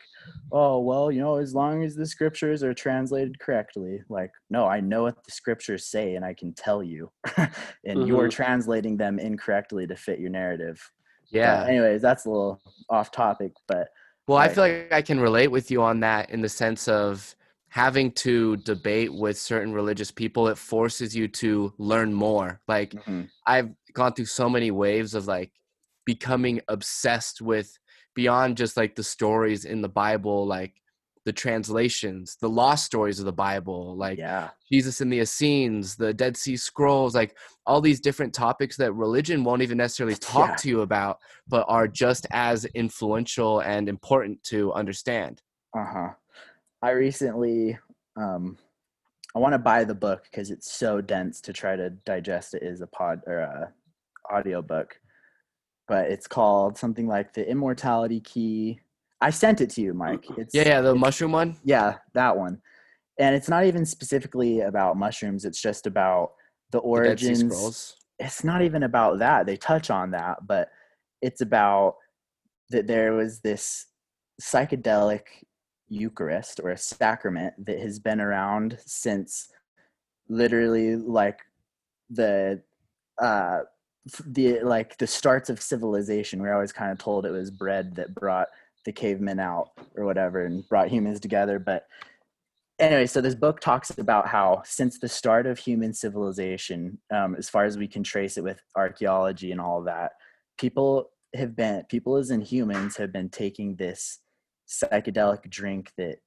oh 0.52 0.80
well 0.80 1.12
you 1.12 1.20
know 1.20 1.36
as 1.36 1.54
long 1.54 1.84
as 1.84 1.94
the 1.96 2.06
scriptures 2.06 2.64
are 2.64 2.74
translated 2.74 3.38
correctly 3.40 4.02
like 4.10 4.32
no 4.50 4.66
I 4.66 4.80
know 4.80 5.04
what 5.04 5.24
the 5.26 5.32
scriptures 5.32 5.88
say 5.88 6.16
and 6.16 6.24
I 6.24 6.34
can 6.34 6.54
tell 6.54 6.82
you 6.82 7.12
and 7.86 8.08
you're 8.08 8.28
Mhm. 8.28 8.32
translating 8.32 8.98
them 8.98 9.20
incorrectly 9.20 9.86
to 9.88 9.96
fit 9.96 10.20
your 10.20 10.30
narrative 10.32 10.80
But 11.32 11.38
Yeah. 11.38 11.66
anyways 11.68 12.02
that's 12.02 12.26
a 12.26 12.30
little 12.30 12.62
off 12.90 13.12
topic 13.12 13.52
but 13.68 13.90
Well, 14.27 14.38
I 14.38 14.48
feel 14.48 14.64
like 14.64 14.91
I 14.93 15.02
can 15.02 15.19
relate 15.19 15.48
with 15.48 15.72
you 15.72 15.81
on 15.81 15.99
that 16.02 16.30
in 16.30 16.41
the 16.41 16.49
sense 16.49 16.88
of 16.88 17.35
having 17.69 18.11
to 18.11 18.57
debate 18.57 19.14
with 19.14 19.38
certain 19.38 19.73
religious 19.73 20.11
people. 20.11 20.48
It 20.48 20.57
forces 20.57 21.15
you 21.15 21.27
to 21.30 21.73
learn 21.77 22.14
more. 22.14 22.61
Like 22.68 22.95
mhm, 22.95 23.30
I've 23.45 23.72
gone 23.93 24.14
through 24.14 24.26
so 24.26 24.49
many 24.49 24.72
waves 24.72 25.14
of 25.15 25.27
like 25.27 25.52
becoming 26.06 26.61
obsessed 26.68 27.41
with 27.41 27.77
beyond 28.15 28.57
just 28.57 28.77
like 28.77 28.95
the 28.95 29.03
stories 29.03 29.65
in 29.65 29.81
the 29.81 29.89
Bible, 29.89 30.45
like 30.45 30.81
the 31.26 31.34
translations, 31.34 32.38
the 32.41 32.49
lost 32.49 32.85
stories 32.85 33.19
of 33.19 33.26
the 33.26 33.34
Bible, 33.34 33.95
like 33.95 34.18
yeah 34.18 34.49
Jesus 34.72 35.02
and 35.02 35.11
the 35.11 35.19
Essenes, 35.19 35.95
the 35.95 36.14
Dead 36.14 36.35
Sea 36.35 36.57
Scrolls, 36.57 37.14
like 37.14 37.35
all 37.65 37.81
these 37.81 37.99
different 37.99 38.34
topics 38.34 38.76
that 38.77 38.93
religion 38.93 39.43
won't 39.43 39.61
even 39.61 39.77
necessarily 39.77 40.15
talk 40.15 40.49
Yeah. 40.49 40.56
to 40.56 40.69
you 40.69 40.81
about, 40.81 41.19
but 41.48 41.65
are 41.68 41.88
just 41.88 42.26
as 42.31 42.65
influential 42.65 43.60
and 43.60 43.88
important 43.88 44.41
to 44.45 44.73
understand. 44.73 45.41
Uh-huh. 45.77 46.10
I 46.81 46.91
recently 46.91 47.77
um 48.18 48.57
I 49.35 49.39
want 49.39 49.53
to 49.53 49.60
buy 49.60 49.84
the 49.85 49.95
book 49.95 50.23
because 50.23 50.52
it's 50.52 50.69
so 50.72 50.99
dense 50.99 51.39
to 51.41 51.53
try 51.53 51.76
to 51.77 51.89
digest 51.89 52.53
it 52.53 52.64
as 52.64 52.81
a 52.81 52.88
pod 52.88 53.22
or 53.27 53.38
a 53.39 53.73
audio 54.30 54.61
book. 54.61 54.99
But 55.88 56.10
it's 56.11 56.27
called 56.27 56.77
something 56.77 57.07
like 57.07 57.34
The 57.34 57.48
Immortality 57.49 58.19
Key. 58.22 58.80
I 59.22 59.30
sent 59.30 59.61
it 59.61 59.69
to 59.72 59.81
you, 59.81 59.93
Mike. 59.93 60.26
It's 60.38 60.53
Yeah, 60.56 60.68
yeah, 60.68 60.81
the 60.81 60.95
mushroom 60.95 61.31
one. 61.31 61.57
yeah, 61.64 61.98
that 62.14 62.35
one. 62.38 62.61
And 63.19 63.35
it's 63.35 63.49
not 63.49 63.65
even 63.65 63.85
specifically 63.85 64.61
about 64.61 64.98
mushrooms, 64.98 65.45
it's 65.45 65.61
just 65.61 65.85
about 65.85 66.31
the 66.72 66.80
The 66.80 66.84
origins 66.84 67.39
Scrolls. 67.53 67.95
it's 68.19 68.43
not 68.43 68.61
even 68.64 68.84
about 68.84 69.19
that. 69.19 69.45
They 69.45 69.57
touch 69.57 69.89
on 69.89 70.11
that, 70.11 70.48
but 70.48 70.69
it's 71.22 71.41
about 71.41 71.95
that 72.69 72.88
there 72.88 73.14
was 73.14 73.41
this 73.41 73.85
psychedelic 74.41 75.22
Eucharist 75.89 76.60
or 76.64 76.69
a 76.72 76.77
sacrament 76.77 77.53
that 77.65 77.80
has 77.80 77.99
been 77.99 78.22
around 78.22 78.77
since 78.85 79.49
literally 80.30 80.95
like 80.95 81.39
the 82.10 82.61
uh 83.22 83.60
the 84.26 84.61
like 84.61 84.98
the 84.98 85.06
starts 85.06 85.49
of 85.49 85.61
civilization. 85.61 86.41
We're 86.41 86.53
always 86.53 86.72
kind 86.72 86.91
of 86.91 86.98
told 86.98 87.26
it 87.26 87.31
was 87.31 87.52
bread 87.52 87.95
that 87.98 88.15
brought 88.15 88.48
the 88.86 88.91
cavemen 88.91 89.40
out 89.40 89.70
or 89.95 90.06
whatever 90.06 90.45
and 90.45 90.68
brought 90.68 90.90
humans 90.90 91.20
together, 91.20 91.60
but 91.60 91.86
anyway, 92.80 93.06
so 93.06 93.22
this 93.22 93.36
book 93.36 93.60
talks 93.60 93.98
about 93.98 94.28
how 94.28 94.62
since 94.66 94.99
the 94.99 95.08
start 95.08 95.45
of 95.45 95.60
human 95.60 95.94
civilization, 95.94 96.98
um, 97.14 97.36
as 97.36 97.49
far 97.49 97.66
as 97.66 97.78
we 97.78 97.88
can 97.88 98.03
trace 98.03 98.38
it 98.38 98.44
with 98.44 98.62
archaeology 98.76 99.52
and 99.52 99.62
all 99.62 99.80
of 99.80 99.86
that, 99.86 100.14
people 100.58 101.10
have 101.34 101.56
been 101.56 101.84
people 101.90 102.18
as 102.18 102.32
in 102.32 102.41
humans 102.41 102.98
have 102.98 103.14
been 103.14 103.30
taking 103.30 103.76
this 103.76 104.20
psychedelic 104.68 105.49
drink 105.49 105.91
that 105.98 106.18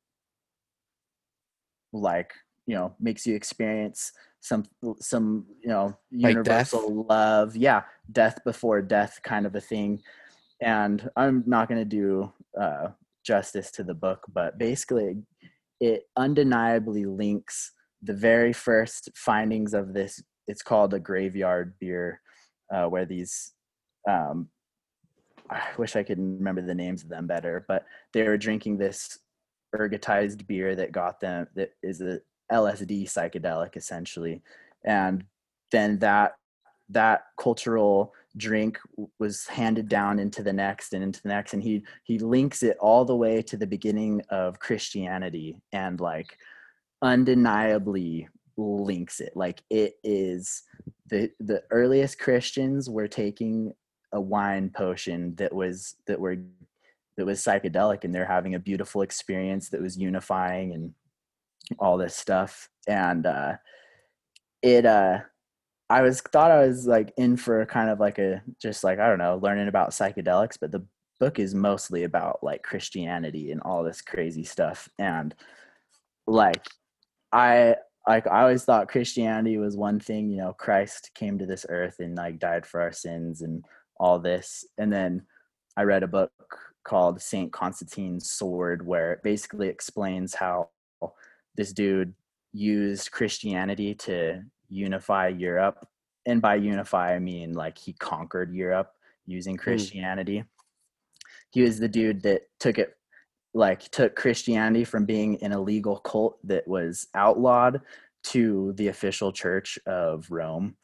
like 1.93 2.32
you 2.66 2.74
know 2.74 2.94
makes 2.98 3.26
you 3.26 3.35
experience 3.35 4.12
some 4.40 4.64
some 5.01 5.47
you 5.62 5.68
know 5.68 5.97
Like 6.10 6.36
universal 6.36 7.05
love 7.09 7.55
yeah 7.55 7.82
death 8.12 8.39
before 8.44 8.82
death 8.82 9.20
kind 9.22 9.47
of 9.47 9.55
a 9.55 9.60
thing. 9.60 10.02
And 10.60 11.10
I'm 11.16 11.43
not 11.47 11.68
going 11.68 11.81
to 11.81 11.85
do 11.85 12.32
uh, 12.60 12.89
justice 13.24 13.70
to 13.72 13.85
the 13.85 13.94
book, 13.94 14.20
but 14.32 14.59
basically, 14.59 15.22
it 15.81 16.05
undeniably 16.16 17.05
links 17.05 17.72
the 18.02 18.14
very 18.14 18.52
first 18.52 19.10
findings 19.14 19.74
of 19.74 19.94
this. 19.94 20.22
It's 20.47 20.62
called 20.62 20.94
a 20.94 21.01
graveyard 21.01 21.74
beer, 21.81 22.20
uh, 22.72 22.86
where 22.86 23.06
these 23.06 23.52
um, 24.09 24.48
I 25.51 25.62
wish 25.76 25.97
I 25.97 26.02
could 26.02 26.18
remember 26.18 26.62
the 26.62 26.74
names 26.74 27.02
of 27.02 27.09
them 27.09 27.26
better, 27.26 27.64
but 27.68 27.85
they 28.12 28.22
were 28.22 28.39
drinking 28.39 28.78
this 28.78 29.18
ergotized 29.74 30.47
beer 30.47 30.74
that 30.76 30.93
got 30.93 31.20
them 31.20 31.47
that 31.55 31.70
is 31.82 32.01
a 32.01 32.20
LSD 32.52 33.05
psychedelic 33.05 33.76
essentially, 33.76 34.43
and 34.85 35.24
then 35.72 35.98
that 35.98 36.32
that 36.90 37.24
cultural 37.39 38.12
drink 38.36 38.78
was 39.19 39.47
handed 39.47 39.89
down 39.89 40.19
into 40.19 40.43
the 40.43 40.52
next 40.52 40.93
and 40.93 41.05
into 41.05 41.23
the 41.23 41.28
next 41.28 41.55
and 41.55 41.62
he 41.62 41.82
he 42.02 42.19
links 42.19 42.65
it 42.65 42.77
all 42.81 43.05
the 43.05 43.15
way 43.15 43.40
to 43.40 43.56
the 43.56 43.66
beginning 43.66 44.20
of 44.31 44.59
christianity 44.59 45.56
and 45.73 46.01
like 46.01 46.36
undeniably 47.01 48.28
links 48.56 49.20
it. 49.20 49.32
Like 49.35 49.62
it 49.70 49.94
is 50.02 50.62
the 51.06 51.31
the 51.40 51.62
earliest 51.70 52.19
christians 52.19 52.89
were 52.89 53.09
taking 53.09 53.73
a 54.12 54.20
wine 54.20 54.70
potion 54.74 55.35
that 55.36 55.52
was 55.52 55.97
that 56.06 56.19
were 56.19 56.36
that 57.16 57.27
was 57.27 57.40
psychedelic 57.40 58.05
and 58.05 58.15
they're 58.15 58.27
having 58.27 58.55
a 58.55 58.61
beautiful 58.61 59.02
experience 59.02 59.69
that 59.69 59.81
was 59.81 59.97
unifying 59.97 60.73
and 60.73 60.94
all 61.78 61.98
this 61.98 62.16
stuff. 62.16 62.69
And 62.89 63.27
uh 63.27 63.55
it 64.62 64.86
uh 64.86 65.20
i 65.90 66.02
was 66.02 66.20
thought 66.20 66.51
i 66.51 66.66
was 66.66 66.86
like 66.86 67.12
in 67.16 67.36
for 67.36 67.65
kind 67.66 67.90
of 67.90 68.01
like 68.01 68.19
a 68.19 68.43
just 68.61 68.85
like 68.85 68.98
i 68.98 69.09
don't 69.09 69.19
know 69.19 69.39
learning 69.43 69.69
about 69.69 69.90
psychedelics 69.90 70.56
but 70.61 70.73
the 70.73 70.85
book 71.20 71.39
is 71.39 71.55
mostly 71.55 72.05
about 72.05 72.39
like 72.43 72.62
christianity 72.62 73.51
and 73.51 73.61
all 73.62 73.85
this 73.85 74.02
crazy 74.02 74.44
stuff 74.44 74.89
and 74.98 75.35
like 76.27 76.66
i 77.32 77.74
like 78.06 78.27
i 78.27 78.43
always 78.43 78.65
thought 78.65 78.89
christianity 78.89 79.56
was 79.56 79.77
one 79.77 80.01
thing 80.01 80.31
you 80.31 80.39
know 80.39 80.52
christ 80.52 81.11
came 81.15 81.39
to 81.39 81.47
this 81.47 81.65
earth 81.69 81.97
and 82.01 82.16
like 82.16 82.39
died 82.39 82.66
for 82.66 82.81
our 82.81 82.93
sins 82.93 83.43
and 83.43 83.65
all 83.98 84.19
this. 84.19 84.65
And 84.78 84.93
then 84.93 85.23
I 85.77 85.82
read 85.82 86.02
a 86.02 86.09
book 86.09 86.32
called 86.85 87.20
Saint 87.20 87.52
Constantine's 87.52 88.31
Sword, 88.31 88.86
where 88.86 89.12
it 89.12 89.23
basically 89.23 89.69
explains 89.69 90.35
how 90.35 90.70
this 91.56 91.73
dude 91.73 92.15
used 92.52 93.11
Christianity 93.11 93.94
to 93.94 94.43
unify 94.74 95.28
Europe. 95.28 95.86
And 96.26 96.40
by 96.40 96.56
unify, 96.56 97.14
I 97.14 97.18
mean 97.18 97.52
like 97.52 97.78
he 97.78 97.92
conquered 97.94 98.55
Europe 98.55 98.90
using 99.26 99.55
hmm. 99.55 99.62
Christianity. 99.62 100.38
Mm. 100.38 100.46
He 101.51 101.62
was 101.62 101.78
the 101.78 101.88
dude 101.88 102.22
that 102.22 102.42
took 102.59 102.78
it, 102.78 102.96
like, 103.52 103.82
took 103.90 104.16
Christianity 104.16 104.84
from 104.84 105.05
being 105.05 105.40
an 105.42 105.52
illegal 105.52 105.98
cult 105.98 106.38
that 106.44 106.66
was 106.66 107.06
outlawed 107.14 107.80
to 108.24 108.72
the 108.76 108.88
official 108.88 109.30
church 109.30 109.78
of 109.86 110.30
Rome 110.30 110.76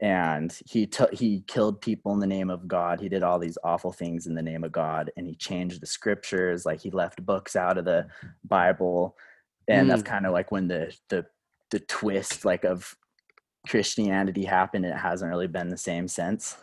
and 0.00 0.58
he 0.66 0.86
took 0.86 1.12
he 1.14 1.42
killed 1.46 1.80
people 1.80 2.12
in 2.12 2.20
the 2.20 2.26
name 2.26 2.50
of 2.50 2.68
god 2.68 3.00
he 3.00 3.08
did 3.08 3.22
all 3.22 3.38
these 3.38 3.56
awful 3.64 3.92
things 3.92 4.26
in 4.26 4.34
the 4.34 4.42
name 4.42 4.62
of 4.62 4.70
god 4.70 5.10
and 5.16 5.26
he 5.26 5.34
changed 5.34 5.80
the 5.80 5.86
scriptures 5.86 6.66
like 6.66 6.80
he 6.80 6.90
left 6.90 7.24
books 7.24 7.56
out 7.56 7.78
of 7.78 7.86
the 7.86 8.06
bible 8.44 9.16
and 9.68 9.86
mm. 9.86 9.90
that's 9.90 10.02
kind 10.02 10.26
of 10.26 10.32
like 10.32 10.52
when 10.52 10.68
the 10.68 10.94
the 11.08 11.24
the 11.70 11.80
twist 11.80 12.44
like 12.44 12.64
of 12.64 12.94
christianity 13.68 14.44
happened 14.44 14.84
it 14.84 14.96
hasn't 14.96 15.30
really 15.30 15.46
been 15.46 15.68
the 15.68 15.76
same 15.76 16.08
since. 16.08 16.56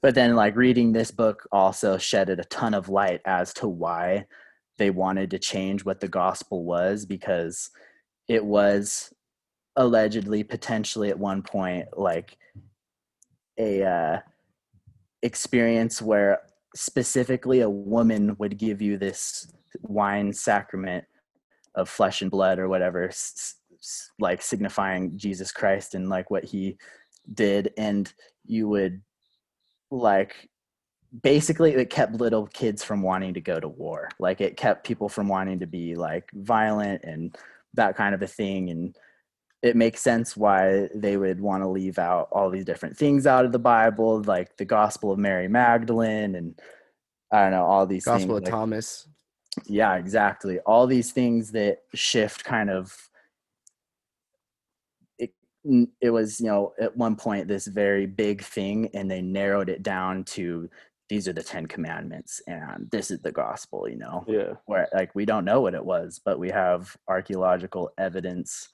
But 0.00 0.14
then 0.14 0.34
like 0.34 0.56
reading 0.56 0.92
this 0.92 1.10
book 1.10 1.46
also 1.52 1.96
shedded 1.96 2.40
a 2.40 2.44
ton 2.44 2.74
of 2.74 2.88
light 2.88 3.20
as 3.24 3.54
to 3.54 3.68
why 3.68 4.26
they 4.78 4.90
wanted 4.90 5.30
to 5.30 5.38
change 5.38 5.84
what 5.84 6.00
the 6.00 6.08
gospel 6.08 6.64
was 6.64 7.06
because 7.06 7.70
it 8.28 8.44
was 8.44 9.12
allegedly 9.76 10.42
potentially 10.42 11.08
at 11.08 11.18
one 11.18 11.42
point 11.42 11.86
like 11.96 12.36
a 13.58 13.84
uh, 13.84 14.18
experience 15.22 16.02
where 16.02 16.40
specifically 16.74 17.60
a 17.60 17.70
woman 17.70 18.34
would 18.38 18.58
give 18.58 18.82
you 18.82 18.96
this 18.96 19.52
wine 19.82 20.32
sacrament 20.32 21.04
of 21.74 21.88
flesh 21.88 22.22
and 22.22 22.30
blood 22.30 22.58
or 22.58 22.68
whatever 22.68 23.10
like 24.18 24.40
signifying 24.42 25.16
jesus 25.16 25.52
christ 25.52 25.94
and 25.94 26.08
like 26.08 26.30
what 26.30 26.44
he 26.44 26.76
did 27.34 27.72
and 27.76 28.12
you 28.44 28.68
would 28.68 29.00
like 29.90 30.48
basically 31.22 31.72
it 31.72 31.90
kept 31.90 32.14
little 32.14 32.46
kids 32.46 32.82
from 32.82 33.02
wanting 33.02 33.34
to 33.34 33.40
go 33.40 33.60
to 33.60 33.68
war 33.68 34.08
like 34.18 34.40
it 34.40 34.56
kept 34.56 34.86
people 34.86 35.08
from 35.08 35.28
wanting 35.28 35.58
to 35.58 35.66
be 35.66 35.94
like 35.94 36.30
violent 36.32 37.02
and 37.04 37.36
that 37.74 37.96
kind 37.96 38.14
of 38.14 38.22
a 38.22 38.26
thing 38.26 38.70
and 38.70 38.96
it 39.62 39.76
makes 39.76 40.02
sense 40.02 40.36
why 40.36 40.88
they 40.94 41.16
would 41.16 41.40
want 41.40 41.62
to 41.62 41.68
leave 41.68 41.98
out 41.98 42.28
all 42.32 42.50
these 42.50 42.64
different 42.64 42.96
things 42.96 43.26
out 43.26 43.44
of 43.44 43.52
the 43.52 43.58
Bible, 43.60 44.20
like 44.24 44.56
the 44.56 44.64
Gospel 44.64 45.12
of 45.12 45.20
Mary 45.20 45.46
Magdalene, 45.46 46.34
and 46.34 46.60
I 47.30 47.42
don't 47.42 47.52
know 47.52 47.64
all 47.64 47.86
these 47.86 48.04
Gospel 48.04 48.18
things, 48.18 48.38
of 48.38 48.42
like, 48.42 48.50
Thomas. 48.50 49.06
Yeah, 49.66 49.94
exactly. 49.94 50.58
All 50.60 50.88
these 50.88 51.12
things 51.12 51.52
that 51.52 51.78
shift 51.94 52.44
kind 52.44 52.70
of. 52.70 53.08
It 55.64 55.88
it 56.00 56.10
was 56.10 56.40
you 56.40 56.46
know 56.46 56.72
at 56.80 56.96
one 56.96 57.16
point 57.16 57.48
this 57.48 57.66
very 57.66 58.06
big 58.06 58.42
thing, 58.42 58.90
and 58.94 59.10
they 59.10 59.22
narrowed 59.22 59.68
it 59.68 59.82
down 59.82 60.24
to 60.24 60.68
these 61.12 61.28
are 61.28 61.32
the 61.34 61.42
Ten 61.42 61.66
Commandments, 61.66 62.40
and 62.46 62.90
this 62.90 63.10
is 63.10 63.20
the 63.20 63.32
gospel. 63.32 63.86
You 63.86 63.98
know, 63.98 64.24
yeah. 64.26 64.54
Where 64.64 64.88
like 64.94 65.14
we 65.14 65.26
don't 65.26 65.44
know 65.44 65.60
what 65.60 65.74
it 65.74 65.84
was, 65.84 66.20
but 66.24 66.38
we 66.38 66.48
have 66.50 66.96
archaeological 67.06 67.90
evidence 67.98 68.70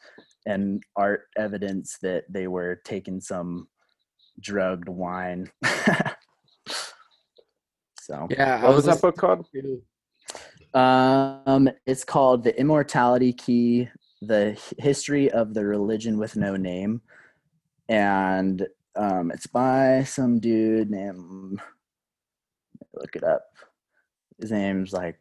and 0.46 0.80
art 0.94 1.22
evidence 1.36 1.98
that 2.02 2.24
they 2.28 2.46
were 2.46 2.80
taking 2.84 3.20
some 3.20 3.66
drugged 4.40 4.88
wine. 4.88 5.50
so 8.00 8.28
yeah, 8.30 8.62
what 8.62 8.74
was, 8.74 8.86
was 8.86 8.94
that 8.94 9.02
book 9.02 9.16
called? 9.16 9.46
Um, 10.74 11.68
it's 11.86 12.04
called 12.04 12.44
The 12.44 12.58
Immortality 12.58 13.32
Key: 13.32 13.88
The 14.20 14.58
History 14.78 15.30
of 15.30 15.54
the 15.54 15.64
Religion 15.64 16.18
with 16.18 16.36
No 16.36 16.56
Name, 16.56 17.02
and 17.88 18.66
um, 18.96 19.30
it's 19.30 19.46
by 19.46 20.04
some 20.04 20.40
dude 20.40 20.90
named. 20.90 21.60
Look 22.94 23.14
it 23.14 23.24
up. 23.24 23.42
His 24.40 24.50
name's 24.50 24.92
like. 24.92 25.18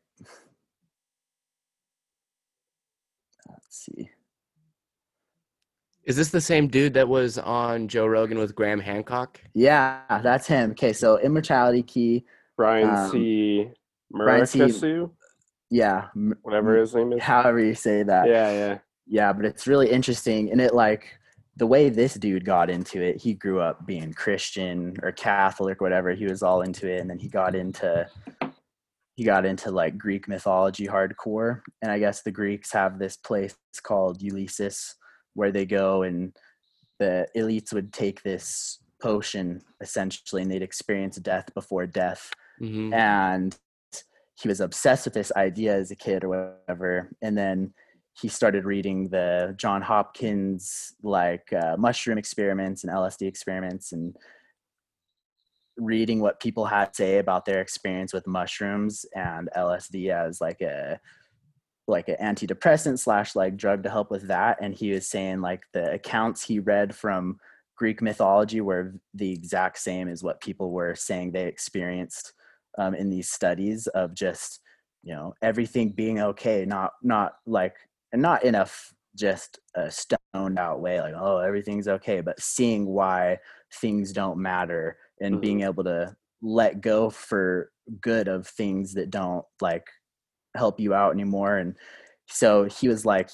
Let's 3.49 3.67
see. 3.69 4.09
Is 6.05 6.15
this 6.15 6.29
the 6.29 6.41
same 6.41 6.67
dude 6.67 6.93
that 6.93 7.07
was 7.07 7.37
on 7.37 7.87
Joe 7.89 8.07
Rogan 8.07 8.39
with 8.39 8.55
Graham 8.55 8.79
Hancock? 8.79 9.41
Yeah, 9.53 10.01
that's 10.23 10.47
him. 10.47 10.71
Okay, 10.71 10.93
so 10.93 11.19
Immortality 11.19 11.83
Key. 11.83 12.23
Brian 12.55 12.89
um, 12.89 13.11
C. 13.11 13.69
Muraresku? 14.13 15.11
Yeah. 15.69 16.07
Whatever 16.41 16.77
his 16.77 16.95
name 16.95 17.13
is. 17.13 17.21
However 17.21 17.59
you 17.59 17.75
say 17.75 18.03
that. 18.03 18.27
Yeah, 18.27 18.51
yeah. 18.51 18.77
Yeah, 19.07 19.33
but 19.33 19.45
it's 19.45 19.67
really 19.67 19.89
interesting. 19.89 20.51
And 20.51 20.59
it 20.59 20.73
like 20.73 21.17
the 21.55 21.67
way 21.67 21.89
this 21.89 22.15
dude 22.15 22.45
got 22.45 22.69
into 22.69 23.01
it, 23.01 23.21
he 23.21 23.33
grew 23.33 23.59
up 23.59 23.85
being 23.85 24.13
Christian 24.13 24.95
or 25.01 25.11
Catholic, 25.11 25.81
whatever. 25.81 26.13
He 26.13 26.25
was 26.25 26.43
all 26.43 26.61
into 26.61 26.91
it. 26.91 26.99
And 26.99 27.09
then 27.09 27.19
he 27.19 27.29
got 27.29 27.55
into 27.55 28.07
he 29.15 29.23
got 29.23 29.45
into 29.45 29.71
like 29.71 29.97
Greek 29.97 30.27
mythology 30.27 30.85
hardcore. 30.85 31.61
And 31.81 31.91
I 31.91 31.97
guess 31.97 32.21
the 32.21 32.31
Greeks 32.31 32.71
have 32.73 32.99
this 32.99 33.17
place 33.17 33.55
called 33.81 34.21
Eleusis 34.21 34.93
where 35.37 35.51
they 35.51 35.65
go 35.65 36.01
and 36.03 36.35
the 36.99 37.27
elites 37.35 37.71
would 37.71 37.93
take 37.93 38.23
this 38.23 38.79
potion 39.01 39.61
essentially 39.81 40.41
and 40.41 40.51
they'd 40.51 40.63
experience 40.63 41.17
death 41.17 41.53
before 41.53 41.85
death 41.85 42.31
mm-hmm. 42.59 42.91
and 42.91 43.55
he 44.41 44.47
was 44.47 44.59
obsessed 44.59 45.05
with 45.05 45.13
this 45.13 45.31
idea 45.35 45.75
as 45.75 45.91
a 45.91 45.95
kid 45.95 46.23
or 46.23 46.29
whatever 46.29 47.11
and 47.21 47.37
then 47.37 47.71
he 48.19 48.27
started 48.27 48.65
reading 48.65 49.09
the 49.09 49.53
john 49.57 49.81
hopkins 49.81 50.93
like 51.03 51.51
uh, 51.53 51.75
mushroom 51.77 52.17
experiments 52.17 52.83
and 52.83 52.93
lsd 52.93 53.27
experiments 53.27 53.91
and 53.91 54.15
reading 55.77 56.19
what 56.19 56.39
people 56.39 56.65
had 56.65 56.91
to 56.93 56.95
say 56.95 57.17
about 57.19 57.45
their 57.45 57.61
experience 57.61 58.11
with 58.13 58.25
mushrooms 58.25 59.05
and 59.15 59.49
lsd 59.55 60.09
as 60.09 60.41
like 60.41 60.61
a 60.61 60.99
like 61.87 62.09
an 62.09 62.17
antidepressant 62.21 62.99
slash 62.99 63.35
like 63.35 63.55
drug 63.55 63.83
to 63.83 63.89
help 63.89 64.11
with 64.11 64.27
that. 64.27 64.57
And 64.61 64.75
he 64.75 64.91
was 64.91 65.07
saying 65.07 65.41
like 65.41 65.63
the 65.73 65.91
accounts 65.93 66.43
he 66.43 66.59
read 66.59 66.93
from 66.93 67.39
greek 67.77 68.01
mythology 68.01 68.59
were 68.59 68.95
the 69.13 69.31
exact 69.31 69.77
same 69.77 70.07
as 70.07 70.23
what 70.23 70.41
people 70.41 70.71
were 70.71 70.95
saying 70.95 71.31
they 71.31 71.45
experienced 71.45 72.33
um, 72.79 72.95
in 72.95 73.07
these 73.09 73.29
studies 73.29 73.85
of 73.87 74.15
just 74.15 74.61
you 75.03 75.13
know 75.13 75.31
everything 75.43 75.91
being 75.91 76.19
okay 76.19 76.65
not 76.65 76.93
not 77.03 77.33
like 77.45 77.75
and 78.17 78.21
not 78.23 78.43
in 78.43 78.55
a 78.55 78.61
f- 78.61 78.93
just 79.15 79.59
a 79.75 79.89
stoned 79.91 80.57
out 80.59 80.81
way 80.81 80.99
like 80.99 81.13
oh 81.15 81.37
everything's 81.37 81.87
okay 81.87 82.19
but 82.21 82.39
seeing 82.39 82.85
why 82.87 83.37
things 83.81 84.11
don't 84.11 84.37
matter 84.39 84.97
and 85.21 85.35
Mhm. 85.35 85.41
being 85.41 85.61
able 85.61 85.83
to 85.83 86.15
let 86.41 86.81
go 86.81 87.09
for 87.11 87.71
good 88.01 88.27
of 88.27 88.47
things 88.47 88.93
that 88.95 89.09
don't 89.11 89.45
like 89.61 89.87
help 90.55 90.79
you 90.79 90.93
out 90.95 91.13
anymore 91.13 91.57
and 91.57 91.75
so 92.27 92.63
he 92.65 92.87
was 92.87 93.05
like 93.05 93.29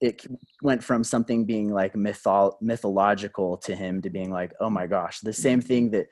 it 0.00 0.24
went 0.62 0.82
from 0.84 1.02
something 1.02 1.44
being 1.44 1.72
like 1.72 1.94
mytho- 1.94 2.54
mythological 2.60 3.56
to 3.58 3.74
him 3.74 4.00
to 4.02 4.10
being 4.10 4.30
like 4.30 4.52
oh 4.60 4.70
my 4.70 4.86
gosh 4.86 5.18
the 5.20 5.32
same 5.32 5.60
thing 5.60 5.90
that 5.90 6.06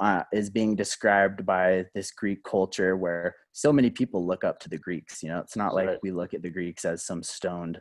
uh, 0.00 0.22
is 0.32 0.50
being 0.50 0.74
described 0.74 1.44
by 1.44 1.84
this 1.94 2.10
greek 2.10 2.42
culture 2.42 2.96
where 2.96 3.36
so 3.52 3.72
many 3.72 3.90
people 3.90 4.26
look 4.26 4.44
up 4.44 4.58
to 4.60 4.68
the 4.68 4.78
greeks 4.78 5.22
you 5.22 5.28
know? 5.28 5.38
It's 5.38 5.56
not 5.56 5.74
like 5.74 5.88
Right. 5.88 5.98
we 6.02 6.10
look 6.10 6.34
at 6.34 6.42
the 6.42 6.50
greeks 6.50 6.84
as 6.84 7.04
some 7.04 7.22
stoned 7.22 7.80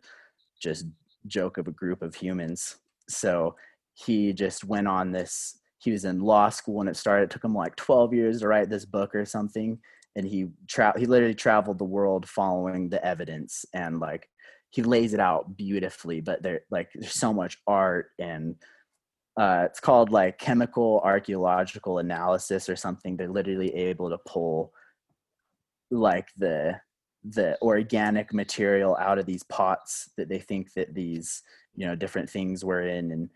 just 0.61 0.85
joke 1.27 1.57
of 1.57 1.67
a 1.67 1.71
group 1.71 2.01
of 2.01 2.15
humans. 2.15 2.77
So 3.07 3.55
he 3.93 4.33
just 4.33 4.63
went 4.65 4.87
on 4.87 5.11
this 5.11 5.59
he 5.79 5.91
was 5.91 6.03
in 6.03 6.19
law 6.19 6.49
school 6.49 6.75
when 6.75 6.89
it 6.89 6.97
started. 6.97 7.23
It 7.23 7.29
took 7.29 7.43
him 7.45 7.55
like 7.55 7.75
12 7.77 8.13
years 8.13 8.39
to 8.41 8.49
write 8.49 8.69
this 8.69 8.83
book 8.83 9.15
or 9.15 9.23
something. 9.23 9.79
And 10.17 10.27
he 10.27 10.47
tra- 10.67 10.99
he 10.99 11.05
literally 11.05 11.33
traveled 11.33 11.77
the 11.77 11.85
world 11.85 12.27
following 12.27 12.89
the 12.89 13.03
evidence 13.05 13.65
and 13.73 13.99
like 13.99 14.27
he 14.71 14.83
lays 14.83 15.13
it 15.13 15.19
out 15.19 15.57
beautifully 15.57 16.21
but 16.21 16.43
there 16.43 16.61
like 16.69 16.89
there's 16.93 17.13
so 17.13 17.33
much 17.33 17.57
art 17.65 18.11
and 18.19 18.55
uh, 19.39 19.63
it's 19.65 19.79
called 19.79 20.11
like 20.11 20.37
chemical 20.37 20.99
archaeological 21.05 21.99
analysis 21.99 22.67
or 22.67 22.75
something. 22.75 23.15
They're 23.15 23.29
literally 23.29 23.73
able 23.73 24.09
to 24.09 24.17
pull 24.27 24.73
like 25.89 26.27
the 26.37 26.75
the 27.23 27.57
organic 27.61 28.33
material 28.33 28.97
out 28.97 29.17
of 29.17 29.25
these 29.25 29.43
pots 29.43 30.09
that 30.17 30.27
they 30.27 30.39
think 30.39 30.73
that 30.73 30.93
these 30.93 31.41
you 31.73 31.87
know 31.87 31.95
different 31.95 32.29
things 32.29 32.65
were 32.65 32.81
in 32.81 33.11
and 33.13 33.29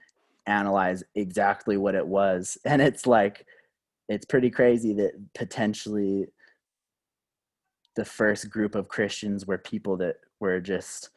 analyze 0.46 1.06
exactly 1.16 1.78
what 1.78 1.96
it 1.96 2.06
was. 2.06 2.58
And 2.66 2.82
it's 2.82 3.08
like 3.08 3.46
it's 4.10 4.26
pretty 4.26 4.50
crazy 4.50 4.94
that 4.96 5.14
potentially 5.34 6.28
the 7.96 8.04
first 8.04 8.50
group 8.50 8.76
of 8.76 8.90
christians 8.90 9.46
were 9.46 9.58
people 9.58 9.96
that 9.98 10.16
were 10.40 10.60
just 10.60 11.12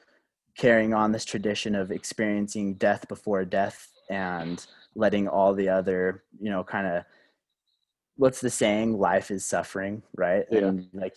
carrying 0.56 0.94
on 0.94 1.10
this 1.10 1.24
tradition 1.24 1.74
of 1.74 1.90
experiencing 1.90 2.74
death 2.74 3.08
before 3.08 3.44
death 3.44 3.88
and 4.10 4.66
letting 4.94 5.28
all 5.28 5.54
the 5.54 5.68
other 5.68 6.24
you 6.40 6.50
know 6.50 6.64
kind 6.64 6.86
of 6.86 7.04
what's 8.16 8.40
the 8.40 8.50
saying? 8.50 8.98
Life 8.98 9.30
is 9.30 9.44
suffering 9.44 10.02
right? 10.16 10.44
Yeah. 10.50 10.66
and 10.66 10.88
like 10.92 11.16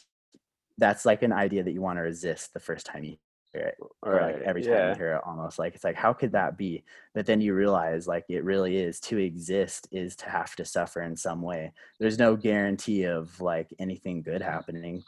that's 0.77 1.05
like 1.05 1.23
an 1.23 1.33
idea 1.33 1.63
that 1.63 1.71
you 1.71 1.81
want 1.81 1.97
to 1.97 2.03
resist 2.03 2.53
the 2.53 2.59
first 2.59 2.85
time 2.85 3.03
you 3.03 3.17
hear 3.51 3.63
it 3.63 3.77
or 4.03 4.21
like 4.21 4.41
every 4.45 4.61
time 4.61 4.73
yeah. 4.73 4.89
you 4.89 4.95
hear 4.95 5.13
it 5.15 5.21
almost 5.25 5.57
like 5.57 5.73
it's 5.73 5.83
like 5.83 5.95
how 5.95 6.13
could 6.13 6.31
that 6.31 6.57
be? 6.57 6.83
But 7.13 7.25
then 7.25 7.41
you 7.41 7.53
realize 7.53 8.07
like 8.07 8.25
it 8.29 8.43
really 8.43 8.77
is 8.77 8.99
to 9.01 9.17
exist 9.17 9.87
is 9.91 10.15
to 10.17 10.29
have 10.29 10.55
to 10.57 10.65
suffer 10.65 11.01
in 11.01 11.15
some 11.15 11.41
way. 11.41 11.73
There's 11.99 12.19
no 12.19 12.35
guarantee 12.35 13.03
of 13.03 13.39
like 13.41 13.73
anything 13.79 14.21
good 14.21 14.41
happening. 14.41 15.03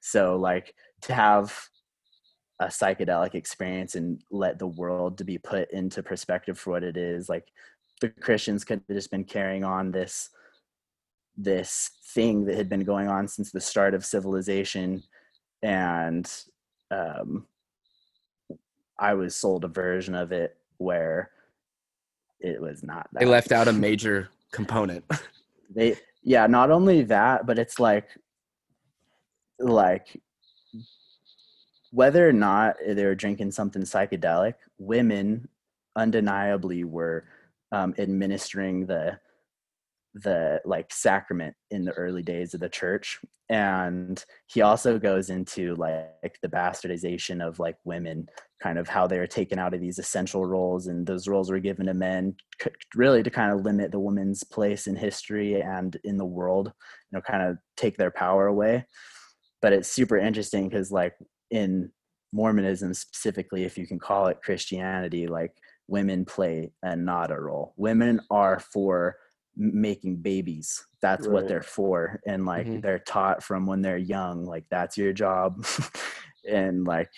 So 0.00 0.36
like 0.36 0.74
to 1.02 1.14
have 1.14 1.68
a 2.60 2.66
psychedelic 2.66 3.34
experience 3.34 3.94
and 3.94 4.22
let 4.30 4.58
the 4.58 4.66
world 4.66 5.18
to 5.18 5.24
be 5.24 5.38
put 5.38 5.70
into 5.72 6.02
perspective 6.02 6.58
for 6.58 6.70
what 6.70 6.84
it 6.84 6.96
is 6.96 7.28
like 7.28 7.48
the 8.00 8.08
christians 8.08 8.64
could 8.64 8.80
have 8.88 8.96
just 8.96 9.10
been 9.10 9.24
carrying 9.24 9.64
on 9.64 9.90
this 9.90 10.30
this 11.36 11.90
thing 12.14 12.44
that 12.44 12.56
had 12.56 12.68
been 12.68 12.84
going 12.84 13.08
on 13.08 13.26
since 13.26 13.50
the 13.50 13.60
start 13.60 13.92
of 13.92 14.04
civilization 14.04 15.02
and 15.62 16.30
um 16.92 17.46
i 18.98 19.14
was 19.14 19.34
sold 19.34 19.64
a 19.64 19.68
version 19.68 20.14
of 20.14 20.30
it 20.30 20.56
where 20.78 21.30
it 22.40 22.60
was 22.60 22.82
not 22.82 23.08
that 23.12 23.20
They 23.20 23.26
left 23.26 23.52
out 23.52 23.68
a 23.68 23.72
major 23.88 24.28
component. 24.52 25.04
they 25.74 25.96
yeah 26.22 26.46
not 26.46 26.70
only 26.70 27.02
that 27.02 27.46
but 27.46 27.58
it's 27.58 27.80
like 27.80 28.08
like 29.58 30.20
whether 31.94 32.28
or 32.28 32.32
not 32.32 32.74
they 32.84 33.04
were 33.04 33.14
drinking 33.14 33.52
something 33.52 33.82
psychedelic 33.82 34.54
women 34.78 35.48
undeniably 35.94 36.82
were 36.82 37.24
um, 37.70 37.94
administering 37.98 38.86
the 38.86 39.18
the 40.14 40.60
like 40.64 40.92
sacrament 40.92 41.56
in 41.70 41.84
the 41.84 41.92
early 41.92 42.22
days 42.22 42.54
of 42.54 42.60
the 42.60 42.68
church. 42.68 43.20
And 43.48 44.24
he 44.46 44.62
also 44.62 44.98
goes 44.98 45.28
into 45.28 45.74
like 45.74 46.38
the 46.40 46.48
bastardization 46.48 47.46
of 47.46 47.58
like 47.58 47.76
women 47.84 48.28
kind 48.62 48.78
of 48.78 48.88
how 48.88 49.08
they 49.08 49.18
were 49.18 49.26
taken 49.26 49.58
out 49.58 49.74
of 49.74 49.80
these 49.80 49.98
essential 49.98 50.46
roles 50.46 50.86
and 50.86 51.04
those 51.06 51.26
roles 51.26 51.50
were 51.50 51.58
given 51.58 51.86
to 51.86 51.94
men 51.94 52.36
really 52.94 53.22
to 53.24 53.30
kind 53.30 53.52
of 53.52 53.64
limit 53.64 53.90
the 53.90 53.98
woman's 53.98 54.44
place 54.44 54.86
in 54.86 54.94
history 54.96 55.60
and 55.60 55.96
in 56.04 56.16
the 56.16 56.24
world 56.24 56.72
you 57.10 57.16
know 57.16 57.20
kind 57.20 57.42
of 57.42 57.58
take 57.76 57.96
their 57.96 58.12
power 58.12 58.46
away. 58.46 58.84
But 59.60 59.72
it's 59.72 59.88
super 59.88 60.16
interesting 60.16 60.68
because 60.68 60.90
like 60.92 61.14
in 61.50 61.90
mormonism 62.32 62.92
specifically 62.94 63.64
if 63.64 63.78
you 63.78 63.86
can 63.86 63.98
call 63.98 64.26
it 64.26 64.42
christianity 64.42 65.26
like 65.28 65.56
women 65.88 66.24
play 66.24 66.72
a 66.82 66.96
not 66.96 67.30
a 67.30 67.38
role. 67.38 67.74
Women 67.76 68.20
are 68.30 68.58
for 68.58 69.16
making 69.56 70.16
babies. 70.16 70.84
That's 71.00 71.28
what 71.28 71.46
they're 71.46 71.62
for 71.62 72.20
and 72.26 72.46
like 72.46 72.66
Mhm. 72.66 72.82
they're 72.82 72.98
taught 72.98 73.42
from 73.42 73.66
when 73.66 73.82
they're 73.82 73.98
young 73.98 74.44
like 74.46 74.64
that's 74.70 74.96
your 74.98 75.12
job. 75.12 75.64
And 76.46 76.84
like 76.84 77.10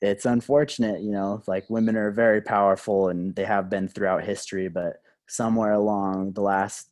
it's 0.00 0.24
unfortunate 0.26 1.00
you 1.00 1.12
know 1.12 1.42
like 1.46 1.70
women 1.70 1.96
are 1.96 2.10
very 2.10 2.40
powerful 2.40 3.08
and 3.08 3.36
they 3.36 3.44
have 3.44 3.70
been 3.70 3.86
throughout 3.86 4.24
history 4.24 4.68
but 4.68 5.00
somewhere 5.28 5.72
along 5.72 6.32
the 6.32 6.40
last 6.40 6.90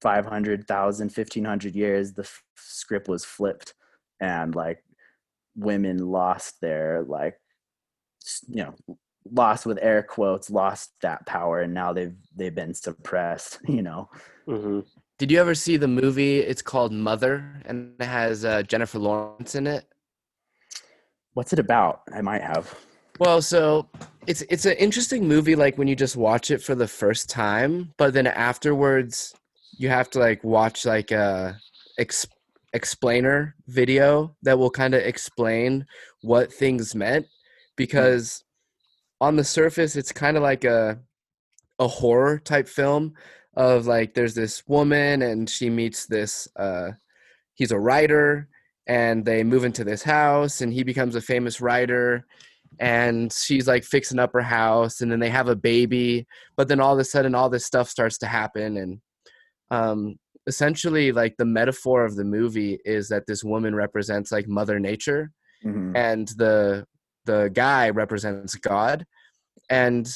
500,000 0.00 1.10
1500 1.10 1.74
years 1.74 2.12
the 2.12 2.22
f- 2.22 2.44
script 2.56 3.08
was 3.08 3.24
flipped 3.24 3.74
and 4.22 4.54
like 4.54 4.82
women 5.56 5.98
lost 5.98 6.60
their 6.62 7.04
like 7.06 7.36
you 8.48 8.62
know 8.62 8.74
lost 9.30 9.66
with 9.66 9.78
air 9.82 10.02
quotes 10.02 10.48
lost 10.50 10.92
that 11.02 11.26
power 11.26 11.60
and 11.60 11.74
now 11.74 11.92
they've 11.92 12.14
they've 12.34 12.54
been 12.54 12.72
suppressed 12.74 13.58
you 13.68 13.82
know 13.82 14.08
hmm 14.46 14.80
Did 15.18 15.30
you 15.30 15.38
ever 15.38 15.54
see 15.54 15.76
the 15.76 15.86
movie? 15.88 16.38
It's 16.40 16.62
called 16.62 16.90
Mother, 16.92 17.62
and 17.66 17.94
it 18.00 18.04
has 18.06 18.44
uh, 18.44 18.62
Jennifer 18.62 18.98
Lawrence 18.98 19.54
in 19.54 19.66
it. 19.66 19.84
what's 21.34 21.52
it 21.52 21.58
about 21.58 22.00
i 22.14 22.20
might 22.20 22.42
have 22.42 22.74
Well, 23.18 23.42
so 23.42 23.86
it's 24.26 24.42
it's 24.48 24.64
an 24.66 24.76
interesting 24.78 25.28
movie. 25.28 25.54
Like 25.54 25.76
when 25.78 25.86
you 25.86 25.94
just 25.94 26.16
watch 26.16 26.50
it 26.50 26.62
for 26.62 26.74
the 26.74 26.88
first 26.88 27.28
time, 27.30 27.92
but 27.98 28.14
then 28.14 28.26
afterwards, 28.26 29.34
you 29.78 29.88
have 29.90 30.08
to 30.10 30.18
like 30.18 30.42
watch 30.42 30.84
like 30.86 31.10
a 31.12 31.58
ex- 31.98 32.26
explainer 32.72 33.54
video 33.66 34.36
that 34.42 34.58
will 34.58 34.70
kind 34.70 34.94
of 34.94 35.02
explain 35.02 35.86
what 36.22 36.52
things 36.52 36.94
meant. 36.94 37.26
Because 37.76 38.44
on 39.20 39.36
the 39.36 39.44
surface, 39.44 39.96
it's 39.96 40.12
kind 40.12 40.36
of 40.36 40.42
like 40.42 40.64
a 40.64 40.98
a 41.78 41.88
horror 41.88 42.38
type 42.38 42.68
film 42.68 43.14
of 43.54 43.86
like 43.86 44.14
there's 44.14 44.34
this 44.34 44.62
woman 44.66 45.22
and 45.22 45.48
she 45.48 45.68
meets 45.68 46.06
this 46.06 46.48
uh 46.56 46.90
he's 47.54 47.72
a 47.72 47.78
writer 47.78 48.48
and 48.86 49.24
they 49.24 49.44
move 49.44 49.64
into 49.64 49.84
this 49.84 50.02
house 50.02 50.60
and 50.60 50.72
he 50.72 50.82
becomes 50.82 51.14
a 51.14 51.20
famous 51.20 51.60
writer 51.60 52.24
and 52.80 53.32
she's 53.32 53.68
like 53.68 53.84
fixing 53.84 54.18
up 54.18 54.32
her 54.32 54.40
house 54.40 55.00
and 55.00 55.12
then 55.12 55.20
they 55.20 55.28
have 55.28 55.48
a 55.48 55.56
baby 55.56 56.26
but 56.56 56.68
then 56.68 56.80
all 56.80 56.94
of 56.94 56.98
a 56.98 57.04
sudden 57.04 57.34
all 57.34 57.50
this 57.50 57.66
stuff 57.66 57.88
starts 57.88 58.16
to 58.18 58.26
happen 58.26 58.76
and 58.76 59.00
um 59.70 60.16
essentially 60.46 61.12
like 61.12 61.36
the 61.36 61.44
metaphor 61.44 62.04
of 62.04 62.16
the 62.16 62.24
movie 62.24 62.78
is 62.84 63.08
that 63.08 63.26
this 63.26 63.44
woman 63.44 63.74
represents 63.74 64.32
like 64.32 64.48
mother 64.48 64.78
nature 64.80 65.30
Mhm. 65.64 65.92
and 65.96 66.28
the 66.36 66.84
the 67.24 67.50
guy 67.54 67.90
represents 67.90 68.54
god. 68.56 69.06
And 69.70 70.08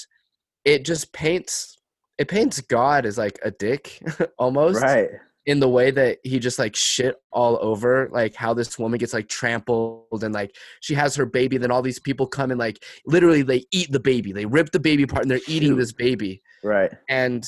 it 0.65 0.85
just 0.85 1.13
paints 1.13 1.79
it 2.19 2.27
paints 2.29 2.61
god 2.61 3.07
as 3.07 3.17
like 3.17 3.39
a 3.45 3.51
dick 3.53 4.01
almost 4.39 4.83
right. 4.83 5.11
in 5.45 5.61
the 5.61 5.69
way 5.69 5.93
that 5.93 6.19
he 6.25 6.41
just 6.41 6.59
like 6.59 6.75
shit 6.75 7.15
all 7.31 7.59
over 7.63 8.09
like 8.11 8.35
how 8.35 8.53
this 8.55 8.77
woman 8.79 8.99
gets 8.99 9.13
like 9.13 9.29
trampled 9.29 10.25
and 10.25 10.35
like 10.35 10.57
she 10.81 10.95
has 10.95 11.15
her 11.15 11.27
baby 11.27 11.59
then 11.59 11.71
all 11.71 11.83
these 11.83 12.01
people 12.01 12.27
come 12.27 12.51
and 12.51 12.59
like 12.59 12.83
literally 13.07 13.43
they 13.43 13.63
eat 13.71 13.93
the 13.93 14.01
baby. 14.01 14.33
They 14.33 14.47
rip 14.47 14.73
the 14.73 14.81
baby 14.81 15.05
apart 15.05 15.23
and 15.23 15.31
they're 15.31 15.41
eating 15.47 15.77
this 15.77 15.93
baby. 15.93 16.43
Right. 16.65 16.91
And 17.09 17.47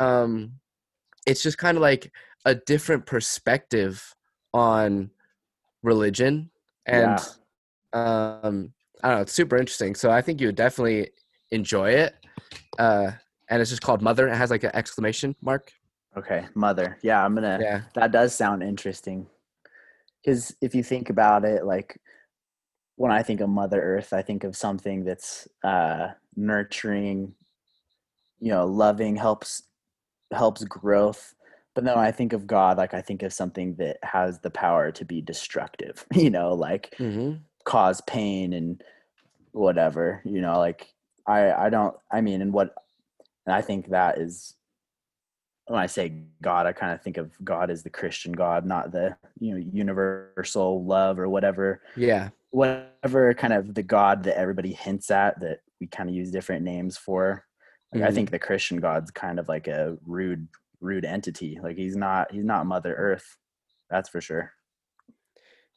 um 0.00 0.54
it's 1.28 1.42
just 1.42 1.58
kind 1.58 1.76
of 1.76 1.82
like 1.82 2.10
a 2.46 2.54
different 2.54 3.04
perspective 3.04 4.14
on 4.54 5.10
religion 5.82 6.50
and 6.86 7.18
um 7.92 8.72
i 9.02 9.08
don't 9.08 9.16
know 9.16 9.20
it's 9.20 9.32
super 9.32 9.56
interesting 9.56 9.94
so 9.94 10.10
i 10.10 10.22
think 10.22 10.40
you 10.40 10.48
would 10.48 10.56
definitely 10.56 11.08
enjoy 11.50 11.90
it 11.90 12.14
uh 12.78 13.10
and 13.50 13.60
it's 13.60 13.70
just 13.70 13.82
called 13.82 14.02
mother 14.02 14.26
it 14.26 14.34
has 14.34 14.50
like 14.50 14.64
an 14.64 14.70
exclamation 14.74 15.36
mark. 15.40 15.72
Okay 16.16 16.46
mother. 16.54 16.98
Yeah 17.02 17.24
i'm 17.24 17.34
gonna 17.34 17.58
yeah. 17.60 17.82
that 17.94 18.10
does 18.10 18.34
sound 18.34 18.62
interesting 18.62 19.26
because 20.24 20.56
if 20.60 20.74
you 20.74 20.82
think 20.82 21.10
about 21.10 21.44
it 21.44 21.64
like 21.64 22.00
when 22.96 23.12
i 23.12 23.22
think 23.22 23.40
of 23.40 23.48
mother 23.48 23.80
earth 23.80 24.12
i 24.12 24.22
think 24.22 24.42
of 24.42 24.56
something 24.56 25.04
that's 25.04 25.46
uh 25.62 26.08
nurturing 26.34 27.34
you 28.40 28.50
know 28.50 28.66
loving 28.66 29.14
helps 29.14 29.67
helps 30.32 30.64
growth. 30.64 31.34
But 31.74 31.84
then 31.84 31.96
when 31.96 32.04
I 32.04 32.10
think 32.12 32.32
of 32.32 32.46
God, 32.46 32.76
like 32.76 32.94
I 32.94 33.00
think 33.02 33.22
of 33.22 33.32
something 33.32 33.76
that 33.76 33.98
has 34.02 34.40
the 34.40 34.50
power 34.50 34.90
to 34.92 35.04
be 35.04 35.20
destructive, 35.20 36.04
you 36.14 36.30
know, 36.30 36.54
like 36.54 36.94
hmm 36.98 37.34
cause 37.64 38.00
pain 38.02 38.54
and 38.54 38.82
whatever, 39.52 40.22
you 40.24 40.40
know, 40.40 40.58
like 40.58 40.92
I 41.26 41.52
I 41.52 41.70
don't 41.70 41.94
I 42.10 42.20
mean 42.20 42.42
and 42.42 42.52
what 42.52 42.74
and 43.46 43.54
I 43.54 43.60
think 43.62 43.90
that 43.90 44.18
is 44.18 44.54
when 45.66 45.78
I 45.78 45.86
say 45.86 46.24
God, 46.40 46.66
I 46.66 46.72
kind 46.72 46.92
of 46.92 47.02
think 47.02 47.18
of 47.18 47.32
God 47.44 47.70
as 47.70 47.82
the 47.82 47.90
Christian 47.90 48.32
God, 48.32 48.64
not 48.64 48.90
the 48.90 49.16
you 49.38 49.54
know 49.54 49.60
universal 49.72 50.84
love 50.84 51.18
or 51.18 51.28
whatever 51.28 51.82
Yeah. 51.96 52.30
whatever 52.50 53.34
kind 53.34 53.52
of 53.52 53.74
the 53.74 53.82
God 53.82 54.22
that 54.24 54.38
everybody 54.38 54.72
hints 54.72 55.10
at 55.10 55.38
that 55.40 55.60
we 55.80 55.86
kind 55.86 56.08
of 56.08 56.14
use 56.16 56.30
different 56.30 56.64
names 56.64 56.96
for. 56.96 57.44
Like 57.92 58.02
I 58.02 58.08
Mhm. 58.08 58.14
think 58.14 58.30
the 58.30 58.38
Christian 58.38 58.78
God's 58.78 59.10
kind 59.10 59.38
of 59.38 59.48
like 59.48 59.66
a 59.68 59.96
rude 60.04 60.48
rude 60.80 61.04
entity. 61.04 61.58
Like 61.62 61.76
he's 61.76 61.96
not 61.96 62.32
he's 62.32 62.44
not 62.44 62.66
Mother 62.66 62.94
Earth. 62.94 63.36
That's 63.90 64.08
for 64.08 64.20
sure. 64.20 64.52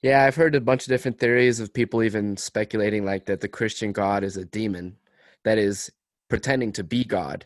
Yeah, 0.02 0.24
I've 0.24 0.36
heard 0.36 0.56
a 0.56 0.62
bunch 0.62 0.84
of 0.84 0.88
different 0.90 1.20
theories 1.20 1.60
of 1.60 1.74
people 1.74 2.02
even 2.04 2.36
speculating 2.38 3.06
like 3.06 3.26
that 3.28 3.40
the 3.42 3.48
Christian 3.48 3.92
God 3.92 4.24
is 4.24 4.36
a 4.36 4.46
demon 4.46 4.98
that 5.44 5.58
is 5.58 5.92
pretending 6.30 6.72
to 6.74 6.84
be 6.84 7.04
God 7.04 7.46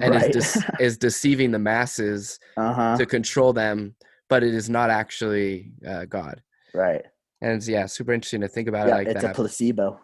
and 0.00 0.14
right. 0.14 0.34
is 0.34 0.44
dece- 0.54 0.70
is 0.80 0.98
deceiving 0.98 1.50
the 1.50 1.58
masses 1.58 2.38
uh-huh. 2.56 2.96
to 2.98 3.06
control 3.06 3.52
them, 3.52 3.94
but 4.28 4.42
it 4.42 4.54
is 4.54 4.68
not 4.68 4.90
actually 4.90 5.72
uh, 5.86 6.04
God. 6.04 6.42
Right. 6.74 7.02
And 7.40 7.52
it's, 7.52 7.68
yeah, 7.68 7.86
super 7.86 8.12
interesting 8.12 8.40
to 8.42 8.48
think 8.48 8.68
about 8.68 8.88
Yeah, 8.88 8.94
it 8.94 8.98
like 8.98 9.06
it's 9.08 9.22
that. 9.22 9.30
a 9.32 9.34
placebo. 9.34 10.00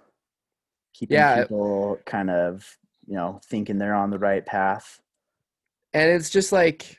Keeping 0.94 1.16
Yeah. 1.16 1.42
people 1.42 1.98
kind 2.06 2.30
of, 2.30 2.78
you 3.10 3.16
know, 3.16 3.40
thinking 3.44 3.76
they're 3.78 3.94
on 3.94 4.10
the 4.10 4.18
right 4.20 4.46
path. 4.46 5.00
and 5.92 6.08
it's 6.10 6.30
just 6.30 6.52
like 6.52 6.96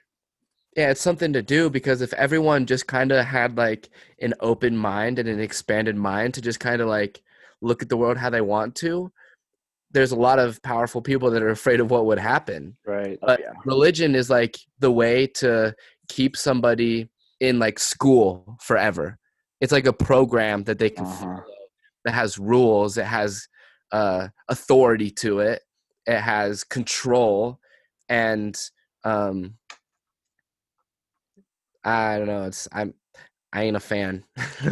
yeah 0.75 0.89
it's 0.91 1.01
something 1.01 1.31
to 1.33 1.41
do 1.41 1.69
because 1.69 2.01
if 2.01 2.13
everyone 2.13 2.65
just 2.65 2.85
kind 2.87 3.11
of 3.13 3.25
had 3.25 3.57
like 3.57 3.89
an 4.21 4.33
open 4.41 4.75
mind 4.75 5.19
and 5.19 5.27
an 5.29 5.39
expanded 5.39 5.95
mind 5.95 6.33
to 6.33 6.41
just 6.41 6.59
kind 6.59 6.81
of 6.81 6.87
like 6.89 7.21
look 7.61 7.81
at 7.81 7.87
the 7.89 7.95
world 7.97 8.17
how 8.17 8.29
they 8.29 8.41
want 8.41 8.75
to 8.75 9.09
there's 9.93 10.11
a 10.13 10.23
lot 10.27 10.39
of 10.39 10.61
powerful 10.63 11.01
people 11.01 11.29
that 11.31 11.41
are 11.43 11.49
afraid 11.59 11.79
of 11.81 11.89
what 11.91 12.05
would 12.05 12.19
happen 12.19 12.75
Right. 12.85 13.17
But- 13.21 13.39
yeah. 13.39 13.53
religion 13.65 14.15
is 14.15 14.29
like 14.29 14.55
the 14.79 14.91
way 14.91 15.27
to 15.41 15.73
keep 16.09 16.35
somebody 16.35 17.09
in 17.39 17.57
like 17.59 17.79
school 17.79 18.57
forever 18.61 19.17
it's 19.61 19.71
like 19.77 19.87
a 19.87 19.93
program 20.11 20.63
that 20.65 20.79
they 20.79 20.89
can 20.89 21.05
Uh-huh. 21.05 21.25
follow 21.25 21.43
that 22.05 22.13
has 22.13 22.37
rules 22.37 22.97
it 22.97 23.05
has 23.05 23.47
uh, 23.93 24.27
authority 24.49 25.09
to 25.23 25.39
it 25.39 25.61
it 26.07 26.19
has 26.19 26.63
control 26.63 27.59
and 28.09 28.59
um 29.03 29.53
i 31.83 32.17
don't 32.17 32.27
know 32.27 32.43
it's 32.43 32.67
i'm 32.71 32.93
i 33.53 33.63
ain't 33.63 33.77
a 33.77 33.79
fan 33.79 34.23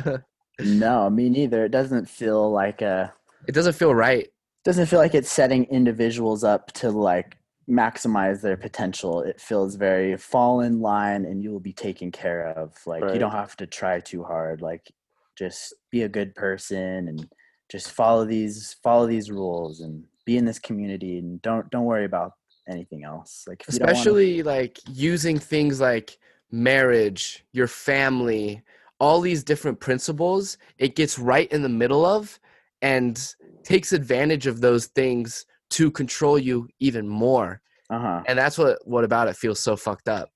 No, 0.62 1.10
me 1.10 1.30
neither. 1.30 1.66
It 1.66 1.72
doesn't 1.72 2.10
feel 2.10 2.52
like 2.52 2.82
a 2.82 3.14
it 3.48 3.54
doesn't 3.54 3.74
feel 3.74 3.96
right 3.96 4.28
doesn't 4.66 4.88
feel 4.88 5.00
like 5.00 5.16
it's 5.16 5.32
setting 5.32 5.64
individuals 5.66 6.44
up 6.44 6.72
to 6.74 6.92
like 6.92 7.38
maximize 7.70 8.42
their 8.42 8.58
potential. 8.58 9.22
It 9.22 9.40
feels 9.40 9.76
very 9.76 10.18
fall 10.18 10.60
in 10.60 10.82
line 10.82 11.24
and 11.24 11.42
you 11.42 11.52
will 11.52 11.62
be 11.62 11.72
taken 11.72 12.12
care 12.12 12.48
of. 12.50 12.76
Like 12.86 13.04
Right. 13.04 13.14
you 13.14 13.20
don't 13.20 13.32
have 13.32 13.56
to 13.58 13.68
try 13.68 14.02
too 14.02 14.24
hard. 14.24 14.62
Like 14.62 14.92
just 15.38 15.74
be 15.92 16.02
a 16.02 16.10
good 16.10 16.36
person 16.36 17.08
and 17.08 17.30
just 17.72 17.92
follow 17.92 18.26
these 18.26 18.76
follow 18.84 19.08
these 19.08 19.32
rules 19.32 19.80
and 19.80 20.04
be 20.30 20.38
in 20.38 20.46
this 20.46 20.60
community 20.60 21.18
and 21.18 21.42
don't 21.42 21.70
don't 21.72 21.86
worry 21.86 22.06
about 22.06 22.34
anything 22.70 23.04
else. 23.04 23.46
Like 23.48 23.64
if 23.68 23.80
wanna- 23.80 23.92
especially 23.92 24.44
like 24.44 24.80
using 24.88 25.40
things 25.40 25.80
like 25.80 26.18
marriage 26.52 27.46
your 27.52 27.68
family 27.68 28.64
all 29.00 29.22
these 29.22 29.44
different 29.44 29.80
principles 29.80 30.58
it 30.80 30.96
gets 30.96 31.20
right 31.20 31.50
in 31.52 31.62
the 31.62 31.70
middle 31.70 32.04
of 32.06 32.40
and 32.82 33.36
takes 33.64 33.94
advantage 33.94 34.48
of 34.48 34.60
those 34.60 34.88
things 34.88 35.46
to 35.70 35.92
control 35.92 36.40
you 36.40 36.68
even 36.80 37.08
more 37.08 37.62
uh-huh. 37.92 38.24
and 38.28 38.38
that's 38.40 38.58
what 38.58 38.80
what 38.86 39.04
about 39.04 39.28
it 39.28 39.36
feels 39.36 39.60
so 39.60 39.76
fucked 39.76 40.10
up 40.10 40.32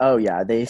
Oh 0.00 0.16
yeah, 0.18 0.44
they 0.44 0.66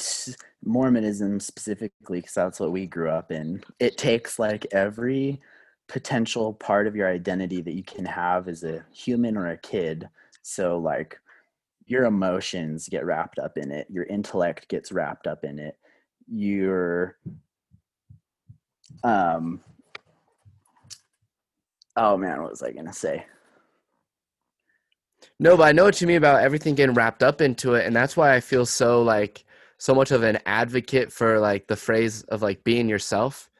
Mormonism 0.64 1.40
specifically 1.40 2.20
because 2.20 2.34
that's 2.34 2.60
what 2.60 2.72
we 2.72 2.86
grew 2.86 3.10
up 3.10 3.32
in. 3.32 3.62
It 3.80 3.98
takes 3.98 4.38
like 4.38 4.66
every 4.72 5.40
potential 5.88 6.52
part 6.52 6.86
of 6.86 6.96
your 6.96 7.08
identity 7.08 7.62
that 7.62 7.74
you 7.74 7.82
can 7.82 8.04
have 8.04 8.48
as 8.48 8.64
a 8.64 8.84
human 8.92 9.36
or 9.36 9.48
a 9.48 9.56
kid. 9.56 10.08
So 10.42 10.78
like 10.78 11.18
your 11.86 12.04
emotions 12.04 12.88
get 12.88 13.04
wrapped 13.04 13.38
up 13.38 13.56
in 13.56 13.70
it, 13.70 13.86
your 13.88 14.04
intellect 14.04 14.68
gets 14.68 14.90
wrapped 14.90 15.26
up 15.26 15.44
in 15.44 15.58
it, 15.58 15.78
your 16.28 17.16
um 19.04 19.60
oh 21.96 22.16
man, 22.16 22.42
what 22.42 22.50
was 22.50 22.62
I 22.62 22.72
gonna 22.72 22.92
say? 22.92 23.24
No, 25.38 25.56
but 25.56 25.64
I 25.64 25.72
know 25.72 25.84
what 25.84 26.00
you 26.00 26.06
mean 26.06 26.16
about 26.16 26.42
everything 26.42 26.74
getting 26.74 26.94
wrapped 26.94 27.22
up 27.22 27.40
into 27.40 27.74
it, 27.74 27.86
and 27.86 27.94
that's 27.94 28.16
why 28.16 28.34
I 28.34 28.40
feel 28.40 28.66
so 28.66 29.02
like 29.02 29.44
so 29.78 29.94
much 29.94 30.10
of 30.10 30.22
an 30.22 30.38
advocate 30.46 31.12
for 31.12 31.38
like 31.38 31.66
the 31.66 31.76
phrase 31.76 32.22
of 32.24 32.42
like 32.42 32.64
being 32.64 32.88
yourself, 32.88 33.50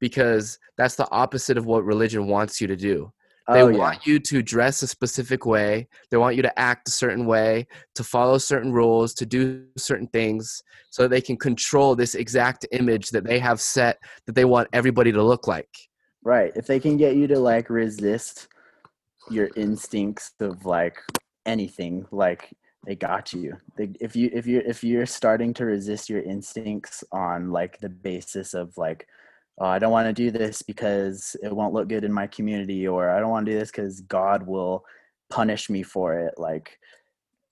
because 0.00 0.58
that's 0.76 0.96
the 0.96 1.10
opposite 1.10 1.56
of 1.56 1.66
what 1.66 1.84
religion 1.84 2.26
wants 2.26 2.60
you 2.60 2.66
to 2.66 2.76
do. 2.76 3.12
They 3.48 3.62
oh 3.62 3.68
yeah, 3.68 3.78
want 3.78 4.06
you 4.06 4.18
to 4.18 4.42
dress 4.42 4.82
a 4.82 4.88
specific 4.88 5.46
way. 5.46 5.86
They 6.10 6.16
want 6.16 6.34
you 6.34 6.42
to 6.42 6.58
act 6.58 6.88
a 6.88 6.90
certain 6.90 7.26
way, 7.26 7.68
to 7.94 8.02
follow 8.02 8.38
certain 8.38 8.72
rules, 8.72 9.14
to 9.14 9.26
do 9.26 9.66
certain 9.76 10.08
things, 10.08 10.64
so 10.90 11.02
that 11.02 11.10
they 11.10 11.20
can 11.20 11.36
control 11.36 11.94
this 11.94 12.16
exact 12.16 12.66
image 12.72 13.10
that 13.10 13.24
they 13.24 13.38
have 13.38 13.60
set 13.60 13.98
that 14.26 14.34
they 14.34 14.44
want 14.44 14.68
everybody 14.72 15.12
to 15.12 15.22
look 15.22 15.46
like. 15.46 15.68
Right. 16.24 16.50
If 16.56 16.66
they 16.66 16.80
can 16.80 16.96
get 16.96 17.14
you 17.14 17.28
to 17.28 17.38
like 17.38 17.70
resist 17.70 18.48
your 19.30 19.48
instincts 19.54 20.32
of 20.40 20.66
like 20.66 20.98
anything, 21.44 22.04
like 22.10 22.52
they 22.84 22.96
got 22.96 23.32
you. 23.32 23.56
They, 23.76 23.90
if 24.00 24.16
you 24.16 24.28
if 24.32 24.48
you 24.48 24.60
if 24.66 24.82
you're 24.82 25.06
starting 25.06 25.54
to 25.54 25.66
resist 25.66 26.10
your 26.10 26.22
instincts 26.22 27.04
on 27.12 27.52
like 27.52 27.78
the 27.78 27.90
basis 27.90 28.54
of 28.54 28.76
like, 28.76 29.06
oh, 29.58 29.66
I 29.66 29.78
don't 29.78 29.92
want 29.92 30.06
to 30.08 30.12
do 30.12 30.30
this 30.30 30.62
because 30.62 31.36
it 31.42 31.54
won't 31.54 31.74
look 31.74 31.88
good 31.88 32.04
in 32.04 32.12
my 32.12 32.26
community, 32.26 32.86
or 32.86 33.10
I 33.10 33.20
don't 33.20 33.30
want 33.30 33.46
to 33.46 33.52
do 33.52 33.58
this 33.58 33.70
because 33.70 34.00
God 34.02 34.46
will 34.46 34.84
punish 35.30 35.70
me 35.70 35.82
for 35.82 36.14
it. 36.18 36.34
Like, 36.38 36.78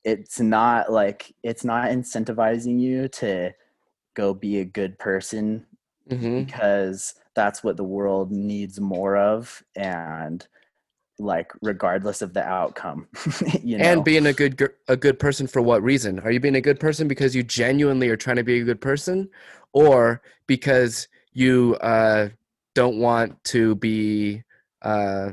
it's 0.05 0.39
not 0.41 0.93
like 0.93 1.35
it's 1.43 1.65
not 1.65 1.89
incentivizing 1.89 2.81
you 2.81 3.09
to 3.09 3.53
go 4.15 4.35
be 4.35 4.61
a 4.61 4.65
good 4.65 4.99
person 4.99 5.67
hmm 6.09 6.43
because 6.45 7.15
that's 7.35 7.65
what 7.65 7.77
the 7.77 7.85
world 7.85 8.31
needs 8.31 8.81
more 8.81 9.17
of 9.17 9.63
and 9.77 10.47
like 11.19 11.51
regardless 11.63 12.23
of 12.23 12.35
the 12.35 12.43
outcome 12.43 13.07
you 13.63 13.79
know 13.79 13.85
And 13.85 14.05
being 14.05 14.27
a 14.27 14.33
good 14.33 14.69
a 14.89 14.97
good 14.97 15.19
person 15.19 15.47
for 15.47 15.63
what 15.63 15.83
reason? 15.83 16.21
Are 16.21 16.31
you 16.31 16.41
being 16.41 16.57
a 16.57 16.61
good 16.61 16.81
person 16.81 17.09
because 17.09 17.35
you 17.35 17.43
genuinely 17.43 18.09
are 18.09 18.17
trying 18.17 18.37
to 18.37 18.45
be 18.45 18.61
a 18.61 18.65
good 18.65 18.81
person, 18.81 19.29
or 19.73 20.23
because 20.47 21.09
you 21.35 21.77
uh, 21.81 22.29
don't 22.75 22.99
want 22.99 23.43
to 23.45 23.75
be 23.77 24.43
uh, 24.83 25.31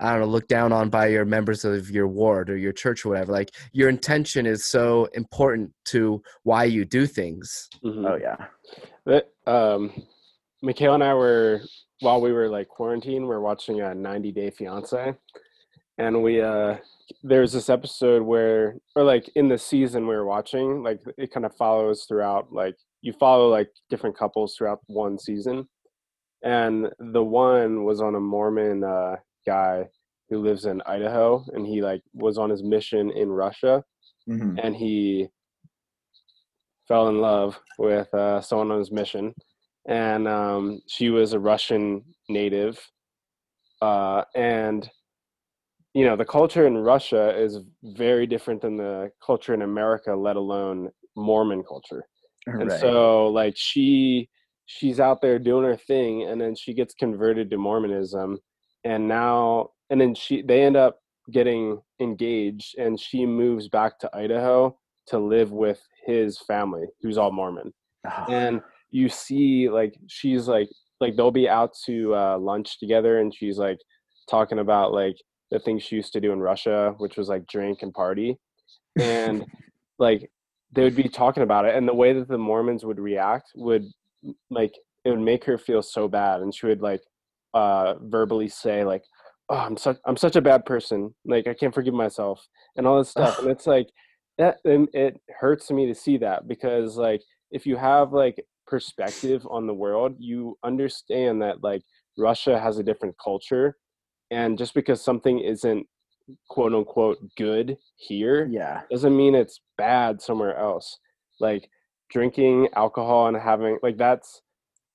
I 0.00 0.12
don't 0.12 0.20
know 0.20 0.26
looked 0.26 0.48
down 0.48 0.72
on 0.72 0.88
by 0.88 1.08
your 1.08 1.26
members 1.26 1.64
of 1.64 1.90
your 1.90 2.08
ward 2.08 2.48
or 2.48 2.56
your 2.56 2.72
church 2.72 3.04
or 3.04 3.10
whatever? 3.10 3.32
Like 3.32 3.50
your 3.72 3.90
intention 3.90 4.46
is 4.46 4.64
so 4.64 5.06
important 5.12 5.72
to 5.86 6.22
why 6.42 6.64
you 6.64 6.86
do 6.86 7.06
things. 7.06 7.68
Mhm. 7.84 8.10
oh 8.10 8.16
yeah 8.16 8.46
That 9.04 9.28
um, 9.46 9.92
Mikhail 10.62 10.94
and 10.94 11.04
I 11.04 11.14
were 11.14 11.60
while 12.00 12.20
we 12.20 12.32
were 12.32 12.48
like 12.48 12.68
quarantine, 12.68 13.26
we 13.26 13.34
are 13.34 13.42
watching 13.42 13.82
a 13.82 13.94
90 13.94 14.32
Day 14.32 14.50
Fiance, 14.50 15.14
and 15.98 16.22
we 16.22 16.40
uh, 16.40 16.76
there's 17.22 17.52
this 17.52 17.68
episode 17.68 18.22
where, 18.22 18.76
or 18.96 19.04
like 19.04 19.28
in 19.34 19.48
the 19.48 19.58
season 19.58 20.06
we 20.06 20.14
were 20.14 20.24
watching, 20.24 20.82
like 20.82 21.02
it 21.18 21.30
kind 21.30 21.44
of 21.44 21.54
follows 21.56 22.04
throughout. 22.08 22.52
Like 22.54 22.76
you 23.02 23.12
follow 23.14 23.48
like 23.48 23.70
different 23.88 24.16
couples 24.16 24.54
throughout 24.54 24.80
one 24.86 25.18
season, 25.18 25.68
and 26.42 26.88
the 26.98 27.22
one 27.22 27.84
was 27.84 28.00
on 28.00 28.14
a 28.14 28.20
Mormon 28.20 28.84
uh, 28.84 29.16
guy 29.46 29.88
who 30.28 30.38
lives 30.38 30.64
in 30.66 30.80
Idaho, 30.86 31.44
and 31.52 31.66
he 31.66 31.82
like 31.82 32.02
was 32.12 32.38
on 32.38 32.50
his 32.50 32.62
mission 32.62 33.10
in 33.10 33.30
Russia, 33.30 33.84
Mhm. 34.28 34.58
and 34.62 34.76
he 34.76 35.28
fell 36.86 37.08
in 37.08 37.20
love 37.20 37.58
with 37.78 38.12
uh, 38.14 38.40
someone 38.40 38.70
on 38.70 38.78
his 38.78 38.92
mission, 38.92 39.34
and 39.88 40.28
um, 40.28 40.80
she 40.86 41.08
was 41.10 41.32
a 41.32 41.38
Russian 41.38 42.04
native, 42.28 42.78
uh, 43.80 44.24
and 44.34 44.90
you 45.94 46.04
know 46.04 46.16
the 46.16 46.24
culture 46.24 46.66
in 46.66 46.76
Russia 46.78 47.36
is 47.36 47.58
very 47.82 48.26
different 48.26 48.60
than 48.62 48.76
the 48.76 49.10
culture 49.24 49.54
in 49.54 49.62
America, 49.62 50.14
let 50.14 50.36
alone 50.36 50.90
Mormon 51.16 51.64
culture. 51.64 52.04
And 52.60 52.72
so 52.72 53.28
like 53.28 53.54
she 53.56 54.28
she's 54.66 55.00
out 55.00 55.20
there 55.20 55.38
doing 55.38 55.64
her 55.64 55.76
thing 55.76 56.24
and 56.24 56.40
then 56.40 56.54
she 56.54 56.72
gets 56.74 56.94
converted 56.94 57.50
to 57.50 57.56
Mormonism 57.58 58.38
and 58.84 59.08
now 59.08 59.70
and 59.90 60.00
then 60.00 60.14
she 60.14 60.42
they 60.42 60.62
end 60.62 60.76
up 60.76 61.00
getting 61.32 61.80
engaged 62.00 62.78
and 62.78 62.98
she 62.98 63.26
moves 63.26 63.68
back 63.68 63.98
to 63.98 64.10
Idaho 64.16 64.76
to 65.10 65.18
live 65.18 65.52
with 65.52 65.80
his 66.06 66.38
family, 66.38 66.86
who's 67.02 67.18
all 67.18 67.32
Mormon. 67.32 67.72
Oh, 68.06 68.26
And 68.28 68.60
you 68.90 69.08
see, 69.08 69.68
like, 69.68 69.94
she's 70.08 70.48
like, 70.48 70.68
like 71.00 71.16
they'll 71.16 71.30
be 71.30 71.48
out 71.48 71.74
to 71.86 72.14
uh, 72.14 72.38
lunch 72.38 72.78
together, 72.78 73.20
and 73.20 73.34
she's 73.34 73.58
like 73.58 73.78
talking 74.28 74.58
about 74.58 74.92
like 74.92 75.16
the 75.50 75.58
things 75.58 75.82
she 75.82 75.96
used 75.96 76.12
to 76.12 76.20
do 76.20 76.32
in 76.32 76.40
Russia, 76.40 76.94
which 76.98 77.16
was 77.16 77.28
like 77.28 77.46
drink 77.46 77.82
and 77.82 77.92
party, 77.92 78.36
and 78.98 79.44
like 79.98 80.30
they 80.72 80.84
would 80.84 80.96
be 80.96 81.08
talking 81.08 81.42
about 81.42 81.64
it, 81.64 81.74
and 81.74 81.88
the 81.88 81.94
way 81.94 82.12
that 82.12 82.28
the 82.28 82.38
Mormons 82.38 82.84
would 82.84 83.00
react 83.00 83.50
would 83.56 83.84
like 84.50 84.74
it 85.04 85.10
would 85.10 85.20
make 85.20 85.44
her 85.44 85.58
feel 85.58 85.82
so 85.82 86.08
bad, 86.08 86.40
and 86.40 86.54
she 86.54 86.66
would 86.66 86.82
like 86.82 87.02
uh, 87.54 87.94
verbally 88.02 88.48
say 88.48 88.84
like, 88.84 89.02
"Oh, 89.48 89.56
I'm 89.56 89.76
such 89.76 89.98
I'm 90.06 90.16
such 90.16 90.36
a 90.36 90.42
bad 90.42 90.64
person. 90.64 91.14
Like 91.24 91.46
I 91.48 91.54
can't 91.54 91.74
forgive 91.74 91.94
myself," 91.94 92.46
and 92.76 92.86
all 92.86 92.98
this 92.98 93.10
stuff, 93.10 93.38
and 93.40 93.50
it's 93.50 93.66
like 93.66 93.88
that. 94.38 94.58
And 94.64 94.88
it 94.92 95.20
hurts 95.38 95.70
me 95.70 95.86
to 95.86 95.94
see 95.94 96.18
that 96.18 96.46
because 96.48 96.96
like 96.96 97.22
if 97.50 97.66
you 97.66 97.76
have 97.76 98.12
like 98.12 98.44
perspective 98.66 99.46
on 99.50 99.66
the 99.66 99.74
world, 99.74 100.14
you 100.18 100.56
understand 100.64 101.42
that 101.42 101.62
like 101.62 101.82
Russia 102.16 102.58
has 102.60 102.78
a 102.78 102.84
different 102.84 103.16
culture, 103.22 103.76
and 104.30 104.56
just 104.58 104.74
because 104.74 105.02
something 105.02 105.40
isn't 105.40 105.86
quote 106.48 106.74
unquote 106.74 107.18
good 107.36 107.76
here 107.96 108.48
yeah. 108.50 108.82
doesn't 108.90 109.16
mean 109.16 109.34
it's 109.34 109.60
bad 109.76 110.20
somewhere 110.20 110.56
else. 110.56 110.98
Like 111.40 111.68
drinking 112.10 112.68
alcohol 112.74 113.28
and 113.28 113.36
having 113.36 113.78
like 113.82 113.96
that's 113.96 114.42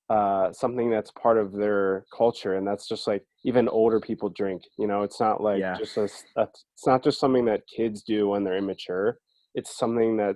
uh 0.09 0.51
something 0.53 0.91
that's 0.91 1.09
part 1.11 1.37
of 1.37 1.51
their 1.53 2.05
culture 2.15 2.55
and 2.55 2.67
that's 2.67 2.87
just 2.87 3.07
like 3.07 3.23
even 3.43 3.67
older 3.69 3.99
people 3.99 4.29
drink 4.29 4.61
you 4.77 4.85
know 4.85 5.01
it's 5.01 5.19
not 5.19 5.41
like 5.41 5.61
Yeah. 5.61 5.77
just 5.77 5.97
a 5.97 6.03
it's 6.03 6.85
not 6.85 7.03
just 7.03 7.19
something 7.19 7.45
that 7.45 7.61
kids 7.75 8.03
do 8.03 8.27
when 8.29 8.43
they're 8.43 8.57
immature 8.57 9.17
it's 9.55 9.75
something 9.75 10.17
that 10.17 10.35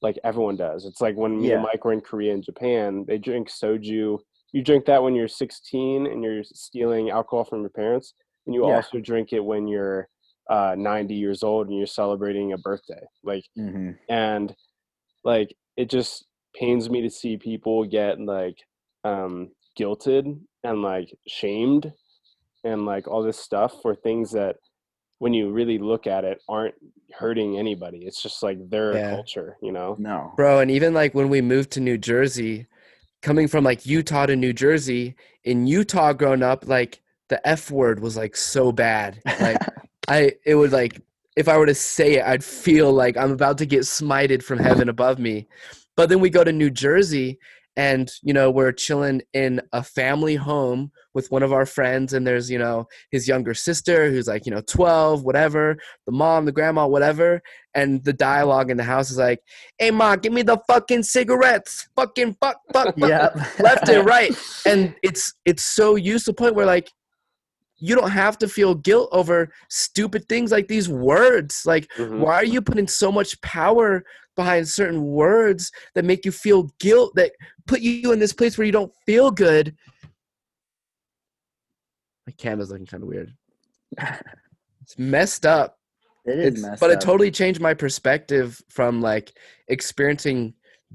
like 0.00 0.18
everyone 0.24 0.56
does 0.56 0.86
it's 0.86 1.02
like 1.02 1.16
when 1.16 1.38
me 1.38 1.52
and 1.52 1.60
Yeah. 1.62 1.68
mike 1.70 1.84
were 1.84 1.92
in 1.92 2.00
korea 2.00 2.32
and 2.32 2.42
japan 2.44 3.04
they 3.06 3.18
drink 3.18 3.50
soju 3.50 4.18
you 4.52 4.62
drink 4.62 4.86
that 4.86 5.02
when 5.02 5.14
you're 5.14 5.28
16 5.28 6.06
and 6.06 6.22
you're 6.22 6.44
stealing 6.44 7.10
alcohol 7.10 7.44
from 7.44 7.60
your 7.60 7.70
parents 7.70 8.14
and 8.46 8.54
you 8.54 8.66
Yeah. 8.66 8.76
also 8.76 9.00
drink 9.00 9.32
it 9.34 9.44
when 9.44 9.66
you're 9.68 10.08
uh 10.50 10.74
90 10.76 11.14
years 11.14 11.42
old 11.42 11.68
and 11.68 11.76
you're 11.78 11.86
celebrating 11.86 12.52
a 12.52 12.58
birthday 12.58 13.02
like 13.22 13.44
hmm 13.56 13.90
and 14.08 14.54
like 15.24 15.54
it 15.76 15.88
just 15.88 16.26
pains 16.54 16.90
me 16.90 17.00
to 17.02 17.10
see 17.10 17.36
people 17.36 17.84
get 17.84 18.20
like 18.20 18.58
um 19.04 19.50
guilted 19.78 20.38
and 20.62 20.82
like 20.82 21.12
shamed 21.26 21.92
and 22.64 22.86
like 22.86 23.08
all 23.08 23.22
this 23.22 23.38
stuff 23.38 23.80
for 23.82 23.94
things 23.94 24.30
that 24.32 24.56
when 25.18 25.32
you 25.32 25.50
really 25.50 25.78
look 25.78 26.06
at 26.06 26.24
it 26.24 26.38
aren't 26.48 26.74
hurting 27.18 27.58
anybody 27.58 27.98
it's 28.04 28.22
just 28.22 28.42
like 28.42 28.58
their 28.68 28.94
Yeah. 28.94 29.10
culture 29.10 29.56
you 29.62 29.72
know 29.72 29.96
No. 29.98 30.32
bro 30.36 30.60
and 30.60 30.70
even 30.70 30.92
like 30.94 31.14
when 31.14 31.28
we 31.28 31.40
moved 31.40 31.70
to 31.72 31.80
new 31.80 31.96
jersey 31.96 32.66
coming 33.22 33.48
from 33.48 33.64
like 33.64 33.86
utah 33.86 34.26
to 34.26 34.36
new 34.36 34.52
jersey 34.52 35.16
in 35.44 35.66
utah 35.66 36.12
growing 36.12 36.42
up 36.42 36.66
like 36.68 37.00
the 37.28 37.46
f 37.48 37.70
word 37.70 38.00
was 38.00 38.16
like 38.16 38.36
so 38.36 38.70
bad 38.72 39.22
like 39.40 39.58
i 40.08 40.32
it 40.44 40.54
would 40.54 40.72
like 40.72 41.00
if 41.36 41.48
i 41.48 41.56
were 41.56 41.66
to 41.66 41.74
say 41.74 42.14
it 42.14 42.24
i'd 42.24 42.44
feel 42.44 42.92
like 42.92 43.16
i'm 43.16 43.32
about 43.32 43.58
to 43.58 43.66
get 43.66 43.80
smited 43.80 44.42
from 44.42 44.58
heaven 44.58 44.88
above 44.88 45.18
me. 45.18 45.46
But 45.96 46.08
then 46.08 46.20
we 46.20 46.30
go 46.30 46.42
to 46.42 46.52
new 46.52 46.70
jersey 46.70 47.38
and 47.76 48.10
you 48.22 48.32
know 48.32 48.50
we're 48.50 48.72
chilling 48.72 49.20
in 49.32 49.60
a 49.72 49.82
family 49.82 50.36
home 50.36 50.92
with 51.12 51.30
one 51.30 51.42
of 51.42 51.52
our 51.52 51.66
friends 51.66 52.12
and 52.12 52.24
there's 52.24 52.48
you 52.50 52.58
know 52.58 52.86
his 53.10 53.26
younger 53.26 53.52
sister 53.52 54.10
who's 54.10 54.28
like 54.28 54.46
you 54.46 54.52
know 54.52 54.60
12 54.68 55.24
whatever 55.24 55.76
the 56.06 56.12
mom 56.12 56.44
the 56.44 56.52
grandma 56.52 56.86
whatever. 56.86 57.40
And 57.76 58.04
the 58.04 58.12
dialogue 58.12 58.70
in 58.70 58.76
the 58.76 58.84
house 58.84 59.10
is 59.10 59.18
like 59.18 59.40
hey 59.78 59.90
ma 59.90 60.16
give 60.16 60.32
me 60.32 60.42
the 60.42 60.58
fucking 60.68 61.02
cigarettes. 61.04 61.88
Fucking 61.96 62.36
fuck 62.40 62.58
fuck, 62.72 62.96
fuck. 62.96 62.98
Yeah. 63.08 63.30
left 63.58 63.88
and 63.88 64.06
right. 64.06 64.32
And 64.66 64.94
it's 65.02 65.32
it's 65.44 65.64
so 65.64 65.96
used 65.96 66.24
to 66.26 66.30
the 66.32 66.36
point 66.36 66.54
where 66.54 66.66
like 66.66 66.90
you 67.86 67.94
don't 67.94 68.10
have 68.10 68.38
to 68.38 68.48
feel 68.48 68.74
guilt 68.74 69.08
over 69.12 69.52
stupid 69.68 70.26
things 70.28 70.50
like 70.50 70.68
these 70.68 70.88
words 70.88 71.62
like 71.66 71.86
Mhm. 71.98 72.18
why 72.20 72.34
are 72.34 72.44
you 72.44 72.62
putting 72.62 72.88
so 72.88 73.12
much 73.12 73.38
power 73.42 74.04
behind 74.36 74.66
certain 74.66 75.02
words 75.04 75.70
that 75.94 76.04
make 76.04 76.24
you 76.24 76.32
feel 76.32 76.70
guilt 76.80 77.12
that 77.14 77.32
put 77.66 77.80
you 77.80 78.10
in 78.12 78.18
this 78.18 78.32
place 78.32 78.56
where 78.56 78.64
you 78.64 78.72
don't 78.72 78.92
feel 79.06 79.30
good 79.30 79.76
my 82.26 82.32
camera's 82.38 82.70
looking 82.70 82.86
kind 82.86 83.02
of 83.02 83.08
weird 83.08 83.34
it's 84.82 84.98
messed 84.98 85.44
up 85.46 85.78
It 86.24 86.38
is 86.38 86.62
messed 86.62 86.80
but 86.80 86.90
up. 86.90 86.96
it 86.96 87.00
totally 87.04 87.30
changed 87.30 87.60
my 87.60 87.74
perspective 87.74 88.60
from 88.70 89.00
like 89.02 89.32
experiencing 89.68 90.54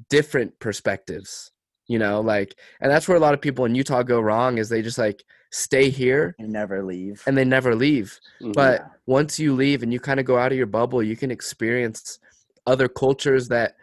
different 0.09 0.57
perspectives 0.59 1.51
you 1.87 1.99
know 1.99 2.21
like 2.21 2.55
and 2.81 2.91
that's 2.91 3.07
where 3.07 3.17
a 3.17 3.19
lot 3.21 3.33
of 3.33 3.41
people 3.41 3.65
in 3.65 3.75
utah 3.75 4.03
go 4.03 4.19
wrong 4.19 4.57
is 4.57 4.69
they 4.69 4.81
just 4.81 4.97
like 4.97 5.23
stay 5.51 5.89
here 5.89 6.35
and 6.39 6.51
never 6.51 6.83
leave. 6.83 7.23
and 7.25 7.37
they 7.37 7.45
never 7.45 7.75
leave 7.75 8.19
Mhm. 8.41 8.53
but 8.53 8.85
once 9.07 9.39
you 9.39 9.53
leave 9.55 9.81
and 9.83 9.91
you 9.91 9.99
kind 9.99 10.19
of 10.19 10.25
go 10.25 10.37
out 10.37 10.51
of 10.51 10.57
your 10.57 10.67
bubble 10.67 11.01
you 11.01 11.15
can 11.17 11.31
experience 11.31 12.19
other 12.67 12.87
cultures 12.87 13.47
that 13.47 13.75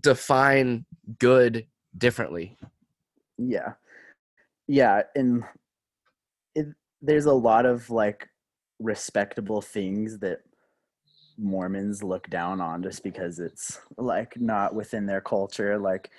define 0.00 0.84
good 1.18 1.66
differently 1.96 2.56
yeah 3.38 3.72
yeah 4.66 5.02
and 5.14 5.42
it, 6.54 6.66
there's 7.00 7.26
a 7.26 7.32
lot 7.32 7.64
of 7.64 7.88
like 7.90 8.28
respectable 8.78 9.62
things 9.62 10.18
that 10.18 10.40
mormons 11.38 12.02
look 12.02 12.28
down 12.28 12.60
on 12.60 12.82
just 12.82 13.02
because 13.02 13.38
it's 13.38 13.80
like 13.96 14.38
not 14.40 14.74
within 14.74 15.06
their 15.06 15.20
culture 15.20 15.78
like 15.78 16.10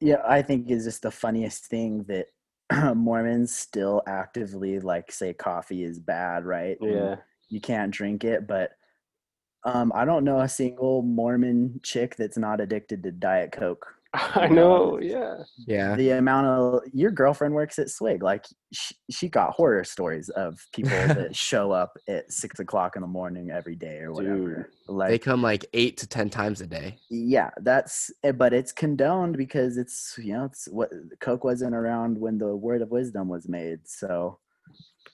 yeah 0.00 0.20
i 0.26 0.42
think 0.42 0.70
is 0.70 0.84
just 0.84 1.02
the 1.02 1.10
funniest 1.10 1.66
thing 1.66 2.02
that 2.04 2.26
mormons 2.94 3.54
still 3.54 4.02
actively 4.06 4.80
like 4.80 5.12
say 5.12 5.32
coffee 5.32 5.84
is 5.84 5.98
bad 5.98 6.44
right 6.44 6.76
And 6.80 6.92
yeah 6.92 7.16
you 7.48 7.60
can't 7.60 7.92
drink 7.92 8.24
it 8.24 8.46
but 8.46 8.72
um, 9.66 9.90
I 9.96 10.04
don't 10.04 10.22
know 10.22 10.40
a 10.40 10.48
single 10.48 11.02
Mormon 11.02 11.80
chick 11.82 12.14
that's 12.14 12.38
not 12.38 12.60
addicted 12.60 13.02
to 13.02 13.10
Diet 13.10 13.50
Coke. 13.50 13.95
i 14.34 14.48
know 14.48 14.98
yeah 15.00 15.36
yeah 15.66 15.94
the 15.96 16.10
amount 16.10 16.46
of 16.46 16.80
your 16.92 17.10
girlfriend 17.10 17.54
works 17.54 17.78
at 17.78 17.90
Swig, 17.90 18.22
like 18.22 18.46
she, 18.72 18.94
she 19.10 19.28
got 19.28 19.50
horror 19.50 19.84
stories 19.84 20.28
of 20.30 20.58
people 20.72 20.90
that 20.90 21.34
show 21.48 21.72
up 21.72 21.92
at 22.08 22.30
six 22.32 22.58
o'clock 22.58 22.96
in 22.96 23.02
the 23.02 23.08
morning 23.08 23.50
every 23.50 23.74
day 23.76 23.98
or 23.98 24.12
whatever. 24.12 24.70
they 24.88 24.92
Like, 24.92 25.22
come 25.22 25.42
like 25.42 25.66
eight 25.72 25.96
to 25.98 26.06
ten 26.06 26.30
times 26.30 26.60
a 26.60 26.66
day 26.66 26.96
yeah, 27.10 27.50
that's 27.62 28.10
eh, 28.24 28.32
but 28.32 28.52
it's 28.52 28.72
condoned 28.72 29.36
because 29.36 29.76
it's 29.76 30.14
you 30.18 30.32
know 30.32 30.44
it's 30.44 30.66
what 30.70 30.90
Coke 31.20 31.44
wasn't 31.44 31.74
around 31.74 32.18
when 32.18 32.38
the 32.38 32.54
word 32.54 32.82
of 32.82 32.90
wisdom 32.90 33.28
was 33.28 33.48
made. 33.48 33.80
So, 33.84 34.38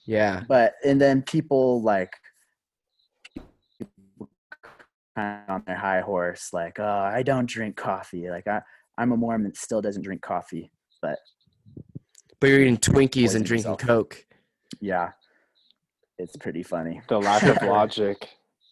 yeah 0.05 0.43
but 0.47 0.75
and 0.83 0.99
then 0.99 1.21
people 1.21 1.81
like 1.81 2.13
on 5.15 5.63
their 5.65 5.75
high 5.75 6.01
horse, 6.01 6.49
like, 6.53 6.79
oh, 6.79 7.09
I 7.13 7.23
don't 7.23 7.45
drink 7.45 7.75
coffee. 7.75 8.29
Like 8.29 8.47
I, 8.47 8.61
I'm 8.97 9.11
a 9.11 9.17
Mormon 9.17 9.45
that 9.45 9.57
still 9.57 9.81
doesn't 9.81 10.03
drink 10.03 10.21
coffee, 10.21 10.71
but 11.01 11.19
but 12.39 12.47
you're 12.47 12.61
eating 12.61 12.77
twinkies 12.77 13.35
and 13.35 13.45
drinking 13.45 13.71
yourself. 13.71 13.79
coke 13.79 14.25
yeah, 14.81 15.11
it's 16.17 16.35
pretty 16.35 16.63
funny. 16.63 17.01
the 17.07 17.19
lack 17.19 17.43
of 17.43 17.61
logic 17.67 18.29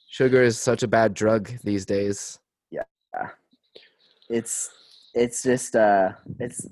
sugar 0.10 0.42
is 0.44 0.60
such 0.60 0.84
a 0.84 0.88
bad 0.88 1.14
drug 1.14 1.50
these 1.64 1.86
days 1.86 2.40
Yeah, 2.70 2.84
It's 4.30 4.70
it's 5.14 5.44
just 5.44 5.76
uh 5.76 6.12
it's 6.40 6.68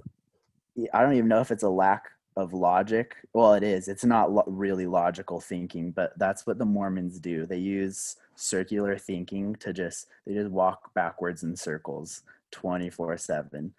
I 0.93 1.01
don't 1.01 1.13
even 1.13 1.27
know 1.27 1.41
if 1.41 1.51
it's 1.51 1.63
a 1.63 1.69
lack 1.69 2.05
of 2.37 2.53
logic. 2.53 3.15
Well, 3.33 3.53
it 3.55 3.63
is. 3.63 3.89
It's 3.89 4.05
not 4.05 4.31
lo- 4.31 4.45
really 4.47 4.87
logical 4.87 5.41
thinking, 5.41 5.91
but 5.91 6.17
that's 6.17 6.47
what 6.47 6.57
the 6.57 6.63
Mormons 6.65 7.19
do. 7.19 7.45
They 7.45 7.57
use 7.57 8.15
circular 8.35 8.97
thinking 8.97 9.55
to 9.55 9.73
just 9.73 10.07
they 10.25 10.33
just 10.33 10.49
walk 10.49 10.93
backwards 10.93 11.43
in 11.43 11.55
circles 11.55 12.23
24/7. 12.51 13.73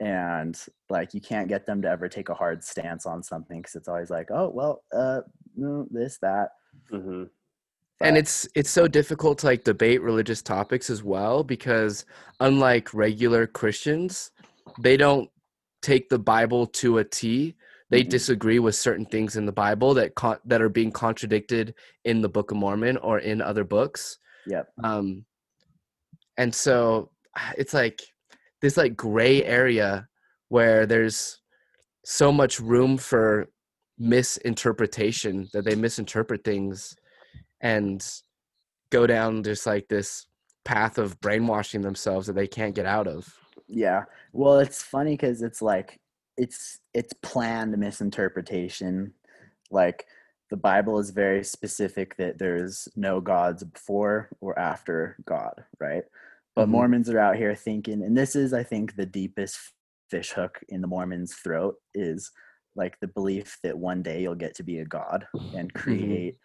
And 0.00 0.60
like 0.90 1.14
you 1.14 1.20
can't 1.20 1.48
get 1.48 1.66
them 1.66 1.80
to 1.82 1.88
ever 1.88 2.08
take 2.08 2.28
a 2.28 2.34
hard 2.34 2.64
stance 2.64 3.06
on 3.06 3.22
something 3.22 3.62
cuz 3.62 3.74
it's 3.76 3.88
always 3.88 4.10
like, 4.10 4.30
"Oh, 4.30 4.48
well, 4.50 4.82
uh 4.92 5.22
no, 5.56 5.86
this 5.90 6.18
that." 6.18 6.50
hmm 6.90 7.24
and 8.00 8.16
it's 8.16 8.48
it's 8.56 8.70
so 8.70 8.88
difficult 8.88 9.38
to 9.38 9.46
like 9.46 9.62
debate 9.62 10.02
religious 10.02 10.42
topics 10.42 10.90
as 10.90 11.02
well 11.04 11.44
because 11.44 12.04
unlike 12.40 12.92
regular 12.92 13.46
christians 13.46 14.32
they 14.82 14.96
don't 14.96 15.30
take 15.80 16.08
the 16.08 16.18
bible 16.18 16.66
to 16.66 16.98
a 16.98 17.04
t 17.04 17.54
they 17.90 18.02
Mhm. 18.02 18.08
disagree 18.10 18.58
with 18.58 18.74
certain 18.74 19.06
things 19.06 19.36
in 19.36 19.46
the 19.46 19.52
bible 19.52 19.94
that 19.94 20.16
con- 20.16 20.40
that 20.44 20.60
are 20.60 20.68
being 20.68 20.90
contradicted 20.90 21.72
in 22.04 22.20
the 22.20 22.28
book 22.28 22.50
of 22.50 22.56
mormon 22.56 22.96
or 22.96 23.20
in 23.20 23.40
other 23.40 23.62
books 23.64 24.18
Yep. 24.46 24.68
um 24.82 25.24
and 26.36 26.52
so 26.52 27.10
it's 27.58 27.74
like 27.74 28.00
this 28.62 28.76
like 28.76 28.96
gray 28.96 29.44
area 29.44 30.06
where 30.48 30.86
there's 30.86 31.40
so 32.04 32.30
much 32.30 32.60
room 32.60 32.96
for 32.96 33.48
misinterpretation 33.98 35.48
that 35.52 35.64
they 35.64 35.74
misinterpret 35.74 36.44
things 36.44 36.94
and 37.60 38.06
go 38.90 39.06
down 39.06 39.42
just 39.42 39.66
like 39.66 39.88
this 39.88 40.26
path 40.64 40.98
of 40.98 41.20
brainwashing 41.20 41.82
themselves 41.82 42.26
that 42.26 42.34
they 42.34 42.46
can't 42.46 42.74
get 42.74 42.86
out 42.86 43.06
of. 43.06 43.32
Yeah. 43.68 44.04
Well, 44.32 44.58
it's 44.58 44.82
funny 44.82 45.12
because 45.12 45.42
it's 45.42 45.62
like 45.62 46.00
it's 46.36 46.80
it's 46.92 47.12
planned 47.22 47.76
misinterpretation. 47.78 49.12
Like 49.70 50.06
the 50.50 50.56
Bible 50.56 50.98
is 50.98 51.10
very 51.10 51.44
specific 51.44 52.16
that 52.16 52.38
there's 52.38 52.88
no 52.96 53.20
gods 53.20 53.64
before 53.64 54.28
or 54.40 54.58
after 54.58 55.16
God, 55.24 55.64
right? 55.80 56.04
But 56.56 56.68
Mhm. 56.68 56.70
Mormons 56.72 57.10
are 57.10 57.18
out 57.18 57.36
here 57.36 57.54
thinking, 57.54 58.02
and 58.02 58.16
this 58.16 58.36
is, 58.36 58.52
I 58.52 58.62
think, 58.62 58.96
the 58.96 59.06
deepest 59.06 59.58
fish 60.10 60.32
hook 60.32 60.60
in 60.68 60.80
the 60.80 60.86
Mormons' 60.86 61.34
throat 61.34 61.76
is 61.94 62.30
like 62.76 62.98
the 63.00 63.08
belief 63.08 63.58
that 63.62 63.78
one 63.78 64.02
day 64.02 64.22
you'll 64.22 64.34
get 64.34 64.54
to 64.56 64.62
be 64.62 64.78
a 64.78 64.84
god 64.84 65.26
and 65.52 65.74
create 65.74 66.36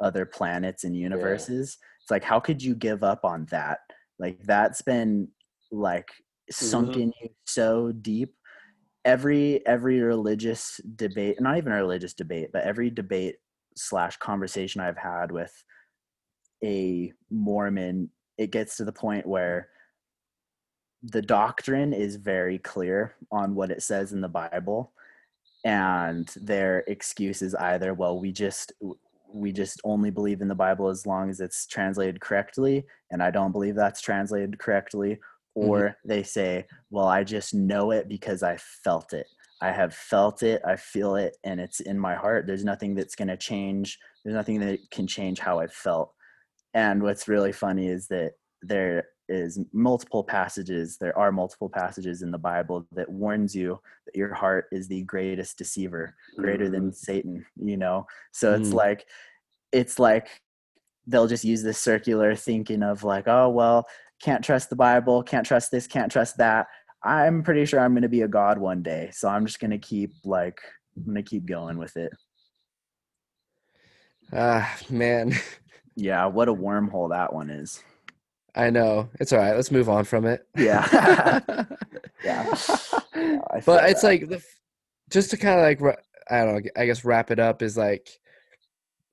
other 0.00 0.26
planets 0.26 0.84
and 0.84 0.96
universes. 0.96 1.78
It's 2.02 2.10
like, 2.10 2.24
how 2.24 2.40
could 2.40 2.62
you 2.62 2.74
give 2.74 3.02
up 3.02 3.24
on 3.24 3.46
that? 3.46 3.80
Like 4.18 4.40
that's 4.44 4.82
been 4.82 5.28
like 5.70 6.08
sunk 6.50 6.96
in 6.96 7.12
you 7.22 7.30
so 7.46 7.92
deep. 7.92 8.34
Every 9.04 9.66
every 9.66 10.00
religious 10.00 10.80
debate, 10.96 11.40
not 11.40 11.56
even 11.58 11.72
a 11.72 11.76
religious 11.76 12.14
debate, 12.14 12.50
but 12.52 12.64
every 12.64 12.90
debate 12.90 13.36
slash 13.76 14.16
conversation 14.18 14.80
I've 14.80 14.98
had 14.98 15.32
with 15.32 15.52
a 16.64 17.12
Mormon, 17.30 18.10
it 18.38 18.50
gets 18.50 18.76
to 18.76 18.84
the 18.84 18.92
point 18.92 19.26
where 19.26 19.68
the 21.02 21.22
doctrine 21.22 21.92
is 21.92 22.16
very 22.16 22.58
clear 22.58 23.14
on 23.30 23.54
what 23.54 23.70
it 23.70 23.82
says 23.82 24.12
in 24.12 24.20
the 24.20 24.28
Bible, 24.28 24.92
and 25.64 26.28
their 26.36 26.84
excuse 26.86 27.42
is 27.42 27.54
either, 27.54 27.94
well, 27.94 28.18
we 28.18 28.32
just 28.32 28.72
we 29.30 29.52
just 29.52 29.80
only 29.84 30.10
believe 30.10 30.40
in 30.40 30.48
the 30.48 30.54
Bible 30.54 30.88
as 30.88 31.06
long 31.06 31.28
as 31.28 31.40
it's 31.40 31.66
translated 31.66 32.20
correctly, 32.20 32.84
and 33.10 33.22
I 33.22 33.30
don't 33.30 33.52
believe 33.52 33.74
that's 33.74 34.00
translated 34.00 34.58
correctly, 34.58 35.18
mm-hmm. 35.56 35.68
or 35.68 35.96
they 36.04 36.22
say, 36.22 36.66
well, 36.90 37.06
I 37.06 37.24
just 37.24 37.54
know 37.54 37.90
it 37.90 38.08
because 38.08 38.42
I 38.42 38.56
felt 38.56 39.12
it. 39.12 39.26
I 39.60 39.72
have 39.72 39.92
felt 39.92 40.42
it, 40.42 40.62
I 40.64 40.76
feel 40.76 41.16
it, 41.16 41.36
and 41.44 41.60
it's 41.60 41.80
in 41.80 41.98
my 41.98 42.14
heart. 42.14 42.46
There's 42.46 42.64
nothing 42.64 42.94
that's 42.94 43.16
going 43.16 43.28
to 43.28 43.36
change. 43.36 43.98
There's 44.24 44.36
nothing 44.36 44.60
that 44.60 44.78
can 44.90 45.06
change 45.06 45.40
how 45.40 45.58
I 45.58 45.66
felt. 45.66 46.14
And 46.74 47.02
what's 47.02 47.28
really 47.28 47.52
funny 47.52 47.88
is 47.88 48.08
that 48.08 48.32
there 48.62 49.08
is 49.28 49.58
multiple 49.72 50.24
passages, 50.24 50.96
there 50.98 51.16
are 51.18 51.30
multiple 51.30 51.68
passages 51.68 52.22
in 52.22 52.30
the 52.30 52.38
Bible 52.38 52.86
that 52.92 53.08
warns 53.10 53.54
you 53.54 53.78
that 54.06 54.16
your 54.16 54.32
heart 54.32 54.66
is 54.72 54.88
the 54.88 55.02
greatest 55.02 55.58
deceiver, 55.58 56.14
greater 56.38 56.68
than 56.70 56.92
Satan, 56.92 57.44
you 57.56 57.76
know? 57.76 58.06
So 58.32 58.54
it's 58.54 58.70
Mm. 58.70 58.74
like, 58.74 59.06
it's 59.72 59.98
like 59.98 60.42
they'll 61.06 61.26
just 61.26 61.44
use 61.44 61.62
this 61.62 61.78
circular 61.78 62.34
thinking 62.34 62.82
of 62.82 63.04
like, 63.04 63.28
oh, 63.28 63.48
well, 63.48 63.86
can't 64.20 64.44
trust 64.44 64.70
the 64.70 64.76
Bible, 64.76 65.22
can't 65.22 65.46
trust 65.46 65.70
this, 65.70 65.86
can't 65.86 66.10
trust 66.10 66.36
that. 66.38 66.66
I'm 67.02 67.42
pretty 67.42 67.64
sure 67.64 67.80
I'm 67.80 67.92
going 67.92 68.02
to 68.02 68.08
be 68.08 68.22
a 68.22 68.28
god 68.28 68.58
one 68.58 68.82
day. 68.82 69.10
So 69.12 69.28
I'm 69.28 69.46
just 69.46 69.60
going 69.60 69.70
to 69.70 69.78
keep 69.78 70.12
like, 70.24 70.60
I'm 70.96 71.04
going 71.04 71.16
to 71.16 71.22
keep 71.22 71.46
going 71.46 71.78
with 71.78 71.96
it. 71.96 72.12
Ah, 74.32 74.76
man. 74.90 75.32
Yeah. 75.98 76.26
What 76.26 76.48
a 76.48 76.54
wormhole 76.54 77.10
that 77.10 77.32
one 77.32 77.50
is. 77.50 77.82
I 78.54 78.70
know. 78.70 79.10
It's 79.20 79.32
all 79.32 79.38
right. 79.38 79.54
Let's 79.54 79.70
move 79.70 79.88
on 79.88 80.04
from 80.04 80.24
it. 80.24 80.46
Yeah. 80.56 81.40
Yeah. 82.24 82.44
But 83.64 83.88
it's 83.90 84.02
that. 84.02 84.08
like 84.08 84.28
the 84.28 84.42
just 85.10 85.30
to 85.30 85.36
kind 85.36 85.58
of 85.58 85.64
like 85.64 85.98
I 86.30 86.44
don't 86.44 86.64
know. 86.64 86.70
I 86.76 86.86
guess 86.86 87.04
wrap 87.04 87.30
it 87.30 87.38
up 87.38 87.62
is 87.62 87.76
like 87.76 88.08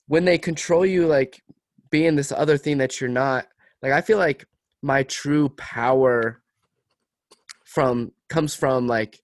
when 0.07 0.25
they 0.25 0.37
control 0.37 0.85
you, 0.85 1.07
like 1.07 1.41
being 1.89 2.15
this 2.15 2.31
other 2.31 2.57
thing 2.57 2.77
that 2.79 2.99
you're 2.99 3.09
not. 3.09 3.47
Like 3.81 3.91
I 3.91 4.01
feel 4.01 4.17
like 4.17 4.45
my 4.81 5.03
true 5.03 5.49
power 5.49 6.41
from 7.63 8.11
comes 8.27 8.53
from 8.53 8.87
like 8.87 9.21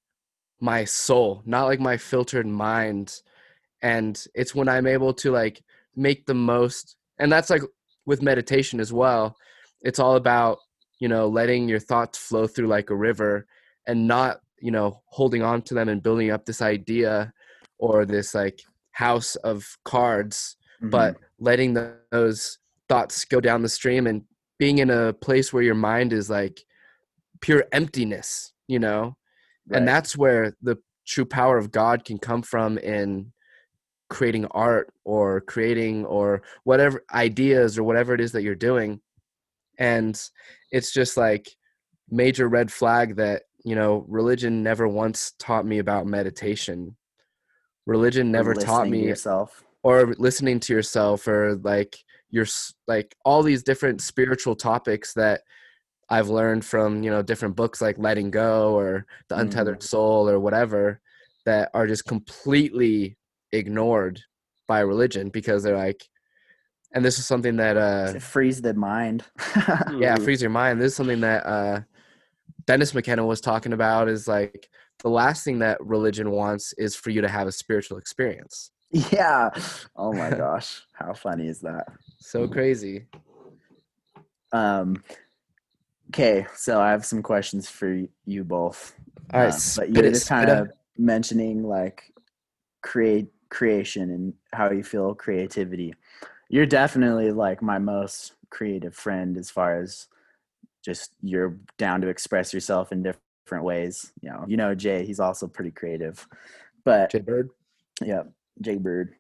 my 0.60 0.86
soul, 0.86 1.42
not 1.46 1.66
like 1.66 1.80
my 1.80 1.98
filtered 1.98 2.48
mind, 2.48 3.22
and 3.82 4.24
it's 4.34 4.56
when 4.56 4.70
I'm 4.70 4.88
able 4.88 5.14
to 5.16 5.32
like 5.32 5.64
make 5.96 6.26
the 6.26 6.34
most. 6.36 6.96
And 7.20 7.32
that's 7.32 7.50
like 7.50 7.64
with 8.06 8.22
meditation 8.22 8.80
as 8.80 8.92
well. 8.92 9.36
It's 9.82 10.00
all 10.00 10.16
about 10.16 10.58
you 11.00 11.08
know 11.08 11.28
letting 11.28 11.68
your 11.68 11.80
thoughts 11.80 12.18
flow 12.18 12.48
through 12.48 12.68
like 12.68 12.90
a 12.92 12.96
river 12.96 13.46
and 13.88 14.08
not 14.08 14.40
you 14.60 14.72
know 14.72 15.02
holding 15.08 15.42
on 15.42 15.62
to 15.64 15.74
them 15.74 15.90
and 15.90 16.04
building 16.04 16.30
up 16.32 16.46
this 16.46 16.62
idea 16.62 17.34
or 17.80 18.06
this 18.06 18.36
like 18.36 18.60
house 18.92 19.36
of 19.38 19.66
cards 19.86 20.56
Mhm. 20.82 20.92
but 20.92 21.16
letting 21.40 21.74
the, 21.74 21.98
those 22.12 22.60
thoughts 22.88 23.26
go 23.26 23.40
down 23.42 23.62
the 23.64 23.70
stream 23.70 24.06
and 24.08 24.24
being 24.60 24.78
in 24.78 24.90
a 24.92 25.14
place 25.14 25.52
where 25.52 25.64
your 25.64 25.76
mind 25.76 26.14
is 26.14 26.30
like 26.30 26.64
pure 27.42 27.66
emptiness 27.72 28.54
you 28.68 28.78
know 28.80 29.16
and 29.72 29.88
that's 29.88 30.16
where 30.16 30.56
the 30.62 30.78
true 31.08 31.26
power 31.26 31.58
of 31.58 31.72
god 31.72 32.06
can 32.06 32.20
come 32.20 32.44
from 32.44 32.78
in 32.78 33.32
creating 34.12 34.46
art 34.52 34.94
or 35.06 35.40
creating 35.40 36.06
or 36.06 36.44
whatever 36.66 37.02
ideas 37.14 37.80
or 37.80 37.84
whatever 37.84 38.14
it 38.14 38.20
is 38.20 38.34
that 38.34 38.44
you're 38.44 38.54
doing. 38.54 39.00
And 39.80 40.22
it's 40.70 40.92
just 40.92 41.16
like 41.16 41.50
major 42.10 42.50
red 42.50 42.70
flag 42.70 43.16
that 43.16 43.44
you 43.64 43.74
know 43.74 44.06
religion 44.10 44.64
never 44.64 44.86
once 44.86 45.34
taught 45.40 45.66
me 45.66 45.80
about 45.80 46.06
meditation. 46.06 46.98
Religion 47.86 48.32
never 48.32 48.54
taught 48.54 48.90
me 48.90 49.06
yourself. 49.08 49.64
or 49.82 50.14
listening 50.18 50.60
to 50.60 50.74
yourself 50.74 51.26
or 51.26 51.56
like 51.64 51.96
your 52.30 52.46
like 52.88 53.16
all 53.24 53.42
these 53.44 53.64
different 53.64 54.02
spiritual 54.02 54.56
topics 54.56 55.14
that 55.14 55.42
I've 56.10 56.28
learned 56.30 56.66
from 56.66 57.02
you 57.02 57.10
know 57.10 57.22
different 57.22 57.56
books 57.56 57.82
like 57.82 57.98
Letting 57.98 58.30
Go 58.30 58.74
or 58.74 59.06
The 59.30 59.38
Untethered 59.38 59.82
Soul 59.82 60.30
or 60.30 60.38
whatever 60.38 61.00
that 61.46 61.72
are 61.74 61.88
just 61.88 62.06
completely 62.06 63.18
ignored 63.52 64.22
by 64.68 64.80
religion 64.80 65.30
because 65.30 65.64
they're 65.64 65.78
like 65.78 66.08
and 66.94 67.04
this 67.06 67.20
is 67.20 67.26
something 67.26 67.58
that 67.58 67.78
uh 67.78 68.12
It 68.16 68.22
frees 68.22 68.62
the 68.62 68.74
mind. 68.74 69.24
yeah 70.00 70.16
frees 70.18 70.42
your 70.42 70.52
mind 70.52 70.80
this 70.80 70.92
is 70.92 70.96
something 70.96 71.22
that 71.22 71.46
uh 71.46 71.82
dennis 72.66 72.94
mckenna 72.94 73.26
was 73.26 73.42
talking 73.42 73.74
about 73.74 74.08
is 74.08 74.28
like 74.28 74.70
the 75.00 75.10
last 75.10 75.44
thing 75.44 75.60
that 75.60 75.84
religion 75.84 76.32
wants 76.32 76.74
is 76.78 76.96
for 76.96 77.10
you 77.10 77.22
to 77.22 77.28
have 77.28 77.48
a 77.48 77.52
spiritual 77.52 77.98
experience 77.98 78.72
yeah. 78.94 79.50
Oh 79.96 80.12
my 80.12 80.30
gosh. 80.38 80.82
How 80.92 81.14
funny 81.14 81.48
is 81.48 81.62
that? 81.62 81.88
so 82.20 82.48
crazy 82.48 83.08
Um 84.52 85.02
okay, 86.10 86.46
so 86.56 86.82
I 86.82 86.92
have 86.92 87.06
some 87.06 87.24
questions 87.24 87.70
for 87.70 88.02
you 88.26 88.44
both. 88.44 88.94
all 89.34 89.40
right 89.40 89.54
Uh, 89.54 89.60
but 89.78 89.90
you 89.90 89.96
were 89.96 90.08
it, 90.08 90.12
just 90.12 90.28
kind 90.28 90.50
of 90.50 90.70
mentioning 90.98 91.64
like 91.64 92.04
create 92.82 93.28
creation 93.52 94.10
and 94.10 94.34
how 94.54 94.72
you 94.72 94.84
feel 94.84 95.14
creativity. 95.14 95.94
You're 96.50 96.66
definitely 96.66 97.32
like 97.32 97.62
my 97.62 97.78
most 97.78 98.34
creative 98.50 98.96
friend 98.96 99.38
as 99.38 99.52
far 99.52 99.80
as 99.80 100.08
just 100.84 101.12
you're 101.22 101.58
down 101.78 102.02
to 102.02 102.08
express 102.08 102.54
yourself 102.54 102.92
in 102.92 103.04
different 103.04 103.64
ways. 103.64 104.12
You 104.22 104.32
know, 104.32 104.46
you 104.48 104.58
know 104.58 104.74
Jay, 104.74 105.06
he's 105.06 105.20
also 105.20 105.48
pretty 105.48 105.72
creative. 105.72 106.28
But 106.84 107.12
Jay 107.12 107.20
Bird. 107.20 107.50
yeah, 108.04 108.24
Jay 108.62 108.78
Bird. 108.78 109.14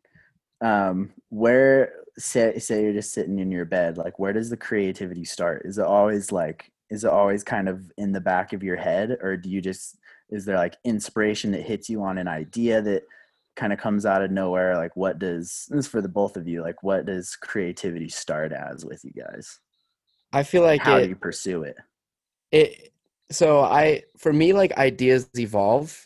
Um, 0.61 1.11
where 1.29 1.93
say 2.17 2.57
say 2.59 2.83
you're 2.83 2.93
just 2.93 3.13
sitting 3.13 3.39
in 3.39 3.51
your 3.51 3.65
bed, 3.65 3.97
like 3.97 4.17
where 4.17 4.33
does 4.33 4.49
the 4.49 4.57
creativity 4.57 5.25
start? 5.25 5.63
Is 5.65 5.77
it 5.77 5.85
always 5.85 6.31
like 6.31 6.71
is 6.89 7.03
it 7.03 7.11
always 7.11 7.43
kind 7.43 7.69
of 7.69 7.91
in 7.97 8.11
the 8.11 8.21
back 8.21 8.53
of 8.53 8.63
your 8.63 8.75
head, 8.75 9.17
or 9.21 9.37
do 9.37 9.49
you 9.49 9.61
just 9.61 9.97
is 10.29 10.45
there 10.45 10.57
like 10.57 10.77
inspiration 10.83 11.51
that 11.51 11.61
hits 11.61 11.89
you 11.89 12.03
on 12.03 12.17
an 12.17 12.27
idea 12.27 12.81
that 12.81 13.03
kind 13.55 13.73
of 13.73 13.79
comes 13.79 14.05
out 14.05 14.21
of 14.23 14.31
nowhere? 14.31 14.75
Like 14.77 14.95
what 14.95 15.19
does 15.19 15.67
this 15.69 15.85
is 15.85 15.87
for 15.87 16.01
the 16.01 16.09
both 16.09 16.37
of 16.37 16.47
you, 16.47 16.61
like 16.61 16.83
what 16.83 17.05
does 17.05 17.35
creativity 17.35 18.09
start 18.09 18.51
as 18.51 18.85
with 18.85 19.03
you 19.03 19.11
guys? 19.11 19.59
I 20.33 20.43
feel 20.43 20.63
like 20.63 20.81
How 20.81 20.97
it, 20.97 21.03
do 21.03 21.09
you 21.09 21.15
pursue 21.15 21.63
it? 21.63 21.75
it 22.51 22.93
so 23.31 23.61
I 23.61 24.03
for 24.17 24.33
me 24.33 24.53
like 24.53 24.73
ideas 24.77 25.29
evolve 25.37 26.05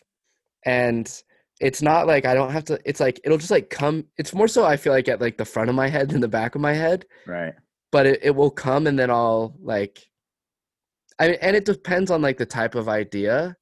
and 0.65 1.21
it's 1.59 1.81
not 1.81 2.05
like 2.07 2.25
I 2.25 2.33
don't 2.33 2.51
have 2.51 2.65
to 2.65 2.79
it's 2.85 2.99
like 2.99 3.19
it'll 3.23 3.37
just 3.37 3.51
like 3.51 3.69
come 3.69 4.05
it's 4.17 4.33
more 4.33 4.47
so 4.47 4.65
I 4.65 4.77
feel 4.77 4.93
like 4.93 5.07
at 5.07 5.21
like 5.21 5.37
the 5.37 5.45
front 5.45 5.69
of 5.69 5.75
my 5.75 5.87
head 5.87 6.09
than 6.09 6.21
the 6.21 6.27
back 6.27 6.55
of 6.55 6.61
my 6.61 6.73
head 6.73 7.05
Right. 7.25 7.53
but 7.91 8.05
it, 8.05 8.19
it 8.23 8.35
will 8.35 8.51
come 8.51 8.87
and 8.87 8.97
then 8.97 9.09
I'll 9.09 9.55
like 9.61 10.05
I 11.19 11.27
mean 11.29 11.37
and 11.41 11.55
it 11.55 11.65
depends 11.65 12.11
on 12.11 12.21
like 12.21 12.37
the 12.37 12.45
type 12.45 12.75
of 12.75 12.89
idea 12.89 13.55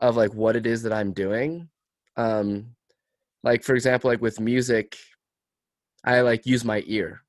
of 0.00 0.16
like 0.16 0.34
what 0.34 0.56
it 0.56 0.66
is 0.66 0.82
that 0.82 0.92
I'm 0.92 1.12
doing. 1.12 1.68
Um 2.16 2.74
like 3.42 3.62
for 3.62 3.74
example 3.74 4.10
like 4.10 4.20
with 4.20 4.40
music 4.40 4.96
I 6.04 6.20
like 6.20 6.46
use 6.46 6.64
my 6.64 6.82
ear 6.86 7.22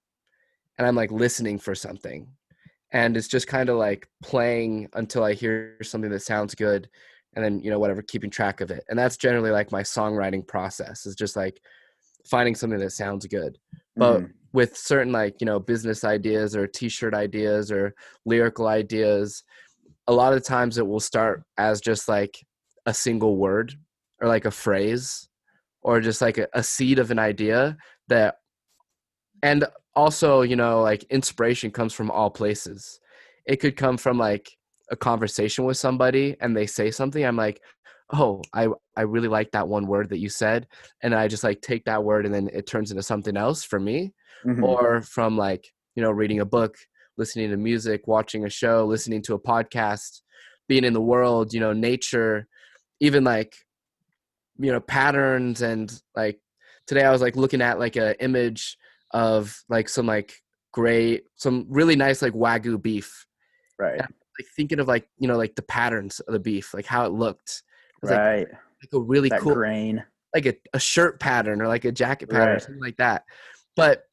and 0.78 0.88
I'm 0.88 0.96
like 0.96 1.12
listening 1.12 1.60
for 1.60 1.76
something 1.76 2.28
and 2.92 3.16
it's 3.18 3.28
just 3.28 3.48
kind 3.48 3.70
of 3.70 3.78
like 3.78 4.08
playing 4.24 4.90
until 4.94 5.24
I 5.24 5.34
hear 5.34 5.78
something 5.84 6.10
that 6.12 6.22
sounds 6.22 6.56
good 6.56 6.90
and 7.34 7.46
then 7.46 7.62
you 7.62 7.70
know 7.70 7.80
whatever 7.80 8.02
keeping 8.02 8.30
track 8.32 8.62
of 8.62 8.72
it. 8.72 8.84
And 8.90 8.98
that's 8.98 9.18
generally 9.18 9.52
like 9.52 9.72
my 9.72 9.84
songwriting 9.84 10.48
process 10.48 11.06
is 11.06 11.16
just 11.16 11.36
like 11.36 11.62
finding 12.30 12.56
something 12.56 12.80
that 12.80 12.92
sounds 12.92 13.26
good 13.28 13.58
but 13.98 14.22
Mhm. 14.22 14.34
with 14.54 14.76
certain 14.76 15.12
like 15.14 15.40
you 15.40 15.46
know 15.46 15.60
business 15.60 16.04
ideas 16.04 16.56
or 16.56 16.68
t-shirt 16.68 17.14
ideas 17.14 17.72
or 17.72 17.94
lyrical 18.26 18.68
ideas 18.68 19.44
a 20.08 20.14
lot 20.14 20.34
of 20.34 20.44
times 20.44 20.78
it 20.78 20.88
will 20.88 21.00
start 21.00 21.44
as 21.58 21.80
just 21.82 22.08
like 22.10 22.46
a 22.86 22.94
single 22.94 23.38
word 23.38 23.74
or 24.22 24.28
like 24.28 24.46
a 24.46 24.52
phrase 24.52 25.29
or 25.82 26.00
just 26.02 26.22
like 26.22 26.38
a, 26.38 26.48
a 26.54 26.64
seed 26.64 27.00
of 27.00 27.12
an 27.12 27.20
idea 27.20 27.78
that 28.08 28.36
and 29.44 29.66
also 29.96 30.42
you 30.42 30.56
know 30.56 30.82
like 30.82 31.04
inspiration 31.06 31.72
comes 31.72 31.94
from 31.94 32.12
all 32.12 32.30
places 32.30 33.00
it 33.46 33.58
could 33.58 33.76
come 33.76 33.98
from 33.98 34.18
like 34.18 34.50
a 34.92 34.96
conversation 34.96 35.66
with 35.66 35.78
somebody 35.78 36.36
and 36.42 36.56
they 36.56 36.66
say 36.66 36.92
something 36.92 37.24
i'm 37.26 37.36
like 37.36 37.62
oh 38.14 38.42
i 38.54 38.68
i 38.96 39.02
really 39.02 39.28
like 39.28 39.52
that 39.52 39.68
one 39.68 39.88
word 39.88 40.10
that 40.10 40.20
you 40.20 40.30
said 40.30 40.68
and 41.04 41.14
i 41.14 41.28
just 41.28 41.44
like 41.44 41.62
take 41.62 41.86
that 41.86 42.04
word 42.04 42.26
and 42.26 42.34
then 42.34 42.50
it 42.54 42.66
turns 42.68 42.92
into 42.92 43.04
something 43.04 43.38
else 43.38 43.64
for 43.64 43.80
me 43.80 44.14
Mhm. 44.46 44.64
or 44.64 45.02
from 45.02 45.36
like 45.38 45.70
you 45.96 46.02
know 46.02 46.12
reading 46.12 46.40
a 46.40 46.46
book 46.46 46.78
listening 47.18 47.50
to 47.50 47.58
music 47.58 48.08
watching 48.08 48.46
a 48.46 48.50
show 48.50 48.86
listening 48.86 49.22
to 49.24 49.34
a 49.34 49.40
podcast 49.40 50.22
being 50.70 50.86
in 50.86 50.94
the 50.94 51.02
world 51.02 51.54
you 51.54 51.60
know 51.60 51.74
nature 51.74 52.48
even 53.02 53.26
like 53.26 53.54
you 54.60 54.72
know 54.72 54.80
patterns 54.80 55.62
and 55.62 56.02
like 56.16 56.40
today 56.86 57.04
i 57.04 57.12
was 57.12 57.22
like 57.22 57.36
looking 57.36 57.62
at 57.62 57.80
like 57.80 57.96
a 57.96 58.22
image 58.24 58.78
of 59.12 59.58
like 59.70 59.88
some 59.90 60.06
like 60.06 60.34
great 60.74 61.24
some 61.36 61.66
really 61.70 61.96
nice 61.96 62.22
like 62.22 62.34
wagyu 62.34 62.80
beef 62.82 63.26
right. 63.80 64.00
like 64.00 64.48
thinking 64.56 64.80
of 64.80 64.88
like 64.88 65.08
you 65.18 65.28
know 65.28 65.38
like 65.38 65.56
the 65.56 65.62
patterns 65.64 66.20
of 66.22 66.34
the 66.34 66.40
beef 66.40 66.74
like 66.74 66.86
how 66.86 67.06
it 67.06 67.12
looked 67.12 67.64
it 67.96 68.02
was 68.02 68.12
like, 68.12 68.20
Right. 68.20 68.48
like 68.50 68.94
a 68.94 69.00
really 69.00 69.30
that 69.30 69.40
cool 69.42 69.56
grain. 69.56 70.04
like 70.36 70.46
a, 70.46 70.54
a 70.74 70.80
shirt 70.80 71.20
pattern 71.20 71.62
or 71.62 71.68
like 71.68 71.86
a 71.86 71.92
jacket 71.92 72.30
pattern 72.30 72.50
or 72.50 72.52
Right. 72.54 72.62
something 72.62 72.82
like 72.82 72.98
that 72.98 73.24
but 73.76 74.04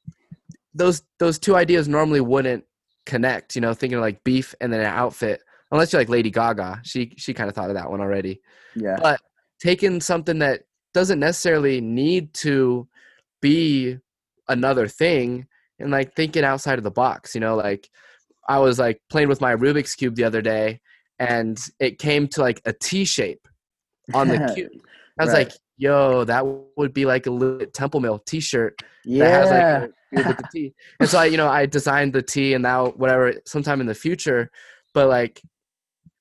those 0.74 1.02
those 1.18 1.38
two 1.38 1.56
ideas 1.56 1.88
normally 1.88 2.20
wouldn't 2.20 2.64
connect 3.04 3.54
you 3.54 3.60
know 3.60 3.74
thinking 3.74 3.98
of 3.98 4.02
like 4.02 4.22
beef 4.24 4.54
and 4.60 4.72
then 4.72 4.80
an 4.80 4.86
outfit 4.86 5.40
unless 5.72 5.92
you're 5.92 6.00
like 6.00 6.08
lady 6.08 6.30
gaga 6.30 6.80
she 6.84 7.12
she 7.18 7.34
kind 7.34 7.48
of 7.48 7.54
thought 7.54 7.68
of 7.70 7.76
that 7.76 7.90
one 7.90 8.00
already 8.00 8.40
Yeah. 8.74 8.96
but 9.00 9.20
taking 9.60 10.00
something 10.00 10.38
that 10.38 10.62
doesn't 10.94 11.20
necessarily 11.20 11.80
need 11.80 12.32
to 12.34 12.88
be 13.40 13.98
another 14.48 14.88
thing 14.88 15.46
and 15.78 15.90
like 15.90 16.14
thinking 16.14 16.44
outside 16.44 16.78
of 16.78 16.84
the 16.84 16.90
box 16.90 17.34
you 17.34 17.40
know 17.40 17.56
like 17.56 17.88
i 18.48 18.58
was 18.58 18.78
like 18.78 19.00
playing 19.10 19.28
with 19.28 19.40
my 19.40 19.54
rubik's 19.54 19.94
cube 19.94 20.14
the 20.14 20.24
other 20.24 20.40
day 20.40 20.80
and 21.18 21.68
it 21.80 21.98
came 21.98 22.28
to 22.28 22.40
like 22.40 22.60
a 22.64 22.72
t 22.72 23.04
shape 23.04 23.46
on 24.14 24.28
the 24.28 24.52
cube 24.54 24.72
i 25.18 25.24
was 25.24 25.32
Right. 25.32 25.48
like 25.48 25.56
yo 25.76 26.24
that 26.24 26.46
would 26.76 26.94
be 26.94 27.04
like 27.04 27.26
a 27.26 27.30
little 27.30 27.66
temple 27.66 28.00
mill 28.00 28.18
t-shirt 28.20 28.80
yeah. 29.04 29.24
that 29.24 29.30
has 29.32 29.82
like 29.82 29.90
with 30.12 30.36
the 30.36 30.48
T. 30.52 30.74
And 31.00 31.08
so 31.08 31.18
I, 31.18 31.26
you 31.26 31.36
know, 31.36 31.48
I 31.48 31.66
designed 31.66 32.12
the 32.12 32.22
T 32.22 32.54
and 32.54 32.62
now 32.62 32.88
whatever 32.90 33.34
sometime 33.44 33.80
in 33.80 33.86
the 33.86 33.94
future, 33.94 34.50
but 34.94 35.08
like 35.08 35.40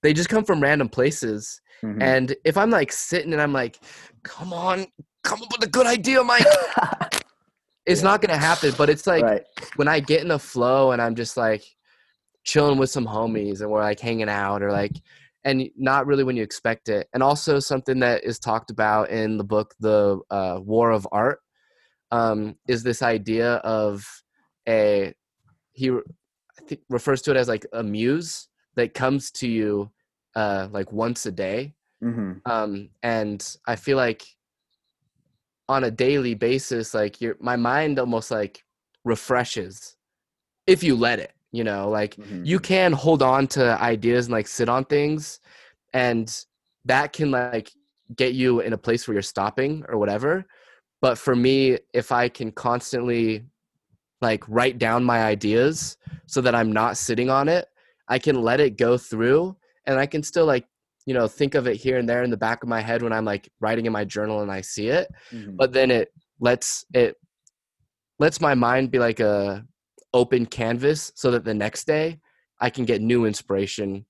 they 0.03 0.13
just 0.13 0.29
come 0.29 0.43
from 0.43 0.61
random 0.61 0.89
places. 0.89 1.61
Mhm. 1.83 2.01
And 2.01 2.35
if 2.43 2.57
I'm 2.57 2.69
like 2.69 2.91
sitting 2.91 3.33
and 3.33 3.41
I'm 3.41 3.53
like, 3.53 3.79
come 4.23 4.53
on, 4.53 4.87
come 5.23 5.41
up 5.41 5.51
with 5.51 5.67
a 5.67 5.71
good 5.71 5.87
idea, 5.87 6.23
Mike, 6.23 6.45
it's 7.85 8.01
Yeah. 8.01 8.05
not 8.05 8.21
gonna 8.21 8.37
happen. 8.37 8.73
But 8.77 8.89
it's 8.89 9.07
like 9.07 9.23
right. 9.23 9.43
when 9.75 9.87
I 9.87 9.99
get 9.99 10.21
in 10.21 10.29
the 10.29 10.39
flow 10.39 10.91
and 10.91 11.01
I'm 11.01 11.15
just 11.15 11.37
like 11.37 11.63
chilling 12.43 12.77
with 12.77 12.89
some 12.89 13.05
homies 13.05 13.61
and 13.61 13.69
we're 13.69 13.81
like 13.81 13.99
hanging 13.99 14.29
out 14.29 14.61
or 14.61 14.71
like 14.71 14.91
and 15.43 15.69
not 15.77 16.07
really 16.07 16.23
when 16.23 16.35
you 16.35 16.43
expect 16.43 16.89
it. 16.89 17.07
And 17.13 17.21
also 17.21 17.59
something 17.59 17.99
that 17.99 18.23
is 18.23 18.39
talked 18.39 18.71
about 18.71 19.09
in 19.09 19.37
the 19.37 19.43
book, 19.43 19.75
The 19.79 20.19
uh, 20.31 20.59
War 20.63 20.89
of 20.91 21.07
Art, 21.11 21.39
um, 22.11 22.55
is 22.67 22.81
this 22.81 23.03
idea 23.03 23.55
of 23.57 24.05
a 24.67 25.13
he 25.73 25.91
I 25.91 26.61
think 26.67 26.81
refers 26.89 27.21
to 27.23 27.31
it 27.31 27.37
as 27.37 27.47
like 27.47 27.65
a 27.73 27.83
muse 27.83 28.47
that 28.75 28.93
comes 28.93 29.29
to 29.31 29.47
you 29.47 29.91
uh, 30.35 30.67
like 30.71 30.91
once 30.91 31.25
a 31.25 31.31
day 31.31 31.73
hmm 32.01 32.33
um 32.45 32.89
and 33.03 33.57
i 33.67 33.75
feel 33.75 33.97
like 33.97 34.23
on 35.67 35.85
a 35.85 35.91
daily 35.91 36.35
basis 36.35 36.93
like 36.93 37.19
your 37.21 37.35
my 37.39 37.55
mind 37.55 37.97
almost 37.99 38.29
like 38.31 38.63
refreshes 39.03 39.95
if 40.67 40.83
you 40.83 40.95
let 40.95 41.19
it 41.19 41.33
you 41.51 41.63
know 41.63 41.89
like 41.89 42.15
Mhm. 42.15 42.45
you 42.45 42.59
can 42.59 42.91
hold 42.91 43.21
on 43.23 43.47
to 43.47 43.81
ideas 43.81 44.25
and 44.27 44.33
like 44.33 44.47
sit 44.47 44.69
on 44.69 44.85
things 44.85 45.39
and 45.93 46.45
that 46.85 47.13
can 47.13 47.31
like 47.31 47.71
get 48.15 48.33
you 48.33 48.59
in 48.59 48.73
a 48.73 48.77
place 48.77 49.07
where 49.07 49.13
you're 49.15 49.21
stopping 49.21 49.83
or 49.89 49.97
whatever 49.97 50.45
but 51.01 51.17
for 51.17 51.35
me 51.35 51.79
if 51.93 52.11
i 52.11 52.29
can 52.29 52.51
constantly 52.51 53.45
like 54.21 54.43
write 54.47 54.77
down 54.77 55.03
my 55.03 55.23
ideas 55.23 55.97
so 56.27 56.41
that 56.41 56.53
i'm 56.55 56.71
not 56.71 56.97
sitting 56.97 57.29
on 57.29 57.47
it 57.47 57.65
i 58.07 58.19
can 58.19 58.39
let 58.41 58.59
it 58.59 58.77
go 58.77 58.97
through 58.97 59.55
and 59.87 59.99
i 59.99 60.05
can 60.05 60.23
still 60.23 60.45
like 60.45 60.65
you 61.05 61.13
know 61.13 61.27
think 61.27 61.55
of 61.55 61.67
it 61.67 61.75
here 61.75 61.97
and 61.97 62.07
there 62.09 62.23
in 62.23 62.29
the 62.29 62.37
back 62.37 62.63
of 62.63 62.69
my 62.69 62.81
head 62.81 63.01
when 63.01 63.13
i'm 63.13 63.25
like 63.25 63.49
writing 63.59 63.85
in 63.85 63.91
my 63.93 64.03
journal 64.05 64.41
and 64.41 64.51
i 64.51 64.61
see 64.61 64.87
it 64.89 65.07
Mhm. 65.31 65.55
but 65.57 65.71
then 65.73 65.91
it 65.91 66.09
lets 66.39 66.85
it 66.93 67.15
lets 68.19 68.41
my 68.41 68.53
mind 68.55 68.91
be 68.91 68.99
like 68.99 69.19
a 69.19 69.65
open 70.13 70.45
canvas 70.45 71.11
so 71.15 71.31
that 71.31 71.43
the 71.43 71.53
next 71.53 71.85
day 71.85 72.19
i 72.59 72.69
can 72.69 72.85
get 72.85 73.01
new 73.01 73.25
inspiration 73.25 74.05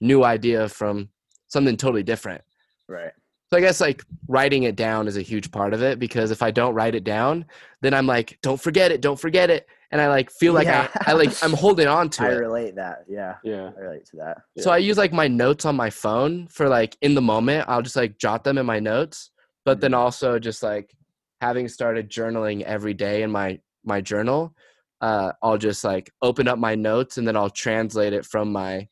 new 0.00 0.24
idea 0.24 0.68
from 0.68 1.08
something 1.48 1.76
totally 1.76 2.02
different 2.02 2.42
right. 2.88 3.12
so 3.50 3.56
i 3.56 3.60
guess 3.60 3.80
like 3.80 4.02
writing 4.28 4.62
it 4.64 4.76
down 4.76 5.08
is 5.08 5.16
a 5.16 5.22
huge 5.22 5.50
part 5.50 5.74
of 5.74 5.82
it 5.82 5.98
because 5.98 6.30
if 6.30 6.42
i 6.42 6.50
don't 6.50 6.74
write 6.74 6.94
it 6.94 7.04
down 7.04 7.44
then 7.82 7.92
i'm 7.94 8.06
like 8.06 8.38
don't 8.42 8.60
forget 8.60 8.92
it 8.92 9.00
don't 9.00 9.18
forget 9.20 9.50
it 9.50 9.66
and 9.90 10.00
i 10.00 10.08
like 10.08 10.30
feel 10.30 10.52
like 10.52 10.66
Yeah. 10.66 10.88
I, 11.06 11.12
I 11.12 11.14
like 11.14 11.32
i'm 11.42 11.52
holding 11.52 11.86
on 11.88 12.08
to 12.16 12.22
I 12.24 12.28
it 12.28 12.32
I 12.32 12.36
relate 12.36 12.74
that. 12.76 13.04
Yeah. 13.08 13.36
Yeah. 13.42 13.70
I 13.76 13.80
relate 13.80 14.04
to 14.06 14.16
that. 14.16 14.38
so 14.58 14.70
I 14.70 14.78
use 14.78 14.98
like 14.98 15.12
my 15.12 15.28
notes 15.28 15.64
on 15.64 15.76
my 15.76 15.90
phone 15.90 16.46
for 16.48 16.68
like 16.68 16.96
in 17.00 17.14
the 17.14 17.22
moment. 17.22 17.66
I'll 17.68 17.82
just 17.82 17.96
like 17.96 18.18
jot 18.18 18.44
them 18.44 18.58
in 18.58 18.66
my 18.66 18.78
notes, 18.80 19.30
but 19.64 19.80
then 19.80 19.94
also 19.94 20.38
just 20.38 20.62
like 20.62 20.94
having 21.40 21.68
started 21.68 22.10
journaling 22.10 22.62
every 22.62 22.94
day 22.94 23.22
in 23.22 23.30
my 23.30 23.60
my 23.84 24.00
journal, 24.00 24.54
uh, 25.00 25.32
I'll 25.42 25.58
just 25.58 25.84
like 25.84 26.10
open 26.20 26.48
up 26.48 26.58
my 26.58 26.74
notes 26.74 27.16
and 27.18 27.26
then 27.26 27.36
I'll 27.36 27.50
translate 27.50 28.12
it 28.12 28.26
from 28.26 28.52
my 28.52 28.88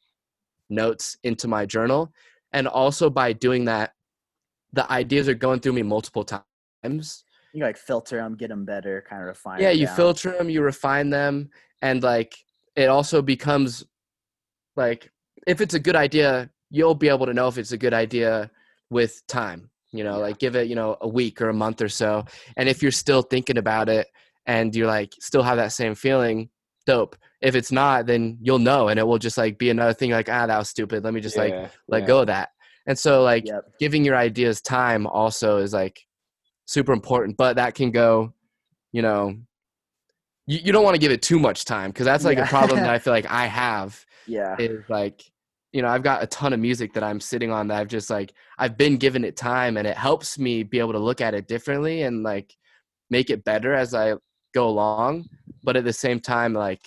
notes 0.70 1.16
into 1.22 1.48
my 1.48 1.66
journal. 1.66 2.12
And 2.52 2.66
also 2.68 3.10
by 3.10 3.32
doing 3.32 3.66
that, 3.66 3.92
the 4.72 4.90
ideas 4.90 5.28
are 5.28 5.34
going 5.34 5.60
through 5.60 5.74
me 5.74 5.82
multiple 5.82 6.24
times. 6.24 7.24
You 7.56 7.64
like 7.64 7.78
filter 7.78 8.16
them, 8.18 8.36
get 8.36 8.48
them 8.50 8.64
better, 8.66 9.02
kind 9.08 9.22
of 9.22 9.28
refine. 9.28 9.60
yeah 9.62 9.70
you 9.70 9.86
down. 9.86 9.96
filter 9.96 10.30
them 10.36 10.50
you 10.50 10.60
refine 10.62 11.08
them 11.10 11.48
and 11.80 12.02
like 12.02 12.32
it 12.76 12.88
also 12.96 13.22
becomes 13.22 13.84
like 14.76 15.10
if 15.46 15.60
it's 15.62 15.74
a 15.74 15.80
good 15.80 15.96
idea 15.96 16.50
you'll 16.70 16.94
be 16.94 17.08
able 17.08 17.26
to 17.26 17.32
know 17.34 17.48
if 17.48 17.56
it's 17.58 17.72
a 17.72 17.78
good 17.78 17.94
idea 17.94 18.50
with 18.90 19.22
time 19.26 19.70
you 19.92 20.04
know 20.04 20.16
Yeah. 20.18 20.26
like 20.26 20.38
give 20.38 20.54
it 20.56 20.68
you 20.68 20.74
know 20.74 20.96
a 21.00 21.08
week 21.08 21.40
or 21.40 21.48
a 21.48 21.54
month 21.54 21.80
or 21.80 21.88
so 21.88 22.24
and 22.58 22.68
if 22.68 22.82
you're 22.82 22.92
still 23.04 23.22
thinking 23.22 23.58
about 23.58 23.88
it 23.88 24.06
and 24.46 24.74
you're 24.76 24.86
like 24.98 25.12
still 25.20 25.42
have 25.42 25.56
that 25.56 25.72
same 25.72 25.94
feeling 25.94 26.50
dope 26.86 27.16
if 27.40 27.54
it's 27.54 27.72
not 27.72 28.06
then 28.06 28.36
you'll 28.42 28.58
know 28.70 28.88
and 28.88 28.98
it 29.00 29.06
will 29.06 29.18
just 29.18 29.38
like 29.38 29.58
be 29.58 29.70
another 29.70 29.94
thing 29.94 30.10
like 30.10 30.28
ah 30.28 30.46
that 30.46 30.58
was 30.58 30.68
stupid 30.68 31.04
let 31.04 31.14
me 31.14 31.20
just 31.20 31.36
like 31.38 31.54
let 31.88 32.02
yeah. 32.02 32.06
go 32.06 32.20
of 32.20 32.26
that 32.26 32.50
and 32.86 32.98
so 32.98 33.22
like 33.22 33.46
Yep. 33.46 33.64
giving 33.80 34.04
your 34.04 34.16
ideas 34.16 34.60
time 34.60 35.06
also 35.06 35.56
is 35.58 35.72
like 35.72 36.05
super 36.66 36.92
important 36.92 37.36
but 37.36 37.56
that 37.56 37.74
can 37.74 37.90
go 37.90 38.32
you 38.92 39.02
know 39.02 39.34
you, 40.46 40.58
you 40.64 40.72
don't 40.72 40.84
want 40.84 40.94
to 40.94 41.00
give 41.00 41.12
it 41.12 41.22
too 41.22 41.38
much 41.38 41.64
time 41.64 41.90
because 41.90 42.04
that's 42.06 42.24
like 42.24 42.38
Yeah. 42.38 42.44
a 42.44 42.48
problem 42.48 42.80
that 42.80 42.90
i 42.90 42.98
feel 42.98 43.12
like 43.12 43.30
i 43.30 43.46
have 43.46 44.04
Yeah. 44.26 44.56
is 44.58 44.84
like 44.88 45.22
you 45.72 45.82
know 45.82 45.88
i've 45.88 46.02
got 46.02 46.22
a 46.22 46.26
ton 46.26 46.52
of 46.52 46.60
music 46.60 46.92
that 46.94 47.02
i'm 47.04 47.20
sitting 47.20 47.50
on 47.50 47.68
that 47.68 47.80
i've 47.80 47.88
just 47.88 48.10
like 48.10 48.32
i've 48.58 48.76
been 48.76 48.96
given 48.96 49.24
it 49.24 49.36
time 49.36 49.76
and 49.76 49.86
it 49.86 49.96
helps 49.96 50.38
me 50.38 50.62
be 50.62 50.78
able 50.78 50.92
to 50.92 50.98
look 50.98 51.20
at 51.20 51.34
it 51.34 51.46
differently 51.48 52.02
and 52.02 52.22
like 52.22 52.54
make 53.10 53.30
it 53.30 53.44
better 53.44 53.72
as 53.74 53.94
i 53.94 54.14
go 54.54 54.68
along 54.68 55.24
but 55.62 55.76
at 55.76 55.84
the 55.84 55.92
same 55.92 56.18
time 56.18 56.52
like 56.52 56.80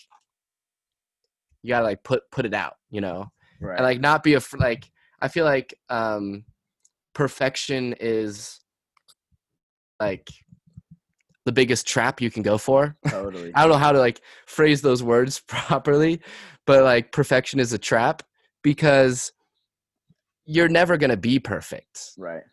you 1.63 1.69
gotta 1.69 1.85
like 1.85 2.03
put 2.03 2.23
put 2.31 2.45
it 2.45 2.53
out 2.53 2.75
you 2.89 3.01
know 3.01 3.27
Right. 3.61 3.75
and 3.75 3.83
like 3.83 3.99
not 3.99 4.23
be 4.23 4.35
a 4.35 4.41
like 4.57 4.89
i 5.21 5.27
feel 5.27 5.43
like 5.45 5.73
um 5.89 6.45
perfection 7.13 7.93
is 7.99 8.58
like 9.99 10.29
the 11.45 11.51
biggest 11.51 11.87
trap 11.87 12.21
you 12.21 12.29
can 12.29 12.43
go 12.43 12.57
for 12.57 12.95
totally. 13.07 13.51
i 13.55 13.61
don't 13.61 13.71
know 13.71 13.77
how 13.77 13.91
to 13.91 13.99
like 13.99 14.21
phrase 14.45 14.81
those 14.81 15.01
words 15.01 15.39
properly 15.47 16.21
but 16.65 16.83
like 16.83 17.11
perfection 17.11 17.59
is 17.59 17.73
a 17.73 17.77
trap 17.77 18.23
because 18.63 19.31
you're 20.45 20.69
never 20.69 20.97
going 20.97 21.09
to 21.11 21.17
be 21.17 21.39
perfect 21.39 22.11
Right. 22.17 22.43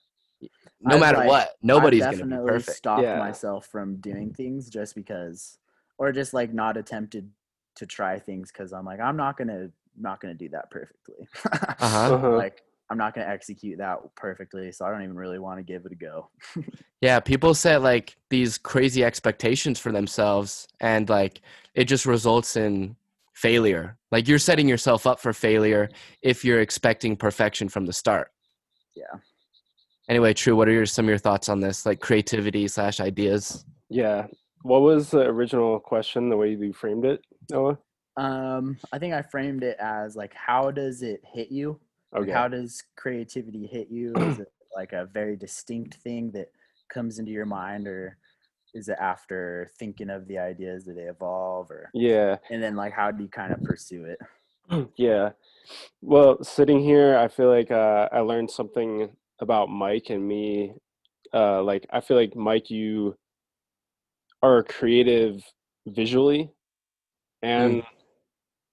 no 0.80 0.94
I've, 0.96 1.00
matter 1.00 1.18
like- 1.18 1.28
what 1.28 1.50
nobody's 1.62 2.02
I've 2.02 2.18
going 2.18 2.30
to 2.30 2.36
be 2.38 2.46
perfect 2.46 2.76
Stop 2.76 3.02
Yeah. 3.02 3.18
myself 3.18 3.66
from 3.66 3.96
doing 3.96 4.32
things 4.32 4.68
just 4.70 4.94
because, 4.94 5.58
or 5.98 6.12
just 6.12 6.32
like 6.34 6.52
not 6.52 6.76
attempted 6.76 7.30
to 7.76 7.86
try 7.86 8.18
things 8.18 8.52
because 8.52 8.72
I'm 8.72 8.84
like 8.84 9.00
I'm 9.00 9.16
not 9.16 9.36
gonna 9.36 9.68
not 9.98 10.20
gonna 10.20 10.34
do 10.34 10.48
that 10.50 10.70
perfectly. 10.70 11.26
uh-huh 11.52 12.14
Uh-huh. 12.14 12.36
Like 12.36 12.62
I'm 12.88 12.98
not 12.98 13.14
going 13.14 13.26
to 13.26 13.32
execute 13.32 13.78
that 13.78 13.98
perfectly, 14.14 14.70
so 14.70 14.84
I 14.84 14.90
don't 14.90 15.02
even 15.02 15.16
really 15.16 15.38
want 15.38 15.58
to 15.58 15.64
give 15.64 15.86
it 15.86 15.92
a 15.92 15.96
go. 15.96 16.30
Yeah, 17.02 17.20
people 17.20 17.52
set 17.52 17.82
like 17.82 18.16
these 18.30 18.56
crazy 18.56 19.04
expectations 19.04 19.78
for 19.78 19.92
themselves 19.92 20.66
and 20.80 21.08
like 21.08 21.42
it 21.74 21.84
just 21.84 22.06
results 22.06 22.56
in 22.56 22.96
failure. 23.34 23.98
Like 24.10 24.26
you're 24.26 24.38
setting 24.38 24.66
yourself 24.66 25.06
up 25.06 25.20
for 25.20 25.34
failure 25.34 25.90
if 26.22 26.42
you're 26.42 26.62
expecting 26.62 27.14
perfection 27.14 27.68
from 27.68 27.84
the 27.84 27.92
start. 27.92 28.32
Yeah. 28.96 29.20
Anyway, 30.08 30.32
True, 30.32 30.56
what 30.56 30.68
are 30.68 30.72
your, 30.72 30.86
some 30.86 31.04
of 31.04 31.10
your 31.10 31.18
thoughts 31.18 31.50
on 31.50 31.60
this? 31.60 31.84
Like 31.84 32.00
creativity 32.00 32.66
slash 32.66 32.98
ideas? 32.98 33.66
Yeah. 33.90 34.26
What 34.62 34.80
was 34.80 35.10
the 35.10 35.20
original 35.20 35.78
question? 35.78 36.30
The 36.30 36.36
way 36.36 36.54
you 36.54 36.72
framed 36.72 37.04
it, 37.04 37.20
Noah? 37.50 37.78
Um, 38.16 38.78
I 38.90 38.98
think 38.98 39.12
I 39.12 39.20
framed 39.20 39.62
it 39.62 39.76
as 39.78 40.16
like, 40.16 40.32
how 40.34 40.70
does 40.70 41.02
it 41.02 41.20
hit 41.34 41.52
you? 41.52 41.78
Okay. 42.14 42.30
how 42.30 42.48
does 42.48 42.82
creativity 42.96 43.66
hit 43.66 43.88
you? 43.90 44.12
Is 44.16 44.38
it 44.40 44.52
like 44.74 44.92
a 44.92 45.06
very 45.06 45.36
distinct 45.36 45.94
thing 45.94 46.30
that 46.32 46.50
comes 46.88 47.18
into 47.18 47.32
your 47.32 47.46
mind, 47.46 47.88
or 47.88 48.18
is 48.74 48.88
it 48.88 48.98
after 49.00 49.70
thinking 49.78 50.10
of 50.10 50.26
the 50.28 50.38
ideas 50.38 50.84
that 50.84 50.94
they 50.94 51.04
evolve, 51.04 51.70
or 51.70 51.90
yeah. 51.94 52.36
and 52.50 52.62
then 52.62 52.76
like 52.76 52.92
how 52.92 53.10
do 53.10 53.22
you 53.22 53.28
kind 53.28 53.52
of 53.52 53.62
pursue 53.62 54.04
it? 54.04 54.18
yeah. 54.96 55.30
Well, 56.00 56.42
sitting 56.42 56.80
here, 56.80 57.16
I 57.16 57.28
feel 57.28 57.48
like 57.48 57.70
uh, 57.70 58.08
I 58.12 58.20
learned 58.20 58.50
something 58.50 59.10
about 59.40 59.68
Mike 59.68 60.10
and 60.10 60.26
me. 60.26 60.74
Uh, 61.34 61.62
like, 61.62 61.86
I 61.90 62.00
feel 62.00 62.16
like 62.16 62.36
Mike, 62.36 62.70
you 62.70 63.16
are 64.42 64.62
creative 64.62 65.42
visually, 65.86 66.52
and 67.42 67.82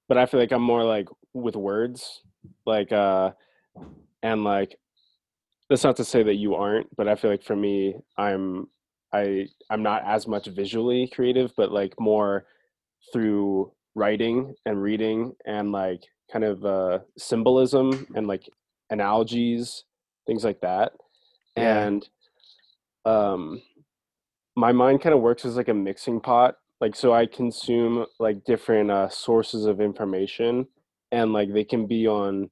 but 0.07 0.17
I 0.17 0.25
feel 0.25 0.39
like 0.39 0.51
I'm 0.51 0.61
more 0.61 0.83
like 0.83 1.07
with 1.33 1.55
words, 1.55 2.21
like 2.65 2.91
uh, 2.91 3.31
and 4.21 4.43
like 4.43 4.77
that's 5.69 5.83
not 5.83 5.95
to 5.97 6.05
say 6.05 6.23
that 6.23 6.35
you 6.35 6.55
aren't, 6.55 6.93
but 6.95 7.07
I 7.07 7.15
feel 7.15 7.31
like 7.31 7.43
for 7.43 7.55
me, 7.55 7.95
I'm 8.17 8.67
I 9.13 9.47
I'm 9.69 9.83
not 9.83 10.03
as 10.05 10.27
much 10.27 10.47
visually 10.47 11.09
creative, 11.13 11.53
but 11.55 11.71
like 11.71 11.93
more 11.99 12.45
through 13.11 13.71
writing 13.95 14.55
and 14.65 14.81
reading 14.81 15.33
and 15.45 15.71
like 15.71 16.03
kind 16.31 16.45
of 16.45 16.65
uh, 16.65 16.99
symbolism 17.17 18.07
and 18.15 18.27
like 18.27 18.49
analogies, 18.89 19.83
things 20.25 20.43
like 20.43 20.61
that. 20.61 20.93
Yeah. 21.55 21.85
And 21.85 22.09
um, 23.05 23.61
my 24.55 24.71
mind 24.71 25.01
kind 25.01 25.13
of 25.13 25.21
works 25.21 25.45
as 25.45 25.55
like 25.55 25.67
a 25.67 25.73
mixing 25.73 26.19
pot. 26.19 26.55
Like, 26.81 26.95
so 26.95 27.13
I 27.13 27.25
consume 27.25 28.05
like 28.19 28.43
different 28.45 28.91
uh, 28.91 29.09
sources 29.09 29.65
of 29.65 29.79
information, 29.79 30.67
and 31.13 31.31
like 31.31 31.53
they 31.53 31.63
can 31.63 31.85
be 31.87 32.07
on 32.07 32.49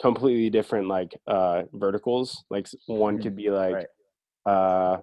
completely 0.00 0.50
different 0.50 0.86
like 0.86 1.12
uh, 1.26 1.62
verticals. 1.72 2.44
Like, 2.50 2.68
one 2.86 3.20
could 3.22 3.36
be 3.36 3.50
like 3.50 3.74
Right. 3.74 3.86
uh, 4.46 5.00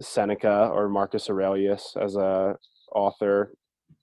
Seneca 0.00 0.68
or 0.68 0.88
Marcus 0.88 1.28
Aurelius 1.30 1.94
as 2.00 2.16
a 2.16 2.56
author, 2.94 3.54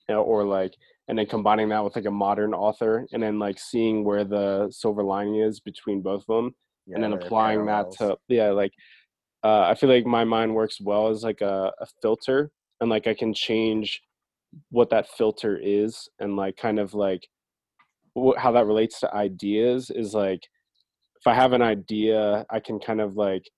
you 0.08 0.16
know, 0.16 0.24
or 0.24 0.44
like, 0.44 0.74
and 1.08 1.18
then 1.18 1.26
combining 1.28 1.70
that 1.70 1.84
with 1.84 1.96
like 1.96 2.06
a 2.06 2.12
modern 2.12 2.54
author, 2.54 3.08
and 3.14 3.22
then 3.22 3.40
like 3.40 3.60
seeing 3.60 4.04
where 4.04 4.26
the 4.26 4.70
silver 4.72 5.04
lining 5.04 5.36
is 5.36 5.60
between 5.60 6.02
both 6.02 6.24
of 6.28 6.36
them, 6.36 6.56
Yeah, 6.86 6.96
and 6.96 7.04
then 7.04 7.14
applying 7.14 7.66
that 7.68 7.92
to 8.00 8.18
yeah, 8.28 8.50
like 8.50 8.74
uh, 9.44 9.62
I 9.72 9.76
feel 9.76 9.90
like 9.90 10.06
my 10.06 10.24
mind 10.24 10.56
works 10.56 10.82
well 10.82 11.10
as 11.10 11.24
like 11.24 11.42
a, 11.42 11.72
a 11.80 11.88
filter, 12.02 12.50
and 12.82 12.90
like 12.90 13.08
I 13.08 13.14
can 13.14 13.34
change 13.34 14.02
what 14.70 14.90
that 14.90 15.08
filter 15.10 15.58
is, 15.62 16.10
and 16.20 16.36
like 16.36 16.58
kind 16.58 16.80
of 16.80 16.94
like 16.94 17.28
how 18.38 18.52
that 18.52 18.66
relates 18.66 19.00
to 19.02 19.14
ideas 19.14 19.90
is 19.90 20.14
like 20.14 20.42
if 21.20 21.28
I 21.28 21.34
have 21.34 21.54
an 21.54 21.62
idea, 21.62 22.46
I 22.50 22.60
can 22.60 22.80
kind 22.80 23.02
of 23.02 23.16
like 23.16 23.50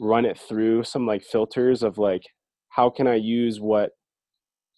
run 0.00 0.24
it 0.24 0.38
through 0.38 0.84
some 0.84 1.06
like 1.06 1.22
filters 1.22 1.82
of 1.82 1.98
like 1.98 2.22
how 2.70 2.90
can 2.90 3.06
I 3.06 3.14
use 3.16 3.60
what 3.60 3.92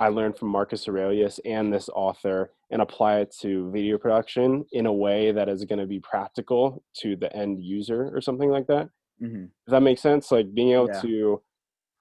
I 0.01 0.09
learned 0.09 0.39
from 0.39 0.49
Marcus 0.51 0.87
Aurelius 0.89 1.41
and 1.45 1.73
this 1.73 1.89
author 1.89 2.53
and 2.71 2.81
apply 2.83 3.19
it 3.21 3.35
to 3.41 3.71
video 3.73 3.99
production 3.99 4.65
in 4.73 4.87
a 4.87 4.93
way 4.93 5.33
that 5.33 5.49
is 5.49 5.65
going 5.65 5.81
to 5.81 5.87
be 5.87 5.99
practical 6.01 6.85
to 6.99 7.17
the 7.17 7.35
end 7.35 7.61
user 7.61 8.11
or 8.15 8.21
something 8.21 8.51
like 8.51 8.67
that. 8.69 8.89
Mhm. 9.21 9.51
Does 9.67 9.73
that 9.73 9.83
make 9.83 9.99
sense? 9.99 10.31
Like 10.31 10.55
being 10.55 10.73
able 10.73 10.89
Yeah. 10.89 11.01
to 11.03 11.43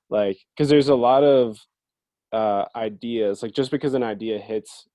like 0.09 0.37
because 0.55 0.69
there's 0.69 0.89
a 0.89 0.95
lot 0.95 1.23
of 1.23 1.57
uh 2.33 2.65
ideas 2.75 3.41
like 3.41 3.53
just 3.53 3.71
because 3.71 3.93
an 3.93 4.03
idea 4.03 4.37
hits 4.39 4.87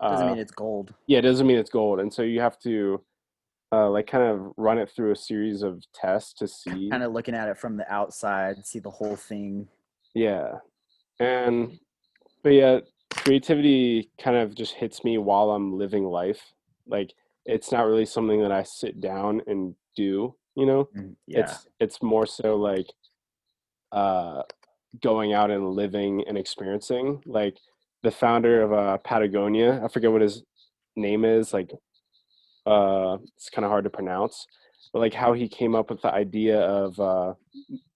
Doesn't 0.00 0.26
uh, 0.26 0.30
mean 0.30 0.40
it's 0.40 0.52
gold. 0.52 0.94
yeah 1.06 1.18
it 1.18 1.22
doesn't 1.22 1.46
mean 1.46 1.58
it's 1.58 1.70
gold 1.70 2.00
and 2.00 2.12
so 2.12 2.22
you 2.22 2.40
have 2.40 2.58
to 2.60 3.02
uh 3.72 3.88
like 3.88 4.06
kind 4.06 4.24
of 4.24 4.52
run 4.56 4.78
it 4.78 4.90
through 4.90 5.12
a 5.12 5.16
series 5.16 5.62
of 5.62 5.82
tests 5.94 6.32
to 6.34 6.48
see 6.48 6.88
Kind 6.90 7.02
of 7.02 7.12
looking 7.12 7.34
at 7.34 7.48
it 7.48 7.56
from 7.58 7.76
the 7.76 7.90
outside, 7.92 8.64
see 8.66 8.80
the 8.80 8.90
whole 8.90 9.16
thing. 9.16 9.68
Yeah. 10.14 10.54
And 11.20 11.78
but 12.42 12.50
yeah, 12.50 12.80
creativity 13.10 14.10
kind 14.20 14.36
of 14.36 14.54
just 14.54 14.74
hits 14.74 15.04
me 15.04 15.18
while 15.18 15.50
I'm 15.50 15.78
living 15.78 16.04
life. 16.04 16.40
Like 16.86 17.12
it's 17.46 17.70
not 17.70 17.86
really 17.86 18.06
something 18.06 18.40
that 18.42 18.50
I 18.52 18.64
sit 18.64 19.00
down 19.00 19.42
and 19.46 19.74
do, 19.94 20.34
you 20.56 20.66
know? 20.66 20.88
Mm, 20.96 21.14
Yeah. 21.26 21.40
It's 21.40 21.68
it's 21.78 22.02
more 22.02 22.26
so 22.26 22.56
like 22.56 22.86
uh 23.92 24.42
going 25.00 25.32
out 25.32 25.50
and 25.52 25.70
living 25.70 26.24
and 26.26 26.36
experiencing. 26.36 27.22
Like 27.24 27.56
the 28.02 28.10
founder 28.10 28.62
of 28.62 28.72
uh 28.72 28.98
Patagonia, 28.98 29.80
I 29.84 29.88
forget 29.88 30.12
what 30.12 30.22
his 30.22 30.42
name 30.96 31.24
is, 31.24 31.52
like 31.52 31.70
uh 32.66 33.18
it's 33.36 33.50
kind 33.50 33.64
of 33.64 33.70
hard 33.70 33.84
to 33.84 33.90
pronounce. 33.90 34.46
But 34.92 35.00
like 35.00 35.14
how 35.14 35.32
he 35.32 35.48
came 35.48 35.74
up 35.74 35.90
with 35.90 36.02
the 36.02 36.12
idea 36.12 36.60
of 36.60 36.98
uh 37.00 37.34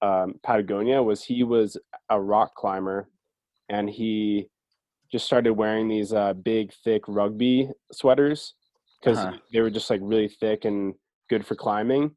um, 0.02 0.34
Patagonia 0.42 1.02
was 1.02 1.24
he 1.24 1.42
was 1.42 1.76
a 2.10 2.20
rock 2.20 2.54
climber 2.54 3.08
and 3.68 3.88
he 3.90 4.48
just 5.10 5.26
started 5.26 5.52
wearing 5.54 5.88
these 5.88 6.12
uh, 6.12 6.32
big, 6.34 6.72
thick 6.84 7.02
rugby 7.08 7.70
sweaters 7.92 8.54
because 9.00 9.18
Uh-huh. 9.18 9.36
they 9.52 9.60
were 9.60 9.70
just 9.70 9.88
like 9.90 10.00
really 10.02 10.28
thick 10.28 10.64
and 10.64 10.94
good 11.30 11.46
for 11.46 11.54
climbing. 11.54 12.14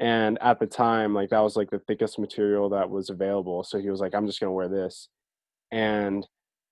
And 0.00 0.38
at 0.42 0.58
the 0.60 0.66
time, 0.66 1.14
like 1.14 1.30
that 1.30 1.40
was 1.40 1.56
like 1.56 1.70
the 1.70 1.80
thickest 1.80 2.18
material 2.18 2.68
that 2.70 2.88
was 2.88 3.10
available. 3.10 3.62
So 3.64 3.78
he 3.78 3.90
was 3.90 4.00
like, 4.00 4.14
I'm 4.14 4.26
just 4.26 4.40
gonna 4.40 4.52
wear 4.52 4.68
this. 4.68 5.08
And 5.72 6.26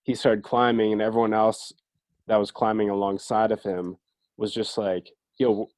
he 0.04 0.14
started 0.14 0.44
climbing, 0.44 0.92
and 0.92 1.02
everyone 1.02 1.34
else 1.34 1.72
that 2.26 2.36
was 2.36 2.50
climbing 2.50 2.90
alongside 2.90 3.52
of 3.52 3.62
him 3.62 3.96
was 4.36 4.52
just 4.54 4.78
like, 4.78 5.10
yo, 5.38 5.68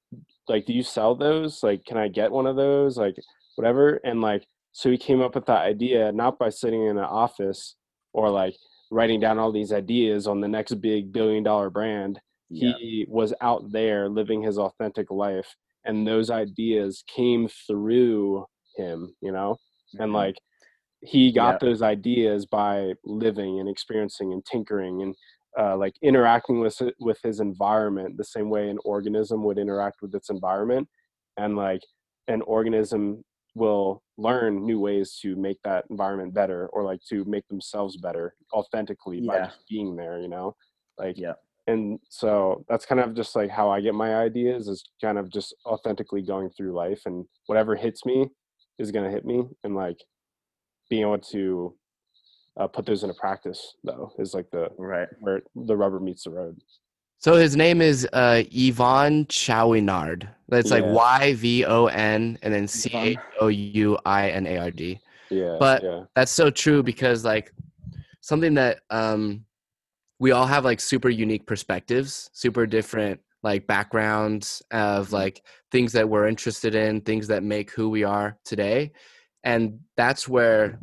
like, 0.48 0.66
do 0.66 0.72
you 0.72 0.82
sell 0.82 1.14
those? 1.16 1.62
Like, 1.62 1.84
can 1.84 1.96
I 1.96 2.08
get 2.08 2.30
one 2.30 2.46
of 2.46 2.56
those? 2.56 2.96
Like, 2.98 3.16
whatever. 3.56 4.00
And 4.04 4.20
like, 4.20 4.46
so 4.72 4.90
he 4.90 4.98
came 4.98 5.20
up 5.22 5.34
with 5.34 5.46
that 5.46 5.62
idea 5.62 6.12
not 6.12 6.38
by 6.38 6.50
sitting 6.50 6.82
in 6.86 6.98
an 6.98 7.04
office 7.04 7.76
or 8.12 8.30
like 8.30 8.54
writing 8.90 9.18
down 9.20 9.38
all 9.38 9.50
these 9.50 9.72
ideas 9.72 10.26
on 10.26 10.40
the 10.40 10.46
next 10.48 10.74
big 10.80 11.12
billion 11.12 11.42
dollar 11.42 11.70
brand. 11.70 12.20
yeah. 12.50 12.74
He 12.78 13.06
was 13.08 13.34
out 13.40 13.72
there 13.72 14.08
living 14.08 14.42
his 14.42 14.58
authentic 14.58 15.10
life, 15.10 15.48
and 15.84 16.06
those 16.06 16.30
ideas 16.30 17.02
came 17.08 17.48
through 17.66 18.46
him, 18.76 19.14
you 19.20 19.32
know? 19.32 19.56
And 19.98 20.10
Mhm. 20.12 20.14
like, 20.14 20.36
he 21.06 21.30
got 21.32 21.60
those 21.60 21.82
ideas 21.82 22.46
by 22.46 22.92
living 23.04 23.60
and 23.60 23.68
experiencing 23.68 24.32
and 24.32 24.44
tinkering 24.44 25.02
and 25.02 25.14
uh, 25.58 25.76
like 25.76 25.94
interacting 26.02 26.60
with 26.60 26.80
with 26.98 27.18
his 27.22 27.40
environment 27.40 28.16
the 28.16 28.24
same 28.24 28.50
way 28.50 28.68
an 28.68 28.78
organism 28.84 29.42
would 29.44 29.58
interact 29.58 30.02
with 30.02 30.14
its 30.14 30.30
environment. 30.30 30.88
And 31.36 31.56
like 31.56 31.82
an 32.28 32.42
organism 32.42 33.24
will 33.54 34.02
learn 34.18 34.66
new 34.66 34.80
ways 34.80 35.18
to 35.22 35.36
make 35.36 35.58
that 35.62 35.84
environment 35.90 36.34
better 36.34 36.66
or 36.72 36.82
like 36.82 37.00
to 37.08 37.24
make 37.24 37.46
themselves 37.48 37.96
better 37.96 38.34
authentically 38.52 39.20
by 39.20 39.38
just 39.46 39.66
being 39.68 39.96
there 39.96 40.20
you 40.20 40.28
know? 40.28 40.54
Like 40.98 41.16
Yeah. 41.16 41.34
and 41.66 41.98
so 42.08 42.64
that's 42.68 42.86
kind 42.86 43.00
of 43.00 43.14
just 43.14 43.34
like 43.36 43.50
how 43.50 43.70
i 43.70 43.80
get 43.80 43.94
my 43.94 44.16
ideas 44.16 44.68
is 44.68 44.84
kind 45.00 45.18
of 45.18 45.30
just 45.30 45.54
authentically 45.66 46.22
going 46.22 46.48
through 46.50 46.72
life 46.72 47.02
and 47.06 47.26
whatever 47.46 47.74
hits 47.74 48.04
me 48.06 48.28
is 48.78 48.90
going 48.90 49.04
to 49.04 49.10
hit 49.10 49.24
me 49.24 49.44
and 49.64 49.74
like 49.74 49.98
being 50.88 51.02
able 51.02 51.18
to 51.18 51.74
uh, 52.58 52.66
put 52.66 52.86
those 52.86 53.02
into 53.02 53.14
practice 53.14 53.74
though 53.84 54.10
is 54.18 54.34
like 54.34 54.50
the 54.50 54.68
Right. 54.78 55.08
where 55.20 55.42
the 55.54 55.76
rubber 55.76 56.00
meets 56.00 56.24
the 56.24 56.30
road 56.30 56.58
So 57.18 57.34
his 57.34 57.56
name 57.56 57.80
is 57.82 58.06
uh, 58.12 58.42
Yvon 58.52 59.26
Chouinard. 59.28 60.28
That's 60.48 60.70
like 60.70 60.84
Y 60.84 61.34
V 61.34 61.64
O 61.64 61.86
N 61.86 62.38
and 62.42 62.54
then 62.54 62.66
C 62.68 62.88
Yvonne. 62.90 63.06
H 63.08 63.18
O 63.40 63.48
U 63.48 63.98
I 64.06 64.30
N 64.30 64.46
A 64.46 64.58
R 64.58 64.70
D. 64.70 64.98
yeah 65.30 65.56
But- 65.58 65.82
yeah 65.82 66.04
That's 66.14 66.32
so 66.32 66.50
true 66.50 66.82
because 66.82 67.24
like 67.24 67.52
something 68.20 68.54
that 68.54 68.80
um 68.90 69.44
we 70.18 70.32
all 70.32 70.46
have 70.46 70.64
like 70.64 70.80
super 70.80 71.10
unique 71.10 71.46
perspectives, 71.46 72.30
super 72.32 72.64
different 72.66 73.20
like 73.42 73.66
backgrounds 73.66 74.62
of 74.70 75.12
like 75.12 75.42
things 75.70 75.92
that 75.92 76.08
we're 76.08 76.26
interested 76.26 76.74
in, 76.74 77.02
things 77.02 77.26
that 77.28 77.42
make 77.42 77.70
who 77.70 77.90
we 77.90 78.02
are 78.02 78.38
today. 78.44 78.92
And 79.46 79.80
that's 79.96 80.28
where 80.28 80.78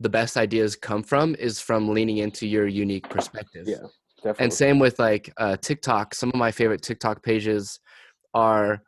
the 0.00 0.08
best 0.08 0.36
ideas 0.36 0.74
come 0.74 1.04
from 1.04 1.36
is 1.36 1.60
from 1.60 1.88
leaning 1.88 2.18
into 2.18 2.46
your 2.46 2.66
unique 2.66 3.08
perspective. 3.08 3.68
yeah 3.68 3.76
definitely 4.22 4.44
And 4.44 4.52
same 4.52 4.78
with 4.78 4.98
like 4.98 5.32
uh, 5.36 5.56
TikTok. 5.56 6.14
Some 6.14 6.30
of 6.30 6.36
my 6.36 6.50
favorite 6.50 6.82
TikTok 6.82 7.22
pages 7.22 7.78
are 8.34 8.82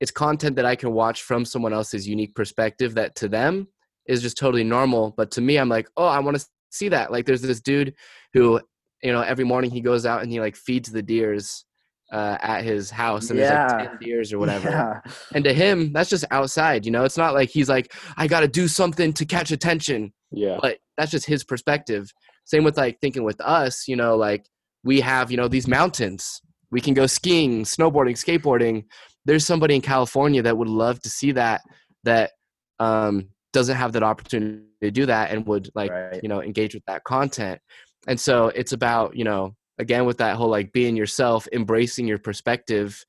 it's 0.00 0.10
content 0.10 0.56
that 0.56 0.64
I 0.64 0.76
can 0.76 0.92
watch 0.92 1.22
from 1.22 1.44
someone 1.44 1.72
else's 1.72 2.08
unique 2.08 2.34
perspective 2.34 2.94
that 2.94 3.14
to 3.16 3.28
them 3.28 3.68
is 4.06 4.22
just 4.22 4.38
totally 4.38 4.64
normal. 4.64 5.12
But 5.16 5.30
to 5.32 5.40
me, 5.40 5.58
I'm 5.58 5.68
like, 5.68 5.88
oh, 5.96 6.06
I 6.06 6.18
want 6.18 6.38
to 6.38 6.46
see 6.70 6.88
that. 6.88 7.12
Like 7.12 7.26
there's 7.26 7.42
this 7.42 7.60
dude 7.60 7.94
who, 8.32 8.60
you 9.02 9.12
know, 9.12 9.20
every 9.20 9.44
morning 9.44 9.70
he 9.70 9.80
goes 9.80 10.06
out 10.06 10.22
and 10.22 10.32
he 10.32 10.40
like 10.40 10.56
feeds 10.56 10.90
the 10.90 11.02
deers 11.02 11.64
uh, 12.12 12.36
at 12.40 12.62
his 12.64 12.90
house 12.90 13.30
and 13.30 13.38
there's 13.38 13.50
like 13.72 13.88
10 13.90 13.98
deers 14.00 14.32
or 14.32 14.38
whatever. 14.38 14.68
Yeah. 14.70 15.00
And 15.34 15.44
to 15.44 15.52
him, 15.52 15.92
that's 15.92 16.10
just 16.10 16.24
outside, 16.30 16.84
you 16.84 16.90
know, 16.92 17.04
it's 17.04 17.16
not 17.16 17.34
like 17.34 17.50
he's 17.50 17.68
like, 17.68 17.94
I 18.16 18.26
got 18.26 18.40
to 18.40 18.48
do 18.48 18.66
something 18.68 19.12
to 19.14 19.24
catch 19.24 19.50
attention 19.52 20.12
Yeah. 20.32 20.58
but 20.60 20.78
that's 20.96 21.10
just 21.10 21.26
his 21.26 21.44
perspective 21.44 22.10
same 22.44 22.64
with 22.64 22.76
like 22.76 22.98
thinking 23.00 23.22
with 23.22 23.40
us 23.40 23.86
you 23.88 23.96
know 23.96 24.16
like 24.16 24.44
we 24.84 25.00
have 25.00 25.30
you 25.30 25.36
know 25.36 25.48
these 25.48 25.66
mountains 25.68 26.40
we 26.70 26.80
can 26.80 26.94
go 26.94 27.06
skiing 27.06 27.64
snowboarding 27.64 28.16
skateboarding 28.16 28.84
there's 29.24 29.46
somebody 29.46 29.74
in 29.76 29.80
california 29.80 30.42
that 30.42 30.56
would 30.58 30.68
love 30.68 31.00
to 31.00 31.08
see 31.08 31.32
that 31.32 31.60
that 32.04 32.32
um 32.80 33.28
doesn't 33.52 33.76
have 33.76 33.92
that 33.92 34.02
opportunity 34.02 34.62
to 34.82 34.90
do 34.90 35.06
that 35.06 35.30
and 35.30 35.46
would 35.46 35.70
like 35.74 35.90
Right. 35.90 36.20
you 36.22 36.28
know 36.28 36.42
engage 36.42 36.74
with 36.74 36.84
that 36.86 37.02
content 37.04 37.60
and 38.08 38.18
so 38.20 38.48
it's 38.48 38.72
about 38.72 39.16
you 39.16 39.24
know 39.24 39.54
again 39.80 40.04
with 40.04 40.18
that 40.18 40.36
whole 40.36 40.48
like 40.48 40.72
being 40.72 40.96
yourself 40.96 41.48
embracing 41.52 42.06
your 42.06 42.18
perspective. 42.18 43.04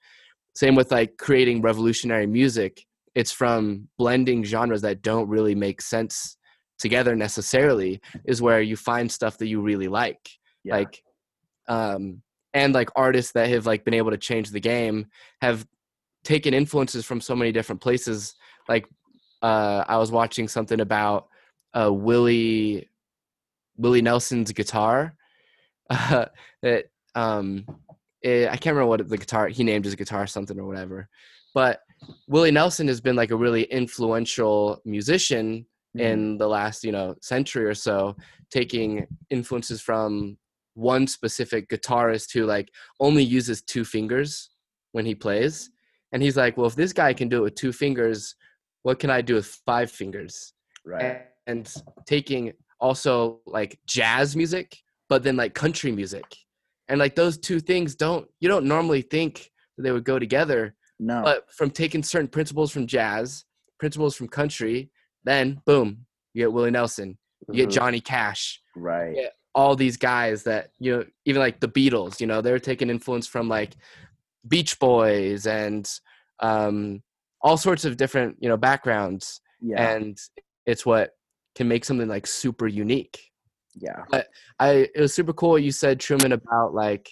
Same 0.56 0.76
with 0.76 0.91
like 0.91 1.18
creating 1.18 1.61
revolutionary 1.61 2.27
music. 2.27 2.85
It's 3.15 3.31
from 3.31 3.88
blending 3.98 4.43
genres 4.43 4.81
that 4.81 5.02
don't 5.02 5.27
really 5.30 5.56
make 5.56 5.81
sense 5.81 6.38
together 6.80 7.15
necessarily 7.15 8.02
is 8.26 8.41
where 8.41 8.61
you 8.61 8.76
find 8.76 9.11
stuff 9.11 9.38
that 9.38 9.48
you 9.48 9.61
really 9.61 9.88
like. 9.88 10.30
Yeah. 10.64 10.77
like 10.77 11.03
um 11.68 12.22
and 12.53 12.73
like 12.73 12.89
artists 12.95 13.31
that 13.31 13.49
have 13.49 13.65
like 13.65 13.84
been 13.84 13.93
able 13.93 14.11
to 14.11 14.18
change 14.18 14.52
the 14.52 14.60
game 14.60 15.07
have 15.41 15.65
taken 16.23 16.53
influences 16.53 17.03
from 17.03 17.19
so 17.19 17.35
many 17.35 17.52
different 17.52 17.81
places. 17.81 18.35
Like 18.69 18.85
uh 19.41 19.84
i 19.88 19.98
was 19.98 20.11
watching 20.11 20.48
something 20.48 20.80
about 20.80 21.27
uh 21.73 21.91
willie 21.91 22.88
willie 23.77 24.02
nelson's 24.02 24.52
guitar 24.52 25.15
uh, 25.92 26.26
that 26.62 26.86
um 27.16 27.66
eh, 28.24 28.46
i 28.46 28.58
can't 28.58 28.76
remember 28.76 28.88
what 28.88 29.08
the 29.08 29.18
guitar 29.18 29.48
he 29.48 29.64
named 29.64 29.86
his 29.86 29.96
guitar 29.96 30.26
something 30.26 30.60
or 30.60 30.66
whatever 30.66 31.08
but 31.54 31.82
willie 32.28 32.52
nelson 32.52 32.88
has 32.88 33.02
been 33.02 33.16
like 33.16 33.32
a 33.32 33.36
really 33.36 33.64
influential 33.64 34.82
musician 34.86 35.66
Mhm. 35.96 36.02
in 36.02 36.38
the 36.38 36.48
last 36.48 36.84
you 36.84 36.92
know 36.92 37.16
century 37.22 37.66
or 37.66 37.74
so 37.74 38.16
taking 38.50 39.06
influences 39.30 39.82
from 39.82 40.38
one 40.74 41.06
specific 41.06 41.68
guitarist 41.70 42.32
who 42.34 42.46
like 42.46 42.72
only 43.02 43.24
uses 43.24 43.62
two 43.62 43.84
fingers 43.84 44.52
when 44.94 45.06
he 45.06 45.14
plays 45.14 45.70
and 46.14 46.24
he's 46.24 46.38
like 46.38 46.56
well 46.56 46.68
if 46.68 46.76
this 46.76 46.94
guy 46.94 47.14
can 47.14 47.28
do 47.28 47.40
it 47.40 47.42
with 47.42 47.56
two 47.56 47.74
fingers 47.74 48.36
what 48.84 49.00
can 49.00 49.10
i 49.10 49.22
do 49.22 49.36
with 49.36 49.48
five 49.66 49.92
fingers 49.92 50.54
right. 50.86 51.24
and 51.48 51.74
taking 52.06 52.54
also 52.80 53.42
like 53.46 53.78
jazz 53.86 54.34
music 54.34 54.78
but 55.12 55.24
then 55.24 55.36
like 55.36 55.54
country 55.54 55.92
music 55.92 56.24
and 56.88 56.98
like 57.04 57.16
those 57.16 57.38
two 57.38 57.60
things 57.60 57.96
don't 57.96 58.26
you 58.40 58.48
don't 58.48 58.66
normally 58.66 59.02
think 59.02 59.52
that 59.76 59.84
they 59.84 59.92
would 59.92 60.06
go 60.06 60.18
together 60.18 60.74
No. 61.00 61.22
but 61.22 61.40
from 61.58 61.70
taking 61.70 62.02
certain 62.02 62.30
principles 62.30 62.72
from 62.72 62.88
jazz 62.88 63.44
principles 63.78 64.16
from 64.16 64.30
country 64.30 64.90
then 65.26 65.62
boom 65.66 66.06
you 66.34 66.44
get 66.44 66.54
willie 66.54 66.72
nelson 66.72 67.18
you 67.50 67.56
get 67.62 67.70
Mhm. 67.70 67.74
johnny 67.74 68.00
cash 68.00 68.62
right. 68.76 69.18
all 69.54 69.76
these 69.76 69.98
guys 69.98 70.44
that 70.44 70.64
you 70.80 70.90
know 70.96 71.04
even 71.26 71.42
like 71.42 71.60
the 71.60 71.68
beatles 71.78 72.22
you 72.22 72.28
know 72.28 72.40
they're 72.42 72.68
taking 72.72 72.90
influence 72.90 73.28
from 73.28 73.50
like 73.50 73.74
beach 74.48 74.80
boys 74.80 75.46
and 75.46 75.84
um 76.40 77.04
all 77.42 77.58
sorts 77.58 77.84
of 77.84 77.98
different 77.98 78.38
you 78.40 78.48
know 78.50 78.58
backgrounds 78.70 79.42
Yeah. 79.60 79.80
and 79.92 80.18
it's 80.66 80.86
what 80.86 81.08
can 81.58 81.68
make 81.68 81.84
something 81.84 82.08
like 82.16 82.26
super 82.28 82.68
unique 82.86 83.31
yeah. 83.76 84.03
but 84.10 84.27
i 84.60 84.88
it 84.95 84.99
was 84.99 85.14
super 85.14 85.34
cool 85.34 85.57
you 85.57 85.72
said 85.72 85.99
truman 85.99 86.31
about 86.34 86.73
like 86.73 87.10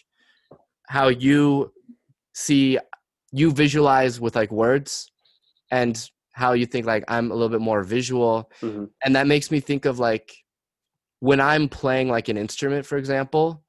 how 0.87 1.07
you 1.07 1.71
see 2.33 2.77
you 3.31 3.51
visualize 3.51 4.19
with 4.19 4.35
like 4.35 4.51
words 4.51 5.11
and 5.71 6.09
how 6.31 6.53
you 6.53 6.65
think 6.65 6.85
like 6.85 7.03
i'm 7.07 7.31
a 7.31 7.33
little 7.33 7.49
bit 7.49 7.61
more 7.61 7.83
visual 7.83 8.49
Mhm. 8.61 8.89
and 9.03 9.15
that 9.15 9.27
makes 9.27 9.51
me 9.51 9.59
think 9.59 9.85
of 9.85 9.99
like 9.99 10.31
when 11.19 11.39
i'm 11.39 11.67
playing 11.69 12.09
like 12.09 12.27
an 12.29 12.37
instrument 12.37 12.85
for 12.85 12.97
example 12.97 13.63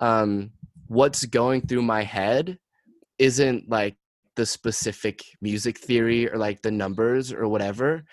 um 0.00 0.50
what's 0.86 1.24
going 1.26 1.60
through 1.62 1.82
my 1.82 2.02
head 2.02 2.58
isn't 3.18 3.68
like 3.68 3.96
the 4.36 4.46
specific 4.46 5.22
music 5.40 5.78
theory 5.78 6.30
or 6.30 6.36
like 6.38 6.62
the 6.62 6.70
numbers 6.70 7.32
or 7.32 7.48
whatever 7.48 8.04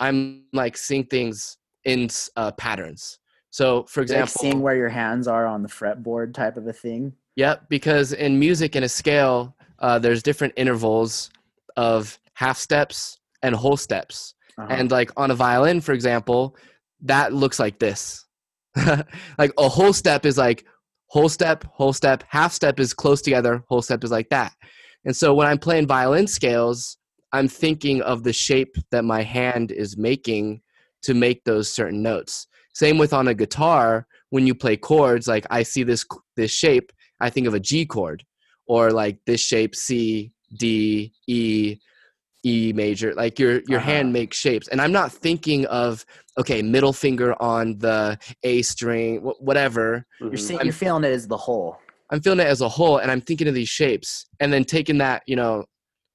i'm 0.00 0.44
like 0.52 0.76
seeing 0.76 1.04
things 1.04 1.56
in 1.84 2.08
uh, 2.36 2.52
patterns 2.52 3.18
so 3.52 3.84
for 3.84 4.00
Like 4.00 4.04
example 4.04 4.40
seeing 4.40 4.60
where 4.62 4.74
your 4.74 4.88
hands 4.88 5.28
are 5.28 5.46
on 5.46 5.62
the 5.62 5.68
fretboard 5.68 6.32
type 6.32 6.56
of 6.56 6.66
a 6.66 6.72
thing. 6.72 7.12
Yep, 7.36 7.68
because 7.68 8.14
in 8.14 8.38
music 8.38 8.76
in 8.76 8.82
a 8.82 8.88
scale, 8.88 9.54
uh, 9.78 9.98
there's 9.98 10.22
different 10.22 10.54
intervals 10.56 11.30
of 11.76 12.18
half 12.32 12.56
steps 12.56 13.20
and 13.42 13.54
whole 13.54 13.76
steps. 13.76 14.34
Uh-huh. 14.58 14.68
And 14.70 14.90
like 14.90 15.10
on 15.18 15.30
a 15.30 15.34
violin, 15.34 15.82
for 15.82 15.92
example, 15.92 16.56
that 17.02 17.34
looks 17.34 17.58
like 17.58 17.78
this. 17.78 18.24
like 19.38 19.52
a 19.58 19.68
whole 19.68 19.92
step 19.92 20.24
is 20.24 20.38
like 20.38 20.64
whole 21.08 21.28
step, 21.28 21.64
whole 21.64 21.92
step, 21.92 22.24
half 22.28 22.54
step 22.54 22.80
is 22.80 22.94
close 22.94 23.20
together, 23.20 23.62
whole 23.68 23.82
step 23.82 24.02
is 24.02 24.10
like 24.10 24.30
that. 24.30 24.54
And 25.04 25.14
so 25.14 25.34
when 25.34 25.46
I'm 25.46 25.58
playing 25.58 25.86
violin 25.86 26.26
scales, 26.26 26.96
I'm 27.32 27.48
thinking 27.48 28.00
of 28.00 28.22
the 28.22 28.32
shape 28.32 28.76
that 28.92 29.04
my 29.04 29.22
hand 29.22 29.72
is 29.72 29.98
making 29.98 30.62
to 31.02 31.12
make 31.12 31.44
those 31.44 31.70
certain 31.70 32.02
notes. 32.02 32.46
Same 32.72 32.98
with 32.98 33.12
on 33.12 33.28
a 33.28 33.34
guitar, 33.34 34.06
when 34.30 34.46
you 34.46 34.54
play 34.54 34.76
chords, 34.76 35.28
like 35.28 35.46
I 35.50 35.62
see 35.62 35.82
this 35.82 36.04
this 36.36 36.50
shape, 36.50 36.90
I 37.20 37.28
think 37.30 37.46
of 37.46 37.54
a 37.54 37.60
G 37.60 37.84
chord, 37.84 38.24
or 38.66 38.90
like 38.90 39.18
this 39.26 39.40
shape 39.40 39.76
C 39.76 40.32
D 40.58 41.12
E 41.26 41.76
E 42.44 42.72
major. 42.74 43.14
Like 43.14 43.38
your 43.38 43.60
your 43.68 43.78
Uh-huh. 43.80 43.90
hand 43.92 44.12
makes 44.12 44.36
shapes, 44.38 44.68
and 44.68 44.80
I'm 44.80 44.92
not 44.92 45.12
thinking 45.12 45.66
of 45.66 46.04
okay 46.38 46.62
middle 46.62 46.92
finger 46.94 47.40
on 47.42 47.78
the 47.78 48.18
A 48.42 48.62
string, 48.62 49.20
wh- 49.20 49.40
whatever. 49.42 50.06
you're 50.20 50.32
Mhm. 50.32 50.38
seeing, 50.38 50.60
you're 50.64 50.72
feeling 50.72 51.04
it 51.04 51.12
as 51.12 51.28
the 51.28 51.36
whole. 51.36 51.76
I'm 52.10 52.20
feeling 52.22 52.40
it 52.40 52.46
as 52.46 52.60
a 52.62 52.68
whole, 52.68 52.98
and 52.98 53.10
I'm 53.10 53.20
thinking 53.20 53.48
of 53.48 53.54
these 53.54 53.68
shapes, 53.68 54.26
and 54.40 54.50
then 54.52 54.64
taking 54.64 54.98
that 54.98 55.22
you 55.26 55.36
know 55.36 55.64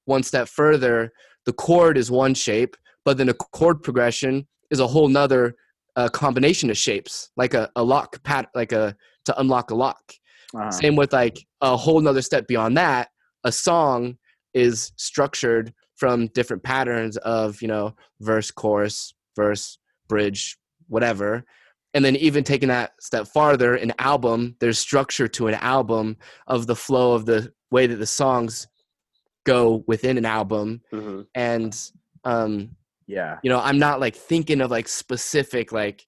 one 0.06 0.22
step 0.24 0.48
further, 0.48 1.12
the 1.46 1.52
chord 1.52 1.96
is 1.96 2.10
one 2.10 2.34
shape, 2.34 2.76
but 3.04 3.16
then 3.16 3.28
a 3.28 3.34
chord 3.34 3.82
progression 3.82 4.48
is 4.70 4.80
a 4.80 4.86
whole 4.88 5.08
nother 5.08 5.54
uh, 5.98 6.08
combination 6.08 6.70
of 6.70 6.78
shapes, 6.78 7.30
like 7.36 7.54
a, 7.54 7.68
a 7.74 7.82
lock 7.82 8.22
pat, 8.22 8.48
like 8.54 8.70
a 8.70 8.94
to 9.24 9.40
unlock 9.40 9.72
a 9.72 9.74
lock. 9.74 10.12
Uh-huh. 10.54 10.70
Same 10.70 10.94
with 10.94 11.12
like 11.12 11.36
a 11.60 11.76
whole 11.76 12.00
nother 12.00 12.22
step 12.22 12.46
beyond 12.46 12.76
that. 12.76 13.08
A 13.42 13.50
song 13.50 14.16
is 14.54 14.92
structured 14.96 15.74
from 15.96 16.28
different 16.28 16.62
patterns 16.62 17.16
of, 17.18 17.60
you 17.60 17.66
know, 17.66 17.96
verse, 18.20 18.52
chorus, 18.52 19.12
verse, 19.34 19.78
bridge, 20.08 20.56
whatever. 20.86 21.44
And 21.94 22.04
then 22.04 22.14
even 22.14 22.44
taking 22.44 22.68
that 22.68 22.92
step 23.00 23.26
farther, 23.26 23.74
an 23.74 23.92
album, 23.98 24.54
there's 24.60 24.78
structure 24.78 25.26
to 25.26 25.48
an 25.48 25.54
album 25.54 26.16
of 26.46 26.68
the 26.68 26.76
flow 26.76 27.14
of 27.14 27.26
the 27.26 27.52
way 27.72 27.88
that 27.88 27.96
the 27.96 28.06
songs 28.06 28.68
go 29.44 29.82
within 29.88 30.16
an 30.16 30.26
album. 30.26 30.80
Mhm. 30.92 31.26
And 31.34 31.76
um, 32.22 32.76
Yeah. 33.08 33.38
you 33.42 33.50
know 33.50 33.58
i'm 33.60 33.78
not 33.78 34.00
like 34.00 34.14
thinking 34.14 34.60
of 34.60 34.70
like 34.70 34.86
specific 34.86 35.72
like 35.72 36.04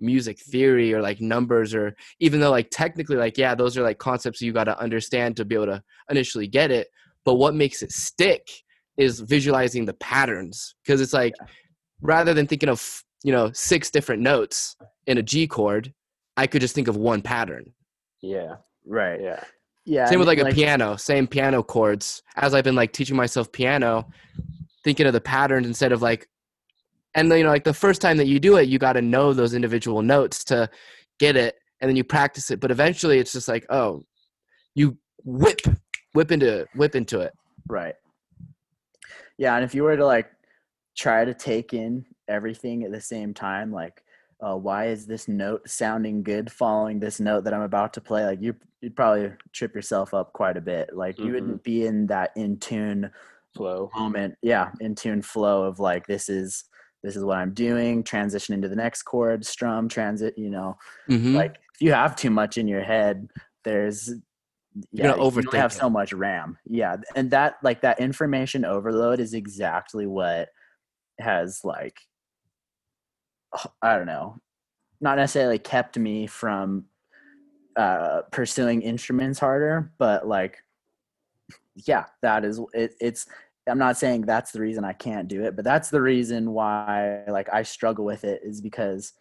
music 0.00 0.38
theory 0.40 0.94
or 0.94 1.02
like 1.02 1.20
numbers 1.20 1.74
or 1.74 1.94
even 2.18 2.40
though 2.40 2.50
like 2.50 2.68
technically 2.70 3.16
like 3.16 3.36
yeah 3.36 3.54
those 3.54 3.76
are 3.76 3.82
like 3.82 3.98
concepts 3.98 4.40
you 4.40 4.50
got 4.52 4.64
to 4.64 4.80
understand 4.80 5.36
to 5.36 5.44
be 5.44 5.54
able 5.54 5.66
to 5.66 5.82
initially 6.08 6.46
get 6.48 6.70
it 6.70 6.88
but 7.26 7.34
what 7.34 7.54
makes 7.54 7.82
it 7.82 7.92
stick 7.92 8.48
is 8.96 9.20
visualizing 9.20 9.84
the 9.84 9.92
patterns 9.94 10.74
because 10.82 11.00
it's 11.02 11.12
like 11.12 11.34
rather 12.00 12.32
than 12.32 12.46
thinking 12.46 12.70
of 12.70 13.02
you 13.22 13.32
know 13.32 13.50
six 13.52 13.90
different 13.90 14.22
notes 14.22 14.76
in 15.06 15.18
a 15.18 15.22
g 15.22 15.46
chord 15.46 15.92
i 16.38 16.46
could 16.46 16.62
just 16.62 16.74
think 16.74 16.88
of 16.88 16.96
one 16.96 17.20
pattern 17.20 17.64
Yeah. 18.22 18.54
Right. 18.86 19.20
Yeah. 19.20 19.44
Yeah. 19.84 20.06
same 20.06 20.18
with 20.18 20.28
and, 20.28 20.38
like, 20.42 20.52
a 20.52 20.54
piano 20.54 20.96
same 20.96 21.26
piano 21.26 21.62
chords 21.62 22.22
as 22.36 22.54
i've 22.54 22.64
been 22.64 22.74
like 22.74 22.92
teaching 22.92 23.16
myself 23.16 23.52
piano 23.52 24.08
thinking 24.84 25.06
of 25.06 25.12
the 25.12 25.20
patterns 25.20 25.66
instead 25.66 25.92
of 25.92 26.02
like 26.02 26.28
and 27.14 27.30
then 27.30 27.38
you 27.38 27.44
know 27.44 27.50
like 27.50 27.64
the 27.64 27.74
first 27.74 28.00
time 28.00 28.16
that 28.16 28.26
you 28.26 28.38
do 28.40 28.56
it 28.56 28.68
you 28.68 28.78
got 28.78 28.94
to 28.94 29.02
know 29.02 29.32
those 29.32 29.54
individual 29.54 30.02
notes 30.02 30.44
to 30.44 30.68
get 31.18 31.36
it 31.36 31.56
and 31.80 31.88
then 31.88 31.96
you 31.96 32.04
practice 32.04 32.50
it 32.50 32.60
but 32.60 32.70
eventually 32.70 33.18
it's 33.18 33.32
just 33.32 33.48
like 33.48 33.66
oh 33.70 34.02
you 34.74 34.96
whip 35.24 35.60
whip 36.14 36.30
into 36.32 36.66
whip 36.74 36.94
into 36.94 37.20
it 37.20 37.32
Right. 37.68 37.94
Yeah, 39.38 39.54
and 39.54 39.64
if 39.64 39.74
you 39.74 39.84
were 39.84 39.96
to 39.96 40.04
like 40.04 40.30
try 40.96 41.24
to 41.24 41.34
take 41.34 41.72
in 41.72 42.04
everything 42.28 42.84
at 42.84 42.92
the 42.92 43.00
same 43.00 43.32
time, 43.32 43.72
like, 43.72 44.02
uh, 44.40 44.56
why 44.56 44.86
is 44.86 45.06
this 45.06 45.28
note 45.28 45.68
sounding 45.68 46.22
good 46.22 46.50
following 46.50 46.98
this 46.98 47.20
note 47.20 47.44
that 47.44 47.54
I'm 47.54 47.62
about 47.62 47.92
to 47.94 48.00
play? 48.00 48.24
Like, 48.24 48.40
you 48.42 48.54
you'd 48.80 48.96
probably 48.96 49.32
trip 49.52 49.74
yourself 49.74 50.14
up 50.14 50.32
quite 50.32 50.56
a 50.56 50.60
bit. 50.60 50.96
Like, 50.96 51.22
you 51.22 51.26
Mm-hmm. 51.26 51.34
wouldn't 51.34 51.62
be 51.62 51.86
in 51.86 52.06
that 52.08 52.32
in 52.36 52.58
tune 52.58 53.10
flow. 53.54 53.90
moment 53.96 54.34
yeah 54.42 54.70
in 54.80 54.94
tune 54.94 55.22
flow 55.22 55.64
of 55.64 55.78
like 55.80 56.06
this 56.06 56.28
is 56.28 56.64
this 57.02 57.16
is 57.16 57.24
what 57.24 57.38
i'm 57.38 57.52
doing 57.52 58.02
transition 58.04 58.54
into 58.54 58.68
the 58.68 58.76
next 58.76 59.02
chord 59.02 59.44
strum 59.44 59.88
transit 59.88 60.34
you 60.36 60.50
know 60.50 60.76
Mhm. 61.08 61.34
like 61.34 61.56
if 61.74 61.80
you 61.80 61.92
have 61.92 62.14
too 62.16 62.30
much 62.30 62.58
in 62.58 62.68
your 62.68 62.82
head 62.82 63.28
there's 63.64 64.08
You're 64.92 65.08
yeah, 65.08 65.16
you 65.16 65.20
overthink 65.22 65.54
have 65.54 65.72
it. 65.72 65.74
so 65.74 65.90
much 65.90 66.12
ram 66.12 66.58
yeah 66.66 66.96
and 67.16 67.30
that 67.32 67.56
like 67.62 67.80
that 67.82 68.00
information 68.00 68.64
overload 68.64 69.18
is 69.20 69.34
exactly 69.34 70.06
what 70.06 70.48
has 71.18 71.60
like 71.64 71.98
i 73.82 73.96
don't 73.96 74.06
know 74.06 74.36
not 75.00 75.16
necessarily 75.16 75.58
kept 75.58 75.98
me 75.98 76.26
from 76.26 76.84
uh 77.76 78.22
pursuing 78.30 78.82
instruments 78.82 79.38
harder 79.38 79.92
but 79.98 80.26
like 80.26 80.58
yeah 81.86 82.04
that 82.22 82.44
is 82.44 82.60
it, 82.72 82.94
it's 83.00 83.26
i'm 83.68 83.78
not 83.78 83.96
saying 83.96 84.22
that's 84.22 84.52
the 84.52 84.60
reason 84.60 84.84
i 84.84 84.92
can't 84.92 85.28
do 85.28 85.44
it 85.44 85.56
but 85.56 85.64
that's 85.64 85.90
the 85.90 86.00
reason 86.00 86.52
why 86.52 87.22
like 87.28 87.48
i 87.52 87.62
struggle 87.62 88.04
with 88.04 88.24
it 88.24 88.40
is 88.44 88.60
because 88.60 89.12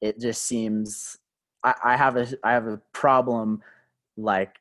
it 0.00 0.20
just 0.20 0.42
seems 0.42 1.16
i, 1.64 1.74
I 1.84 1.96
have 1.96 2.16
a 2.16 2.26
i 2.44 2.52
have 2.52 2.66
a 2.66 2.80
problem 2.92 3.62
like 4.16 4.56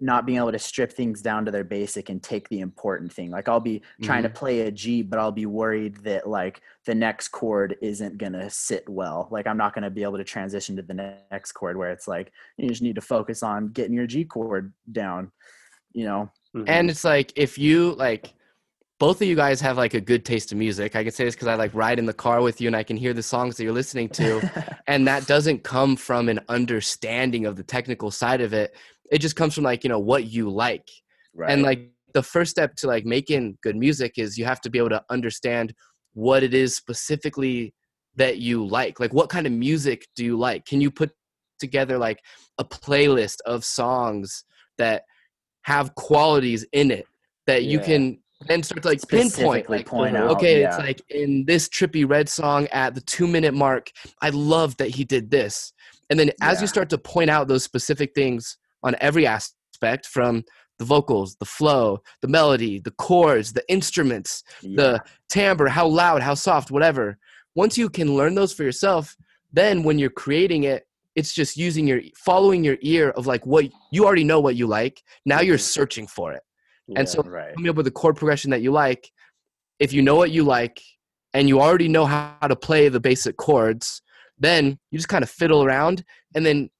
not 0.00 0.24
being 0.24 0.38
able 0.38 0.50
to 0.50 0.58
strip 0.58 0.92
things 0.92 1.20
down 1.20 1.44
to 1.44 1.50
their 1.50 1.64
basic 1.64 2.08
and 2.08 2.22
take 2.22 2.48
the 2.48 2.60
important 2.60 3.12
thing 3.12 3.30
like 3.30 3.48
i'll 3.48 3.60
be 3.60 3.82
trying 4.02 4.22
to 4.22 4.28
mm-hmm. 4.28 4.38
play 4.38 4.60
a 4.62 4.70
g 4.70 5.02
but 5.02 5.18
i'll 5.18 5.30
be 5.30 5.46
worried 5.46 5.96
that 5.98 6.26
like 6.28 6.62
the 6.86 6.94
next 6.94 7.28
chord 7.28 7.76
isn't 7.82 8.16
going 8.16 8.32
to 8.32 8.48
sit 8.48 8.88
well 8.88 9.28
like 9.30 9.46
i'm 9.46 9.58
not 9.58 9.74
going 9.74 9.84
to 9.84 9.90
be 9.90 10.02
able 10.02 10.16
to 10.16 10.24
transition 10.24 10.74
to 10.74 10.82
the 10.82 11.14
next 11.30 11.52
chord 11.52 11.76
where 11.76 11.90
it's 11.90 12.08
like 12.08 12.32
you 12.56 12.68
just 12.68 12.82
need 12.82 12.94
to 12.94 13.00
focus 13.00 13.42
on 13.42 13.68
getting 13.68 13.92
your 13.94 14.06
g 14.06 14.24
chord 14.24 14.72
down 14.90 15.30
you 15.92 16.04
know? 16.04 16.30
Mhm. 16.56 16.64
and 16.68 16.90
it's 16.90 17.04
like 17.04 17.32
if 17.36 17.58
you 17.58 17.92
like 17.94 18.34
both 18.98 19.22
of 19.22 19.28
you 19.28 19.36
guys 19.36 19.60
have 19.60 19.76
like 19.76 19.94
a 19.94 20.00
good 20.00 20.24
taste 20.24 20.50
in 20.52 20.58
music 20.58 20.96
i 20.96 21.02
can 21.04 21.12
say 21.12 21.24
this 21.24 21.34
because 21.36 21.46
i 21.48 21.54
like 21.54 21.72
ride 21.74 21.98
in 21.98 22.06
the 22.06 22.12
car 22.12 22.42
with 22.42 22.60
you 22.60 22.66
and 22.66 22.74
i 22.76 22.82
can 22.82 22.96
hear 22.96 23.14
the 23.14 23.22
songs 23.22 23.56
that 23.56 23.62
you're 23.64 23.72
listening 23.72 24.08
to 24.08 24.40
and 24.88 25.06
that 25.06 25.26
doesn't 25.26 25.62
come 25.62 25.94
from 25.96 26.28
an 26.28 26.40
understanding 26.48 27.46
of 27.46 27.54
the 27.56 27.62
technical 27.62 28.10
side 28.10 28.40
of 28.40 28.52
it. 28.52 28.74
It 29.10 29.18
just 29.18 29.36
comes 29.36 29.54
from 29.54 29.64
like 29.64 29.84
you 29.84 29.88
know 29.88 30.00
what 30.00 30.24
you 30.24 30.50
like. 30.50 30.88
Right. 31.34 31.50
and 31.52 31.62
like 31.62 31.92
the 32.12 32.22
first 32.22 32.50
step 32.50 32.74
to 32.74 32.88
like 32.88 33.04
making 33.04 33.56
good 33.62 33.76
music 33.76 34.14
is 34.18 34.36
you 34.36 34.44
have 34.44 34.60
to 34.62 34.70
be 34.70 34.78
able 34.78 34.88
to 34.90 35.04
understand 35.10 35.72
what 36.14 36.42
it 36.42 36.54
is 36.54 36.74
specifically 36.74 37.72
that 38.16 38.38
you 38.38 38.66
like. 38.66 38.98
Like 38.98 39.14
what 39.14 39.28
kind 39.28 39.46
of 39.46 39.52
music 39.52 40.08
do 40.16 40.24
you 40.24 40.36
like? 40.36 40.64
Can 40.66 40.80
you 40.80 40.90
put 40.90 41.12
together 41.60 41.98
like 41.98 42.20
a 42.58 42.64
playlist 42.64 43.36
of 43.46 43.64
songs 43.64 44.44
that 44.78 45.04
have 45.62 45.94
qualities 45.94 46.64
in 46.72 46.90
it 46.90 47.06
that 47.46 47.64
you 47.64 47.78
can 47.80 48.18
then 48.46 48.62
start 48.62 48.82
to 48.82 48.88
like 48.88 49.06
pinpoint 49.06 49.68
like 49.68 49.86
point 49.86 50.16
oh, 50.16 50.24
out, 50.24 50.30
okay 50.30 50.64
it's 50.64 50.78
like 50.78 51.02
in 51.10 51.44
this 51.44 51.68
Trippie 51.68 52.08
Redd 52.08 52.28
song 52.28 52.66
at 52.72 52.94
the 52.94 53.00
two 53.02 53.26
minute 53.26 53.52
mark 53.52 53.90
i 54.22 54.30
love 54.30 54.76
that 54.78 54.88
he 54.88 55.04
did 55.04 55.30
this. 55.30 55.72
And 56.08 56.18
then 56.18 56.32
as 56.40 56.60
you 56.60 56.66
start 56.66 56.90
to 56.90 56.98
point 56.98 57.30
out 57.30 57.46
those 57.46 57.62
specific 57.62 58.14
things 58.14 58.56
on 58.82 58.96
every 59.00 59.26
aspect 59.26 60.06
from 60.06 60.44
the 60.80 60.84
vocals 60.84 61.36
the 61.36 61.44
flow 61.44 62.02
the 62.22 62.28
melody 62.28 62.78
the 62.80 62.90
chords 62.92 63.52
the 63.52 63.62
instruments 63.68 64.42
yeah. 64.62 64.76
the 64.76 65.02
timbre 65.28 65.68
how 65.68 65.86
loud 65.86 66.22
how 66.22 66.34
soft 66.34 66.70
whatever 66.70 67.18
once 67.54 67.76
you 67.76 67.90
can 67.90 68.16
learn 68.16 68.34
those 68.34 68.52
for 68.52 68.64
yourself 68.64 69.14
then 69.52 69.82
when 69.82 69.98
you're 69.98 70.08
creating 70.08 70.64
it 70.64 70.86
it's 71.16 71.32
just 71.32 71.56
using 71.56 71.86
your 71.86 72.00
following 72.16 72.62
your 72.64 72.76
ear 72.82 73.10
of 73.10 73.26
like 73.26 73.44
what 73.46 73.66
you 73.90 74.04
already 74.04 74.24
know 74.24 74.40
what 74.40 74.56
you 74.56 74.66
like 74.66 75.02
now 75.24 75.40
you're 75.40 75.56
Mhm. 75.56 75.60
searching 75.76 76.06
for 76.06 76.32
it 76.32 76.42
Yeah. 76.86 77.00
and 77.00 77.08
so 77.08 77.22
right 77.22 77.54
coming 77.54 77.70
up 77.70 77.76
with 77.76 77.86
a 77.86 77.90
chord 77.90 78.16
progression 78.16 78.50
that 78.50 78.62
you 78.62 78.70
like 78.72 79.10
if 79.78 79.92
you 79.92 80.02
know 80.02 80.14
what 80.16 80.30
you 80.30 80.44
like 80.44 80.80
and 81.34 81.48
you 81.48 81.60
already 81.60 81.88
know 81.88 82.06
how 82.06 82.36
to 82.46 82.56
play 82.56 82.88
the 82.88 83.00
basic 83.00 83.36
chords 83.36 84.02
then 84.38 84.78
you 84.90 84.98
just 84.98 85.08
kind 85.08 85.22
of 85.22 85.30
fiddle 85.30 85.62
around 85.62 86.04
and 86.34 86.44
then 86.46 86.70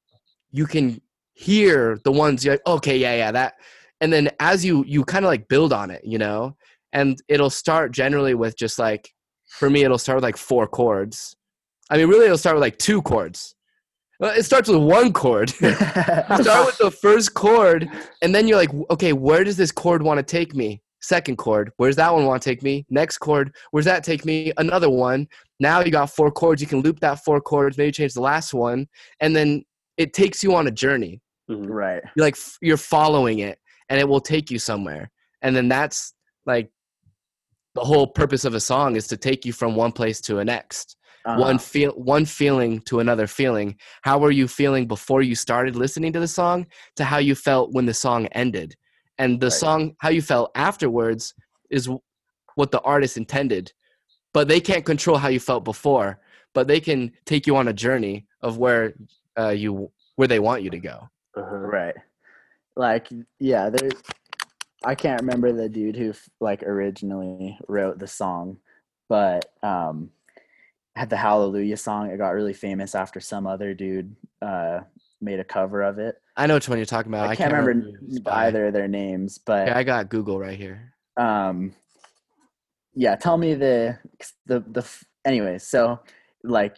you 0.51 0.67
can 0.67 1.01
hear 1.33 1.99
the 2.05 2.13
ones 2.13 2.45
you're 2.45 2.55
like 2.55 2.67
okay 2.67 2.97
yeah 2.97 3.15
yeah 3.17 3.33
that 3.33 3.55
and 4.01 4.13
then 4.13 4.29
as 4.41 4.65
you 4.65 4.85
you 4.87 5.05
kind 5.05 5.25
of 5.25 5.29
like 5.29 5.49
build 5.49 5.73
on 5.73 5.91
it 5.91 6.03
you 6.05 6.19
know 6.19 6.57
and 6.93 7.23
it'll 7.29 7.51
start 7.51 7.93
generally 7.93 8.35
with 8.35 8.57
just 8.57 8.79
like 8.79 9.11
for 9.59 9.71
me 9.71 9.83
it'll 9.85 9.99
start 9.99 10.17
with 10.17 10.25
like 10.25 10.37
four 10.37 10.67
chords 10.67 11.35
i 11.91 11.97
mean 11.97 12.09
really 12.09 12.27
it'll 12.27 12.39
start 12.39 12.55
with 12.57 12.63
like 12.63 12.79
two 12.79 13.01
chords 13.03 13.55
well, 14.21 14.37
it 14.37 14.45
starts 14.45 14.69
with 14.69 14.83
one 14.83 15.13
chord. 15.13 15.49
Start 15.51 16.67
with 16.67 16.79
the 16.79 16.95
first 17.03 17.33
chord 17.35 17.89
and 18.23 18.35
then 18.35 18.47
you're 18.47 18.59
like 18.59 18.71
okay 18.91 19.13
where 19.13 19.43
does 19.43 19.57
this 19.57 19.73
chord 19.73 20.03
want 20.03 20.19
to 20.19 20.23
take 20.23 20.55
me? 20.55 20.83
Second 21.01 21.39
chord 21.39 21.73
where's 21.79 21.97
that 21.97 22.13
one 22.13 22.27
want 22.27 22.43
to 22.43 22.49
take 22.49 22.63
me? 22.63 22.85
Next 22.91 23.19
chord 23.19 23.55
where's 23.71 23.87
that 23.87 24.05
take 24.05 24.27
me? 24.27 24.53
Another 24.59 24.91
one 24.91 25.27
now 25.59 25.81
you 25.81 25.91
got 25.91 26.11
four 26.11 26.31
chords 26.31 26.61
you 26.61 26.69
can 26.69 26.83
loop 26.83 27.01
that 27.01 27.25
four 27.25 27.41
chords 27.41 27.79
maybe 27.79 27.93
change 27.93 28.13
the 28.13 28.21
last 28.21 28.53
one 28.53 28.87
and 29.21 29.35
then 29.35 29.65
it 29.97 30.13
takes 30.13 30.43
you 30.45 30.55
on 30.55 30.67
a 30.67 30.71
journey. 30.71 31.21
Mhm. 31.51 31.67
right. 31.69 32.03
You're 32.15 32.27
like 32.27 32.37
you're 32.61 32.77
following 32.77 33.39
it 33.39 33.59
and 33.89 33.99
it 33.99 34.07
will 34.07 34.21
take 34.21 34.51
you 34.51 34.59
somewhere 34.59 35.11
and 35.41 35.57
then 35.57 35.69
that's 35.69 36.13
like 36.45 36.71
the 37.75 37.81
whole 37.81 38.07
purpose 38.07 38.45
of 38.45 38.53
a 38.55 38.61
song 38.61 38.97
is 38.97 39.07
to 39.07 39.17
take 39.17 39.47
you 39.47 39.53
from 39.55 39.77
one 39.77 39.93
place 39.93 40.21
to 40.23 40.41
a 40.41 40.45
next 40.45 40.97
one 41.33 41.57
Uh-huh. 41.57 41.59
feel 41.59 41.93
one 41.93 42.25
feeling 42.25 42.81
to 42.81 43.01
another 43.01 43.27
feeling 43.27 43.77
how 44.03 44.19
were 44.19 44.31
you 44.31 44.49
feeling 44.49 44.87
before 44.87 45.23
you 45.23 45.35
started 45.35 45.77
listening 45.77 46.13
to 46.13 46.21
the 46.21 46.27
song 46.29 46.67
to 46.97 47.05
how 47.05 47.19
you 47.19 47.35
felt 47.35 47.73
when 47.73 47.87
the 47.87 47.95
song 47.95 48.27
ended 48.33 48.75
and 49.19 49.41
the 49.41 49.51
Right. 49.51 49.53
song 49.53 49.95
how 50.01 50.09
you 50.09 50.23
felt 50.23 50.51
afterwards 50.55 51.35
is 51.71 51.89
what 52.57 52.71
the 52.71 52.81
artist 52.81 53.17
intended 53.17 53.73
but 54.33 54.49
they 54.49 54.61
can't 54.61 54.85
control 54.85 55.17
how 55.19 55.29
you 55.29 55.41
felt 55.41 55.65
before 55.65 56.19
but 56.55 56.67
they 56.67 56.81
can 56.81 57.13
take 57.27 57.47
you 57.47 57.57
on 57.57 57.69
a 57.69 57.73
journey 57.73 58.27
of 58.43 58.59
where 58.59 58.95
uh, 59.39 59.51
you 59.51 59.91
where 60.17 60.29
they 60.29 60.41
want 60.41 60.63
you 60.63 60.71
to 60.71 60.79
go 60.79 61.09
Uh-huh. 61.37 61.57
right 61.57 61.95
like 62.77 63.09
yeah 63.39 63.71
there's 63.71 64.03
i 64.85 64.95
can't 64.95 65.21
remember 65.21 65.53
the 65.53 65.69
dude 65.69 65.97
who 65.97 66.13
like 66.41 66.63
originally 66.63 67.57
wrote 67.69 67.99
the 67.99 68.07
song 68.07 68.57
but 69.09 69.45
um 69.63 70.11
had 70.97 71.09
the 71.11 71.17
hallelujah 71.17 71.77
song 71.77 72.11
it 72.11 72.17
got 72.19 72.31
really 72.31 72.53
famous 72.53 72.95
after 72.95 73.21
some 73.21 73.47
other 73.47 73.75
dude 73.75 74.15
uh 74.43 74.81
made 75.23 75.39
a 75.39 75.45
cover 75.45 75.83
of 75.83 75.99
it. 75.99 76.17
I 76.37 76.47
know 76.47 76.55
which 76.55 76.67
one 76.69 76.79
you're 76.79 76.87
talking 76.87 77.13
about. 77.13 77.29
I, 77.29 77.37
can't, 77.37 77.53
remember, 77.53 77.75
who 77.75 78.07
it's 78.07 78.19
by. 78.21 78.47
either 78.47 78.69
of 78.69 78.73
their 78.73 78.89
names 78.89 79.39
but 79.39 79.69
Okay, 79.69 79.73
i 79.79 79.83
got 79.83 80.09
google 80.09 80.39
right 80.39 80.57
here. 80.59 80.95
um 81.17 81.73
yeah 82.95 83.15
tell 83.17 83.37
me 83.37 83.55
the 83.55 83.99
the 84.47 84.61
the 84.69 84.81
f- 84.81 85.05
anyway 85.25 85.59
so 85.59 86.01
like 86.43 86.77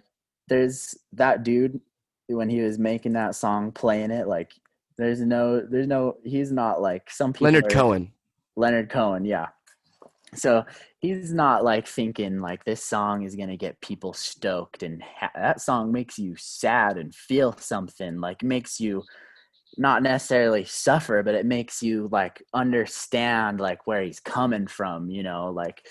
there's 0.49 0.95
that 1.13 1.43
dude 1.45 1.81
when 2.29 2.49
he 2.51 2.61
was 2.61 2.79
making 2.79 3.13
that 3.13 3.35
song 3.35 3.71
playing 3.73 4.11
it 4.11 4.27
like 4.27 4.53
there's 4.99 5.21
no 5.21 5.61
there's 5.61 5.87
no 5.87 6.17
he's 6.25 6.51
not 6.53 6.83
like 6.83 7.09
some 7.11 7.33
people 7.33 7.47
leonard 7.47 7.65
are- 7.67 7.69
cohen. 7.71 8.13
Leonard 8.57 8.91
cohen 8.91 9.25
yeah 9.25 9.47
so 10.35 10.65
he's 10.99 11.33
not 11.33 11.63
like 11.65 11.87
thinking 11.87 12.41
like 12.41 12.65
this 12.65 12.83
song 12.83 13.23
is 13.23 13.37
gonna 13.37 13.57
get 13.57 13.81
people 13.81 14.13
stoked 14.13 14.83
and 14.83 15.03
ha- 15.03 15.31
that 15.35 15.61
song 15.61 15.93
makes 15.93 16.19
you 16.19 16.35
sad 16.37 16.97
and 16.97 17.15
feel 17.15 17.55
something 17.59 18.19
like 18.21 18.43
makes 18.43 18.81
you 18.81 19.03
not 19.79 20.03
necessarily 20.03 20.65
suffer 20.65 21.23
but 21.23 21.35
it 21.35 21.47
makes 21.47 21.83
you 21.83 22.09
like 22.13 22.43
understand 22.55 23.61
like 23.61 23.87
where 23.87 24.03
he's 24.03 24.21
coming 24.21 24.67
from 24.67 25.11
you 25.11 25.23
know 25.23 25.51
like 25.51 25.83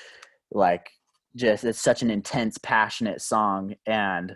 like 0.51 0.89
just 1.35 1.63
it's 1.63 1.81
such 1.81 2.01
an 2.01 2.11
intense 2.11 2.57
passionate 2.57 3.21
song 3.21 3.73
and 3.85 4.35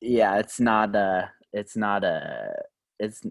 yeah 0.00 0.38
it's 0.38 0.60
not 0.60 0.94
a 0.94 1.30
it's 1.52 1.76
not 1.76 2.04
a 2.04 2.52
it's 2.98 3.22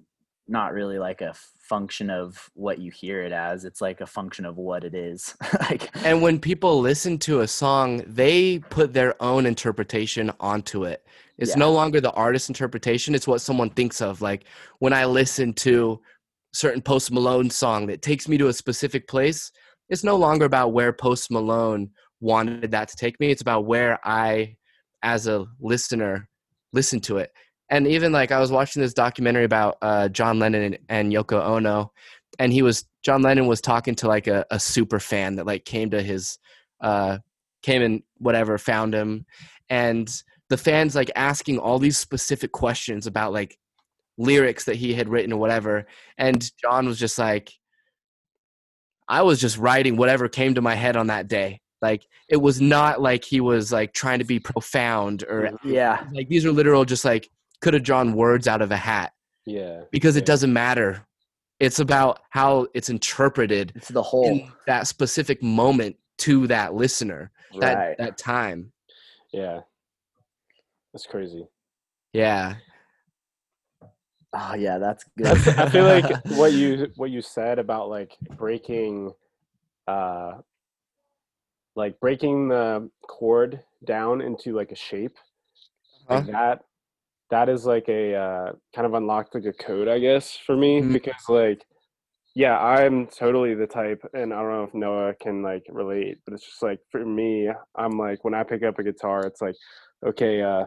not 0.48 0.74
really 0.74 1.00
like 1.00 1.22
a 1.22 1.34
function 1.60 2.10
of 2.10 2.50
what 2.54 2.78
you 2.80 2.92
hear 2.92 3.24
it 3.24 3.32
as 3.32 3.66
it's 3.66 3.82
like 3.82 4.02
a 4.02 4.06
function 4.06 4.46
of 4.46 4.58
what 4.58 4.84
it 4.84 4.94
is. 4.94 5.36
Like 5.60 5.90
and 6.06 6.22
when 6.22 6.40
people 6.40 6.80
listen 6.80 7.18
to 7.20 7.42
a 7.42 7.48
song 7.48 8.04
they 8.06 8.60
put 8.70 8.94
their 8.94 9.22
own 9.22 9.46
interpretation 9.46 10.32
onto 10.40 10.84
it. 10.86 11.04
It's 11.38 11.52
Yeah. 11.52 11.58
no 11.58 11.72
longer 11.72 12.00
the 12.00 12.12
artist's 12.12 12.50
interpretation 12.50 13.16
it's 13.16 13.28
what 13.28 13.42
someone 13.42 13.70
thinks 13.72 14.02
of. 14.02 14.22
Like 14.22 14.46
when 14.80 14.94
i 14.94 15.06
listen 15.06 15.54
to 15.54 16.00
certain 16.54 16.82
post 16.82 17.12
malone 17.12 17.50
song 17.50 17.88
that 17.88 18.02
takes 18.02 18.28
me 18.28 18.38
to 18.38 18.48
a 18.48 18.54
specific 18.54 19.08
place 19.08 19.52
it's 19.90 20.04
no 20.04 20.16
longer 20.16 20.46
about 20.46 20.72
where 20.74 20.94
post 20.94 21.30
malone 21.30 21.90
wanted 22.22 22.72
that 22.72 22.88
to 22.88 22.96
take 22.96 23.20
me 23.20 23.30
it's 23.30 23.42
about 23.42 23.66
where 23.66 24.00
i 24.06 24.56
as 25.04 25.28
a 25.28 25.46
listener 25.60 26.30
listen 26.72 27.00
to 27.02 27.18
it 27.18 27.32
and 27.70 27.88
even 27.88 28.12
like 28.12 28.32
i 28.32 28.40
was 28.40 28.52
watching 28.52 28.82
this 28.82 28.94
documentary 28.94 29.44
about 29.44 29.78
uh, 29.82 30.08
john 30.10 30.40
lennon 30.40 30.78
and, 30.90 31.12
yoko 31.12 31.42
ono 31.44 31.92
and 32.40 32.52
he 32.54 32.62
was 32.62 32.86
john 33.04 33.22
lennon 33.22 33.48
was 33.48 33.62
talking 33.62 33.96
to 33.96 34.08
like 34.08 34.28
a, 34.28 34.46
a 34.52 34.60
super 34.60 35.00
fan 35.00 35.36
that 35.36 35.46
like 35.46 35.66
came 35.66 35.90
to 35.90 36.02
his 36.02 36.38
uh 36.82 37.18
came 37.64 37.82
and 37.82 38.04
whatever 38.18 38.58
found 38.58 38.94
him 38.94 39.26
and 39.70 40.22
the 40.50 40.58
fans 40.58 40.94
like 40.96 41.10
asking 41.16 41.58
all 41.58 41.80
these 41.80 41.98
specific 41.98 42.52
questions 42.52 43.08
about 43.08 43.34
like 43.34 43.58
lyrics 44.18 44.66
that 44.66 44.76
he 44.76 44.94
had 44.94 45.10
written 45.10 45.34
or 45.34 45.40
whatever 45.40 45.86
and 46.18 46.52
john 46.62 46.86
was 46.86 47.00
just 47.00 47.18
like 47.18 47.52
I 49.08 49.22
was 49.22 49.40
just 49.40 49.58
writing 49.58 49.98
whatever 49.98 50.28
came 50.28 50.56
to 50.56 50.62
my 50.62 50.74
head 50.76 50.98
on 50.98 51.08
that 51.08 51.28
day. 51.28 51.62
Like 51.82 52.08
it 52.28 52.38
was 52.38 52.60
not 52.60 53.02
like 53.02 53.24
he 53.24 53.40
was 53.40 53.72
like 53.72 53.94
trying 53.94 54.20
to 54.20 54.26
be 54.26 54.40
profound 54.40 55.24
or 55.24 55.52
Yeah. 55.64 56.08
like 56.12 56.28
these 56.28 56.46
are 56.46 56.52
literal 56.52 56.86
just 56.86 57.06
like 57.06 57.30
could 57.66 57.74
have 57.74 57.82
drawn 57.82 58.14
words 58.14 58.48
out 58.48 58.62
of 58.62 58.72
a 58.72 58.78
hat 58.78 59.12
Yeah. 59.48 59.82
because 59.92 60.16
Yeah. 60.16 60.20
it 60.22 60.26
doesn't 60.28 60.54
matter. 60.54 61.04
It's 61.60 61.80
about 61.80 62.20
how 62.30 62.68
it's 62.76 62.90
interpreted 62.90 63.74
It's 63.76 63.88
the 63.90 64.04
whole. 64.04 64.28
in 64.28 64.52
that 64.68 64.86
specific 64.86 65.42
moment 65.42 65.96
to 66.20 66.46
that 66.46 66.76
listener, 66.76 67.32
that 67.60 67.76
Right. 67.76 67.98
that 67.98 68.20
time. 68.20 68.72
Yeah. 69.34 69.62
That's 70.94 71.08
crazy. 71.08 71.48
Yeah. 72.14 72.58
Oh 74.32 74.54
yeah, 74.54 74.78
that's 74.78 75.04
good. 75.18 75.26
That's, 75.26 75.48
I 75.58 75.70
feel 75.70 75.86
like 75.86 76.24
what 76.38 76.54
you 76.54 76.92
what 76.98 77.10
you 77.10 77.24
said 77.24 77.58
about 77.58 77.90
like 77.90 78.16
breaking 78.38 79.12
uh 79.88 80.34
like 81.76 82.00
breaking 82.00 82.50
the 82.50 82.92
chord 83.08 83.64
down 83.84 84.22
into 84.22 84.54
like 84.54 84.72
a 84.72 84.76
shape 84.76 85.18
like 86.10 86.24
Uh-huh. 86.24 86.32
that 86.32 86.66
that 87.32 87.50
is 87.50 87.66
like 87.66 87.88
a 87.90 88.14
uh, 88.16 88.52
kind 88.76 88.86
of 88.86 88.94
unlocked 88.94 89.34
like 89.36 89.46
a 89.46 89.54
code 89.54 89.88
i 89.88 90.00
guess 90.00 90.36
for 90.36 90.56
me 90.56 90.82
Mhm. 90.82 90.94
because 90.94 91.28
like 91.30 91.66
yeah 92.36 92.58
i'm 92.60 93.08
totally 93.08 93.54
the 93.56 93.68
type 93.68 94.02
and 94.14 94.34
i 94.34 94.42
don't 94.42 94.52
know 94.52 94.64
if 94.64 94.74
noah 94.74 95.14
can 95.22 95.42
like 95.42 95.64
relate 95.70 96.18
but 96.26 96.34
it's 96.34 96.46
just 96.46 96.62
like 96.62 96.80
for 96.92 97.06
me 97.06 97.50
i'm 97.76 97.98
like 97.98 98.24
when 98.24 98.34
i 98.34 98.44
pick 98.44 98.64
up 98.64 98.78
a 98.80 98.84
guitar 98.84 99.26
it's 99.26 99.42
like 99.42 99.56
okay 100.06 100.42
uh 100.42 100.66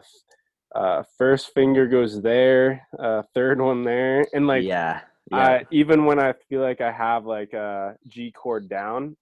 uh 0.75 1.03
first 1.17 1.53
finger 1.53 1.87
goes 1.87 2.21
there 2.21 2.85
uh 2.99 3.21
third 3.33 3.59
one 3.61 3.83
there 3.83 4.25
and 4.33 4.47
like 4.47 4.63
yeah. 4.63 5.01
Yeah. 5.31 5.37
I, 5.37 5.65
even 5.69 6.05
when 6.05 6.17
I 6.19 6.33
feel 6.49 6.59
like 6.61 6.81
I 6.81 6.91
have 6.91 7.23
like 7.27 7.53
a 7.53 7.95
G 8.07 8.31
chord 8.31 8.67
down 8.67 9.15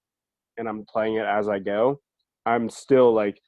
and 0.56 0.66
I'm 0.66 0.86
playing 0.86 1.16
it 1.16 1.26
as 1.26 1.50
I 1.50 1.58
go, 1.58 2.00
I'm 2.46 2.70
still 2.70 3.12
like, 3.12 3.38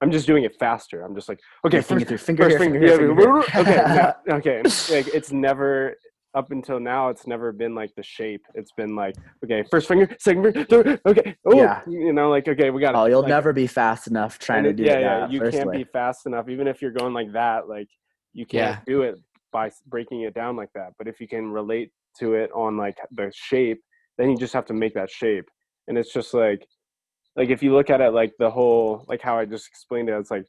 I'm 0.00 0.10
just 0.10 0.26
doing 0.26 0.44
it 0.44 0.54
faster. 0.58 1.02
I'm 1.02 1.14
just 1.14 1.28
like, 1.28 1.40
okay, 1.66 1.78
Your 1.78 1.82
finger 1.82 2.04
first, 2.06 2.24
finger 2.24 2.42
first 2.44 2.52
here, 2.52 2.58
finger, 2.58 2.78
finger 2.80 3.16
here, 3.16 3.42
finger 3.42 3.60
okay, 3.60 3.72
here. 3.72 4.14
yeah, 4.28 4.34
okay. 4.34 4.62
Like 4.62 5.08
it's 5.14 5.32
never 5.32 5.94
up 6.34 6.52
until 6.52 6.78
now. 6.78 7.08
It's 7.08 7.26
never 7.26 7.50
been 7.52 7.74
like 7.74 7.92
the 7.96 8.02
shape. 8.02 8.44
It's 8.54 8.70
been 8.72 8.94
like, 8.94 9.16
okay, 9.44 9.64
first 9.70 9.88
finger, 9.88 10.14
second 10.20 10.44
finger, 10.44 10.64
third, 10.66 11.00
okay, 11.06 11.36
oh, 11.46 11.56
Yeah. 11.56 11.80
you 11.88 12.12
know, 12.12 12.30
like 12.30 12.46
okay, 12.46 12.70
we 12.70 12.80
got. 12.80 12.94
oh, 12.94 13.06
you'll 13.06 13.22
like, 13.22 13.28
never 13.28 13.52
be 13.52 13.66
fast 13.66 14.06
enough 14.06 14.38
trying 14.38 14.62
to 14.64 14.72
do 14.72 14.84
it- 14.84 14.86
yeah, 14.86 14.98
it 14.98 15.00
yeah. 15.02 15.28
You 15.30 15.38
first 15.40 15.56
can't 15.56 15.68
way. 15.70 15.78
be 15.78 15.84
fast 15.84 16.26
enough, 16.26 16.48
even 16.48 16.68
if 16.68 16.80
you're 16.80 16.92
going 16.92 17.12
like 17.14 17.32
that. 17.32 17.68
Like 17.68 17.88
you 18.34 18.46
can't 18.46 18.76
Yeah. 18.78 18.80
do 18.86 19.02
it 19.02 19.16
by 19.52 19.70
breaking 19.86 20.20
it 20.22 20.34
down 20.34 20.54
like 20.54 20.70
that. 20.74 20.92
But 20.98 21.08
if 21.08 21.20
you 21.20 21.26
can 21.26 21.50
relate 21.50 21.90
to 22.20 22.34
it 22.34 22.50
on 22.54 22.76
like 22.76 22.98
the 23.10 23.32
shape, 23.34 23.80
then 24.16 24.30
you 24.30 24.36
just 24.36 24.52
have 24.52 24.66
to 24.66 24.74
make 24.74 24.94
that 24.94 25.10
shape. 25.10 25.48
And 25.88 25.96
it's 25.98 26.12
just 26.12 26.34
like, 26.34 26.66
like 27.38 27.50
if 27.50 27.62
you 27.62 27.72
look 27.72 27.88
at 27.88 28.00
it 28.00 28.10
like 28.10 28.32
the 28.38 28.50
whole, 28.50 29.04
like 29.08 29.22
how 29.22 29.38
I 29.38 29.44
just 29.46 29.68
explained 29.68 30.08
it, 30.08 30.18
it's 30.18 30.30
like 30.30 30.44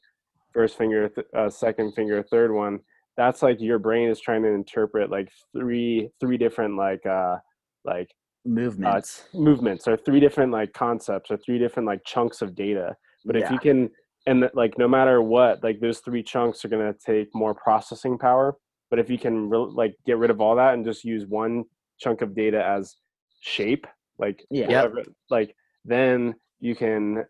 first 0.52 0.76
finger, 0.76 1.08
th- 1.08 1.26
uh, 1.34 1.48
second 1.48 1.92
finger, 1.94 2.22
third 2.22 2.52
one. 2.52 2.80
That's 3.16 3.42
like 3.42 3.60
your 3.60 3.78
brain 3.78 4.08
is 4.08 4.20
trying 4.20 4.42
to 4.42 4.48
interpret 4.48 5.10
like 5.10 5.30
three, 5.56 6.10
three 6.20 6.36
different 6.36 6.76
like, 6.76 7.04
uh, 7.06 7.36
like 7.84 8.10
Movements. 8.46 9.24
movements 9.34 9.86
or 9.86 9.98
three 9.98 10.18
different 10.18 10.50
like 10.50 10.72
concepts 10.72 11.30
or 11.30 11.36
three 11.36 11.58
different 11.58 11.86
like 11.86 12.00
chunks 12.06 12.40
of 12.40 12.54
data 12.54 12.96
but 13.26 13.36
if 13.36 13.50
you 13.50 13.58
can 13.58 13.90
and 14.26 14.42
that, 14.42 14.54
like 14.54 14.78
no 14.78 14.88
matter 14.88 15.20
what 15.20 15.62
like 15.62 15.78
those 15.78 15.98
three 15.98 16.22
chunks 16.22 16.64
are 16.64 16.68
going 16.68 16.90
to 16.90 16.98
take 17.04 17.28
more 17.34 17.54
processing 17.54 18.16
power 18.16 18.56
but 18.88 18.98
if 18.98 19.10
you 19.10 19.18
can 19.18 19.50
re- 19.50 19.70
like 19.74 19.94
get 20.06 20.16
rid 20.16 20.30
of 20.30 20.40
all 20.40 20.56
that 20.56 20.72
and 20.72 20.86
just 20.86 21.04
use 21.04 21.26
one 21.26 21.64
chunk 21.98 22.22
of 22.22 22.34
data 22.34 22.64
as 22.64 22.96
shape 23.40 23.86
like 24.18 24.42
Yeah. 24.50 24.68
Whatever, 24.68 25.02
like 25.28 25.54
then 25.84 26.34
you 26.60 26.74
can 26.76 27.24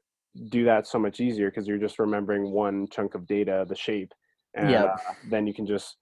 do 0.50 0.64
that 0.64 0.86
so 0.86 0.98
much 0.98 1.20
easier 1.20 1.50
because 1.50 1.66
you're 1.66 1.78
just 1.78 1.98
remembering 1.98 2.50
one 2.50 2.86
chunk 2.90 3.14
of 3.14 3.26
data 3.26 3.64
the 3.68 3.74
shape 3.76 4.12
and 4.54 4.70
Yep. 4.70 4.84
uh, 4.84 5.12
then 5.28 5.46
you 5.46 5.54
can 5.54 5.66
just 5.66 5.96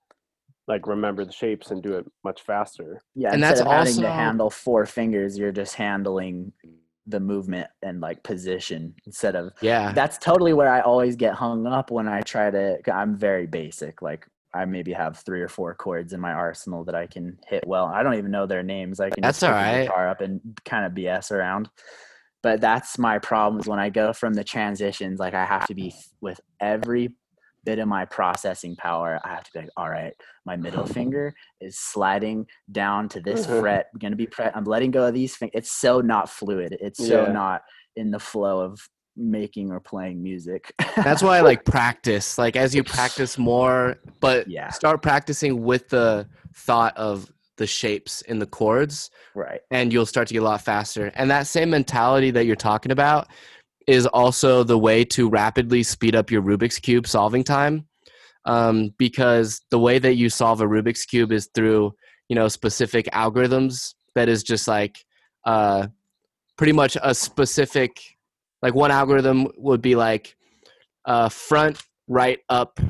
like 0.66 0.86
remember 0.86 1.24
the 1.24 1.32
shapes 1.32 1.70
and 1.70 1.82
do 1.82 1.96
it 1.96 2.04
much 2.24 2.42
faster 2.42 3.00
Yeah, 3.14 3.32
And 3.32 3.42
that's 3.42 3.60
of 3.60 3.66
having 3.66 3.88
also- 3.94 4.02
to 4.02 4.10
handle 4.10 4.50
four 4.50 4.84
fingers, 4.84 5.38
you're 5.38 5.52
just 5.52 5.74
handling 5.76 6.52
the 7.06 7.20
movement 7.20 7.66
and 7.82 8.00
like 8.02 8.22
position 8.22 8.94
instead 9.06 9.34
of 9.34 9.52
Yeah. 9.62 9.92
that's 9.92 10.18
totally 10.18 10.52
where 10.52 10.68
I 10.70 10.80
always 10.82 11.16
get 11.16 11.32
hung 11.34 11.66
up 11.66 11.90
when 11.90 12.06
I 12.06 12.20
try 12.20 12.50
to. 12.50 12.78
I'm 12.92 13.16
very 13.16 13.46
basic. 13.46 14.02
Like 14.02 14.26
I 14.52 14.66
maybe 14.66 14.92
have 14.92 15.16
three 15.18 15.40
or 15.40 15.48
four 15.48 15.74
chords 15.74 16.12
in 16.12 16.20
my 16.20 16.32
arsenal 16.32 16.84
that 16.84 16.94
I 16.94 17.06
can 17.06 17.38
hit 17.46 17.66
well. 17.66 17.86
I 17.86 18.02
don't 18.02 18.14
even 18.16 18.30
know 18.30 18.44
their 18.46 18.62
names. 18.62 19.00
I 19.00 19.08
can 19.08 19.22
That's 19.22 19.40
just 19.40 19.50
pick 19.50 19.54
the 19.54 19.68
alright. 19.68 19.86
guitar 19.88 20.08
up 20.10 20.20
and 20.20 20.40
kind 20.66 20.84
of 20.84 20.92
BS 20.92 21.30
around. 21.32 21.70
But 22.42 22.60
that's 22.60 22.98
my 22.98 23.18
problem 23.18 23.60
is 23.60 23.66
when 23.66 23.80
I 23.80 23.90
go 23.90 24.12
from 24.12 24.34
the 24.34 24.44
transitions. 24.44 25.18
Like 25.18 25.34
I 25.34 25.44
have 25.44 25.66
to 25.66 25.74
be 25.74 25.94
with 26.20 26.40
every 26.60 27.14
bit 27.64 27.78
of 27.78 27.88
my 27.88 28.04
processing 28.04 28.76
power. 28.76 29.20
I 29.24 29.28
have 29.28 29.44
to 29.44 29.50
be 29.52 29.58
like, 29.60 29.70
all 29.76 29.90
right, 29.90 30.14
my 30.46 30.56
middle 30.56 30.86
finger 30.98 31.34
is 31.60 31.78
sliding 31.78 32.46
down 32.72 33.08
to 33.10 33.20
this 33.20 33.46
mm-hmm. 33.46 33.60
fret. 33.60 33.86
Going 33.98 34.12
to 34.12 34.16
be 34.16 34.26
pre- 34.26 34.46
I'm 34.54 34.64
letting 34.64 34.90
go 34.90 35.06
of 35.06 35.14
these. 35.14 35.36
Fin- 35.36 35.50
it's 35.52 35.72
so 35.72 36.00
not 36.00 36.30
fluid. 36.30 36.76
It's 36.80 37.06
so 37.06 37.24
Yeah. 37.24 37.32
not 37.32 37.62
in 37.96 38.10
the 38.10 38.20
flow 38.20 38.60
of 38.60 38.80
making 39.16 39.72
or 39.72 39.80
playing 39.80 40.22
music. 40.22 40.72
That's 40.96 41.22
why 41.22 41.38
I 41.38 41.40
like 41.50 41.64
practice. 41.64 42.38
Like 42.38 42.56
as 42.56 42.74
you 42.74 42.84
practice 42.84 43.36
more, 43.36 43.96
but 44.20 44.48
Yeah. 44.48 44.70
start 44.70 45.02
practicing 45.02 45.62
with 45.64 45.88
the 45.88 46.28
thought 46.54 46.96
of 46.96 47.30
the 47.58 47.66
shapes 47.66 48.22
in 48.22 48.38
the 48.38 48.46
chords 48.46 49.10
right. 49.34 49.60
and 49.70 49.92
you'll 49.92 50.06
start 50.06 50.26
to 50.28 50.34
get 50.34 50.42
a 50.42 50.44
lot 50.44 50.62
faster. 50.62 51.12
And 51.14 51.30
that 51.30 51.46
same 51.46 51.70
mentality 51.70 52.30
that 52.30 52.46
you're 52.46 52.56
talking 52.56 52.92
about 52.92 53.28
is 53.86 54.06
also 54.06 54.62
the 54.62 54.78
way 54.78 55.04
to 55.04 55.28
rapidly 55.28 55.82
speed 55.82 56.14
up 56.14 56.30
your 56.30 56.42
Rubik's 56.42 56.78
Cube 56.78 57.06
solving 57.06 57.44
time. 57.44 57.86
Um, 58.44 58.94
because 58.96 59.60
the 59.70 59.78
way 59.78 59.98
that 59.98 60.14
you 60.14 60.30
solve 60.30 60.60
a 60.60 60.64
Rubik's 60.64 61.04
Cube 61.04 61.32
is 61.32 61.50
through, 61.54 61.92
you 62.28 62.36
know, 62.36 62.48
specific 62.48 63.06
algorithms 63.12 63.94
that 64.14 64.28
is 64.28 64.42
just 64.42 64.66
like 64.66 65.04
uh, 65.44 65.88
pretty 66.56 66.72
much 66.72 66.96
a 67.02 67.14
specific, 67.14 68.00
like 68.62 68.74
one 68.74 68.90
algorithm 68.90 69.48
would 69.56 69.82
be 69.82 69.96
like 69.96 70.36
uh, 71.04 71.28
front, 71.28 71.82
right, 72.06 72.38
up, 72.48 72.80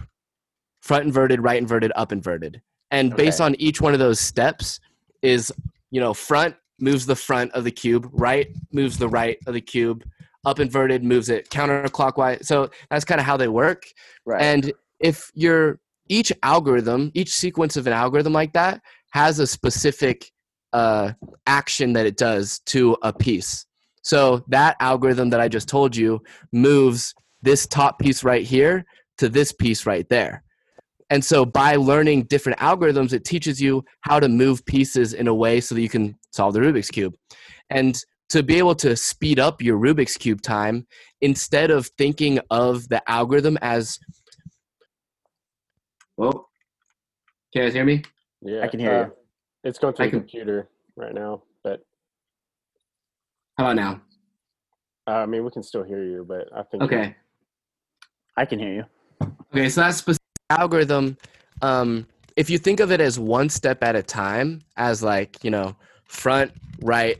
front 0.80 1.04
inverted, 1.04 1.40
right 1.40 1.58
inverted, 1.58 1.92
up 1.96 2.12
inverted. 2.12 2.62
And 2.90 3.14
based 3.14 3.40
on 3.40 3.54
each 3.56 3.80
one 3.80 3.92
of 3.92 3.98
those 3.98 4.18
steps 4.18 4.80
is, 5.22 5.52
you 5.90 6.00
know, 6.00 6.14
front 6.14 6.56
moves 6.80 7.06
the 7.06 7.16
front 7.16 7.52
of 7.52 7.64
the 7.64 7.70
cube, 7.70 8.08
right 8.12 8.48
moves 8.72 8.98
the 8.98 9.08
right 9.08 9.38
of 9.46 9.54
the 9.54 9.60
cube, 9.60 10.04
up 10.44 10.60
inverted 10.60 11.04
moves 11.04 11.28
it 11.28 11.50
counterclockwise. 11.50 12.44
So 12.44 12.70
that's 12.90 13.04
kind 13.04 13.20
of 13.20 13.26
how 13.26 13.36
they 13.36 13.48
work. 13.48 13.84
Right. 14.24 14.40
And 14.40 14.72
if 15.00 15.30
you're 15.34 15.80
each 16.08 16.32
algorithm, 16.42 17.10
each 17.14 17.34
sequence 17.34 17.76
of 17.76 17.86
an 17.86 17.92
algorithm 17.92 18.32
like 18.32 18.52
that 18.54 18.80
has 19.10 19.38
a 19.38 19.46
specific 19.46 20.30
uh, 20.72 21.12
action 21.46 21.92
that 21.94 22.06
it 22.06 22.16
does 22.16 22.60
to 22.66 22.96
a 23.02 23.12
piece. 23.12 23.66
So 24.02 24.44
that 24.48 24.76
algorithm 24.80 25.30
that 25.30 25.40
I 25.40 25.48
just 25.48 25.68
told 25.68 25.94
you 25.96 26.22
moves 26.52 27.14
this 27.42 27.66
top 27.66 27.98
piece 27.98 28.24
right 28.24 28.44
here 28.44 28.84
to 29.18 29.28
this 29.28 29.52
piece 29.52 29.86
right 29.86 30.08
there. 30.08 30.42
And 31.10 31.24
so 31.24 31.44
by 31.44 31.76
learning 31.76 32.24
different 32.24 32.58
algorithms, 32.58 33.12
it 33.12 33.24
teaches 33.24 33.60
you 33.60 33.84
how 34.02 34.20
to 34.20 34.28
move 34.28 34.64
pieces 34.66 35.14
in 35.14 35.26
a 35.28 35.34
way 35.34 35.60
so 35.60 35.74
that 35.74 35.80
you 35.80 35.88
can 35.88 36.14
solve 36.32 36.54
the 36.54 36.60
Rubik's 36.60 36.90
Cube. 36.90 37.14
And 37.70 37.98
to 38.28 38.42
be 38.42 38.56
able 38.56 38.74
to 38.76 38.94
speed 38.94 39.38
up 39.38 39.62
your 39.62 39.78
Rubik's 39.78 40.16
Cube 40.18 40.42
time, 40.42 40.86
instead 41.22 41.70
of 41.70 41.86
thinking 41.96 42.38
of 42.50 42.86
the 42.88 43.02
algorithm 43.10 43.56
as 43.62 43.98
well, 46.16 46.48
can 47.52 47.62
you 47.62 47.68
guys 47.68 47.72
hear 47.74 47.84
me? 47.84 48.02
yeah 48.42 48.62
I 48.62 48.68
can 48.68 48.78
hear 48.80 48.92
uh, 48.92 49.04
you. 49.06 49.12
it's 49.64 49.78
going 49.78 49.94
through 49.94 50.04
I 50.04 50.08
the 50.08 50.10
can- 50.12 50.20
computer 50.20 50.68
right 50.96 51.14
now 51.14 51.42
but 51.64 51.80
How 53.56 53.64
about 53.64 53.76
now? 53.76 54.00
uh, 55.08 55.22
i 55.22 55.26
mean 55.26 55.42
we 55.44 55.50
can 55.50 55.62
still 55.62 55.82
hear 55.82 56.04
you 56.04 56.24
but 56.28 56.46
i 56.54 56.62
think 56.62 56.82
Okay. 56.84 57.16
I 58.36 58.44
can 58.44 58.60
hear 58.60 58.72
you. 58.72 58.84
Okay, 59.52 59.68
so 59.68 59.80
that's 59.80 59.96
specific 59.96 60.22
algorithm, 60.50 61.16
um, 61.62 62.06
if 62.36 62.48
you 62.48 62.58
think 62.58 62.80
of 62.80 62.92
it 62.92 63.00
as 63.00 63.18
one 63.18 63.48
step 63.48 63.82
at 63.82 63.96
a 63.96 64.02
time, 64.02 64.62
as 64.76 65.02
like, 65.02 65.42
you 65.42 65.50
know, 65.50 65.76
front, 66.04 66.52
right, 66.80 67.18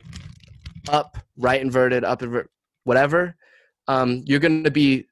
up, 0.89 1.17
right 1.37 1.61
inverted, 1.61 2.03
up 2.03 2.23
invert, 2.23 2.49
whatever, 2.83 3.35
um, 3.87 4.23
you're 4.25 4.39
going 4.39 4.63
to 4.63 4.71
be, 4.71 5.05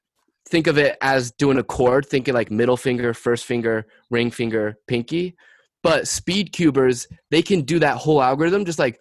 think 0.48 0.66
of 0.66 0.78
it 0.78 0.96
as 1.02 1.30
doing 1.32 1.58
a 1.58 1.62
chord, 1.62 2.06
thinking 2.06 2.32
like 2.32 2.50
middle 2.50 2.76
finger, 2.76 3.12
first 3.12 3.44
finger, 3.44 3.86
ring 4.10 4.30
finger, 4.30 4.76
pinky. 4.86 5.36
But 5.82 6.08
speed 6.08 6.52
cubers, 6.52 7.06
they 7.30 7.42
can 7.42 7.62
do 7.62 7.78
that 7.78 7.98
whole 7.98 8.22
algorithm 8.22 8.64
just 8.64 8.78
like 8.78 9.00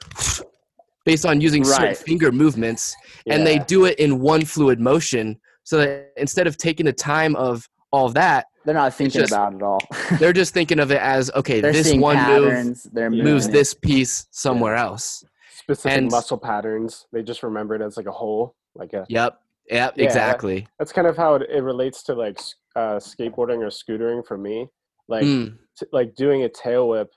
based 1.06 1.26
on 1.26 1.40
using 1.40 1.64
certain 1.64 1.96
finger 1.96 2.34
movements 2.34 2.94
and 3.28 3.48
they 3.48 3.60
do 3.60 3.86
it 3.86 3.98
in 3.98 4.20
one 4.20 4.44
fluid 4.44 4.78
motion 4.78 5.40
so 5.64 5.78
that 5.78 6.12
instead 6.18 6.48
of 6.48 6.58
taking 6.58 6.86
the 6.86 6.92
time 6.92 7.34
of 7.38 7.68
all 7.92 8.10
that 8.10 8.46
They're 8.66 8.74
not 8.74 8.94
thinking 8.94 9.22
just- 9.22 9.32
about 9.34 9.54
it 9.54 9.62
all. 9.62 9.80
they're 10.20 10.34
just 10.34 10.54
thinking 10.54 10.80
of 10.80 10.92
it 10.92 11.00
as 11.02 11.32
okay 11.36 11.62
They're 11.62 11.72
this 11.74 11.88
seeing 11.88 12.02
one 12.02 12.16
patterns. 12.18 12.84
They're 12.92 13.10
moves 13.10 13.24
moving 13.24 13.50
it. 13.50 13.54
this 13.54 13.74
piece 13.74 14.28
somewhere 14.32 14.76
else 14.76 15.24
specific 15.60 15.98
And- 15.98 16.12
muscle 16.12 16.38
patterns. 16.38 17.08
They 17.12 17.24
just 17.24 17.44
remember 17.44 17.76
it 17.76 17.82
as 17.82 17.98
like 17.98 18.06
a 18.06 18.12
whole, 18.12 18.56
like 18.76 18.94
a. 18.94 19.06
Yep. 19.10 19.40
Yep. 19.70 19.94
Yeah. 19.98 20.04
Exactly. 20.06 20.66
That's 20.80 20.94
kind 20.94 21.08
of 21.08 21.18
how 21.18 21.36
it, 21.36 21.44
it 21.50 21.62
relates 21.62 22.04
to 22.04 22.14
like 22.14 22.40
uh, 22.76 22.96
skateboarding 22.98 23.60
or 23.60 23.68
scootering 23.70 24.26
for 24.26 24.38
me. 24.38 24.68
Like 25.10 25.24
Mm, 25.24 25.58
t- 25.78 25.86
like 25.92 26.16
doing 26.16 26.44
a 26.44 26.50
tail 26.50 26.90
whip 26.90 27.10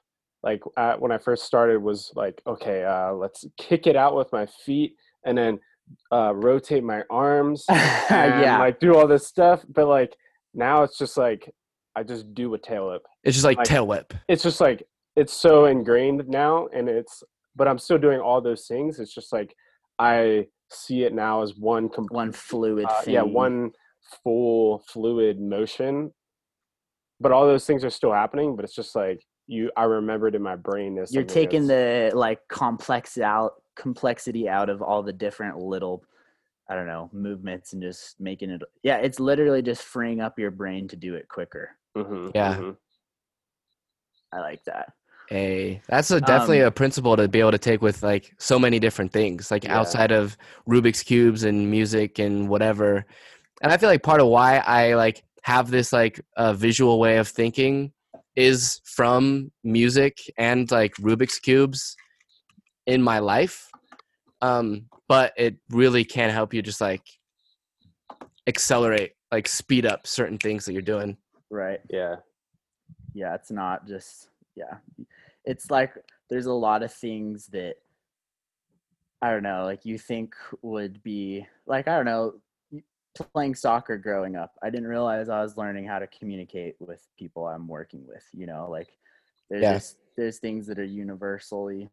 like 0.43 0.63
at, 0.79 0.99
when 1.01 1.13
i 1.13 1.19
first 1.19 1.45
started 1.45 1.83
was 1.83 2.13
like 2.17 2.41
okay 2.47 2.83
uh, 2.85 3.13
let's 3.13 3.45
kick 3.59 3.87
it 3.87 3.95
out 3.95 4.17
with 4.17 4.33
my 4.33 4.47
feet 4.65 4.95
and 5.27 5.37
then 5.37 5.59
uh, 6.13 6.33
rotate 6.35 6.83
my 6.83 7.03
arms 7.11 7.65
and 7.69 8.41
yeah. 8.41 8.59
like 8.59 8.81
do 8.81 8.97
all 8.97 9.07
this 9.07 9.27
stuff 9.27 9.63
but 9.69 9.87
like 9.87 10.17
now 10.55 10.83
it's 10.83 10.99
just 10.99 11.17
like 11.17 11.51
i 11.97 12.03
just 12.03 12.33
do 12.35 12.55
a 12.55 12.59
tail 12.59 12.89
whip 12.91 13.03
it's 13.25 13.37
just 13.37 13.45
like, 13.45 13.59
Like- 13.59 13.67
tail 13.67 13.87
whip. 13.87 14.13
it's 14.29 14.43
just 14.43 14.61
like 14.61 14.83
it's 15.17 15.33
so 15.33 15.67
ingrained 15.67 16.27
now 16.29 16.67
and 16.75 16.89
it's 16.89 17.23
but 17.57 17.69
i'm 17.69 17.79
still 17.79 17.99
doing 17.99 18.21
all 18.21 18.41
those 18.41 18.67
things 18.67 18.99
it's 19.01 19.15
just 19.15 19.33
like 19.33 19.55
i 19.99 20.47
see 20.71 21.03
it 21.03 21.13
now 21.13 21.43
as 21.43 21.55
one 21.57 21.89
complete 21.89 22.15
one 22.17 22.33
fluid 22.33 22.87
uh, 22.89 23.03
thing. 23.03 23.15
yeah 23.15 23.23
one 23.23 23.71
full 24.23 24.83
fluid 24.89 25.41
motion 25.41 26.13
but 27.21 27.33
all 27.33 27.47
those 27.47 27.67
things 27.67 27.85
are 27.85 27.91
still 27.91 28.13
happening 28.13 28.57
but 28.57 28.65
it's 28.65 28.75
just 28.75 28.95
like 28.95 29.21
you 29.47 29.71
i 29.77 29.83
remembered 29.85 30.35
in 30.35 30.43
my 30.43 30.57
brain 30.57 30.95
this. 30.95 31.13
You're 31.13 31.25
taking 31.25 31.67
the 31.67 32.13
like 32.15 32.39
complex 32.49 33.19
out 33.19 33.53
complexity 33.77 34.49
out 34.49 34.69
of 34.71 34.81
all 34.81 35.03
the 35.03 35.13
different 35.13 35.59
little 35.59 36.05
I 36.71 36.77
don't 36.77 36.87
know 36.87 37.11
movements 37.13 37.73
and 37.73 37.83
just 37.83 38.21
making 38.21 38.51
it. 38.51 38.63
Yeah, 38.85 38.99
it's 38.99 39.19
literally 39.19 39.61
just 39.61 39.83
freeing 39.83 40.21
up 40.21 40.39
your 40.39 40.53
brain 40.53 40.87
to 40.89 40.97
do 40.97 41.17
it 41.17 41.29
quicker. 41.29 41.71
Mhm, 41.97 42.31
Yeah. 42.33 42.55
mhm. 42.57 42.77
I 44.33 44.39
like 44.39 44.63
that. 44.65 44.93
a 45.33 45.81
that's 45.89 46.11
a 46.13 46.21
definitely 46.21 46.61
Um, 46.63 46.69
a 46.69 46.71
principle 46.71 47.17
to 47.17 47.29
be 47.29 47.41
able 47.41 47.51
to 47.51 47.59
take 47.59 47.83
with 47.83 48.03
like 48.05 48.33
so 48.39 48.59
many 48.59 48.79
different 48.79 49.13
things 49.13 49.51
like 49.51 49.65
Yeah. 49.65 49.79
outside 49.79 50.13
of 50.13 50.37
rubik's 50.69 51.03
cubes 51.03 51.45
and 51.45 51.71
music 51.71 52.19
and 52.19 52.49
whatever 52.49 53.05
and 53.63 53.73
i 53.73 53.77
feel 53.77 53.89
like 53.89 54.03
part 54.03 54.21
of 54.21 54.27
why 54.27 54.59
i 54.59 54.95
like 54.95 55.23
have 55.43 55.71
this 55.71 55.93
like 55.93 56.21
uh, 56.37 56.53
visual 56.53 56.99
way 56.99 57.19
of 57.19 57.29
thinking 57.29 57.93
is 58.35 58.81
from 58.85 59.53
music 59.63 60.19
and 60.37 60.69
like 60.73 60.95
rubik's 60.97 61.39
cubes 61.39 61.97
in 62.87 63.01
my 63.01 63.21
life 63.21 63.69
um 64.43 64.87
but 65.11 65.33
it 65.37 65.57
really 65.71 66.05
can 66.05 66.31
help 66.31 66.55
you 66.55 66.63
just 66.63 66.81
like 66.81 67.03
accelerate 68.47 69.15
like 69.33 69.49
speed 69.49 69.85
up 69.85 70.07
certain 70.07 70.39
things 70.39 70.65
that 70.65 70.73
you're 70.73 70.81
doing 70.83 71.17
Right. 71.51 71.81
yeah 71.91 72.17
yeah 73.13 73.35
it's 73.35 73.51
not 73.51 73.89
just 73.89 74.29
yeah 74.55 74.77
it's 75.45 75.69
like 75.69 75.95
there's 76.31 76.47
a 76.47 76.53
lot 76.53 76.85
of 76.85 76.93
things 76.93 77.49
that 77.49 77.75
i 79.21 79.31
don't 79.33 79.43
know 79.43 79.65
like 79.65 79.85
you 79.85 79.99
think 79.99 80.37
would 80.63 81.03
be 81.03 81.45
like 81.67 81.89
i 81.89 81.97
don't 81.97 82.05
know 82.05 82.35
playing 83.35 83.57
soccer 83.57 83.99
growing 83.99 84.37
up 84.37 84.53
i 84.63 84.71
didn't 84.71 84.87
realize 84.87 85.29
i 85.29 85.43
was 85.43 85.57
learning 85.57 85.85
how 85.85 85.99
to 85.99 86.07
communicate 86.07 86.77
with 86.79 87.05
people 87.19 87.49
i'm 87.49 87.67
working 87.67 88.07
with 88.07 88.25
you 88.33 88.47
know 88.47 88.69
like 88.71 88.97
there's 89.51 89.63
Yeah. 89.63 89.73
just 89.75 89.97
there's 90.17 90.39
things 90.39 90.69
that 90.69 90.79
are 90.79 90.85
universally 90.85 91.91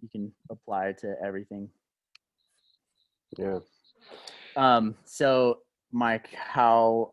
you 0.00 0.08
can 0.08 0.32
apply 0.50 0.92
to 0.92 1.14
everything 1.22 1.68
yeah. 3.38 3.58
Um 4.56 4.94
so 5.04 5.58
mike 5.92 6.28
how 6.34 7.12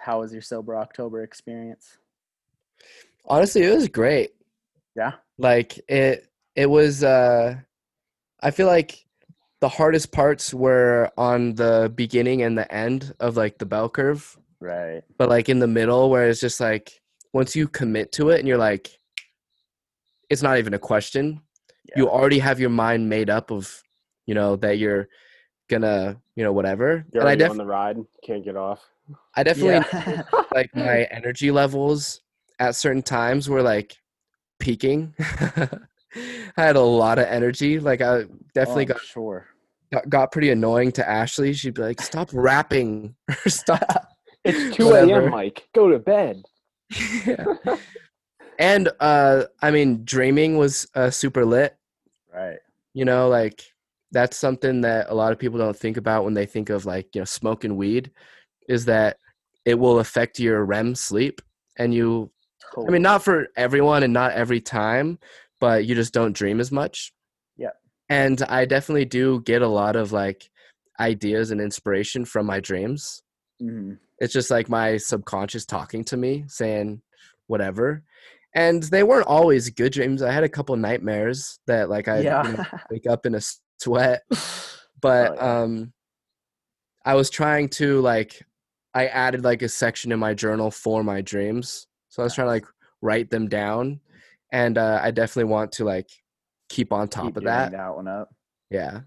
how 0.00 0.20
was 0.20 0.32
your 0.32 0.42
sober 0.42 0.76
october 0.76 1.22
experience? 1.22 1.98
Honestly 3.24 3.62
it 3.62 3.74
was 3.74 3.88
great. 3.88 4.30
Yeah? 4.94 5.12
Like 5.38 5.78
it 5.88 6.26
it 6.54 6.66
was 6.70 7.04
uh 7.04 7.56
i 8.40 8.50
feel 8.50 8.66
like 8.66 9.06
the 9.60 9.68
hardest 9.68 10.12
parts 10.12 10.52
were 10.52 11.10
on 11.16 11.54
the 11.54 11.92
beginning 11.94 12.42
and 12.42 12.56
the 12.58 12.70
end 12.72 13.14
of 13.20 13.36
like 13.36 13.58
the 13.58 13.66
bell 13.66 13.88
curve. 13.88 14.38
Right. 14.60 15.02
But 15.18 15.28
like 15.28 15.48
in 15.48 15.58
the 15.58 15.66
middle 15.66 16.10
where 16.10 16.28
it's 16.28 16.40
just 16.40 16.60
like 16.60 17.00
once 17.32 17.56
you 17.56 17.68
commit 17.68 18.12
to 18.12 18.30
it 18.30 18.38
and 18.38 18.48
you're 18.48 18.58
like 18.58 18.98
it's 20.28 20.42
not 20.42 20.58
even 20.58 20.74
a 20.74 20.78
question. 20.78 21.40
Yeah. 21.88 22.02
you 22.02 22.10
already 22.10 22.40
have 22.40 22.58
your 22.58 22.70
mind 22.70 23.08
made 23.08 23.30
up 23.30 23.52
of 23.52 23.82
you 24.26 24.34
know 24.34 24.56
that 24.56 24.78
you're 24.78 25.08
gonna 25.68 26.16
you 26.36 26.44
know 26.44 26.52
whatever 26.52 27.04
you're 27.12 27.22
and 27.22 27.28
i 27.28 27.32
already 27.32 27.38
def- 27.40 27.50
on 27.50 27.56
the 27.56 27.64
ride 27.66 27.96
can't 28.24 28.44
get 28.44 28.56
off 28.56 28.80
i 29.34 29.42
definitely 29.42 29.72
yeah. 29.94 30.22
like 30.54 30.74
my 30.74 31.04
energy 31.10 31.50
levels 31.50 32.20
at 32.58 32.74
certain 32.74 33.02
times 33.02 33.48
were 33.48 33.62
like 33.62 33.96
peaking. 34.58 35.14
I 35.20 35.78
had 36.56 36.76
a 36.76 36.80
lot 36.80 37.18
of 37.18 37.26
energy. 37.26 37.78
Like 37.78 38.00
I 38.00 38.24
definitely 38.54 38.84
Oh, 38.84 38.94
got, 38.94 39.00
sure. 39.02 39.46
got 39.92 40.08
got 40.08 40.32
pretty 40.32 40.50
annoying 40.50 40.90
to 40.92 41.08
Ashley. 41.08 41.52
She'd 41.52 41.74
be 41.74 41.82
like, 41.82 42.00
"Stop 42.00 42.30
rapping 42.32 43.14
or 43.28 43.50
stop." 43.50 44.08
it's 44.44 44.76
2 44.76 44.86
Whatever. 44.86 45.22
a.m 45.22 45.30
mike 45.30 45.68
go 45.74 45.90
to 45.90 45.98
bed 45.98 46.42
Yeah. 47.26 47.44
And 48.58 48.88
uh, 49.00 49.44
I 49.60 49.70
mean, 49.70 50.04
dreaming 50.04 50.56
was 50.56 50.86
uh, 50.94 51.10
super 51.10 51.44
lit. 51.44 51.76
Right. 52.32 52.58
You 52.94 53.04
know, 53.04 53.28
like 53.28 53.62
that's 54.12 54.36
something 54.36 54.80
that 54.82 55.06
a 55.10 55.14
lot 55.14 55.32
of 55.32 55.38
people 55.38 55.58
don't 55.58 55.76
think 55.76 55.96
about 55.96 56.24
when 56.24 56.34
they 56.34 56.46
think 56.46 56.70
of 56.70 56.86
like 56.86 57.08
you 57.14 57.20
know 57.20 57.24
smoking 57.24 57.76
weed, 57.76 58.10
is 58.68 58.84
that 58.86 59.18
it 59.64 59.78
will 59.78 59.98
affect 59.98 60.38
your 60.38 60.64
REM 60.64 60.94
sleep, 60.94 61.40
and 61.78 61.92
you 61.92 62.30
I 62.76 62.90
mean, 62.90 63.02
not 63.02 63.22
for 63.22 63.48
everyone 63.56 64.02
and 64.02 64.12
not 64.12 64.32
every 64.32 64.60
time, 64.60 65.18
but 65.60 65.86
you 65.86 65.94
just 65.94 66.12
don't 66.12 66.36
dream 66.36 66.60
as 66.60 66.70
much. 66.70 67.12
Yeah. 67.56 67.70
And 68.08 68.42
I 68.42 68.64
definitely 68.64 69.04
do 69.04 69.40
get 69.42 69.62
a 69.62 69.68
lot 69.68 69.96
of 69.96 70.12
like 70.12 70.50
ideas 71.00 71.50
and 71.50 71.60
inspiration 71.60 72.24
from 72.24 72.46
my 72.46 72.60
dreams. 72.60 73.22
hmm 73.60 73.94
It's 74.18 74.32
just 74.32 74.50
like 74.50 74.68
my 74.68 74.96
subconscious 74.96 75.66
talking 75.66 76.04
to 76.04 76.16
me, 76.16 76.44
saying 76.48 77.02
whatever. 77.46 78.02
And 78.54 78.82
they 78.84 79.02
weren't 79.02 79.26
always 79.26 79.68
good 79.70 79.92
dreams. 79.92 80.22
I 80.22 80.32
had 80.32 80.44
a 80.44 80.48
couple 80.48 80.74
nightmares 80.76 81.58
that 81.66 81.90
like 81.90 82.08
I 82.08 82.20
yeah. 82.20 82.46
you 82.46 82.56
know, 82.56 82.64
wake 82.90 83.06
up 83.06 83.26
in 83.26 83.34
a 83.34 83.40
sweat. 83.78 84.22
But 85.02 85.32
Oh, 85.32 85.34
yeah. 85.34 85.60
um 85.62 85.92
I 87.04 87.14
was 87.14 87.28
trying 87.30 87.68
to 87.70 88.00
like 88.00 88.42
I 88.94 89.06
added 89.08 89.44
like 89.44 89.60
a 89.60 89.68
section 89.68 90.10
in 90.10 90.18
my 90.18 90.32
journal 90.32 90.70
for 90.70 91.04
my 91.04 91.20
dreams. 91.20 91.86
So 92.08 92.22
I 92.22 92.24
was 92.24 92.34
trying 92.34 92.46
to 92.46 92.52
like 92.52 92.64
write 93.02 93.28
them 93.30 93.46
down 93.48 94.00
and 94.52 94.78
uh 94.78 94.98
I 95.02 95.10
definitely 95.10 95.52
want 95.52 95.70
to 95.72 95.84
like 95.84 96.08
keep 96.70 96.92
on 96.92 97.08
top 97.08 97.26
Keep 97.26 97.36
of 97.36 97.44
that. 97.44 97.72
that 97.72 97.94
one 97.94 98.08
up. 98.08 98.34
Yeah. 98.70 99.00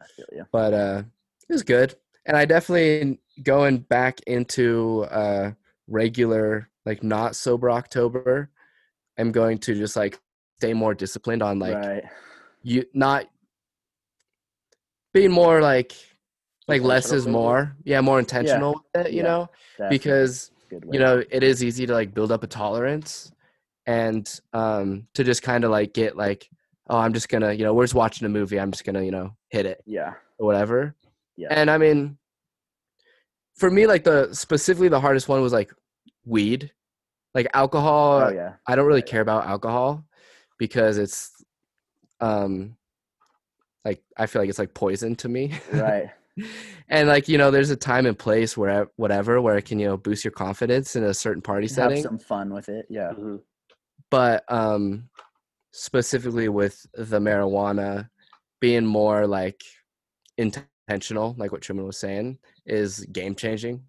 I 0.00 0.06
feel 0.16 0.26
you. 0.32 0.46
But 0.50 0.72
uh 0.72 1.02
it 1.48 1.52
was 1.52 1.62
good. 1.62 1.94
And 2.24 2.36
I 2.36 2.46
definitely 2.46 3.20
going 3.42 3.78
back 3.80 4.20
into 4.26 5.04
uh 5.10 5.52
regular 5.88 6.70
like 6.86 7.02
not 7.02 7.36
sober 7.36 7.70
October, 7.70 8.50
I'm 9.18 9.30
going 9.30 9.58
to 9.58 9.74
just 9.74 9.94
like 9.94 10.18
stay 10.56 10.72
more 10.72 10.94
disciplined 10.94 11.42
on 11.42 11.58
like 11.58 11.76
right. 11.76 12.04
you 12.62 12.84
not 12.94 13.26
being 15.16 15.30
more 15.32 15.60
like 15.60 15.92
like 16.68 16.82
less 16.82 17.12
is 17.12 17.26
more. 17.26 17.74
Yeah 17.84 18.00
more 18.00 18.18
intentional 18.18 18.72
with 18.94 19.06
it 19.06 19.12
you 19.12 19.18
Yeah, 19.22 19.22
know? 19.30 19.50
Because 19.90 20.50
you 20.92 20.98
know 20.98 21.22
it 21.30 21.42
is 21.42 21.62
easy 21.62 21.86
to 21.86 21.92
like 21.92 22.12
build 22.12 22.30
up 22.32 22.42
a 22.42 22.46
tolerance 22.46 23.30
and 23.86 24.24
um 24.52 25.06
to 25.14 25.22
just 25.24 25.42
kind 25.42 25.62
of 25.64 25.70
like 25.70 25.94
get 25.94 26.16
like 26.16 26.48
oh 26.90 26.98
i'm 26.98 27.12
just 27.12 27.28
gonna 27.28 27.52
you 27.52 27.62
know 27.64 27.72
we're 27.72 27.84
just 27.84 27.94
watching 27.94 28.26
a 28.26 28.28
movie. 28.28 28.58
I'm 28.58 28.70
just 28.72 28.84
gonna 28.84 29.02
you 29.02 29.12
know 29.12 29.32
hit 29.48 29.64
it 29.66 29.82
Yeah. 29.86 30.14
or 30.38 30.46
whatever. 30.46 30.94
Yeah. 31.36 31.48
and 31.50 31.70
i 31.70 31.78
mean 31.78 32.18
for 33.54 33.70
me 33.70 33.86
like 33.86 34.04
the 34.04 34.32
specifically 34.32 34.88
the 34.88 35.00
hardest 35.00 35.28
one 35.28 35.40
was 35.40 35.52
like 35.52 35.70
weed. 36.24 36.72
Like 37.34 37.48
alcohol 37.54 38.22
oh 38.26 38.30
yeah. 38.32 38.54
I 38.66 38.74
don't 38.76 38.86
really 38.86 39.02
care 39.02 39.20
about 39.20 39.46
alcohol 39.46 40.04
because 40.58 40.96
it's 40.98 41.30
um 42.20 42.75
like 43.86 44.02
I 44.16 44.26
feel 44.26 44.42
like 44.42 44.48
it's 44.50 44.58
like 44.58 44.74
poison 44.74 45.14
to 45.16 45.28
me. 45.28 45.52
Right. 45.72 46.10
and 46.88 47.08
like, 47.08 47.28
you 47.28 47.38
know, 47.38 47.50
there's 47.50 47.70
a 47.70 47.76
time 47.76 48.04
and 48.06 48.18
place 48.18 48.56
where 48.56 48.88
whatever 48.96 49.40
where 49.40 49.56
it 49.56 49.64
can, 49.64 49.78
you 49.78 49.86
know, 49.86 49.96
boost 49.96 50.24
your 50.24 50.32
confidence 50.32 50.96
in 50.96 51.04
a 51.04 51.14
certain 51.14 51.40
party 51.40 51.66
Have 51.68 51.74
setting. 51.74 52.02
some 52.02 52.18
fun 52.18 52.52
with 52.52 52.68
it. 52.68 52.86
Yeah. 52.90 53.12
Mhm. 53.16 53.40
But 54.10 54.44
um 54.48 55.08
specifically 55.72 56.48
with 56.48 56.84
the 56.94 57.20
marijuana 57.20 58.08
being 58.60 58.84
more 58.86 59.26
like 59.26 59.62
intentional, 60.36 61.34
like 61.38 61.52
what 61.52 61.62
Truman 61.62 61.86
was 61.86 61.98
saying, 61.98 62.38
is 62.66 63.00
game 63.12 63.36
changing. 63.36 63.84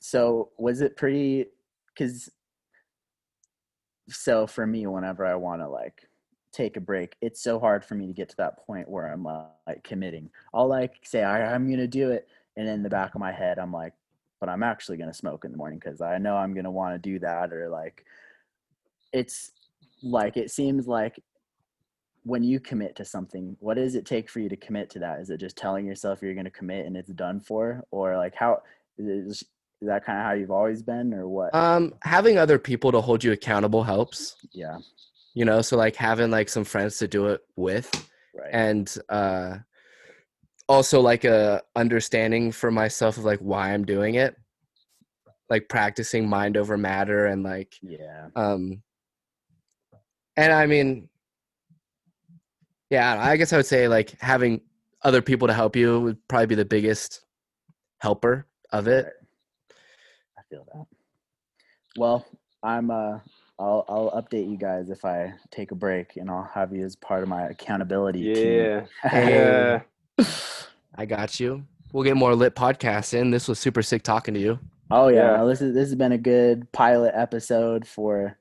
So 0.00 0.50
was 0.58 0.82
it 0.82 0.96
pretty? 0.96 1.46
Because 1.88 2.28
so 4.10 4.46
for 4.46 4.66
me, 4.66 4.86
whenever 4.86 5.24
I 5.24 5.36
want 5.36 5.62
to 5.62 5.68
like 5.68 6.02
take 6.54 6.76
a 6.76 6.80
break, 6.80 7.16
it's 7.20 7.42
so 7.42 7.58
hard 7.58 7.84
for 7.84 7.94
me 7.94 8.06
to 8.06 8.12
get 8.12 8.28
to 8.30 8.36
that 8.36 8.64
point 8.66 8.88
where 8.88 9.12
I'm 9.12 9.26
uh, 9.26 9.44
like 9.66 9.82
committing. 9.84 10.30
I'll 10.54 10.68
like 10.68 10.94
say 11.02 11.22
I, 11.22 11.54
I'm 11.54 11.68
gonna 11.68 11.86
do 11.86 12.10
it, 12.10 12.28
and 12.56 12.68
in 12.68 12.82
the 12.82 12.88
back 12.88 13.14
of 13.14 13.20
my 13.20 13.32
head, 13.32 13.58
I'm 13.58 13.72
like, 13.72 13.92
but 14.40 14.48
I'm 14.48 14.62
actually 14.62 14.96
gonna 14.96 15.14
smoke 15.14 15.44
in 15.44 15.50
the 15.50 15.58
morning 15.58 15.78
because 15.78 16.00
I 16.00 16.18
know 16.18 16.36
I'm 16.36 16.54
gonna 16.54 16.70
want 16.70 16.94
to 16.94 17.10
do 17.10 17.18
that, 17.20 17.52
or 17.52 17.68
like, 17.68 18.04
it's 19.12 19.52
like 20.02 20.36
it 20.36 20.50
seems 20.50 20.86
like 20.86 21.20
when 22.24 22.42
you 22.42 22.58
commit 22.58 22.96
to 22.96 23.04
something, 23.04 23.56
what 23.60 23.76
does 23.76 23.94
it 23.94 24.06
take 24.06 24.30
for 24.30 24.40
you 24.40 24.48
to 24.48 24.56
commit 24.56 24.88
to 24.90 24.98
that? 24.98 25.20
Is 25.20 25.30
it 25.30 25.38
just 25.38 25.56
telling 25.56 25.86
yourself 25.86 26.22
you're 26.22 26.34
to 26.34 26.50
commit 26.50 26.86
and 26.86 26.96
it's 26.96 27.12
done 27.12 27.38
for, 27.38 27.84
or 27.90 28.16
like 28.16 28.34
how 28.34 28.62
is, 28.98 29.26
is 29.26 29.44
that 29.82 30.04
kind 30.04 30.18
of 30.18 30.24
how 30.24 30.32
you've 30.32 30.50
always 30.50 30.82
been, 30.82 31.12
or 31.12 31.28
what? 31.28 31.54
Um, 31.54 31.94
having 32.02 32.38
other 32.38 32.58
people 32.58 32.92
to 32.92 33.00
hold 33.00 33.22
you 33.22 33.32
accountable 33.32 33.82
helps. 33.82 34.36
yeah, 34.52 34.78
You 35.34 35.44
know, 35.44 35.62
so 35.62 35.76
like 35.76 35.96
having 35.96 36.30
like 36.30 36.48
some 36.48 36.64
friends 36.64 36.98
to 36.98 37.08
do 37.08 37.26
it 37.26 37.40
with, 37.56 37.90
right. 38.34 38.50
and 38.52 38.96
uh, 39.08 39.58
also 40.68 41.00
like 41.00 41.24
a 41.24 41.62
understanding 41.74 42.52
for 42.52 42.70
myself 42.70 43.16
of 43.18 43.24
like 43.24 43.40
why 43.40 43.72
I'm 43.72 43.84
doing 43.84 44.14
it, 44.14 44.36
like 45.50 45.68
practicing 45.68 46.28
mind 46.28 46.56
over 46.56 46.76
matter 46.76 47.26
and 47.26 47.42
like 47.42 47.74
yeah, 47.82 48.28
um, 48.36 48.82
and 50.36 50.52
I 50.52 50.66
mean, 50.66 51.08
yeah, 52.90 53.20
I 53.20 53.36
guess 53.36 53.52
I 53.52 53.56
would 53.56 53.66
say 53.66 53.88
like 53.88 54.18
having 54.20 54.60
other 55.02 55.20
people 55.20 55.48
to 55.48 55.54
help 55.54 55.76
you 55.76 56.00
would 56.00 56.28
probably 56.28 56.46
be 56.46 56.54
the 56.54 56.64
biggest 56.64 57.24
helper 57.98 58.46
of 58.70 58.88
it. 58.88 59.04
Right. 59.04 59.12
I 60.38 60.42
feel 60.48 60.66
that. 60.72 60.86
Well, 61.96 62.26
I'm 62.62 62.90
uh 62.90 63.18
I'll 63.58 63.84
I'll 63.88 64.10
update 64.20 64.50
you 64.50 64.56
guys 64.56 64.90
if 64.90 65.04
I 65.04 65.32
take 65.50 65.70
a 65.70 65.74
break 65.76 66.16
and 66.16 66.28
I'll 66.30 66.50
have 66.54 66.72
you 66.72 66.84
as 66.84 66.96
part 66.96 67.22
of 67.22 67.28
my 67.28 67.42
accountability. 67.48 68.20
Yeah. 68.20 68.86
Hey. 69.02 69.80
Yeah. 70.18 70.24
I 70.96 71.06
got 71.06 71.40
you. 71.40 71.64
We'll 71.92 72.04
get 72.04 72.16
more 72.16 72.34
lit 72.34 72.54
podcasts 72.54 73.14
in. 73.14 73.30
This 73.30 73.48
was 73.48 73.58
super 73.58 73.82
sick 73.82 74.02
talking 74.02 74.34
to 74.34 74.40
you. 74.40 74.58
Oh 74.90 75.08
yeah, 75.08 75.38
Yeah. 75.38 75.44
this 75.44 75.60
is 75.60 75.74
this 75.74 75.88
has 75.88 75.94
been 75.96 76.12
a 76.12 76.18
good 76.18 76.70
pilot 76.72 77.12
episode 77.16 77.86
for 77.86 78.36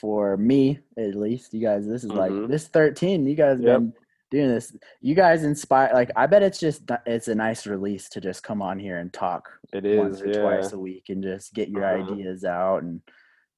for 0.00 0.36
me 0.36 0.78
at 0.96 1.14
least. 1.14 1.54
You 1.54 1.60
guys, 1.60 1.86
this 1.86 2.04
is 2.04 2.10
like 2.10 2.30
Mhm. 2.32 2.48
this 2.48 2.68
13. 2.68 3.26
You 3.26 3.34
guys 3.34 3.58
have 3.58 3.66
Yep. 3.66 3.78
been 3.80 3.92
doing 4.30 4.48
this. 4.48 4.76
You 5.00 5.14
guys 5.14 5.44
inspire 5.44 5.90
like 5.92 6.10
I 6.16 6.26
bet 6.26 6.42
it's 6.42 6.58
just 6.60 6.82
it's 7.06 7.28
a 7.28 7.34
nice 7.34 7.66
release 7.66 8.08
to 8.10 8.20
just 8.20 8.42
come 8.42 8.60
on 8.62 8.78
here 8.78 8.98
and 8.98 9.12
talk 9.12 9.48
It 9.72 9.84
once 9.98 10.20
or 10.22 10.28
Yeah. 10.28 10.42
twice 10.42 10.72
a 10.72 10.78
week 10.78 11.08
and 11.10 11.22
just 11.22 11.54
get 11.54 11.68
your 11.68 11.84
Uh-huh. 11.84 12.12
ideas 12.12 12.44
out 12.44 12.82
and 12.82 13.00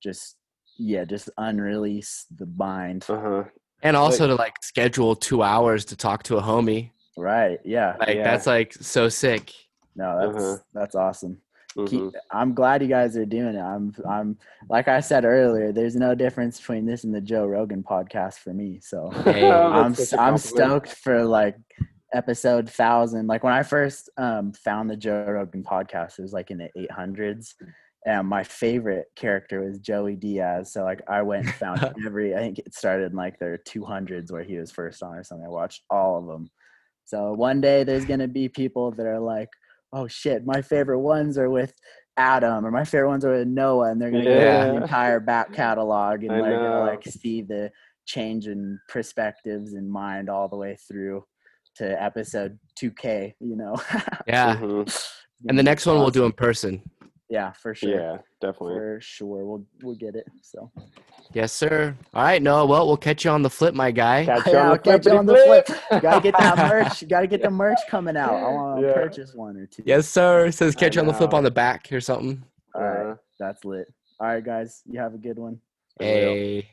just 0.02 0.36
yeah, 0.81 1.05
just 1.05 1.28
unrelease 1.39 2.27
the 2.36 2.47
mind. 2.47 3.05
Uh 3.09 3.20
huh. 3.20 3.44
And 3.82 3.97
also 3.97 4.27
to 4.27 4.35
like 4.35 4.55
schedule 4.62 5.15
two 5.16 5.43
hours 5.43 5.85
to 5.86 5.97
talk 5.97 6.23
to 6.24 6.36
a 6.39 6.43
homie. 6.43 6.90
Right. 7.16 7.59
Yeah. 7.65 7.97
Like 8.01 8.16
Yeah. 8.16 8.24
that's 8.24 8.47
like 8.47 8.73
so 8.74 9.09
sick. 9.09 9.52
No, 9.97 10.09
that's 10.32 10.44
Uh-huh. 10.44 10.57
that's 10.73 10.94
awesome. 10.94 11.39
keep 11.86 12.01
Mhm. 12.02 12.12
I'm 12.32 12.52
glad 12.55 12.82
you 12.82 12.89
guys 12.89 13.16
are 13.16 13.24
doing 13.27 13.55
it. 13.55 13.61
I'm 13.61 13.93
I'm 14.09 14.36
like 14.69 14.89
I 14.89 15.01
said 15.01 15.24
earlier, 15.24 15.70
there's 15.73 15.97
no 15.97 16.15
difference 16.15 16.59
between 16.59 16.85
this 16.86 17.05
and 17.05 17.15
the 17.15 17.20
Joe 17.20 17.47
Rogan 17.47 17.82
podcast 17.82 18.39
for 18.39 18.52
me. 18.52 18.81
So 18.82 19.09
Hey, 19.24 19.48
I'm 19.51 19.93
that's 19.93 20.01
s- 20.02 20.09
such 20.11 20.19
a 20.19 20.23
I'm 20.23 20.36
stoked 20.39 20.93
for 21.05 21.24
like 21.24 21.57
episode 22.12 22.69
thousand. 22.69 23.27
Like 23.28 23.44
when 23.44 23.52
I 23.52 23.62
first 23.62 24.11
um 24.19 24.52
found 24.52 24.90
the 24.90 24.97
Joe 24.97 25.24
Rogan 25.28 25.62
podcast, 25.62 26.19
it 26.19 26.23
was 26.23 26.32
like 26.32 26.51
in 26.51 26.59
the 26.59 26.69
eight 26.77 26.90
hundreds. 26.90 27.55
And 28.07 28.27
my 28.27 28.45
favorite 28.45 29.07
character 29.15 29.61
was 29.63 29.79
Joey 29.79 30.17
Diaz. 30.17 30.73
So 30.73 30.85
like 30.85 31.03
I 31.09 31.23
went 31.23 31.47
and 31.47 31.55
found 31.55 31.93
every 32.07 32.35
I 32.35 32.39
think 32.39 32.59
it 32.59 32.75
started 32.75 33.11
in 33.13 33.17
like 33.17 33.39
their 33.39 33.59
two 33.59 33.85
hundreds 33.85 34.33
where 34.33 34.43
he 34.43 34.57
was 34.59 34.71
first 34.71 35.03
on 35.03 35.15
or 35.15 35.25
something. 35.25 35.47
I 35.47 35.51
watched 35.51 35.83
all 35.91 36.19
of 36.19 36.27
them. 36.27 36.51
So 37.05 37.33
one 37.33 37.61
day 37.61 37.85
there's 37.85 38.05
gonna 38.07 38.29
be 38.29 38.49
people 38.49 38.93
that 38.93 39.07
are 39.07 39.21
like, 39.21 39.49
oh 39.93 40.09
shit, 40.09 40.47
my 40.47 40.63
favorite 40.63 41.01
ones 41.01 41.37
are 41.37 41.51
with 41.51 41.75
Adam 42.17 42.65
or 42.67 42.71
my 42.71 42.85
favorite 42.85 43.09
ones 43.09 43.25
are 43.25 43.37
with 43.39 43.49
Noah, 43.49 43.91
and 43.91 44.01
they're 44.01 44.11
gonna 44.11 44.25
go 44.25 44.31
through 44.31 44.79
the 44.79 44.83
entire 44.83 45.21
back 45.21 45.53
catalog 45.53 46.23
and 46.23 46.33
I 46.33 46.41
they're 46.41 46.59
gonna 46.59 46.87
like 46.91 47.05
see 47.05 47.43
the 47.43 47.71
change 48.07 48.47
in 48.47 48.79
perspectives 48.89 49.75
and 49.75 49.91
mind 49.91 50.29
all 50.31 50.49
the 50.49 50.57
way 50.57 50.77
through 50.89 51.23
to 51.77 52.03
episode 52.03 52.59
2K. 52.83 53.35
You 53.41 53.57
know. 53.57 53.77
Yeah. 54.27 54.57
Mhm. 54.57 55.07
And 55.49 55.59
the 55.59 55.63
be 55.63 55.65
next 55.65 55.87
one 55.87 55.97
we'll 55.99 56.11
do 56.11 56.25
in 56.25 56.33
person. 56.33 56.83
Yeah, 57.31 57.52
for 57.52 57.74
sure. 57.74 57.90
Yeah. 57.90 58.16
Definitely. 58.40 58.74
For 58.74 58.98
sure, 59.01 59.44
we'll 59.47 59.65
we'll 59.82 59.94
get 59.94 60.16
it. 60.16 60.27
So 60.43 60.70
Yes, 61.32 61.52
sir. 61.52 61.97
All 62.12 62.24
right, 62.24 62.43
Noah. 62.43 62.66
Well, 62.66 62.89
we'll 62.89 62.97
catch 62.97 63.24
you 63.24 63.31
on 63.31 63.43
the 63.43 63.51
flip, 63.51 63.73
my 63.73 63.93
guy. 63.93 64.24
Catch 64.24 64.47
you 64.47 64.52
Yeah, 64.55 64.59
on 64.62 64.66
I'll 64.66 64.73
the 64.73 64.78
catch 64.81 65.07
you 65.07 65.12
on 65.16 65.27
the 65.27 65.36
flip. 65.36 65.66
flip. 65.66 65.81
You 65.93 66.01
gotta 66.01 66.20
get 66.20 66.36
that 66.39 66.59
merch. 66.69 67.02
You 67.02 67.09
gotta 67.09 67.27
get 67.28 67.43
the 67.43 67.51
merch 67.51 67.78
coming 67.89 68.16
out. 68.16 68.35
I 68.35 68.48
want 68.51 68.81
to 68.81 68.86
Yeah. 68.89 68.94
purchase 68.94 69.32
one 69.35 69.57
or 69.57 69.66
two. 69.66 69.85
Yes, 69.86 70.09
sir. 70.09 70.47
It 70.47 70.52
says 70.55 70.74
catch 70.74 70.97
you 70.97 71.01
on 71.02 71.07
the 71.07 71.15
flip 71.15 71.32
on 71.32 71.44
the 71.44 71.51
back 71.52 71.93
or 71.93 72.01
something. 72.01 72.43
All 72.74 72.82
right, 72.82 73.11
Uh, 73.12 73.16
that's 73.39 73.65
lit. 73.65 73.86
All 74.19 74.27
right, 74.27 74.44
guys, 74.44 74.82
you 74.86 74.98
have 74.98 75.15
a 75.15 75.19
good 75.19 75.39
one. 75.39 75.61
For 75.98 76.05
real. 76.05 76.35
Hey. 76.35 76.69